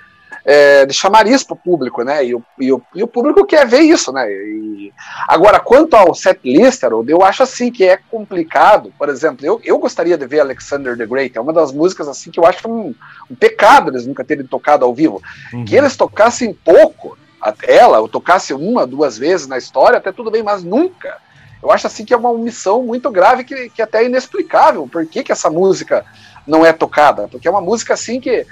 é, 0.46 0.86
de 0.86 0.94
chamariz 0.94 1.44
para 1.44 1.52
o 1.52 1.58
público, 1.58 2.02
né? 2.02 2.24
E 2.24 2.34
o, 2.34 2.42
e, 2.58 2.72
o, 2.72 2.82
e 2.94 3.02
o 3.02 3.06
público 3.06 3.44
quer 3.44 3.66
ver 3.66 3.80
isso, 3.80 4.12
né? 4.12 4.30
E, 4.30 4.92
agora, 5.28 5.60
quanto 5.60 5.94
ao 5.94 6.14
setlist, 6.14 6.82
eu 7.08 7.22
acho 7.22 7.42
assim 7.42 7.70
que 7.70 7.84
é 7.84 7.98
complicado. 8.10 8.92
Por 8.98 9.10
exemplo, 9.10 9.44
eu, 9.44 9.60
eu 9.62 9.78
gostaria 9.78 10.16
de 10.16 10.26
ver 10.26 10.40
Alexander 10.40 10.96
the 10.96 11.06
Great, 11.06 11.36
é 11.36 11.40
uma 11.40 11.52
das 11.52 11.70
músicas 11.70 12.08
assim 12.08 12.30
que 12.30 12.40
eu 12.40 12.46
acho 12.46 12.66
um, 12.68 12.94
um 13.30 13.34
pecado 13.34 13.90
eles 13.90 14.06
nunca 14.06 14.24
terem 14.24 14.46
tocado 14.46 14.84
ao 14.84 14.94
vivo. 14.94 15.22
Uhum. 15.52 15.64
Que 15.64 15.76
eles 15.76 15.96
tocassem 15.96 16.52
pouco 16.52 17.16
ela, 17.66 18.00
ou 18.00 18.08
tocasse 18.08 18.54
uma, 18.54 18.86
duas 18.86 19.18
vezes 19.18 19.46
na 19.46 19.58
história, 19.58 19.98
até 19.98 20.12
tudo 20.12 20.30
bem, 20.30 20.42
mas 20.42 20.62
nunca. 20.62 21.18
Eu 21.62 21.70
acho 21.70 21.86
assim 21.86 22.04
que 22.04 22.12
é 22.12 22.16
uma 22.16 22.30
omissão 22.30 22.82
muito 22.82 23.10
grave, 23.10 23.44
que, 23.44 23.70
que 23.70 23.82
até 23.82 24.02
é 24.02 24.06
inexplicável. 24.06 24.88
Por 24.90 25.06
que, 25.06 25.22
que 25.22 25.32
essa 25.32 25.50
música 25.50 26.04
não 26.46 26.64
é 26.64 26.72
tocada? 26.72 27.26
Porque 27.28 27.48
é 27.48 27.50
uma 27.50 27.60
música 27.60 27.94
assim 27.94 28.20
que, 28.20 28.46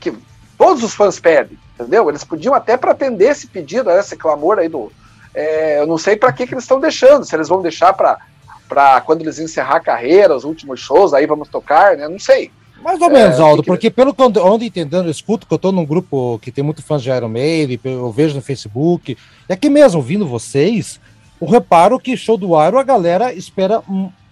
que 0.00 0.12
Todos 0.56 0.82
os 0.82 0.94
fãs 0.94 1.20
pedem, 1.20 1.58
entendeu? 1.74 2.08
Eles 2.08 2.24
podiam 2.24 2.54
até 2.54 2.76
para 2.76 2.92
atender 2.92 3.30
esse 3.30 3.46
pedido, 3.46 3.90
esse 3.90 4.16
clamor 4.16 4.58
aí 4.58 4.68
do. 4.68 4.90
É, 5.34 5.80
eu 5.80 5.86
não 5.86 5.98
sei 5.98 6.16
para 6.16 6.32
que, 6.32 6.46
que 6.46 6.54
eles 6.54 6.64
estão 6.64 6.80
deixando, 6.80 7.24
se 7.24 7.36
eles 7.36 7.48
vão 7.48 7.60
deixar 7.60 7.92
para 7.92 9.00
quando 9.02 9.20
eles 9.20 9.38
encerrar 9.38 9.76
a 9.76 9.80
carreira, 9.80 10.34
os 10.34 10.44
últimos 10.44 10.80
shows, 10.80 11.12
aí 11.12 11.26
vamos 11.26 11.48
tocar, 11.48 11.96
né? 11.96 12.08
Não 12.08 12.18
sei. 12.18 12.50
Mais 12.82 13.00
ou 13.00 13.10
menos, 13.10 13.38
é, 13.38 13.42
Aldo, 13.42 13.62
que... 13.62 13.68
porque 13.68 13.90
pelo 13.90 14.14
que 14.14 14.22
eu 14.22 14.26
ando 14.26 14.64
entendendo, 14.64 15.06
eu 15.06 15.10
escuto 15.10 15.46
que 15.46 15.52
eu 15.54 15.58
tô 15.58 15.72
num 15.72 15.84
grupo 15.84 16.38
que 16.40 16.52
tem 16.52 16.62
muito 16.62 16.82
fãs 16.82 17.02
de 17.02 17.10
Iron 17.10 17.28
Maiden, 17.28 17.80
eu 17.84 18.12
vejo 18.12 18.34
no 18.34 18.42
Facebook, 18.42 19.16
e 19.48 19.52
aqui 19.52 19.68
mesmo, 19.68 19.98
ouvindo 19.98 20.26
vocês, 20.26 21.00
eu 21.40 21.48
reparo 21.48 21.98
que 21.98 22.16
show 22.16 22.36
do 22.36 22.48
Iron 22.62 22.78
a 22.78 22.82
galera 22.82 23.32
espera 23.32 23.82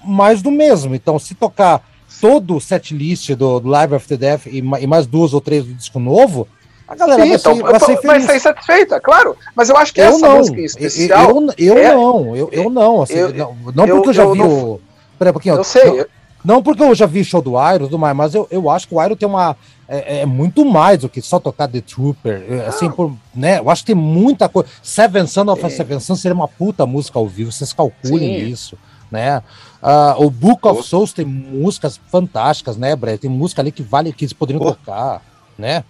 mais 0.04 0.42
do 0.42 0.50
mesmo. 0.50 0.94
Então, 0.94 1.18
se 1.18 1.34
tocar 1.34 1.82
todo 2.20 2.56
o 2.56 2.60
setlist 2.60 3.30
do, 3.30 3.60
do 3.60 3.68
Live 3.68 3.94
After 3.94 4.16
Death 4.16 4.46
e, 4.46 4.58
e, 4.58 4.86
mais 4.86 5.06
duas 5.06 5.34
ou 5.34 5.40
três 5.40 5.64
do 5.64 5.74
disco 5.74 5.98
novo, 5.98 6.46
a 6.86 6.94
galera 6.94 7.22
Sim, 7.22 7.28
vai, 7.28 7.38
então, 7.38 7.56
ser, 7.56 7.62
vai, 7.62 7.80
ser 7.80 8.06
vai 8.06 8.20
ser 8.20 8.40
satisfeita, 8.40 9.00
claro. 9.00 9.36
Mas 9.54 9.70
eu 9.70 9.76
acho 9.76 9.92
que 9.92 10.00
eu 10.00 10.04
essa 10.04 10.18
não, 10.18 10.38
música 10.38 10.60
em 10.60 10.64
especial. 10.64 11.30
Eu, 11.30 11.54
eu, 11.58 11.78
é, 11.78 11.94
não, 11.94 12.36
eu, 12.36 12.48
eu 12.52 12.70
não. 12.70 13.02
Assim, 13.02 13.14
eu, 13.14 13.32
não, 13.32 13.56
não 13.74 13.86
porque 13.86 14.10
eu, 14.10 14.12
já 14.12 14.26
vi 14.26 14.38
não, 14.38 14.48
o. 14.48 14.80
Peraí 15.18 15.30
um 15.30 15.32
pouquinho. 15.32 15.54
Eu 15.56 15.64
sei. 15.64 15.84
Não, 15.84 16.06
não 16.44 16.62
porque 16.62 16.82
eu 16.82 16.94
já 16.94 17.06
vi 17.06 17.24
show 17.24 17.40
do 17.40 17.52
Iron 17.52 17.86
tudo 17.86 17.98
mais, 17.98 18.16
mas 18.16 18.34
eu, 18.34 18.46
eu 18.50 18.68
acho 18.68 18.86
que 18.86 18.94
o 18.94 19.02
Iron 19.02 19.16
tem 19.16 19.28
uma. 19.28 19.56
É, 19.86 20.20
é, 20.20 20.26
muito 20.26 20.64
mais 20.64 21.00
do 21.00 21.08
que 21.08 21.20
só 21.20 21.38
tocar 21.38 21.68
The 21.68 21.80
Trooper. 21.80 22.44
É, 22.48 22.66
assim, 22.66 22.90
por, 22.90 23.12
né? 23.34 23.58
Eu 23.58 23.68
acho 23.68 23.82
que 23.82 23.88
tem 23.88 23.94
muita 23.94 24.48
coisa. 24.48 24.68
Seven 24.82 25.26
Son 25.26 25.50
of 25.50 25.64
é. 25.64 25.68
Seven 25.68 26.00
Son 26.00 26.14
seria 26.14 26.34
uma 26.34 26.48
puta 26.48 26.86
música 26.86 27.18
ao 27.18 27.26
vivo, 27.26 27.52
vocês 27.52 27.72
calculem 27.72 28.40
Sim. 28.40 28.46
isso 28.46 28.78
né? 29.14 29.42
Uh, 29.80 30.24
o 30.24 30.30
Book 30.30 30.66
of 30.66 30.82
Souls 30.82 31.12
tem 31.12 31.24
músicas 31.24 32.00
fantásticas, 32.10 32.76
né, 32.76 32.96
Brett? 32.96 33.20
Tem 33.20 33.30
música 33.30 33.62
ali 33.62 33.70
que 33.70 33.82
vale 33.82 34.12
que 34.12 34.24
eles 34.24 34.32
poderiam 34.32 34.62
oh. 34.62 34.72
tocar, 34.72 35.22
né? 35.56 35.84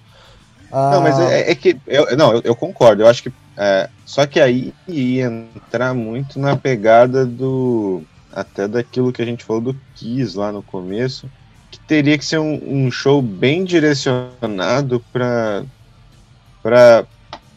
Uh... 0.71 0.91
Não, 0.91 1.01
mas 1.01 1.19
é, 1.19 1.51
é 1.51 1.55
que 1.55 1.77
eu, 1.87 2.17
não, 2.17 2.35
eu, 2.35 2.43
eu, 2.45 2.57
concordo. 2.57 3.03
Eu 3.03 3.09
acho 3.09 3.23
que 3.23 3.33
é, 3.57 3.89
só 4.05 4.27
que 4.27 4.41
aí 4.41 4.75
ia 4.89 5.27
entrar 5.27 5.95
muito 5.95 6.39
na 6.39 6.57
pegada 6.57 7.25
do 7.25 8.03
até 8.35 8.67
daquilo 8.67 9.13
que 9.13 9.23
a 9.23 9.25
gente 9.25 9.45
falou 9.45 9.63
do 9.63 9.77
Kiss 9.95 10.37
lá 10.37 10.51
no 10.51 10.63
começo, 10.63 11.31
que 11.71 11.79
teria 11.79 12.19
que 12.19 12.25
ser 12.25 12.39
um, 12.39 12.61
um 12.67 12.91
show 12.91 13.23
bem 13.23 13.65
direcionado 13.65 15.03
para 15.13 15.65
para 16.61 17.07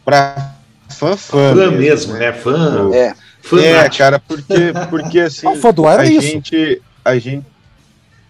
para 0.04 0.54
fã 0.88 1.16
fã, 1.16 1.54
fã 1.54 1.70
mesmo, 1.72 2.14
né? 2.14 2.32
Fã. 2.32 2.90
É. 2.94 3.14
É, 3.56 3.88
cara, 3.88 4.18
porque, 4.18 4.72
porque 4.90 5.20
assim. 5.20 5.46
O 5.48 5.86
a 5.86 6.04
é 6.04 6.20
gente. 6.20 6.82
A 7.04 7.18
gente. 7.18 7.46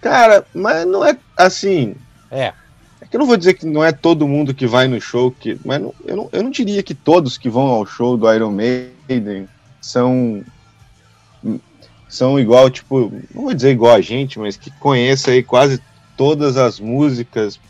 Cara, 0.01 0.45
mas 0.55 0.87
não 0.87 1.05
é 1.05 1.17
assim. 1.37 1.97
É. 2.31 2.53
É 3.01 3.07
que 3.09 3.17
eu 3.17 3.21
não 3.21 3.27
vou 3.27 3.37
dizer 3.37 3.55
que 3.55 3.67
não 3.67 3.83
é 3.83 3.93
todo 3.93 4.29
mundo 4.29 4.55
que 4.55 4.67
vai 4.67 4.87
no 4.87 5.01
show, 5.01 5.31
que, 5.31 5.59
mas 5.65 5.81
não, 5.81 5.95
eu, 6.05 6.17
não, 6.17 6.29
eu 6.33 6.43
não 6.43 6.51
diria 6.51 6.83
que 6.83 6.95
todos 6.95 7.37
que 7.37 7.49
vão 7.49 7.67
ao 7.67 7.87
show 7.87 8.17
do 8.17 8.33
Iron 8.33 8.51
Maiden 8.51 9.49
são 9.81 10.45
são 12.09 12.39
igual, 12.39 12.71
tipo, 12.71 13.13
não 13.35 13.45
vou 13.45 13.55
dizer 13.55 13.71
igual 13.71 13.95
a 13.95 14.01
gente, 14.01 14.39
mas 14.39 14.57
que 14.57 14.71
conheça 14.71 15.31
aí 15.31 15.43
quase 15.43 15.81
todas 16.17 16.57
as 16.57 16.81
músicas, 16.81 17.61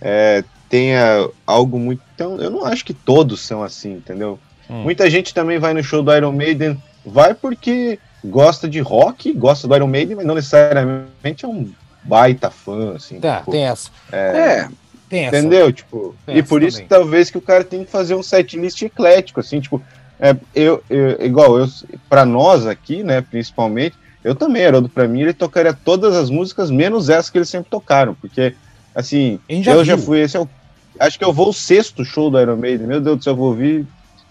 é, 0.00 0.42
tenha 0.68 1.28
algo 1.46 1.78
muito. 1.78 2.02
Então, 2.14 2.36
eu 2.38 2.50
não 2.50 2.64
acho 2.64 2.84
que 2.84 2.94
todos 2.94 3.40
são 3.40 3.62
assim, 3.62 3.92
entendeu? 3.92 4.38
Hum. 4.68 4.82
Muita 4.82 5.08
gente 5.08 5.32
também 5.32 5.58
vai 5.58 5.74
no 5.74 5.84
show 5.84 6.02
do 6.02 6.14
Iron 6.14 6.32
Maiden, 6.32 6.82
vai 7.04 7.34
porque 7.34 7.98
gosta 8.24 8.68
de 8.68 8.80
rock, 8.80 9.32
gosta 9.32 9.68
do 9.68 9.76
Iron 9.76 9.86
Maiden, 9.86 10.16
mas 10.16 10.26
não 10.26 10.34
necessariamente 10.34 11.44
é 11.44 11.48
um 11.48 11.70
baita 12.02 12.50
fã, 12.50 12.96
assim. 12.96 13.20
Tá, 13.20 13.38
tipo, 13.38 13.52
tem 13.52 13.64
essa. 13.64 13.90
É, 14.10 14.18
é 14.18 14.68
tem 15.08 15.26
essa. 15.26 15.38
Entendeu? 15.38 15.72
Tipo, 15.72 16.14
tem 16.24 16.38
e 16.38 16.42
por 16.42 16.62
isso 16.62 16.78
também. 16.78 16.88
talvez 16.88 17.30
que 17.30 17.38
o 17.38 17.42
cara 17.42 17.62
tem 17.62 17.84
que 17.84 17.90
fazer 17.90 18.14
um 18.14 18.22
setlist 18.22 18.82
eclético, 18.82 19.40
assim, 19.40 19.60
tipo, 19.60 19.82
é, 20.20 20.36
eu, 20.54 20.82
eu, 20.88 21.24
igual 21.24 21.58
eu, 21.58 21.68
para 22.08 22.24
nós 22.24 22.66
aqui, 22.66 23.02
né, 23.02 23.20
principalmente, 23.20 23.96
eu 24.24 24.34
também, 24.34 24.64
Haroldo, 24.64 24.88
pra 24.88 25.06
mim, 25.06 25.20
ele 25.20 25.32
tocaria 25.32 25.72
todas 25.72 26.14
as 26.14 26.30
músicas, 26.30 26.70
menos 26.70 27.08
essas 27.08 27.30
que 27.30 27.38
eles 27.38 27.48
sempre 27.48 27.70
tocaram, 27.70 28.14
porque, 28.14 28.54
assim, 28.94 29.38
já 29.62 29.72
eu 29.72 29.76
viu. 29.78 29.84
já 29.84 29.98
fui, 29.98 30.20
esse 30.20 30.36
é 30.36 30.40
o, 30.40 30.48
acho 30.98 31.18
que 31.18 31.24
eu 31.24 31.32
vou 31.32 31.50
o 31.50 31.54
sexto 31.54 32.04
show 32.04 32.30
do 32.30 32.40
Iron 32.40 32.56
Maiden, 32.56 32.86
meu 32.86 33.00
Deus 33.00 33.18
do 33.18 33.24
céu, 33.24 33.32
eu 33.32 33.36
vou 33.36 33.48
ouvir 33.48 33.86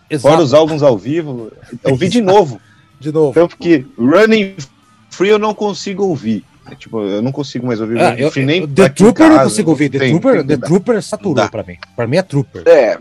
Exato. 0.10 0.34
Fora 0.34 0.44
os 0.44 0.54
álbuns 0.54 0.84
ao 0.84 0.98
vivo, 0.98 1.52
eu 1.84 1.92
ouvi 1.92 2.08
de 2.08 2.22
novo. 2.22 2.60
De 2.98 3.12
novo. 3.12 3.34
Tanto 3.34 3.58
que 3.58 3.86
Running 3.98 4.56
Free 5.10 5.28
eu 5.28 5.38
não 5.38 5.54
consigo 5.54 6.06
ouvir. 6.06 6.46
É, 6.72 6.76
tipo, 6.76 7.02
eu 7.02 7.22
não 7.22 7.32
consigo 7.32 7.68
mais 7.68 7.82
ouvir 7.82 8.00
ah, 8.00 8.16
eu, 8.18 8.32
Free 8.32 8.46
nem 8.46 8.66
The 8.66 8.88
Trooper 8.88 9.26
eu 9.26 9.32
não 9.34 9.44
consigo 9.44 9.70
ouvir. 9.70 9.90
The 9.90 10.00
tem, 10.00 10.12
Trooper, 10.12 10.46
tem, 10.46 10.58
The 10.58 10.66
Trooper 10.66 11.04
saturou 11.04 11.50
pra 11.50 11.62
mim. 11.64 11.78
Pra 11.94 12.08
mim 12.08 12.18
é 12.18 12.22
Trooper. 12.22 12.64
É. 12.66 12.98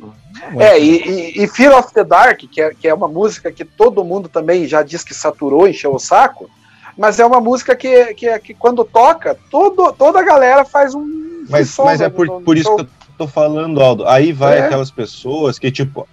É, 0.61 0.77
é 0.77 0.81
e, 0.81 1.43
e, 1.43 1.47
Fear 1.49 1.79
of 1.79 1.93
the 1.93 2.05
Dark, 2.05 2.39
que 2.39 2.61
é, 2.61 2.75
que 2.75 2.89
é 2.89 2.95
uma 2.95 3.09
música 3.09 3.51
que 3.51 3.65
todo 3.65 4.05
mundo 4.05 4.29
também 4.29 4.67
já 4.67 4.83
diz 4.83 5.03
que 5.03 5.15
saturou, 5.15 5.67
encheu 5.69 5.95
o 5.95 5.99
saco, 5.99 6.51
mas 6.97 7.19
é 7.19 7.27
uma 7.27 7.41
música 7.41 7.75
que, 7.75 8.15
que, 8.15 8.39
que 8.39 8.55
quando 8.55 8.85
toca, 8.85 9.37
todo, 9.51 9.93
toda 9.93 10.21
a 10.21 10.23
galera 10.23 10.65
faz 10.65 10.95
um. 10.95 11.45
Mas, 11.49 11.77
mas 11.79 12.01
é 12.01 12.09
por, 12.09 12.27
no, 12.27 12.41
por 12.41 12.57
isso 12.57 12.75
que 12.75 12.83
eu 12.83 12.89
tô 13.19 13.27
falando, 13.27 13.81
Aldo. 13.81 14.07
Aí 14.07 14.33
vai 14.33 14.59
é. 14.59 14.67
aquelas 14.67 14.91
pessoas 14.91 15.59
que, 15.59 15.71
tipo, 15.71 16.09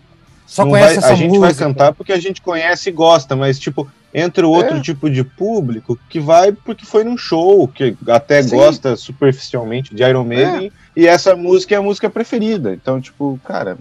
só 0.45 0.65
conhece 0.65 0.95
vai, 0.95 0.97
essa 0.97 1.13
A 1.13 1.15
gente 1.15 1.37
vai 1.37 1.53
cantar 1.53 1.93
porque 1.93 2.11
a 2.11 2.19
gente 2.19 2.41
conhece 2.41 2.89
e 2.89 2.91
gosta, 2.91 3.35
mas, 3.35 3.59
tipo, 3.59 3.87
Entra 4.13 4.45
outro 4.45 4.77
é. 4.77 4.81
tipo 4.81 5.09
de 5.09 5.23
público 5.23 5.97
que 6.09 6.19
vai 6.19 6.51
porque 6.51 6.85
foi 6.85 7.03
num 7.03 7.17
show, 7.17 7.67
que 7.67 7.95
até 8.09 8.43
Sim. 8.43 8.57
gosta 8.57 8.97
superficialmente 8.97 9.95
de 9.95 10.03
Iron 10.03 10.25
Maiden, 10.25 10.67
é. 10.67 10.99
e 10.99 11.07
essa 11.07 11.33
música 11.35 11.75
é 11.75 11.77
a 11.77 11.81
música 11.81 12.09
preferida. 12.09 12.73
Então, 12.73 12.99
tipo, 12.99 13.39
cara. 13.43 13.77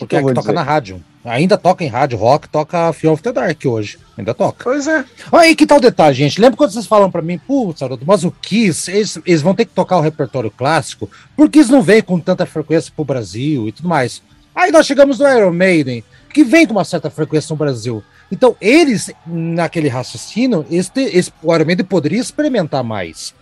O 0.00 0.06
que, 0.06 0.16
é 0.16 0.20
que 0.22 0.28
toca 0.28 0.40
dizer? 0.40 0.52
na 0.52 0.62
rádio. 0.62 1.02
Ainda 1.24 1.56
toca 1.56 1.82
em 1.82 1.88
rádio 1.88 2.18
rock, 2.18 2.48
toca 2.48 2.92
Fear 2.92 3.12
of 3.12 3.22
the 3.22 3.32
Dark 3.32 3.60
hoje. 3.64 3.98
Ainda 4.16 4.32
toca. 4.32 4.62
Pois 4.62 4.86
é. 4.86 5.04
Aí 5.32 5.56
que 5.56 5.66
tal 5.66 5.80
detalhe, 5.80 6.14
gente. 6.14 6.40
Lembra 6.40 6.56
quando 6.56 6.70
vocês 6.70 6.86
falam 6.86 7.10
para 7.10 7.22
mim, 7.22 7.38
putz, 7.38 7.80
mas 8.06 8.22
o 8.22 8.30
Kiss, 8.30 8.90
eles, 8.90 9.18
eles, 9.26 9.42
vão 9.42 9.54
ter 9.54 9.64
que 9.64 9.72
tocar 9.72 9.96
o 9.96 10.00
repertório 10.00 10.50
clássico, 10.50 11.10
porque 11.34 11.58
eles 11.58 11.70
não 11.70 11.82
vêm 11.82 12.00
com 12.00 12.20
tanta 12.20 12.46
frequência 12.46 12.92
pro 12.94 13.04
Brasil 13.04 13.66
e 13.66 13.72
tudo 13.72 13.88
mais. 13.88 14.22
Aí 14.54 14.70
nós 14.70 14.86
chegamos 14.86 15.18
no 15.18 15.28
Iron 15.28 15.52
Maiden, 15.52 16.04
que 16.32 16.44
vem 16.44 16.66
com 16.66 16.72
uma 16.72 16.84
certa 16.84 17.10
frequência 17.10 17.52
no 17.52 17.58
Brasil. 17.58 18.02
Então, 18.30 18.56
eles, 18.60 19.10
naquele 19.26 19.88
raciocínio, 19.88 20.64
eles, 20.70 20.90
o 21.42 21.54
Iron 21.54 21.64
Maiden 21.64 21.84
poderia 21.84 22.20
experimentar 22.20 22.84
mais. 22.84 23.34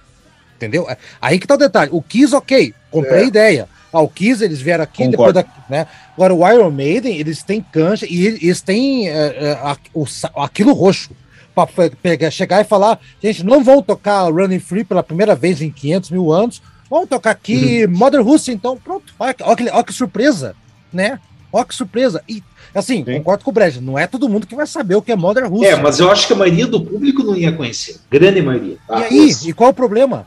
Entendeu? 0.57 0.87
Aí 1.21 1.39
que 1.39 1.47
tá 1.47 1.55
o 1.55 1.59
detalhe. 1.59 1.91
O 1.93 2.01
Kiss, 2.01 2.35
ok, 2.35 2.73
comprei 2.91 3.21
é. 3.21 3.25
a 3.25 3.27
ideia. 3.27 3.69
Kiss, 4.09 4.43
eles 4.43 4.61
vieram 4.61 4.85
aqui 4.85 5.05
Concordo. 5.05 5.35
depois 5.35 5.47
da. 5.47 5.65
Né? 5.69 5.87
Agora, 6.15 6.35
o 6.35 6.49
Iron 6.53 6.71
Maiden, 6.71 7.17
eles 7.17 7.43
têm 7.43 7.61
cancha 7.61 8.07
e 8.09 8.27
eles 8.27 8.61
têm 8.61 9.09
é, 9.09 9.13
é, 9.13 9.77
o, 9.93 10.05
aquilo 10.37 10.73
roxo. 10.73 11.11
Para 11.55 12.31
chegar 12.33 12.61
e 12.61 12.65
falar, 12.65 12.99
gente, 13.23 13.45
não 13.45 13.63
vão 13.63 13.81
tocar 13.81 14.25
Running 14.25 14.59
Free 14.59 14.83
pela 14.83 15.05
primeira 15.05 15.37
vez 15.37 15.63
em 15.63 15.71
500 15.71 16.11
mil 16.11 16.33
anos, 16.33 16.61
vamos 16.91 17.09
tocar 17.09 17.31
aqui 17.31 17.85
uhum. 17.85 17.97
Mother 17.97 18.25
Russia, 18.25 18.53
então, 18.53 18.77
pronto. 18.77 19.15
Olha, 19.17 19.37
olha, 19.41 19.57
que, 19.57 19.71
olha 19.71 19.85
que 19.85 19.93
surpresa, 19.93 20.57
né? 20.93 21.21
Olha 21.53 21.65
que 21.65 21.73
surpresa. 21.73 22.21
E, 22.29 22.43
assim, 22.75 23.05
Sim. 23.05 23.19
concordo 23.19 23.45
com 23.45 23.51
o 23.51 23.55
Brad, 23.55 23.77
não 23.77 23.97
é 23.97 24.09
todo 24.09 24.29
mundo 24.29 24.49
que 24.49 24.57
vai 24.57 24.67
saber 24.67 24.97
o 24.97 25.03
que 25.03 25.13
é 25.13 25.17
Mother 25.17 25.49
Russia. 25.49 25.69
É, 25.69 25.77
mas 25.77 26.01
eu 26.01 26.11
acho 26.11 26.27
que 26.27 26.33
a 26.33 26.37
maioria 26.37 26.67
do 26.67 26.81
público 26.81 27.23
não 27.23 27.37
ia 27.37 27.53
conhecer. 27.53 27.99
Grande 28.11 28.43
maioria. 28.43 28.77
Tá? 28.89 28.99
E 29.03 29.05
aí, 29.05 29.31
e 29.47 29.53
qual 29.53 29.71
o 29.71 29.75
problema? 29.75 30.27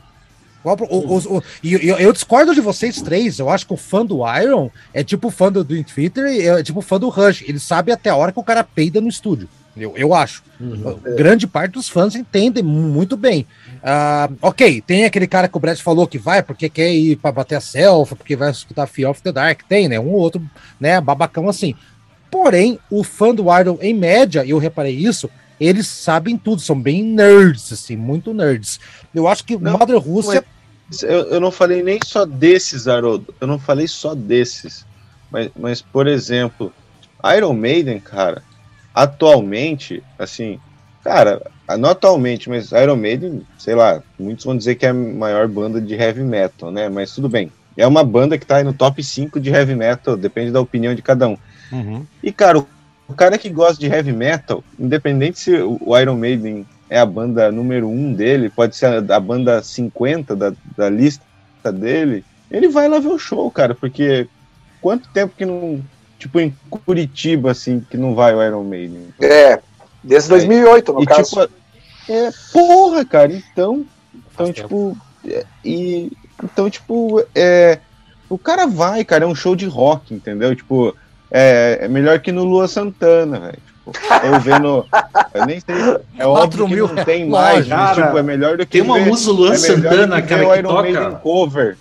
O, 0.72 0.98
o, 0.98 1.36
o, 1.38 1.42
e 1.62 1.74
eu, 1.74 1.98
eu, 1.98 2.12
discordo 2.12 2.54
de 2.54 2.60
vocês 2.60 3.00
três. 3.00 3.38
Eu 3.38 3.48
acho 3.48 3.66
que 3.66 3.72
o 3.72 3.76
fã 3.76 4.04
do 4.04 4.20
Iron 4.40 4.70
é 4.92 5.02
tipo 5.02 5.30
fã 5.30 5.50
do 5.50 5.64
Dream 5.64 5.84
Theater 5.84 6.24
é 6.26 6.62
tipo 6.62 6.80
fã 6.80 6.98
do 6.98 7.08
Rush. 7.08 7.44
Ele 7.46 7.58
sabe 7.58 7.92
até 7.92 8.10
a 8.10 8.16
hora 8.16 8.32
que 8.32 8.40
o 8.40 8.44
cara 8.44 8.62
peida 8.64 9.00
no 9.00 9.08
estúdio. 9.08 9.48
Eu, 9.76 9.96
eu 9.96 10.12
acho. 10.12 10.42
Uhum. 10.60 10.98
Grande 11.16 11.46
parte 11.46 11.72
dos 11.72 11.88
fãs 11.88 12.14
entendem 12.14 12.62
muito 12.62 13.16
bem. 13.16 13.46
Uh, 13.76 14.36
ok, 14.42 14.80
tem 14.80 15.04
aquele 15.04 15.26
cara 15.26 15.46
que 15.48 15.56
o 15.56 15.60
Brett 15.60 15.82
falou 15.82 16.06
que 16.06 16.18
vai 16.18 16.42
porque 16.42 16.68
quer 16.68 16.92
ir 16.92 17.16
para 17.16 17.30
bater 17.30 17.54
a 17.54 17.60
selfie, 17.60 18.16
porque 18.16 18.34
vai 18.34 18.50
escutar 18.50 18.86
Fear 18.86 19.10
of 19.10 19.22
the 19.22 19.32
Dark. 19.32 19.62
Tem, 19.68 19.88
né? 19.88 20.00
Um 20.00 20.08
ou 20.08 20.18
outro, 20.18 20.42
né? 20.80 21.00
Babacão 21.00 21.48
assim. 21.48 21.74
Porém, 22.30 22.78
o 22.90 23.02
fã 23.02 23.34
do 23.34 23.44
Iron, 23.58 23.78
em 23.80 23.94
média, 23.94 24.44
eu 24.44 24.58
reparei 24.58 24.94
isso, 24.94 25.30
eles 25.58 25.86
sabem 25.86 26.36
tudo, 26.36 26.60
são 26.60 26.78
bem 26.78 27.02
nerds, 27.02 27.72
assim, 27.72 27.96
muito 27.96 28.34
nerds. 28.34 28.78
Eu 29.14 29.26
acho 29.26 29.44
que 29.44 29.56
não, 29.56 29.78
Mother 29.78 29.98
Rússia. 29.98 30.44
Eu, 31.02 31.26
eu, 31.30 31.40
não 31.40 31.50
falei 31.50 31.82
nem 31.82 31.98
só 32.04 32.24
desses, 32.24 32.88
Haroldo. 32.88 33.34
Eu 33.40 33.46
não 33.46 33.58
falei 33.58 33.86
só 33.86 34.14
desses. 34.14 34.86
Mas, 35.30 35.50
mas, 35.56 35.82
por 35.82 36.06
exemplo, 36.06 36.72
Iron 37.36 37.52
Maiden, 37.52 38.00
cara, 38.00 38.42
atualmente, 38.94 40.02
assim, 40.18 40.58
cara, 41.04 41.42
não 41.78 41.90
atualmente, 41.90 42.48
mas 42.48 42.72
Iron 42.72 42.96
Maiden, 42.96 43.46
sei 43.58 43.74
lá, 43.74 44.02
muitos 44.18 44.46
vão 44.46 44.56
dizer 44.56 44.76
que 44.76 44.86
é 44.86 44.90
a 44.90 44.94
maior 44.94 45.46
banda 45.46 45.80
de 45.80 45.94
heavy 45.94 46.22
metal, 46.22 46.70
né? 46.70 46.88
Mas 46.88 47.14
tudo 47.14 47.28
bem. 47.28 47.52
É 47.76 47.86
uma 47.86 48.02
banda 48.02 48.38
que 48.38 48.46
tá 48.46 48.56
aí 48.56 48.64
no 48.64 48.72
top 48.72 49.02
5 49.04 49.38
de 49.38 49.50
heavy 49.50 49.74
metal, 49.74 50.16
depende 50.16 50.50
da 50.50 50.60
opinião 50.60 50.94
de 50.94 51.02
cada 51.02 51.28
um. 51.28 51.36
Uhum. 51.70 52.06
E, 52.22 52.32
cara, 52.32 52.58
o 52.58 52.66
o 53.08 53.14
cara 53.14 53.38
que 53.38 53.48
gosta 53.48 53.80
de 53.80 53.86
heavy 53.86 54.12
metal, 54.12 54.62
independente 54.78 55.40
se 55.40 55.52
o 55.56 55.98
Iron 55.98 56.16
Maiden 56.16 56.66
é 56.90 56.98
a 56.98 57.06
banda 57.06 57.52
número 57.52 57.88
um 57.88 58.12
dele, 58.12 58.48
pode 58.48 58.76
ser 58.76 59.10
a, 59.10 59.20
banda 59.20 59.62
50 59.62 60.34
da, 60.34 60.52
da 60.76 60.88
lista 60.88 61.22
dele, 61.72 62.24
ele 62.50 62.68
vai 62.68 62.88
lá 62.88 62.98
ver 62.98 63.08
o 63.08 63.18
show, 63.18 63.50
cara, 63.50 63.74
porque 63.74 64.28
quanto 64.80 65.08
tempo 65.10 65.34
que 65.36 65.44
não. 65.44 65.82
Tipo, 66.18 66.40
em 66.40 66.52
Curitiba, 66.68 67.52
assim, 67.52 67.78
que 67.88 67.96
não 67.96 68.12
vai 68.14 68.34
o 68.34 68.42
Iron 68.42 68.64
Maiden? 68.64 69.14
É, 69.20 69.60
desde 70.02 70.30
2008, 70.30 70.92
no 70.92 71.02
e, 71.02 71.06
caso. 71.06 71.46
Tipo, 71.46 71.52
é, 72.08 72.30
porra, 72.52 73.04
cara, 73.04 73.32
então. 73.32 73.86
Então, 74.34 74.52
tipo. 74.52 74.96
É, 75.24 75.44
e, 75.64 76.10
então, 76.42 76.68
tipo, 76.68 77.24
é, 77.34 77.78
o 78.28 78.36
cara 78.36 78.66
vai, 78.66 79.04
cara, 79.04 79.24
é 79.24 79.28
um 79.28 79.34
show 79.34 79.54
de 79.54 79.66
rock, 79.66 80.12
entendeu? 80.12 80.56
Tipo, 80.56 80.96
é, 81.30 81.78
é 81.82 81.88
melhor 81.88 82.18
que 82.18 82.32
no 82.32 82.44
Lua 82.44 82.66
Santana, 82.66 83.38
velho. 83.38 83.58
Tipo, 83.92 84.34
ou 84.34 84.40
vendo. 84.40 84.86
Eu 85.34 85.46
nem 85.46 85.60
sei. 85.60 85.76
É 86.18 86.26
óbvio 86.26 86.66
que 86.66 86.76
não 86.76 87.04
tem 87.04 87.26
mais, 87.30 87.66
mas, 87.66 87.96
tipo, 87.96 88.18
é 88.18 88.22
melhor 88.22 88.56
do 88.56 88.66
que. 88.66 88.72
Tem 88.72 88.82
uma 88.82 88.98
música 88.98 89.32
do 89.32 89.38
Luan 89.38 89.52
é 89.52 89.56
Santana, 89.56 90.22
cara, 90.22 90.44
que 90.44 90.58
Iron 90.58 90.68
toca. 90.68 91.10
cover. 91.22 91.76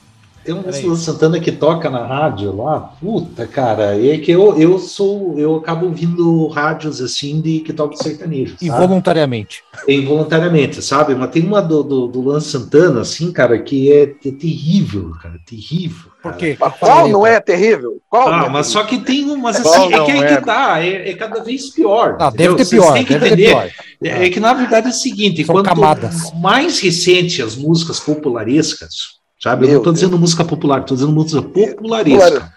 Tem 0.47 0.55
um 0.55 0.61
do 0.61 0.95
Santana 0.95 1.41
que 1.41 1.51
toca 1.51 1.89
na 1.89 2.07
rádio 2.07 2.55
lá, 2.55 2.79
puta, 3.01 3.45
cara, 3.45 4.01
é 4.01 4.17
que 4.17 4.31
eu, 4.31 4.57
eu 4.57 4.79
sou, 4.79 5.37
eu 5.37 5.57
acabo 5.57 5.87
ouvindo 5.87 6.47
rádios 6.47 7.01
assim 7.01 7.41
de 7.41 7.59
que 7.59 7.73
tocam 7.73 7.97
sertanejo. 7.97 8.55
Involuntariamente. 8.61 9.61
Involuntariamente, 9.85 10.81
sabe? 10.81 11.13
Mas 11.15 11.31
tem 11.31 11.43
uma 11.43 11.61
do, 11.61 11.83
do, 11.83 12.07
do 12.07 12.21
Luan 12.21 12.39
Santana, 12.39 13.01
assim, 13.01 13.29
cara, 13.29 13.59
que 13.59 13.91
é, 13.91 14.03
é 14.03 14.31
terrível, 14.31 15.11
cara, 15.21 15.37
terrível. 15.45 16.11
Por 16.23 16.37
quê? 16.37 16.57
Qual 16.79 17.09
não 17.09 17.27
é 17.27 17.41
terrível? 17.41 18.01
Qual 18.09 18.29
ah, 18.29 18.45
é 18.45 18.49
mas 18.49 18.67
só 18.67 18.85
que 18.85 18.99
tem 18.99 19.29
umas 19.29 19.57
assim, 19.57 19.93
é 19.93 20.05
que 20.05 20.11
aí 20.11 20.23
é. 20.23 20.35
que 20.37 20.45
tá, 20.45 20.81
é, 20.81 21.09
é, 21.09 21.13
cada 21.13 21.43
vez 21.43 21.71
pior. 21.71 22.15
Ah, 22.21 22.29
deve 22.29 22.55
ter 22.55 22.69
pior. 22.69 22.93
Tem 22.93 23.03
que 23.03 23.13
entender. 23.13 23.73
É, 24.01 24.25
é, 24.25 24.29
que 24.29 24.39
na 24.39 24.53
verdade 24.53 24.87
é 24.87 24.89
o 24.91 24.93
seguinte: 24.93 25.43
São 25.43 25.55
quanto 25.55 25.67
camadas. 25.67 26.31
mais 26.35 26.79
recente 26.79 27.41
as 27.41 27.55
músicas 27.57 27.99
popularescas, 27.99 29.16
Sabe? 29.39 29.61
Meu 29.61 29.69
eu 29.69 29.73
não 29.73 29.81
estou 29.81 29.93
dizendo 29.93 30.17
música 30.17 30.43
popular, 30.43 30.81
estou 30.81 30.95
dizendo 30.95 31.13
música 31.13 31.41
popularesca. 31.41 32.51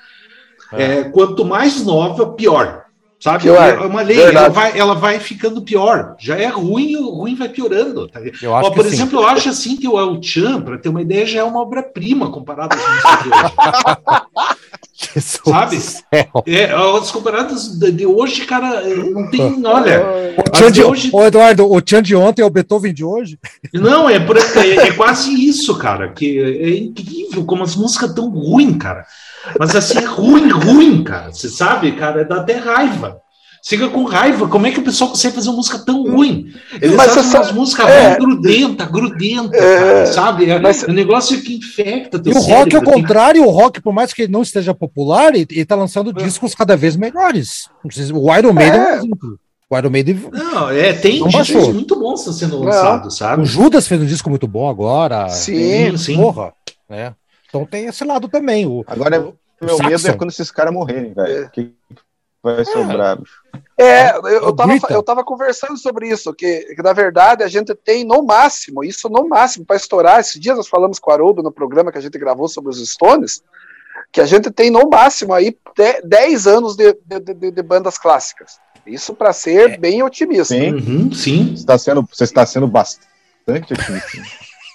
É, 0.73 1.05
quanto 1.05 1.44
mais 1.44 1.85
nova, 1.85 2.32
pior. 2.32 2.85
Sabe? 3.19 3.43
Pior. 3.43 3.62
É 3.62 3.86
uma 3.86 4.01
lei, 4.01 4.19
ela 4.19 4.48
vai, 4.48 4.78
ela 4.78 4.94
vai 4.94 5.20
ficando 5.20 5.61
pior. 5.61 6.16
Já 6.19 6.36
é 6.39 6.47
ruim, 6.47 6.97
o 6.97 7.11
ruim 7.11 7.35
vai 7.35 7.51
piorando. 7.51 8.09
Tá? 8.09 8.19
Ó, 8.48 8.70
por 8.70 8.86
exemplo, 8.86 9.19
sim. 9.19 9.24
eu 9.24 9.28
acho 9.28 9.48
assim 9.51 9.77
que 9.77 9.86
o 9.86 9.98
El 10.01 10.23
Chan, 10.23 10.62
para 10.62 10.78
ter 10.78 10.89
uma 10.89 11.02
ideia, 11.02 11.27
já 11.27 11.40
é 11.40 11.44
uma 11.44 11.61
obra-prima 11.61 12.31
comparado 12.31 12.74
às 12.74 12.81
músicas 12.81 13.23
de 13.23 13.28
hoje. 13.28 13.55
Jesus 15.14 15.40
Sabe? 15.44 15.78
É, 16.46 16.72
as 16.72 17.10
comparadas 17.10 17.78
de 17.78 18.06
hoje, 18.06 18.44
cara, 18.44 18.82
não 18.82 19.30
tem. 19.30 19.64
Olha. 19.64 20.34
O 20.38 20.50
Tchan 20.50 20.70
de 20.70 20.82
hoje. 20.82 21.10
Ô, 21.12 21.24
Eduardo, 21.24 21.70
o 21.70 21.80
Tchan 21.80 22.02
de 22.02 22.14
ontem 22.14 22.42
é 22.42 22.44
o 22.44 22.50
Beethoven 22.50 22.94
de 22.94 23.04
hoje? 23.04 23.38
Não, 23.72 24.08
é, 24.08 24.18
por, 24.20 24.36
é, 24.36 24.40
é 24.88 24.92
quase 24.92 25.32
isso, 25.32 25.76
cara. 25.78 26.12
Que 26.12 26.38
é 26.38 26.76
incrível 26.76 27.44
como 27.44 27.62
as 27.62 27.76
músicas 27.76 28.14
tão 28.14 28.30
ruins, 28.30 28.76
cara. 28.78 29.04
Mas 29.58 29.74
assim, 29.74 29.98
é 29.98 30.04
ruim, 30.04 30.50
ruim, 30.50 31.02
cara. 31.02 31.32
Você 31.32 31.48
sabe, 31.48 31.92
cara, 31.92 32.24
dá 32.24 32.36
até 32.36 32.56
raiva. 32.56 33.20
Fica 33.62 33.88
com 33.88 34.04
raiva. 34.04 34.48
Como 34.48 34.66
é 34.66 34.70
que 34.70 34.80
o 34.80 34.82
pessoal 34.82 35.10
consegue 35.10 35.34
fazer 35.34 35.48
uma 35.50 35.56
música 35.56 35.78
tão 35.78 36.02
ruim? 36.02 36.52
Eles 36.80 36.96
mas 36.96 37.14
fazem 37.14 37.34
umas 37.34 37.52
músicas 37.52 37.88
é, 37.88 38.16
grudenta, 38.16 38.86
grudenta, 38.86 39.56
é, 39.56 40.06
sabe? 40.06 40.50
É, 40.50 40.58
mas, 40.58 40.82
o 40.82 40.92
negócio 40.92 41.40
que 41.42 41.56
infecta 41.56 42.18
teu 42.18 42.32
E 42.32 42.36
o 42.36 42.40
rock, 42.40 42.74
ao 42.74 42.82
contrário, 42.82 43.44
o 43.44 43.50
rock, 43.50 43.80
por 43.80 43.92
mais 43.92 44.14
que 44.14 44.22
ele 44.22 44.32
não 44.32 44.42
esteja 44.42 44.74
popular, 44.74 45.34
ele, 45.34 45.46
ele 45.50 45.64
tá 45.64 45.76
lançando 45.76 46.10
é. 46.10 46.24
discos 46.24 46.54
cada 46.54 46.76
vez 46.76 46.96
melhores. 46.96 47.68
O 48.14 48.34
Iron 48.34 48.52
Maiden 48.52 48.80
é 48.80 48.92
um 48.92 48.96
exemplo. 48.96 49.40
O 49.68 49.78
Iron 49.78 49.90
Maiden. 49.90 50.20
Não, 50.32 50.70
é, 50.70 50.92
tem 50.94 51.22
discos 51.28 51.68
muito 51.68 51.98
bons 51.98 52.22
sendo 52.36 52.58
lançados, 52.58 53.18
sabe? 53.18 53.42
O 53.42 53.46
Judas 53.46 53.86
fez 53.86 54.00
um 54.00 54.06
disco 54.06 54.30
muito 54.30 54.48
bom 54.48 54.68
agora. 54.68 55.28
Sim, 55.28 55.96
sim. 55.98 56.16
Porra, 56.16 56.52
né? 56.88 57.14
Então 57.48 57.66
tem 57.66 57.86
esse 57.86 58.04
lado 58.04 58.26
também. 58.26 58.66
O, 58.66 58.82
agora, 58.86 59.20
o, 59.20 59.34
meu 59.60 59.76
o 59.76 59.82
medo 59.84 60.08
é 60.08 60.12
quando 60.12 60.30
esses 60.30 60.50
caras 60.50 60.72
morrerem, 60.72 61.12
velho. 61.12 61.44
É. 61.44 61.48
Que 61.48 61.72
vai 62.42 62.64
sobrar, 62.64 63.18
bicho. 63.18 63.40
É, 63.76 64.14
eu, 64.14 64.26
eu, 64.26 64.52
tava, 64.52 64.72
eu 64.90 65.02
tava 65.02 65.24
conversando 65.24 65.78
sobre 65.78 66.08
isso, 66.08 66.34
que, 66.34 66.74
que, 66.74 66.82
na 66.82 66.92
verdade 66.92 67.42
a 67.42 67.48
gente 67.48 67.74
tem 67.74 68.04
no 68.04 68.22
máximo, 68.22 68.84
isso 68.84 69.08
no 69.08 69.26
máximo, 69.26 69.64
para 69.64 69.76
estourar. 69.76 70.20
Esses 70.20 70.38
dias 70.38 70.56
nós 70.56 70.68
falamos 70.68 70.98
com 70.98 71.10
o 71.10 71.14
Haroldo 71.14 71.42
no 71.42 71.50
programa 71.50 71.90
que 71.90 71.96
a 71.96 72.00
gente 72.00 72.18
gravou 72.18 72.46
sobre 72.46 72.70
os 72.70 72.90
Stones, 72.90 73.42
que 74.12 74.20
a 74.20 74.26
gente 74.26 74.50
tem 74.50 74.70
no 74.70 74.88
máximo 74.88 75.32
aí 75.32 75.56
10 76.04 76.46
anos 76.46 76.76
de, 76.76 76.92
de, 77.06 77.20
de, 77.20 77.50
de, 77.50 77.62
bandas 77.62 77.96
clássicas. 77.96 78.58
Isso 78.86 79.14
para 79.14 79.32
ser 79.32 79.70
é. 79.70 79.78
bem 79.78 80.02
otimista. 80.02 80.54
Sim, 80.54 80.74
uhum, 80.74 81.12
sim. 81.12 81.46
Você 81.48 81.60
está 81.60 81.78
sendo, 81.78 82.08
você 82.12 82.24
está 82.24 82.44
sendo 82.44 82.66
bastante 82.66 83.72
otimista. 83.72 84.18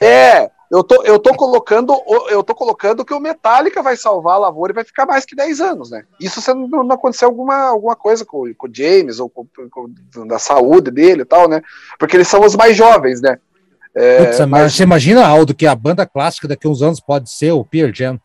É, 0.02 0.50
eu 0.72 0.84
tô, 0.84 1.04
eu 1.04 1.20
tô 1.20 1.34
colocando 1.36 1.94
eu 2.30 2.44
tô 2.44 2.56
colocando 2.56 3.06
que 3.06 3.14
o 3.14 3.20
Metallica 3.20 3.84
vai 3.84 3.96
salvar 3.96 4.36
a 4.36 4.40
lavoura 4.40 4.72
e 4.72 4.76
vai 4.76 4.84
ficar 4.84 5.06
mais 5.06 5.26
que 5.26 5.36
10 5.36 5.62
anos, 5.62 5.90
né? 5.92 6.04
Isso 6.20 6.42
se 6.42 6.54
não, 6.54 6.84
não 6.84 6.96
acontecer 6.96 7.26
alguma, 7.26 7.68
alguma 7.68 7.96
coisa 7.96 8.26
com, 8.26 8.52
com 8.56 8.68
o 8.68 8.74
James 8.74 9.20
ou 9.20 9.30
com, 9.30 9.46
com, 9.70 10.28
da 10.28 10.40
saúde 10.40 10.92
dele 10.92 11.22
e 11.22 11.26
tal, 11.26 11.48
né? 11.48 11.62
Porque 12.00 12.18
eles 12.18 12.28
são 12.28 12.42
os 12.42 12.56
mais 12.56 12.76
jovens, 12.76 13.22
né? 13.22 13.38
É, 13.96 14.26
Putz, 14.26 14.40
mas... 14.48 14.74
Você 14.74 14.84
imagina, 14.84 15.26
Aldo, 15.26 15.56
que 15.56 15.66
a 15.66 15.76
banda 15.76 16.06
clássica 16.06 16.48
daqui 16.48 16.68
a 16.68 16.70
uns 16.70 16.82
anos 16.82 17.00
pode 17.00 17.32
ser 17.32 17.52
o 17.52 17.64
Pearl 17.64 17.94
Jam? 17.94 18.20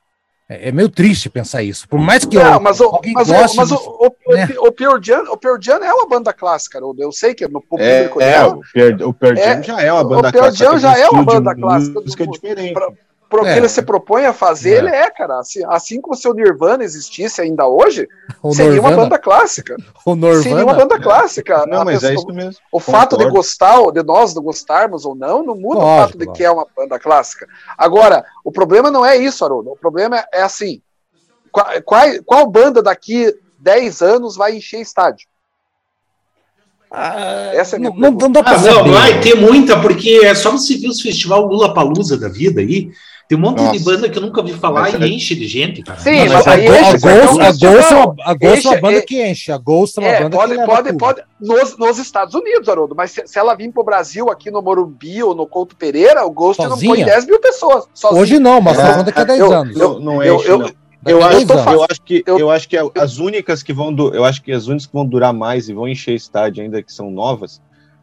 É, 0.51 0.69
é, 0.69 0.73
meio 0.73 0.89
triste 0.89 1.31
pensar 1.31 1.63
isso. 1.63 1.89
Por 1.89 2.01
mais 2.01 2.25
que 2.25 2.37
não, 2.37 2.55
eu, 2.55 2.61
mas 2.61 2.81
o, 2.81 3.01
mas, 3.15 3.29
goste, 3.29 3.57
mas 3.57 3.71
o, 3.71 3.77
o, 3.77 4.35
né? 4.35 4.49
o, 4.59 4.73
Pearl 4.73 4.99
Jam, 5.01 5.23
o 5.31 5.37
Pearl 5.37 5.57
Jam 5.61 5.77
é 5.77 5.95
uma 5.95 6.09
banda 6.09 6.33
clássica, 6.33 6.81
eu 6.99 7.13
sei 7.13 7.35
que 7.35 7.47
no 7.47 7.61
público 7.61 8.21
é, 8.21 8.33
é, 8.33 8.47
o 8.47 8.61
Pearl, 8.73 9.09
o 9.09 9.15
Pearl 9.15 9.37
Jam 9.37 9.45
é, 9.45 9.63
já 9.63 9.81
é 9.81 9.93
uma 9.93 10.03
banda 10.03 10.33
clássica. 10.33 10.39
O 10.39 10.43
Pearl 10.43 10.53
Jam 10.73 10.79
já 10.81 10.99
é 10.99 11.09
uma 11.09 11.23
banda 11.23 11.55
clássica. 11.55 12.01
Música 12.01 12.27
do, 12.27 12.33
diferente. 12.33 12.73
Pra, 12.73 12.89
pro 13.31 13.47
é. 13.47 13.53
que 13.53 13.59
ele 13.61 13.69
se 13.69 13.81
propõe 13.81 14.27
a 14.27 14.33
fazer, 14.33 14.75
é. 14.75 14.79
ele 14.79 14.89
é, 14.89 15.09
cara. 15.09 15.39
Assim, 15.39 15.63
assim 15.67 16.01
como 16.01 16.17
se 16.17 16.29
o 16.29 16.35
Nirvana 16.35 16.83
existisse 16.83 17.41
ainda 17.41 17.67
hoje, 17.67 18.09
o 18.43 18.53
seria 18.53 18.73
Norvana. 18.73 18.97
uma 18.97 19.03
banda 19.05 19.19
clássica. 19.19 19.77
O 20.05 20.17
Norvana. 20.17 20.43
Seria 20.43 20.65
uma 20.65 20.75
banda 20.75 20.99
clássica. 20.99 21.67
Não, 21.67 21.85
mas 21.85 22.01
pessoa, 22.01 22.11
é 22.11 22.15
isso 22.15 22.27
mesmo. 22.29 22.61
O 22.73 22.81
Concordo. 22.81 22.99
fato 22.99 23.17
de 23.19 23.31
gostar, 23.31 23.79
de 23.93 24.03
nós 24.03 24.35
gostarmos 24.35 25.05
ou 25.05 25.15
não, 25.15 25.45
não 25.45 25.55
muda 25.55 25.79
Lógico, 25.79 25.85
o 25.85 26.07
fato 26.07 26.19
de 26.19 26.27
que 26.33 26.43
é 26.43 26.51
uma 26.51 26.67
banda 26.77 26.99
clássica. 26.99 27.47
Agora, 27.79 28.25
o 28.45 28.51
problema 28.51 28.91
não 28.91 29.07
é 29.07 29.17
isso, 29.17 29.45
Haroldo. 29.45 29.71
O 29.71 29.77
problema 29.77 30.25
é 30.33 30.43
assim: 30.43 30.83
qual, 31.53 31.67
qual, 31.85 32.03
qual 32.25 32.47
banda 32.51 32.83
daqui 32.83 33.33
10 33.59 34.03
anos 34.03 34.37
vai 34.37 34.57
encher 34.57 34.81
estádio? 34.81 35.29
Ah, 36.91 37.53
Essa 37.55 37.77
é 37.77 37.79
não, 37.79 37.95
não, 37.95 38.11
não, 38.11 38.33
dá 38.33 38.43
pra 38.43 38.57
ah, 38.57 38.63
não, 38.63 38.93
vai 38.93 39.21
ter 39.21 39.37
muita, 39.37 39.81
porque 39.81 40.23
é 40.25 40.35
só 40.35 40.51
você 40.51 40.77
ver 40.77 40.89
os 40.89 41.01
festival 41.01 41.47
Lula 41.47 41.73
Palusa 41.73 42.19
da 42.19 42.29
vida 42.29 42.61
aí. 42.61 42.91
Tem 43.31 43.39
um 43.39 43.43
monte 43.43 43.59
Nossa. 43.59 43.79
de 43.79 43.85
banda 43.85 44.09
que 44.09 44.19
eu 44.19 44.23
nunca 44.23 44.43
vi 44.43 44.53
falar 44.55 44.91
mas, 44.91 44.95
e 44.95 45.15
enche 45.15 45.37
de 45.37 45.47
gente, 45.47 45.85
cara. 45.85 46.01
Sim, 46.01 46.19
mas, 46.19 46.33
mas 46.33 46.49
a, 46.49 46.57
Ghost, 46.57 46.83
a, 46.83 46.91
Ghost, 46.91 47.41
a, 47.41 47.53
Ghost, 47.53 47.93
é 47.93 47.97
uma, 47.97 48.15
a 48.25 48.35
Ghost 48.35 48.67
é 48.67 48.71
uma 48.71 48.81
banda 48.81 49.03
que 49.03 49.25
enche. 49.25 49.53
A 49.53 49.57
Ghost 49.59 49.99
é 50.01 50.03
uma 50.03 50.09
é, 50.11 50.23
banda 50.25 50.37
pode, 50.37 50.57
que 50.57 50.67
pode, 50.67 50.93
pode, 50.95 51.23
nos, 51.41 51.79
nos 51.79 51.99
Estados 51.99 52.35
Unidos, 52.35 52.69
Haroldo, 52.69 52.97
mas 52.97 53.13
se, 53.13 53.25
se 53.25 53.39
ela 53.39 53.55
vir 53.55 53.71
pro 53.71 53.85
Brasil, 53.85 54.29
aqui 54.31 54.51
no 54.51 54.61
Morumbi 54.61 55.23
ou 55.23 55.33
no 55.33 55.47
Couto 55.47 55.77
Pereira, 55.77 56.27
o 56.27 56.31
Ghost 56.33 56.61
Sozinha? 56.61 56.89
não 56.89 56.97
põe 56.97 57.05
10 57.05 57.27
mil 57.27 57.39
pessoas. 57.39 57.85
Sozinho. 57.95 58.21
Hoje 58.21 58.39
não, 58.41 58.61
mas 58.61 58.77
é, 58.77 58.83
a 58.83 58.97
banda 58.97 59.13
que 59.13 59.21
é 59.21 59.25
10 59.25 59.39
eu, 59.39 59.53
anos. 59.53 59.77
Eu, 59.77 60.01
não 60.01 60.23
enche, 60.25 60.49
eu, 60.49 60.59
não. 60.59 60.71
Eu 61.07 61.25
acho, 61.25 61.53
eu 61.53 61.85
acho 61.85 62.03
que 62.03 62.25
eu, 62.27 62.39
eu 62.41 62.51
acho 62.51 62.69
que 62.69 62.77
as 62.77 63.19
únicas 63.19 63.63
que 63.63 63.73
vão 63.73 63.95
eu 64.13 64.25
acho 64.25 64.43
que 64.43 64.51
as 64.51 64.67
únicas 64.67 64.87
que 64.87 64.93
vão 64.93 65.07
durar 65.07 65.33
mais 65.33 65.69
e 65.69 65.73
vão 65.73 65.87
encher 65.87 66.17
estádio 66.17 66.65
ainda 66.65 66.83
que 66.83 66.93
são 66.93 67.13
novas 67.13 67.63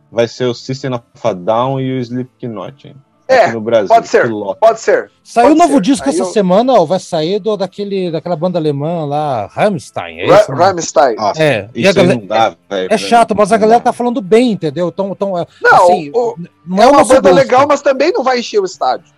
vai 0.09 0.25
ser 0.25 0.45
o 0.45 0.53
System 0.53 0.93
of 0.93 1.03
a 1.21 1.33
Down 1.33 1.81
e 1.81 1.97
o 1.97 1.99
Slipknot. 1.99 2.87
Hein? 2.87 2.95
É, 3.27 3.51
no 3.51 3.59
Brasil, 3.59 3.89
pode 3.89 4.07
ser, 4.07 4.29
pode 4.59 4.79
ser. 4.79 5.11
Saiu 5.21 5.51
um 5.51 5.55
novo 5.55 5.75
ser. 5.75 5.81
disco 5.81 6.05
Aí 6.05 6.15
essa 6.15 6.23
eu... 6.23 6.27
semana, 6.27 6.73
ó, 6.73 6.85
vai 6.85 6.99
sair 6.99 7.39
do, 7.39 7.57
daquele, 7.57 8.09
daquela 8.09 8.37
banda 8.37 8.57
alemã 8.57 9.05
lá, 9.05 9.47
Rammstein. 9.47 10.19
É 10.19 10.25
isso, 10.25 10.51
Rammstein. 10.51 11.15
Nossa, 11.15 11.43
é, 11.43 11.69
a 11.89 11.93
galera, 11.93 12.21
dá, 12.21 12.55
é, 12.69 12.87
é 12.89 12.97
chato, 12.97 13.35
mas 13.35 13.51
a 13.51 13.57
galera 13.57 13.81
tá 13.81 13.91
falando 13.91 14.21
bem, 14.21 14.51
entendeu? 14.51 14.87
Então, 14.87 15.11
então, 15.11 15.37
é, 15.37 15.45
não, 15.61 15.83
assim, 15.83 16.09
o, 16.13 16.35
não 16.65 16.81
é, 16.81 16.85
é 16.85 16.87
uma 16.87 17.03
banda 17.03 17.31
legal, 17.31 17.65
mas 17.67 17.81
também 17.81 18.13
não 18.13 18.23
vai 18.23 18.39
encher 18.39 18.59
o 18.59 18.65
estádio. 18.65 19.17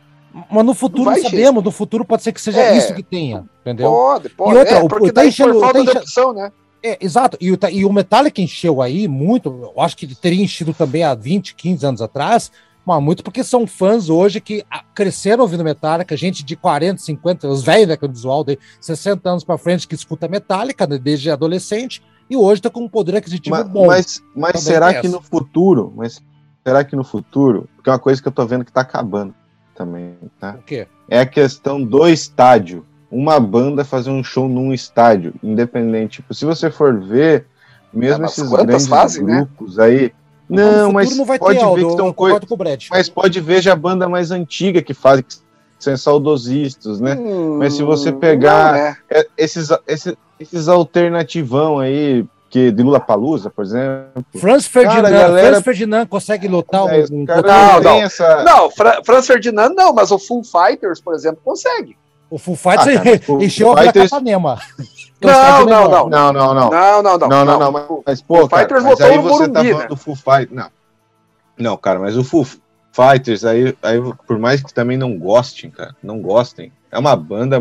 Mas 0.49 0.65
no 0.65 0.73
futuro 0.73 1.09
não 1.09 1.21
sabemos, 1.21 1.63
no 1.63 1.71
futuro 1.71 2.05
pode 2.05 2.23
ser 2.23 2.31
que 2.31 2.41
seja 2.41 2.61
é, 2.61 2.77
isso 2.77 2.93
que 2.93 3.03
tenha, 3.03 3.45
entendeu? 3.61 3.89
Pode, 3.91 4.29
pode. 4.29 4.55
E 4.55 4.57
outra, 4.57 4.77
é, 4.77 4.87
porque 4.87 5.09
o, 5.09 5.13
tá 5.13 5.25
enchendo, 5.25 5.53
por 5.53 5.61
falta 5.61 5.73
tá 5.73 5.79
enchendo, 5.81 5.99
de 5.99 6.03
opção, 6.03 6.33
né? 6.33 6.51
É, 6.81 6.97
exato, 7.01 7.37
e 7.41 7.51
o, 7.51 7.59
e 7.71 7.85
o 7.85 7.91
Metallica 7.91 8.41
encheu 8.41 8.81
aí 8.81 9.07
muito, 9.07 9.71
eu 9.75 9.81
acho 9.81 9.97
que 9.97 10.07
teria 10.15 10.43
enchido 10.43 10.73
também 10.73 11.03
há 11.03 11.13
20, 11.13 11.53
15 11.55 11.85
anos 11.85 12.01
atrás, 12.01 12.51
muito 12.97 13.23
porque 13.23 13.43
são 13.43 13.67
fãs 13.67 14.09
hoje 14.09 14.39
que 14.39 14.63
cresceram 14.95 15.43
ouvindo 15.43 15.63
Metallica, 15.63 16.15
gente 16.15 16.43
de 16.43 16.55
40, 16.55 17.01
50, 17.01 17.47
os 17.49 17.61
velhos, 17.61 17.89
né, 17.89 17.97
que 17.97 18.05
o 18.05 18.09
visual 18.09 18.43
de 18.43 18.57
60 18.79 19.29
anos 19.29 19.43
para 19.43 19.57
frente 19.57 19.85
que 19.85 19.95
escuta 19.95 20.29
Metallica 20.29 20.87
né, 20.87 20.97
desde 20.97 21.29
adolescente, 21.29 22.01
e 22.29 22.37
hoje 22.37 22.61
tá 22.61 22.69
com 22.69 22.81
um 22.81 22.89
poder 22.89 23.17
aquisitivo 23.17 23.55
mas, 23.55 23.67
bom. 23.67 23.87
Mas, 23.87 24.23
mas 24.33 24.61
será 24.61 24.93
que 25.01 25.09
no 25.09 25.21
futuro, 25.21 25.91
mas 25.95 26.21
será 26.65 26.83
que 26.83 26.95
no 26.95 27.03
futuro, 27.03 27.67
porque 27.75 27.89
é 27.89 27.93
uma 27.93 27.99
coisa 27.99 28.21
que 28.21 28.27
eu 28.27 28.31
tô 28.31 28.45
vendo 28.45 28.63
que 28.63 28.71
tá 28.71 28.81
acabando, 28.81 29.33
também, 29.79 30.17
tá? 30.39 30.55
O 30.59 30.63
quê? 30.63 30.87
É 31.07 31.21
a 31.21 31.25
questão 31.25 31.81
do 31.81 32.07
estádio. 32.07 32.85
Uma 33.09 33.39
banda 33.39 33.85
fazer 33.85 34.11
um 34.11 34.23
show 34.23 34.47
num 34.47 34.73
estádio, 34.73 35.33
independente. 35.41 36.17
Tipo, 36.17 36.33
se 36.33 36.45
você 36.45 36.69
for 36.69 36.99
ver, 36.99 37.47
mesmo 37.91 38.25
é, 38.25 38.27
esses 38.27 38.49
grandes 38.49 38.87
fazem, 38.87 39.23
né? 39.23 39.37
grupos 39.37 39.77
né? 39.77 39.85
aí. 39.85 40.13
Não, 40.49 40.91
mas 40.91 41.15
não 41.15 41.25
pode 41.25 41.59
ter, 41.59 41.65
ver 41.65 41.85
que 41.85 41.91
estão 41.91 42.11
coisas. 42.11 42.41
Mas 42.89 43.07
pode 43.07 43.39
ver 43.39 43.61
já 43.61 43.73
a 43.73 43.75
banda 43.75 44.09
mais 44.09 44.31
antiga 44.31 44.81
que 44.81 44.95
faz, 44.95 45.21
que 45.21 45.37
são 45.77 45.95
saudosistas, 45.95 46.99
né? 46.99 47.15
Hum, 47.15 47.57
mas 47.59 47.75
se 47.75 47.83
você 47.83 48.11
pegar 48.11 48.77
é. 48.77 48.97
é. 49.11 49.27
esses, 49.37 49.69
esses, 49.87 50.15
esses 50.39 50.67
alternativão 50.67 51.77
aí, 51.77 52.25
que 52.49 52.71
de 52.71 52.81
Lula 52.81 52.99
Palusa, 52.99 53.49
por 53.49 53.63
exemplo. 53.63 54.25
Franz 54.35 54.65
Ferdinand, 54.65 55.03
cara, 55.03 55.09
galera... 55.09 55.47
Franz 55.51 55.63
Ferdinand 55.63 56.05
consegue 56.07 56.47
lotar 56.47 56.87
é, 56.87 57.05
um. 57.11 57.25
Cara, 57.25 57.41
não, 57.41 57.81
não, 57.81 58.01
essa... 58.01 58.43
não 58.43 58.71
Fra 58.71 59.01
Franz 59.03 59.27
Ferdinand 59.27 59.73
não, 59.75 59.93
mas 59.93 60.09
o 60.11 60.17
Full 60.17 60.43
Fighters, 60.43 60.99
por 60.99 61.13
exemplo, 61.13 61.39
consegue. 61.45 61.95
O 62.29 62.37
Full 62.37 62.55
Fighters 62.55 62.97
ah, 62.97 63.01
cara, 63.01 63.21
encheu 63.43 63.71
a 63.71 63.83
Fighters... 63.83 64.09
Capanema. 64.09 64.59
Não, 65.21 65.65
não, 65.65 65.89
não, 65.89 65.89
não, 65.89 66.09
não, 66.09 66.33
não, 66.33 66.53
não, 66.53 66.53
não, 66.53 67.01
não, 67.03 67.17
não, 67.17 67.45
não, 67.45 67.59
não, 67.59 67.71
mas, 67.71 67.85
mas 68.05 68.21
pô, 68.21 68.47
cara, 68.47 68.61
Fighters 68.61 68.83
mas 68.83 69.01
aí 69.01 69.17
você 69.17 69.49
tá 69.49 69.63
falando 69.63 69.79
né? 69.79 69.87
do 69.87 69.97
Full 69.97 70.15
Fighters, 70.15 70.51
não, 70.51 70.71
não, 71.57 71.77
cara, 71.77 71.99
mas 71.99 72.15
o 72.15 72.23
Full 72.23 72.47
Fighters 72.93 73.43
aí, 73.43 73.75
aí, 73.83 73.99
por 74.25 74.39
mais 74.39 74.63
que 74.63 74.73
também 74.73 74.97
não 74.97 75.17
gostem, 75.17 75.69
cara, 75.69 75.93
não 76.01 76.21
gostem, 76.21 76.71
é 76.89 76.97
uma 76.97 77.15
banda 77.15 77.59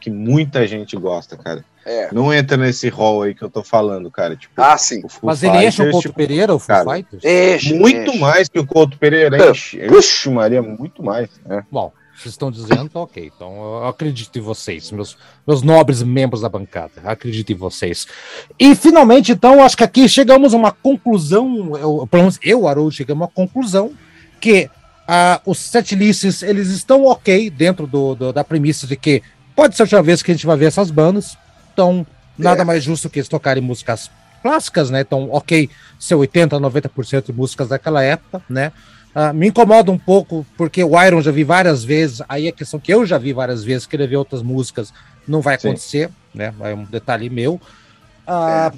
que 0.00 0.10
muita 0.10 0.66
gente 0.66 0.96
gosta, 0.96 1.36
cara. 1.36 1.64
É. 1.84 2.08
Não 2.12 2.34
entra 2.34 2.56
nesse 2.56 2.88
rol 2.88 3.22
aí 3.22 3.34
que 3.34 3.42
eu 3.42 3.50
tô 3.50 3.62
falando, 3.62 4.10
cara. 4.10 4.34
Tipo, 4.34 4.60
ah, 4.60 4.76
sim. 4.76 5.02
Mas 5.22 5.42
ele 5.44 5.64
enche 5.64 5.82
o 5.82 5.90
Couto 5.90 6.08
tipo, 6.08 6.14
Pereira, 6.14 6.52
o 6.52 6.58
Full 6.58 6.66
cara, 6.66 6.90
Fighters? 6.90 7.24
Enche, 7.24 7.74
muito 7.74 8.10
enche. 8.10 8.18
mais 8.18 8.48
que 8.48 8.58
o 8.58 8.66
Couto 8.66 8.98
Pereira 8.98 9.50
enche. 9.50 9.78
Puxa, 9.86 10.30
Maria, 10.30 10.60
muito 10.60 11.00
mais. 11.02 11.28
Né? 11.44 11.64
Bom, 11.70 11.92
vocês 12.16 12.34
estão 12.34 12.50
dizendo, 12.50 12.88
tá 12.88 13.00
ok. 13.00 13.30
Então 13.34 13.56
eu 13.56 13.86
acredito 13.86 14.38
em 14.38 14.42
vocês, 14.42 14.90
meus, 14.90 15.16
meus 15.46 15.62
nobres 15.62 16.02
membros 16.02 16.40
da 16.40 16.48
bancada. 16.48 17.02
Acredito 17.04 17.52
em 17.52 17.56
vocês. 17.56 18.06
E 18.58 18.74
finalmente, 18.74 19.32
então, 19.32 19.62
acho 19.62 19.76
que 19.76 19.84
aqui 19.84 20.08
chegamos 20.08 20.54
a 20.54 20.56
uma 20.56 20.72
conclusão. 20.72 21.76
Eu, 21.76 22.06
pelo 22.10 22.22
menos 22.22 22.38
eu, 22.42 22.66
Haroldo, 22.66 22.92
chegamos 22.92 23.22
a 23.22 23.24
uma 23.24 23.32
conclusão 23.32 23.92
que 24.40 24.70
ah, 25.06 25.40
os 25.44 25.58
setlists 25.58 26.42
eles 26.42 26.68
estão 26.68 27.04
ok 27.04 27.50
dentro 27.50 27.86
do, 27.86 28.14
do, 28.14 28.32
da 28.32 28.42
premissa 28.42 28.86
de 28.86 28.96
que 28.96 29.22
pode 29.54 29.76
ser 29.76 29.82
a 29.82 29.84
última 29.84 30.02
vez 30.02 30.22
que 30.22 30.30
a 30.30 30.34
gente 30.34 30.46
vai 30.46 30.56
ver 30.56 30.66
essas 30.66 30.90
bandas. 30.90 31.36
Então, 31.72 32.06
nada 32.38 32.62
é. 32.62 32.64
mais 32.64 32.82
justo 32.82 33.08
que 33.08 33.18
eles 33.18 33.28
tocarem 33.28 33.62
músicas 33.62 34.10
clássicas, 34.42 34.90
né? 34.90 35.00
Então, 35.00 35.28
ok, 35.30 35.68
ser 35.98 36.14
80, 36.14 36.58
90% 36.58 37.26
de 37.26 37.32
músicas 37.32 37.68
daquela 37.68 38.02
época, 38.02 38.42
né? 38.48 38.72
Uh, 39.16 39.32
me 39.32 39.48
incomoda 39.48 39.90
um 39.90 39.96
pouco, 39.96 40.44
porque 40.58 40.84
o 40.84 41.02
Iron 41.02 41.22
já 41.22 41.30
vi 41.30 41.42
várias 41.42 41.82
vezes, 41.82 42.20
aí 42.28 42.48
a 42.48 42.52
questão 42.52 42.78
que 42.78 42.92
eu 42.92 43.06
já 43.06 43.16
vi 43.16 43.32
várias 43.32 43.64
vezes, 43.64 43.86
querer 43.86 44.06
ver 44.06 44.16
outras 44.16 44.42
músicas, 44.42 44.92
não 45.26 45.40
vai 45.40 45.54
acontecer, 45.54 46.08
Sim. 46.08 46.14
né? 46.34 46.52
É 46.60 46.74
um 46.74 46.84
detalhe 46.84 47.30
meu. 47.30 47.54
Uh, 48.28 48.68
é. 48.68 48.72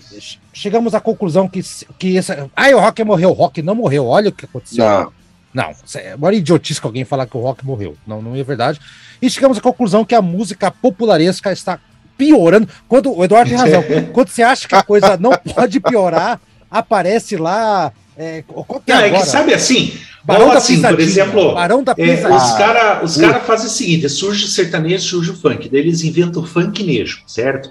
Chegamos 0.53 0.95
à 0.95 1.01
conclusão 1.01 1.49
que, 1.49 1.61
que 1.99 2.17
essa. 2.17 2.49
Ah, 2.55 2.69
o 2.69 2.79
Rock 2.79 3.03
morreu. 3.03 3.31
O 3.31 3.33
Rock 3.33 3.63
não 3.63 3.75
morreu. 3.75 4.07
Olha 4.07 4.29
o 4.29 4.33
que 4.33 4.45
aconteceu. 4.45 4.85
Não. 4.85 5.19
Não, 5.53 5.75
é 5.97 6.15
uma 6.15 6.33
idiotice 6.33 6.81
que 6.81 6.87
alguém 6.87 7.05
falar 7.05 7.27
que 7.27 7.37
o 7.37 7.41
rock 7.41 7.65
morreu. 7.65 7.97
Não, 8.07 8.21
não 8.21 8.37
é 8.37 8.43
verdade. 8.43 8.79
E 9.21 9.31
chegamos 9.31 9.59
à 9.59 9.61
conclusão 9.61 10.05
que 10.05 10.15
a 10.15 10.23
música 10.23 10.71
popularesca 10.71 11.51
está 11.51 11.81
piorando. 12.17 12.69
Quando 12.87 13.17
o 13.17 13.25
Eduardo 13.25 13.51
tem 13.51 13.59
razão, 13.59 13.83
quando 14.13 14.29
você 14.29 14.43
acha 14.43 14.69
que 14.69 14.75
a 14.75 14.83
coisa 14.83 15.17
não 15.17 15.33
pode 15.33 15.81
piorar, 15.81 16.41
aparece 16.71 17.37
lá. 17.37 17.93
É, 18.19 18.43
é, 18.87 18.93
é 18.93 19.11
que 19.11 19.27
sabe 19.27 19.55
assim, 19.55 19.93
Barão 20.25 20.49
da 20.49 20.59
assim, 20.59 20.83
por 20.83 20.99
exemplo, 20.99 21.55
Barão 21.55 21.85
da 21.85 21.95
é, 21.97 22.15
os 22.15 22.53
caras 22.53 23.03
os 23.05 23.17
cara 23.17 23.39
fazem 23.41 23.67
o 23.67 23.71
seguinte: 23.71 24.09
surge 24.09 24.45
o 24.45 24.49
sertanejo, 24.49 25.05
surge 25.05 25.31
o 25.31 25.37
funk, 25.37 25.69
daí 25.69 25.81
eles 25.81 26.03
inventam 26.03 26.43
o 26.43 26.47
funknejo, 26.47 27.23
certo? 27.27 27.71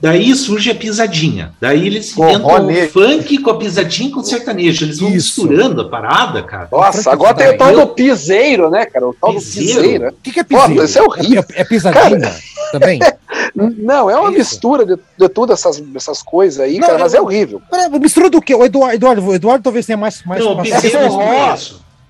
Daí 0.00 0.34
surge 0.34 0.70
a 0.70 0.74
pisadinha. 0.74 1.52
Daí 1.60 1.86
eles 1.86 2.16
inventam 2.16 2.68
o 2.68 2.88
funk 2.88 3.38
com 3.38 3.50
a 3.50 3.58
pisadinha 3.58 4.10
com 4.10 4.20
o 4.20 4.24
sertanejo. 4.24 4.84
Eles 4.84 4.98
vão 4.98 5.08
Isso. 5.08 5.44
misturando 5.44 5.82
a 5.82 5.88
parada, 5.88 6.42
cara. 6.42 6.68
Nossa, 6.72 7.10
agora 7.10 7.34
tem 7.34 7.50
o 7.50 7.58
tal 7.58 7.74
do 7.74 7.86
piseiro, 7.88 8.70
né, 8.70 8.86
cara? 8.86 9.08
O 9.08 9.14
tal 9.14 9.34
piseiro. 9.34 9.74
do 9.74 9.82
piseiro. 9.82 10.08
O 10.08 10.12
que, 10.22 10.32
que 10.32 10.40
é 10.40 10.44
piseiro? 10.44 10.74
Pô, 10.74 10.84
isso 10.84 10.98
é 10.98 11.02
horrível. 11.02 11.44
É, 11.52 11.60
é 11.60 11.64
pisadinha 11.64 12.20
cara, 12.20 12.40
também? 12.70 13.00
Não, 13.54 14.08
é 14.08 14.16
uma 14.16 14.30
mistura 14.30 14.86
de, 14.86 14.96
de 15.18 15.28
todas 15.28 15.58
essas, 15.58 15.82
essas 15.94 16.22
coisas 16.22 16.60
aí, 16.60 16.78
não, 16.78 16.86
cara, 16.86 17.00
mas 17.00 17.14
é, 17.14 17.18
é 17.18 17.20
horrível. 17.20 17.60
Mistura 18.00 18.30
do 18.30 18.40
quê? 18.40 18.54
O 18.54 18.64
Eduardo, 18.64 18.94
Eduardo, 18.94 19.26
o 19.26 19.34
Eduardo 19.34 19.64
talvez 19.64 19.86
tenha 19.86 19.96
mais. 19.96 20.22
mais 20.24 20.44
não, 20.44 20.54
mais 20.54 20.84
é 20.84 20.90
forró. 20.90 21.56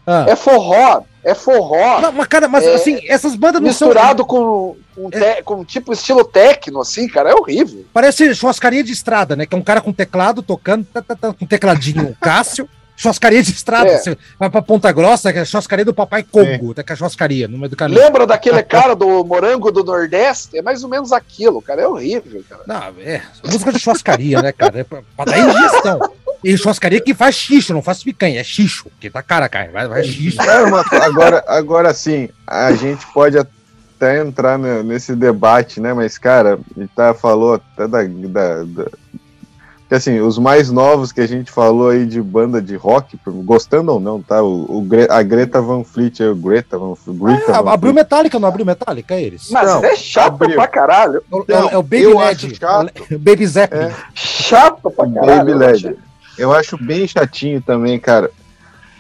Ah. 0.07 0.27
É 0.29 0.37
forró. 0.37 1.03
É 1.23 1.35
forró. 1.35 2.01
Não, 2.01 2.13
mas, 2.13 2.27
cara, 2.27 2.49
mas 2.49 2.65
é 2.65 2.75
assim, 2.75 3.01
essas 3.07 3.35
bandas 3.37 3.61
Misturado 3.61 4.19
são... 4.19 4.27
com, 4.27 4.77
com, 4.95 5.09
é. 5.13 5.35
te, 5.35 5.43
com 5.43 5.65
tipo 5.65 5.93
estilo 5.93 6.25
techno, 6.25 6.81
assim, 6.81 7.07
cara, 7.09 7.31
é 7.31 7.35
horrível. 7.35 7.85
Parece 7.93 8.35
churrascaria 8.35 8.83
de 8.83 8.93
estrada, 8.93 9.37
né? 9.37 9.45
Que 9.45 9.55
é 9.55 9.59
um 9.59 9.63
cara 9.63 9.81
com 9.81 9.93
teclado 9.93 10.43
tocando, 10.43 10.85
tá, 10.85 11.03
tá, 11.03 11.15
tá, 11.15 11.33
com 11.33 11.47
tecladinho 11.47 12.17
Cássio. 12.21 12.69
Churrascaria 13.01 13.43
de 13.43 13.51
estrada. 13.51 13.89
É. 13.89 13.99
Você 13.99 14.19
vai 14.39 14.51
pra 14.51 14.61
Ponta 14.61 14.93
Grossa, 14.93 15.33
que 15.33 15.39
é 15.39 15.43
a 15.43 15.45
churrascaria 15.45 15.85
do 15.85 15.95
Papai 15.95 16.23
Congo, 16.23 16.75
é. 16.77 16.83
que 16.83 16.93
é 16.93 16.93
a 16.93 16.97
churrascaria 16.97 17.49
no 17.49 17.57
meio 17.57 17.71
do 17.71 17.77
caminho. 17.77 17.99
Lembra 17.99 18.27
daquele 18.27 18.63
cara 18.63 18.95
do 18.95 19.25
Morango 19.25 19.73
do 19.73 19.83
Nordeste? 19.83 20.59
É 20.59 20.63
mais 20.63 20.85
ou 20.85 20.91
menos 20.91 21.11
aquilo, 21.11 21.63
cara. 21.63 21.81
É 21.81 21.89
horrível, 21.89 22.45
cara. 22.49 22.63
Não, 22.67 23.03
é. 23.03 23.23
Música 23.45 23.73
de 23.73 23.79
churrascaria, 23.79 24.43
né, 24.43 24.53
cara? 24.53 24.81
É 24.81 24.85
pra, 24.85 25.03
pra 25.17 25.25
dar 25.25 25.39
indigestão. 25.39 26.13
E 26.45 26.57
churrascaria 26.57 27.01
que 27.01 27.15
faz 27.15 27.35
xixo, 27.35 27.73
não 27.73 27.83
faz 27.83 28.03
picanha, 28.03 28.41
é 28.41 28.45
xixo, 28.45 28.87
que 28.99 29.11
tá 29.11 29.23
cara, 29.23 29.49
cara, 29.49 29.71
vai, 29.71 29.89
vai 29.89 30.05
xixo. 30.05 30.39
agora, 31.03 31.45
agora 31.47 31.95
sim, 31.95 32.31
a 32.47 32.73
gente 32.73 33.07
pode 33.13 33.37
até 33.37 34.21
entrar 34.21 34.59
nesse 34.59 35.15
debate, 35.15 35.81
né? 35.81 35.93
Mas, 35.93 36.17
cara, 36.17 36.59
a 36.77 36.81
gente 36.81 36.91
tá, 36.95 37.13
falou 37.13 37.55
até 37.55 37.87
da, 37.87 38.03
da, 38.03 38.65
da 38.65 38.91
que 39.91 39.97
assim, 39.97 40.21
os 40.21 40.39
mais 40.39 40.71
novos 40.71 41.11
que 41.11 41.21
a 41.21 41.27
gente 41.27 41.51
falou 41.51 41.89
aí 41.89 42.07
de 42.07 42.23
banda 42.23 42.63
de 42.63 42.77
rock, 42.77 43.19
gostando 43.27 43.91
ou 43.91 43.99
não, 43.99 44.23
tá? 44.23 44.41
O, 44.41 44.79
o 44.79 44.89
a 45.11 45.21
Greta 45.21 45.61
Van 45.61 45.83
Fleet, 45.83 46.21
o 46.21 46.37
Greta 46.37 46.79
Van, 46.79 46.95
Greta 47.09 47.51
é, 47.51 47.61
Van 47.61 47.73
abriu 47.73 47.93
Metallica, 47.93 48.39
não 48.39 48.49
abriu 48.49 48.65
Metallica, 48.65 49.17
é 49.17 49.23
eles? 49.23 49.51
Mas 49.51 49.69
não, 49.69 49.85
é 49.85 49.97
chato 49.97 50.35
abriu. 50.35 50.55
pra 50.55 50.69
caralho. 50.69 51.21
É, 51.49 51.53
é, 51.53 51.75
é 51.75 51.77
o 51.77 51.83
Baby 51.83 52.15
Led, 52.15 52.61
é 53.11 53.19
Baby 53.19 53.47
Zeppelin. 53.49 53.87
É. 53.87 53.95
Chato 54.15 54.89
pra 54.93 55.11
caralho. 55.11 55.39
Baby 55.39 55.55
Led. 55.55 55.97
Eu 56.39 56.53
acho 56.53 56.77
bem 56.79 57.09
chatinho 57.09 57.61
também, 57.61 57.99
cara. 57.99 58.31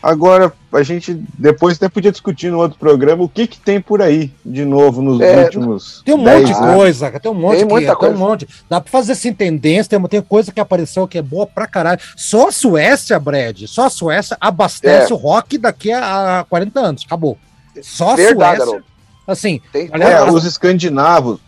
Agora, 0.02 0.52
a 0.72 0.82
gente 0.82 1.14
depois 1.38 1.76
até 1.76 1.88
podia 1.88 2.12
discutir 2.12 2.50
no 2.50 2.58
outro 2.58 2.78
programa 2.78 3.24
o 3.24 3.28
que, 3.28 3.46
que 3.46 3.58
tem 3.58 3.80
por 3.80 4.00
aí 4.00 4.32
de 4.44 4.64
novo 4.64 5.02
nos 5.02 5.20
é, 5.20 5.44
últimos. 5.44 6.02
Tem 6.04 6.14
um 6.14 6.18
monte 6.18 6.46
de 6.46 6.54
coisa, 6.54 7.10
tem 7.18 7.30
um 7.30 7.34
monte 7.34 7.58
tem 7.58 7.66
que, 7.66 7.72
muita 7.72 7.96
coisa. 7.96 8.14
Tem 8.14 8.22
um 8.22 8.28
monte. 8.28 8.48
Dá 8.68 8.80
pra 8.80 8.90
fazer 8.90 9.14
sem 9.14 9.32
tendência, 9.32 9.90
tem, 9.90 10.08
tem 10.08 10.22
coisa 10.22 10.52
que 10.52 10.60
apareceu 10.60 11.08
que 11.08 11.18
é 11.18 11.22
boa 11.22 11.46
pra 11.46 11.66
caralho. 11.66 12.00
Só 12.16 12.48
a 12.48 12.52
Suécia, 12.52 13.18
Brad, 13.18 13.62
só 13.66 13.86
a 13.86 13.90
Suécia 13.90 14.36
abastece 14.40 15.10
é. 15.10 15.14
o 15.14 15.18
rock 15.18 15.58
daqui 15.58 15.92
a 15.92 16.46
40 16.48 16.80
anos. 16.80 17.02
Acabou. 17.04 17.36
Só 17.82 18.12
a 18.12 18.16
Verdade, 18.16 18.62
Suécia. 18.62 18.84
Assim, 19.26 19.60
tem, 19.72 19.88
aliás, 19.92 20.28
é, 20.28 20.30
os 20.30 20.44
escandinavos. 20.44 21.40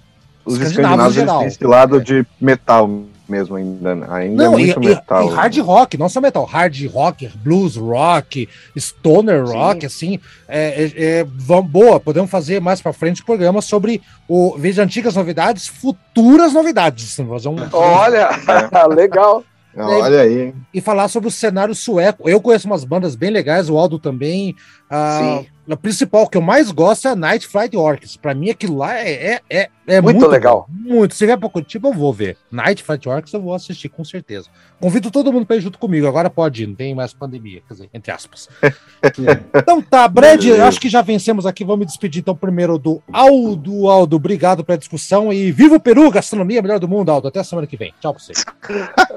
Os 0.44 0.54
escandinavos, 0.54 1.12
escandinavos 1.12 1.40
têm 1.40 1.48
esse 1.48 1.64
lado 1.64 2.00
de 2.00 2.26
metal 2.40 2.88
mesmo 3.32 3.56
ainda. 3.56 3.92
Ainda 4.14 4.44
não, 4.44 4.54
é 4.54 4.56
muito 4.58 4.82
e, 4.82 4.86
metal. 4.86 5.24
E, 5.24 5.32
e 5.32 5.34
hard 5.34 5.58
rock, 5.58 5.96
não 5.96 6.08
só 6.08 6.20
metal, 6.20 6.44
hard 6.44 6.86
rock, 6.86 7.28
blues 7.36 7.76
rock, 7.76 8.48
stoner 8.76 9.44
rock, 9.44 9.80
Sim. 9.80 9.86
assim. 9.86 10.20
É, 10.46 10.84
é, 10.84 11.04
é, 11.04 11.26
vamos, 11.26 11.70
boa, 11.70 11.98
podemos 11.98 12.30
fazer 12.30 12.60
mais 12.60 12.82
para 12.82 12.92
frente 12.92 13.24
programa 13.24 13.62
sobre 13.62 14.02
o 14.28 14.56
Veja 14.58 14.82
Antigas 14.82 15.16
Novidades, 15.16 15.66
futuras 15.66 16.52
novidades. 16.52 17.16
Fazer 17.16 17.48
um, 17.48 17.56
Olha, 17.72 18.28
legal. 18.94 19.42
Olha 19.74 20.20
aí. 20.20 20.54
E 20.74 20.80
falar 20.80 21.08
sobre 21.08 21.28
o 21.28 21.32
cenário 21.32 21.74
sueco. 21.74 22.28
Eu 22.28 22.40
conheço 22.40 22.66
umas 22.66 22.84
bandas 22.84 23.14
bem 23.14 23.30
legais, 23.30 23.70
o 23.70 23.78
Aldo 23.78 23.98
também. 23.98 24.54
Ah, 24.90 25.38
Sim. 25.40 25.46
A 25.68 25.76
principal 25.76 26.28
que 26.28 26.36
eu 26.36 26.42
mais 26.42 26.72
gosto 26.72 27.06
é 27.06 27.12
a 27.12 27.16
Night 27.16 27.46
Flight 27.46 27.76
Orchestra. 27.76 28.20
Pra 28.20 28.34
mim, 28.34 28.50
aquilo 28.50 28.76
lá 28.76 28.98
é, 28.98 29.12
é, 29.12 29.40
é, 29.48 29.68
é 29.86 30.00
muito, 30.00 30.18
muito, 30.18 30.30
legal. 30.30 30.66
Muito. 30.68 31.14
Se 31.14 31.24
vier 31.24 31.38
pra 31.38 31.48
Curitiba, 31.48 31.88
eu 31.88 31.92
vou 31.92 32.12
ver. 32.12 32.36
Night 32.50 32.82
Flight 32.82 33.08
Orchestra 33.08 33.38
eu 33.38 33.44
vou 33.44 33.54
assistir, 33.54 33.88
com 33.88 34.04
certeza. 34.04 34.48
Convido 34.80 35.08
todo 35.10 35.32
mundo 35.32 35.46
pra 35.46 35.56
ir 35.56 35.60
junto 35.60 35.78
comigo. 35.78 36.06
Agora 36.06 36.28
pode 36.28 36.64
ir, 36.64 36.66
não 36.66 36.74
tem 36.74 36.94
mais 36.94 37.12
pandemia, 37.12 37.62
quer 37.68 37.74
dizer, 37.74 37.90
entre 37.94 38.10
aspas. 38.10 38.48
então 39.54 39.80
tá, 39.80 40.08
Brad, 40.08 40.44
acho 40.66 40.80
que 40.80 40.88
já 40.88 41.00
vencemos 41.00 41.46
aqui. 41.46 41.64
Vamos 41.64 41.80
me 41.80 41.86
despedir 41.86 42.20
então 42.20 42.34
primeiro 42.34 42.76
do 42.76 43.00
Aldo. 43.12 43.88
Aldo, 43.88 44.16
obrigado 44.16 44.64
pela 44.64 44.78
discussão 44.78 45.32
e 45.32 45.52
viva 45.52 45.76
o 45.76 45.80
Peru, 45.80 46.10
gastronomia 46.10 46.60
melhor 46.60 46.80
do 46.80 46.88
mundo, 46.88 47.10
Aldo. 47.10 47.28
Até 47.28 47.38
a 47.38 47.44
semana 47.44 47.68
que 47.68 47.76
vem. 47.76 47.94
Tchau 48.00 48.14
pra 48.14 48.22
você. 48.22 48.32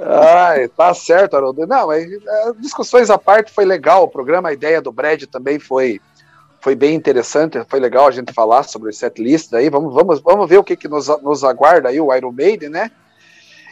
Ai, 0.04 0.68
tá 0.68 0.94
certo, 0.94 1.36
Haroldo. 1.36 1.66
Não, 1.66 1.88
mas, 1.88 2.06
é, 2.06 2.54
discussões 2.60 3.10
à 3.10 3.18
parte 3.18 3.52
foi 3.52 3.66
legal 3.66 4.04
o 4.04 4.08
programa. 4.08 4.50
A 4.50 4.54
ideia 4.54 4.80
do 4.80 4.92
Brad 4.92 5.24
também 5.24 5.58
foi 5.58 6.00
foi 6.66 6.74
bem 6.74 6.96
interessante, 6.96 7.64
foi 7.70 7.80
legal 7.80 8.08
a 8.08 8.12
gente 8.12 8.34
falar 8.34 8.64
sobre 8.64 8.90
o 8.90 8.92
setlist 8.92 9.54
aí. 9.54 9.70
Vamos, 9.70 9.94
vamos, 9.94 10.20
vamos 10.20 10.50
ver 10.50 10.58
o 10.58 10.64
que, 10.64 10.76
que 10.76 10.88
nos, 10.88 11.08
nos 11.22 11.44
aguarda 11.44 11.90
aí 11.90 12.02
o 12.02 12.12
Iron 12.12 12.32
Maiden, 12.32 12.70
né? 12.70 12.90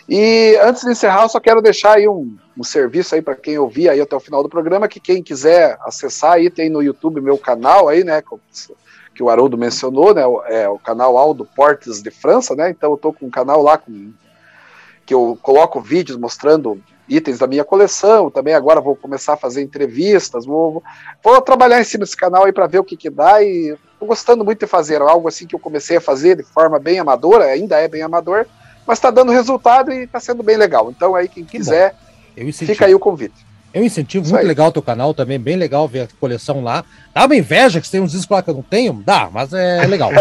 E 0.07 0.55
antes 0.61 0.83
de 0.83 0.91
encerrar, 0.91 1.23
eu 1.23 1.29
só 1.29 1.39
quero 1.39 1.59
deixar 1.59 1.97
aí 1.97 2.07
um, 2.07 2.37
um 2.55 2.63
serviço 2.63 3.15
aí 3.15 3.21
para 3.23 3.33
quem 3.33 3.57
ouvir 3.57 3.89
aí 3.89 3.99
até 3.99 4.15
o 4.15 4.19
final 4.19 4.43
do 4.43 4.49
programa, 4.49 4.87
que 4.87 4.99
quem 4.99 5.23
quiser 5.23 5.75
acessar 5.81 6.33
aí 6.33 6.51
tem 6.51 6.69
no 6.69 6.83
YouTube 6.83 7.19
meu 7.19 7.35
canal 7.35 7.89
aí, 7.89 8.03
né? 8.03 8.21
Que 9.15 9.23
o 9.23 9.29
Haroldo 9.29 9.57
mencionou, 9.57 10.13
né? 10.13 10.21
É 10.49 10.69
o 10.69 10.77
canal 10.77 11.17
Aldo 11.17 11.49
Portes 11.55 11.99
de 11.99 12.11
França, 12.11 12.55
né? 12.55 12.69
Então 12.69 12.91
eu 12.91 12.97
tô 12.97 13.11
com 13.11 13.25
um 13.25 13.31
canal 13.31 13.63
lá 13.63 13.75
com 13.75 14.13
que 15.03 15.15
eu 15.15 15.35
coloco 15.41 15.81
vídeos 15.81 16.15
mostrando 16.15 16.79
itens 17.07 17.39
da 17.39 17.47
minha 17.47 17.63
coleção. 17.63 18.29
Também 18.29 18.53
agora 18.53 18.81
vou 18.81 18.95
começar 18.95 19.33
a 19.33 19.37
fazer 19.37 19.61
entrevistas, 19.61 20.45
vou, 20.45 20.83
vou 21.23 21.41
trabalhar 21.41 21.79
em 21.79 21.83
cima 21.83 22.03
desse 22.03 22.17
canal 22.17 22.45
aí 22.45 22.51
para 22.51 22.67
ver 22.67 22.79
o 22.79 22.83
que, 22.83 22.97
que 22.97 23.09
dá. 23.09 23.41
E 23.43 23.75
tô 23.99 24.05
gostando 24.05 24.43
muito 24.43 24.59
de 24.59 24.67
fazer 24.67 25.01
algo 25.01 25.27
assim 25.27 25.47
que 25.47 25.55
eu 25.55 25.59
comecei 25.59 25.97
a 25.97 26.01
fazer 26.01 26.37
de 26.37 26.43
forma 26.43 26.79
bem 26.79 26.99
amadora, 26.99 27.45
ainda 27.45 27.79
é 27.79 27.87
bem 27.87 28.01
amador, 28.01 28.45
mas 28.85 28.97
está 28.97 29.09
dando 29.11 29.31
resultado 29.31 29.91
e 29.91 30.03
está 30.03 30.19
sendo 30.19 30.43
bem 30.43 30.57
legal. 30.57 30.91
Então 30.91 31.15
aí 31.15 31.27
quem 31.27 31.43
que 31.43 31.57
quiser, 31.57 31.95
fica 32.53 32.85
aí 32.85 32.95
o 32.95 32.99
convite. 32.99 33.45
Eu 33.73 33.83
incentivo, 33.83 34.29
muito 34.29 34.45
legal 34.45 34.67
o 34.67 34.71
teu 34.71 34.83
canal 34.83 35.15
também, 35.15 35.39
bem 35.39 35.55
legal 35.55 35.87
ver 35.87 36.01
a 36.01 36.07
coleção 36.19 36.63
lá. 36.63 36.85
Dá 37.11 37.25
uma 37.25 37.35
inveja 37.35 37.81
que 37.81 37.87
você 37.87 37.93
tem 37.93 38.01
uns 38.01 38.11
discos 38.11 38.29
lá 38.29 38.43
que 38.43 38.49
eu 38.51 38.53
não 38.53 38.61
tenho? 38.61 38.93
Dá, 38.93 39.29
mas 39.33 39.51
é 39.51 39.87
legal. 39.87 40.11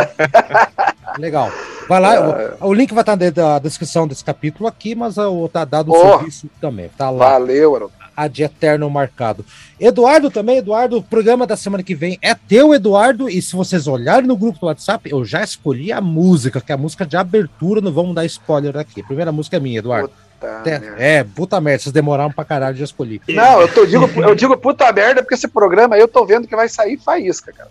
legal. 1.19 1.53
Vai 1.93 2.01
lá, 2.01 2.15
é... 2.15 2.55
o, 2.59 2.69
o, 2.69 2.73
link 2.73 2.95
vai 2.95 3.03
estar 3.03 3.19
na 3.19 3.59
descrição 3.59 4.09
desse 4.09 4.25
capítulo 4.25 4.67
aqui, 4.67 4.95
mas 4.95 5.19
o, 5.19 5.47
tá 5.47 5.63
dado 5.63 5.93
o 5.93 5.95
oh, 5.95 6.19
serviço 6.19 6.49
também. 6.59 6.89
Tá 6.97 7.11
lá. 7.11 7.33
Valeu, 7.33 7.75
Aaron. 7.75 7.91
A 8.17 8.29
de 8.29 8.43
eterno 8.43 8.89
marcado. 8.89 9.45
Eduardo 9.79 10.31
também, 10.31 10.57
Eduardo, 10.57 10.97
o 10.99 11.03
programa 11.03 11.47
da 11.47 11.55
semana 11.55 11.83
que 11.83 11.95
vem 11.95 12.19
é 12.23 12.35
teu, 12.35 12.73
Eduardo, 12.73 13.29
e 13.29 13.43
se 13.43 13.55
vocês 13.55 13.87
olharem 13.87 14.27
no 14.27 14.37
grupo 14.39 14.59
do 14.59 14.67
WhatsApp, 14.67 15.11
eu 15.11 15.23
já 15.23 15.43
escolhi 15.43 15.93
a 15.93 16.01
música, 16.01 16.63
que 16.63 16.73
é 16.73 16.75
a 16.75 16.79
música 16.79 17.05
de 17.05 17.17
abertura, 17.17 17.83
não 17.83 17.93
vamos 17.93 18.15
dar 18.15 18.25
spoiler 18.25 18.75
aqui. 18.79 19.03
A 19.03 19.07
primeira 19.07 19.31
música 19.31 19.59
é 19.59 19.61
minha, 19.61 19.79
Eduardo. 19.79 20.09
Puta 20.09 20.61
é, 20.99 21.19
é, 21.19 21.25
puta 21.25 21.61
merda, 21.61 21.83
vocês 21.83 21.93
demoraram 21.93 22.33
pra 22.33 22.45
caralho 22.45 22.75
de 22.75 22.83
escolher. 22.83 23.21
Não, 23.29 23.61
eu, 23.61 23.73
tô, 23.73 23.85
digo, 23.85 24.07
eu 24.17 24.35
digo 24.35 24.57
puta 24.57 24.91
merda 24.93 25.23
porque 25.23 25.35
esse 25.35 25.47
programa 25.47 25.95
aí 25.95 26.01
eu 26.01 26.09
tô 26.09 26.25
vendo 26.25 26.49
que 26.49 26.57
vai 26.57 26.69
sair 26.69 26.99
faísca, 26.99 27.53
cara. 27.53 27.71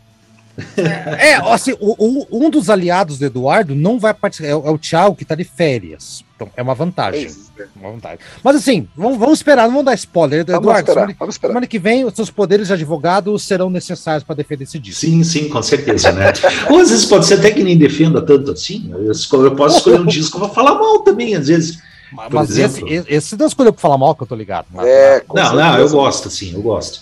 É, 1.20 1.36
assim, 1.54 1.74
o, 1.80 1.96
o, 1.98 2.46
um 2.46 2.50
dos 2.50 2.70
aliados 2.70 3.18
do 3.18 3.26
Eduardo 3.26 3.76
não 3.76 4.00
vai 4.00 4.14
participar, 4.14 4.48
é, 4.48 4.52
é, 4.52 4.56
o 4.56 4.78
Thiago 4.78 5.16
que 5.16 5.26
tá 5.26 5.36
de 5.36 5.44
férias. 5.44 6.24
Então, 6.36 6.50
é 6.56 6.62
uma 6.62 6.74
vantagem. 6.74 7.28
É 7.58 7.66
uma 7.76 7.92
vantagem. 7.92 8.20
Mas 8.44 8.56
assim, 8.56 8.88
vamos, 8.96 9.18
vamos 9.18 9.40
esperar, 9.40 9.64
não 9.64 9.72
vamos 9.72 9.86
dar 9.86 9.94
spoiler. 9.94 10.46
Vamos 10.46 10.60
Eduardo, 10.60 10.80
esperar, 10.82 11.02
semana, 11.02 11.16
vamos 11.20 11.36
esperar. 11.36 11.52
semana 11.52 11.68
que 11.68 11.78
vem, 11.80 12.06
os 12.06 12.14
seus 12.14 12.32
poderes 12.32 12.68
de 12.68 12.74
advogado 12.74 13.38
serão 13.38 13.70
necessários 13.70 14.24
para 14.24 14.36
defender 14.36 14.64
esse 14.64 14.80
disco. 14.80 15.02
Sim, 15.02 15.24
sim, 15.24 15.50
com 15.50 15.62
certeza, 15.62 16.12
né? 16.12 16.34
Ou 16.70 16.80
às 16.80 16.90
vezes 16.90 17.06
pode 17.06 17.26
ser 17.26 17.36
até 17.36 17.52
que 17.52 17.64
nem 17.64 17.78
defenda 17.78 18.22
tanto 18.22 18.52
assim. 18.52 18.92
Eu, 18.92 19.12
eu 19.44 19.56
posso 19.56 19.78
escolher 19.78 20.02
um 20.02 20.06
disco 20.06 20.40
para 20.40 20.50
falar 20.50 20.76
mal 20.76 21.00
também, 21.00 21.36
às 21.36 21.48
vezes. 21.48 21.80
Mas 22.12 22.58
esse, 22.58 22.84
esse 23.08 23.38
não 23.38 23.48
escolheu 23.48 23.72
para 23.72 23.82
falar 23.82 23.98
mal, 23.98 24.16
que 24.16 24.24
eu 24.24 24.28
tô 24.28 24.36
ligado. 24.36 24.66
Mas, 24.72 24.86
é, 24.86 25.24
não, 25.34 25.56
não, 25.56 25.78
eu 25.78 25.90
gosto, 25.90 26.30
sim, 26.30 26.54
eu 26.54 26.62
gosto. 26.62 27.02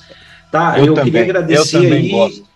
Tá, 0.52 0.80
eu, 0.80 0.88
eu 0.88 0.94
queria 0.95 1.22
agradecer 1.22 1.77
eu 1.77 1.94
aí. 1.94 2.10
Gosto. 2.10 2.48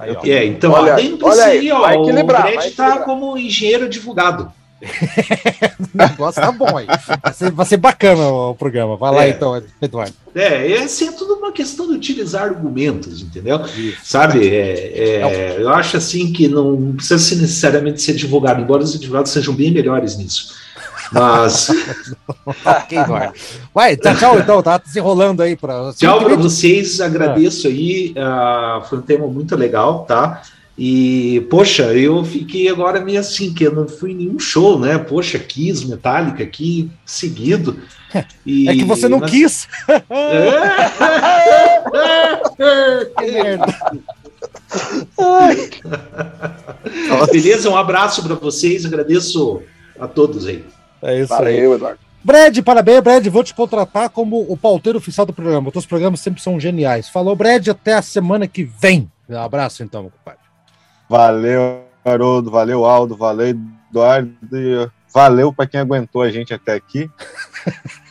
Aí, 0.00 0.32
é, 0.32 0.46
então, 0.46 0.72
olha, 0.72 0.96
olha 1.22 1.44
aí, 1.44 1.70
ó, 1.70 2.00
o 2.00 2.24
Brett 2.24 2.70
tá 2.70 3.00
como 3.00 3.36
engenheiro 3.36 3.84
advogado. 3.84 4.50
o 5.78 5.96
negócio 5.96 6.40
tá 6.40 6.50
bom 6.50 6.74
aí. 6.74 6.86
Vai 7.22 7.32
ser, 7.34 7.50
vai 7.50 7.66
ser 7.66 7.76
bacana 7.76 8.26
o 8.28 8.54
programa. 8.54 8.96
Vai 8.96 9.14
lá 9.14 9.26
é. 9.26 9.28
então, 9.28 9.62
Eduardo. 9.80 10.14
É, 10.34 10.66
esse 10.70 11.06
é 11.06 11.12
tudo 11.12 11.34
uma 11.34 11.52
questão 11.52 11.86
de 11.86 11.92
utilizar 11.94 12.44
argumentos, 12.44 13.20
entendeu? 13.20 13.60
Isso. 13.76 13.98
Sabe? 14.02 14.48
É, 14.48 14.72
é, 14.94 15.56
eu 15.58 15.68
acho 15.68 15.98
assim 15.98 16.32
que 16.32 16.48
não 16.48 16.94
precisa 16.94 17.40
necessariamente 17.40 18.00
ser 18.00 18.12
advogado, 18.12 18.62
embora 18.62 18.82
os 18.82 18.94
advogados 18.94 19.32
sejam 19.32 19.54
bem 19.54 19.70
melhores 19.70 20.16
nisso. 20.16 20.54
Mas. 21.12 21.68
ok, 22.64 22.98
Vai, 23.74 23.96
tchau, 23.96 24.16
tchau, 24.16 24.38
então, 24.38 24.62
tá 24.62 24.80
se 24.84 24.98
enrolando 24.98 25.42
aí 25.42 25.56
para. 25.56 25.92
Tchau 25.94 26.24
para 26.24 26.36
vocês, 26.36 27.00
agradeço 27.00 27.66
aí. 27.66 28.14
Uh, 28.16 28.84
foi 28.86 28.98
um 28.98 29.02
tema 29.02 29.26
muito 29.26 29.56
legal, 29.56 30.04
tá? 30.04 30.42
E, 30.82 31.46
poxa, 31.50 31.94
eu 31.94 32.24
fiquei 32.24 32.66
agora 32.68 33.04
meio 33.04 33.20
assim, 33.20 33.52
que 33.52 33.64
eu 33.64 33.74
não 33.74 33.86
fui 33.86 34.12
em 34.12 34.14
nenhum 34.14 34.38
show, 34.38 34.78
né? 34.78 34.96
Poxa, 34.96 35.38
Kiss, 35.38 35.86
Metallica 35.86 36.42
aqui, 36.42 36.90
seguido. 37.04 37.78
E, 38.46 38.66
é 38.70 38.74
que 38.74 38.84
você 38.84 39.06
não 39.06 39.18
mas... 39.18 39.30
quis. 39.30 39.68
que 43.18 43.30
merda. 43.30 43.66
Beleza, 47.30 47.68
um 47.68 47.76
abraço 47.76 48.22
para 48.22 48.36
vocês, 48.36 48.86
agradeço 48.86 49.60
a 49.98 50.08
todos 50.08 50.46
aí. 50.46 50.64
É 51.02 51.18
isso 51.18 51.28
Valeu, 51.28 51.72
aí. 51.72 51.76
Eduardo. 51.76 52.00
Brad, 52.22 52.58
parabéns, 52.62 53.00
Brad. 53.00 53.26
Vou 53.28 53.42
te 53.42 53.54
contratar 53.54 54.10
como 54.10 54.40
o 54.40 54.56
pauteiro 54.56 54.98
oficial 54.98 55.24
do 55.24 55.32
programa. 55.32 55.68
Os 55.68 55.72
teus 55.72 55.86
programas 55.86 56.20
sempre 56.20 56.42
são 56.42 56.60
geniais. 56.60 57.08
Falou, 57.08 57.34
Brad, 57.34 57.66
até 57.68 57.94
a 57.94 58.02
semana 58.02 58.46
que 58.46 58.62
vem. 58.62 59.10
Um 59.28 59.38
abraço, 59.38 59.82
então, 59.82 60.02
meu 60.02 60.10
compadre. 60.10 60.40
Valeu, 61.08 61.84
Haroldo. 62.04 62.50
Valeu, 62.50 62.84
Aldo. 62.84 63.16
Valeu, 63.16 63.56
Eduardo. 63.90 64.92
Valeu 65.12 65.52
para 65.52 65.66
quem 65.66 65.80
aguentou 65.80 66.22
a 66.22 66.30
gente 66.30 66.54
até 66.54 66.74
aqui. 66.74 67.10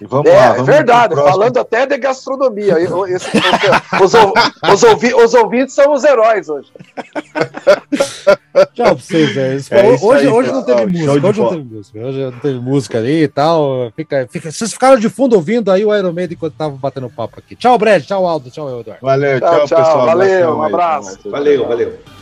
E 0.02 0.06
vamos 0.06 0.30
é, 0.30 0.36
lá, 0.36 0.52
vamos 0.52 0.68
verdade, 0.68 1.16
falando 1.16 1.58
até 1.58 1.86
de 1.86 1.98
gastronomia. 1.98 2.76
Esse, 2.80 3.28
os, 4.02 4.14
os, 4.74 4.84
ouvi, 4.84 5.14
os, 5.14 5.34
ouvintes 5.34 5.74
são 5.74 5.94
os 5.94 6.04
heróis 6.04 6.50
hoje. 6.50 6.72
Tchau 8.74 8.86
pra 8.86 8.94
vocês, 8.94 9.34
velho. 9.34 9.64
É 9.72 9.84
hoje, 10.02 10.28
aí, 10.28 10.28
hoje 10.28 10.52
não 10.52 10.64
teve 10.64 10.86
música. 10.86 11.12
Hoje 11.12 11.40
não 11.40 11.50
teve 11.50 11.64
música. 11.64 12.00
Hoje 12.00 12.20
não 12.20 12.40
teve 12.40 12.60
música 12.60 12.98
ali 12.98 13.24
e 13.24 13.28
tal. 13.28 13.92
Fica, 13.96 14.28
fica, 14.30 14.52
vocês 14.52 14.72
ficaram 14.72 14.98
de 14.98 15.10
fundo 15.10 15.36
ouvindo 15.36 15.72
aí 15.72 15.86
o 15.86 15.96
Iron 15.96 16.14
Maiden 16.14 16.36
enquanto 16.36 16.54
tava 16.54 16.76
batendo 16.76 17.10
papo 17.10 17.40
aqui. 17.40 17.56
Tchau, 17.56 17.78
Brad. 17.78 18.04
Tchau, 18.04 18.28
Aldo. 18.28 18.52
Tchau, 18.52 18.80
Eduardo. 18.80 19.02
Valeu, 19.02 19.40
tchau, 19.40 19.50
tchau, 19.50 19.68
tchau 19.68 19.78
pessoal. 19.78 20.06
Valeu, 20.06 20.58
um 20.58 20.64
abraço. 20.64 21.30
Valeu, 21.30 21.68
valeu. 21.68 22.19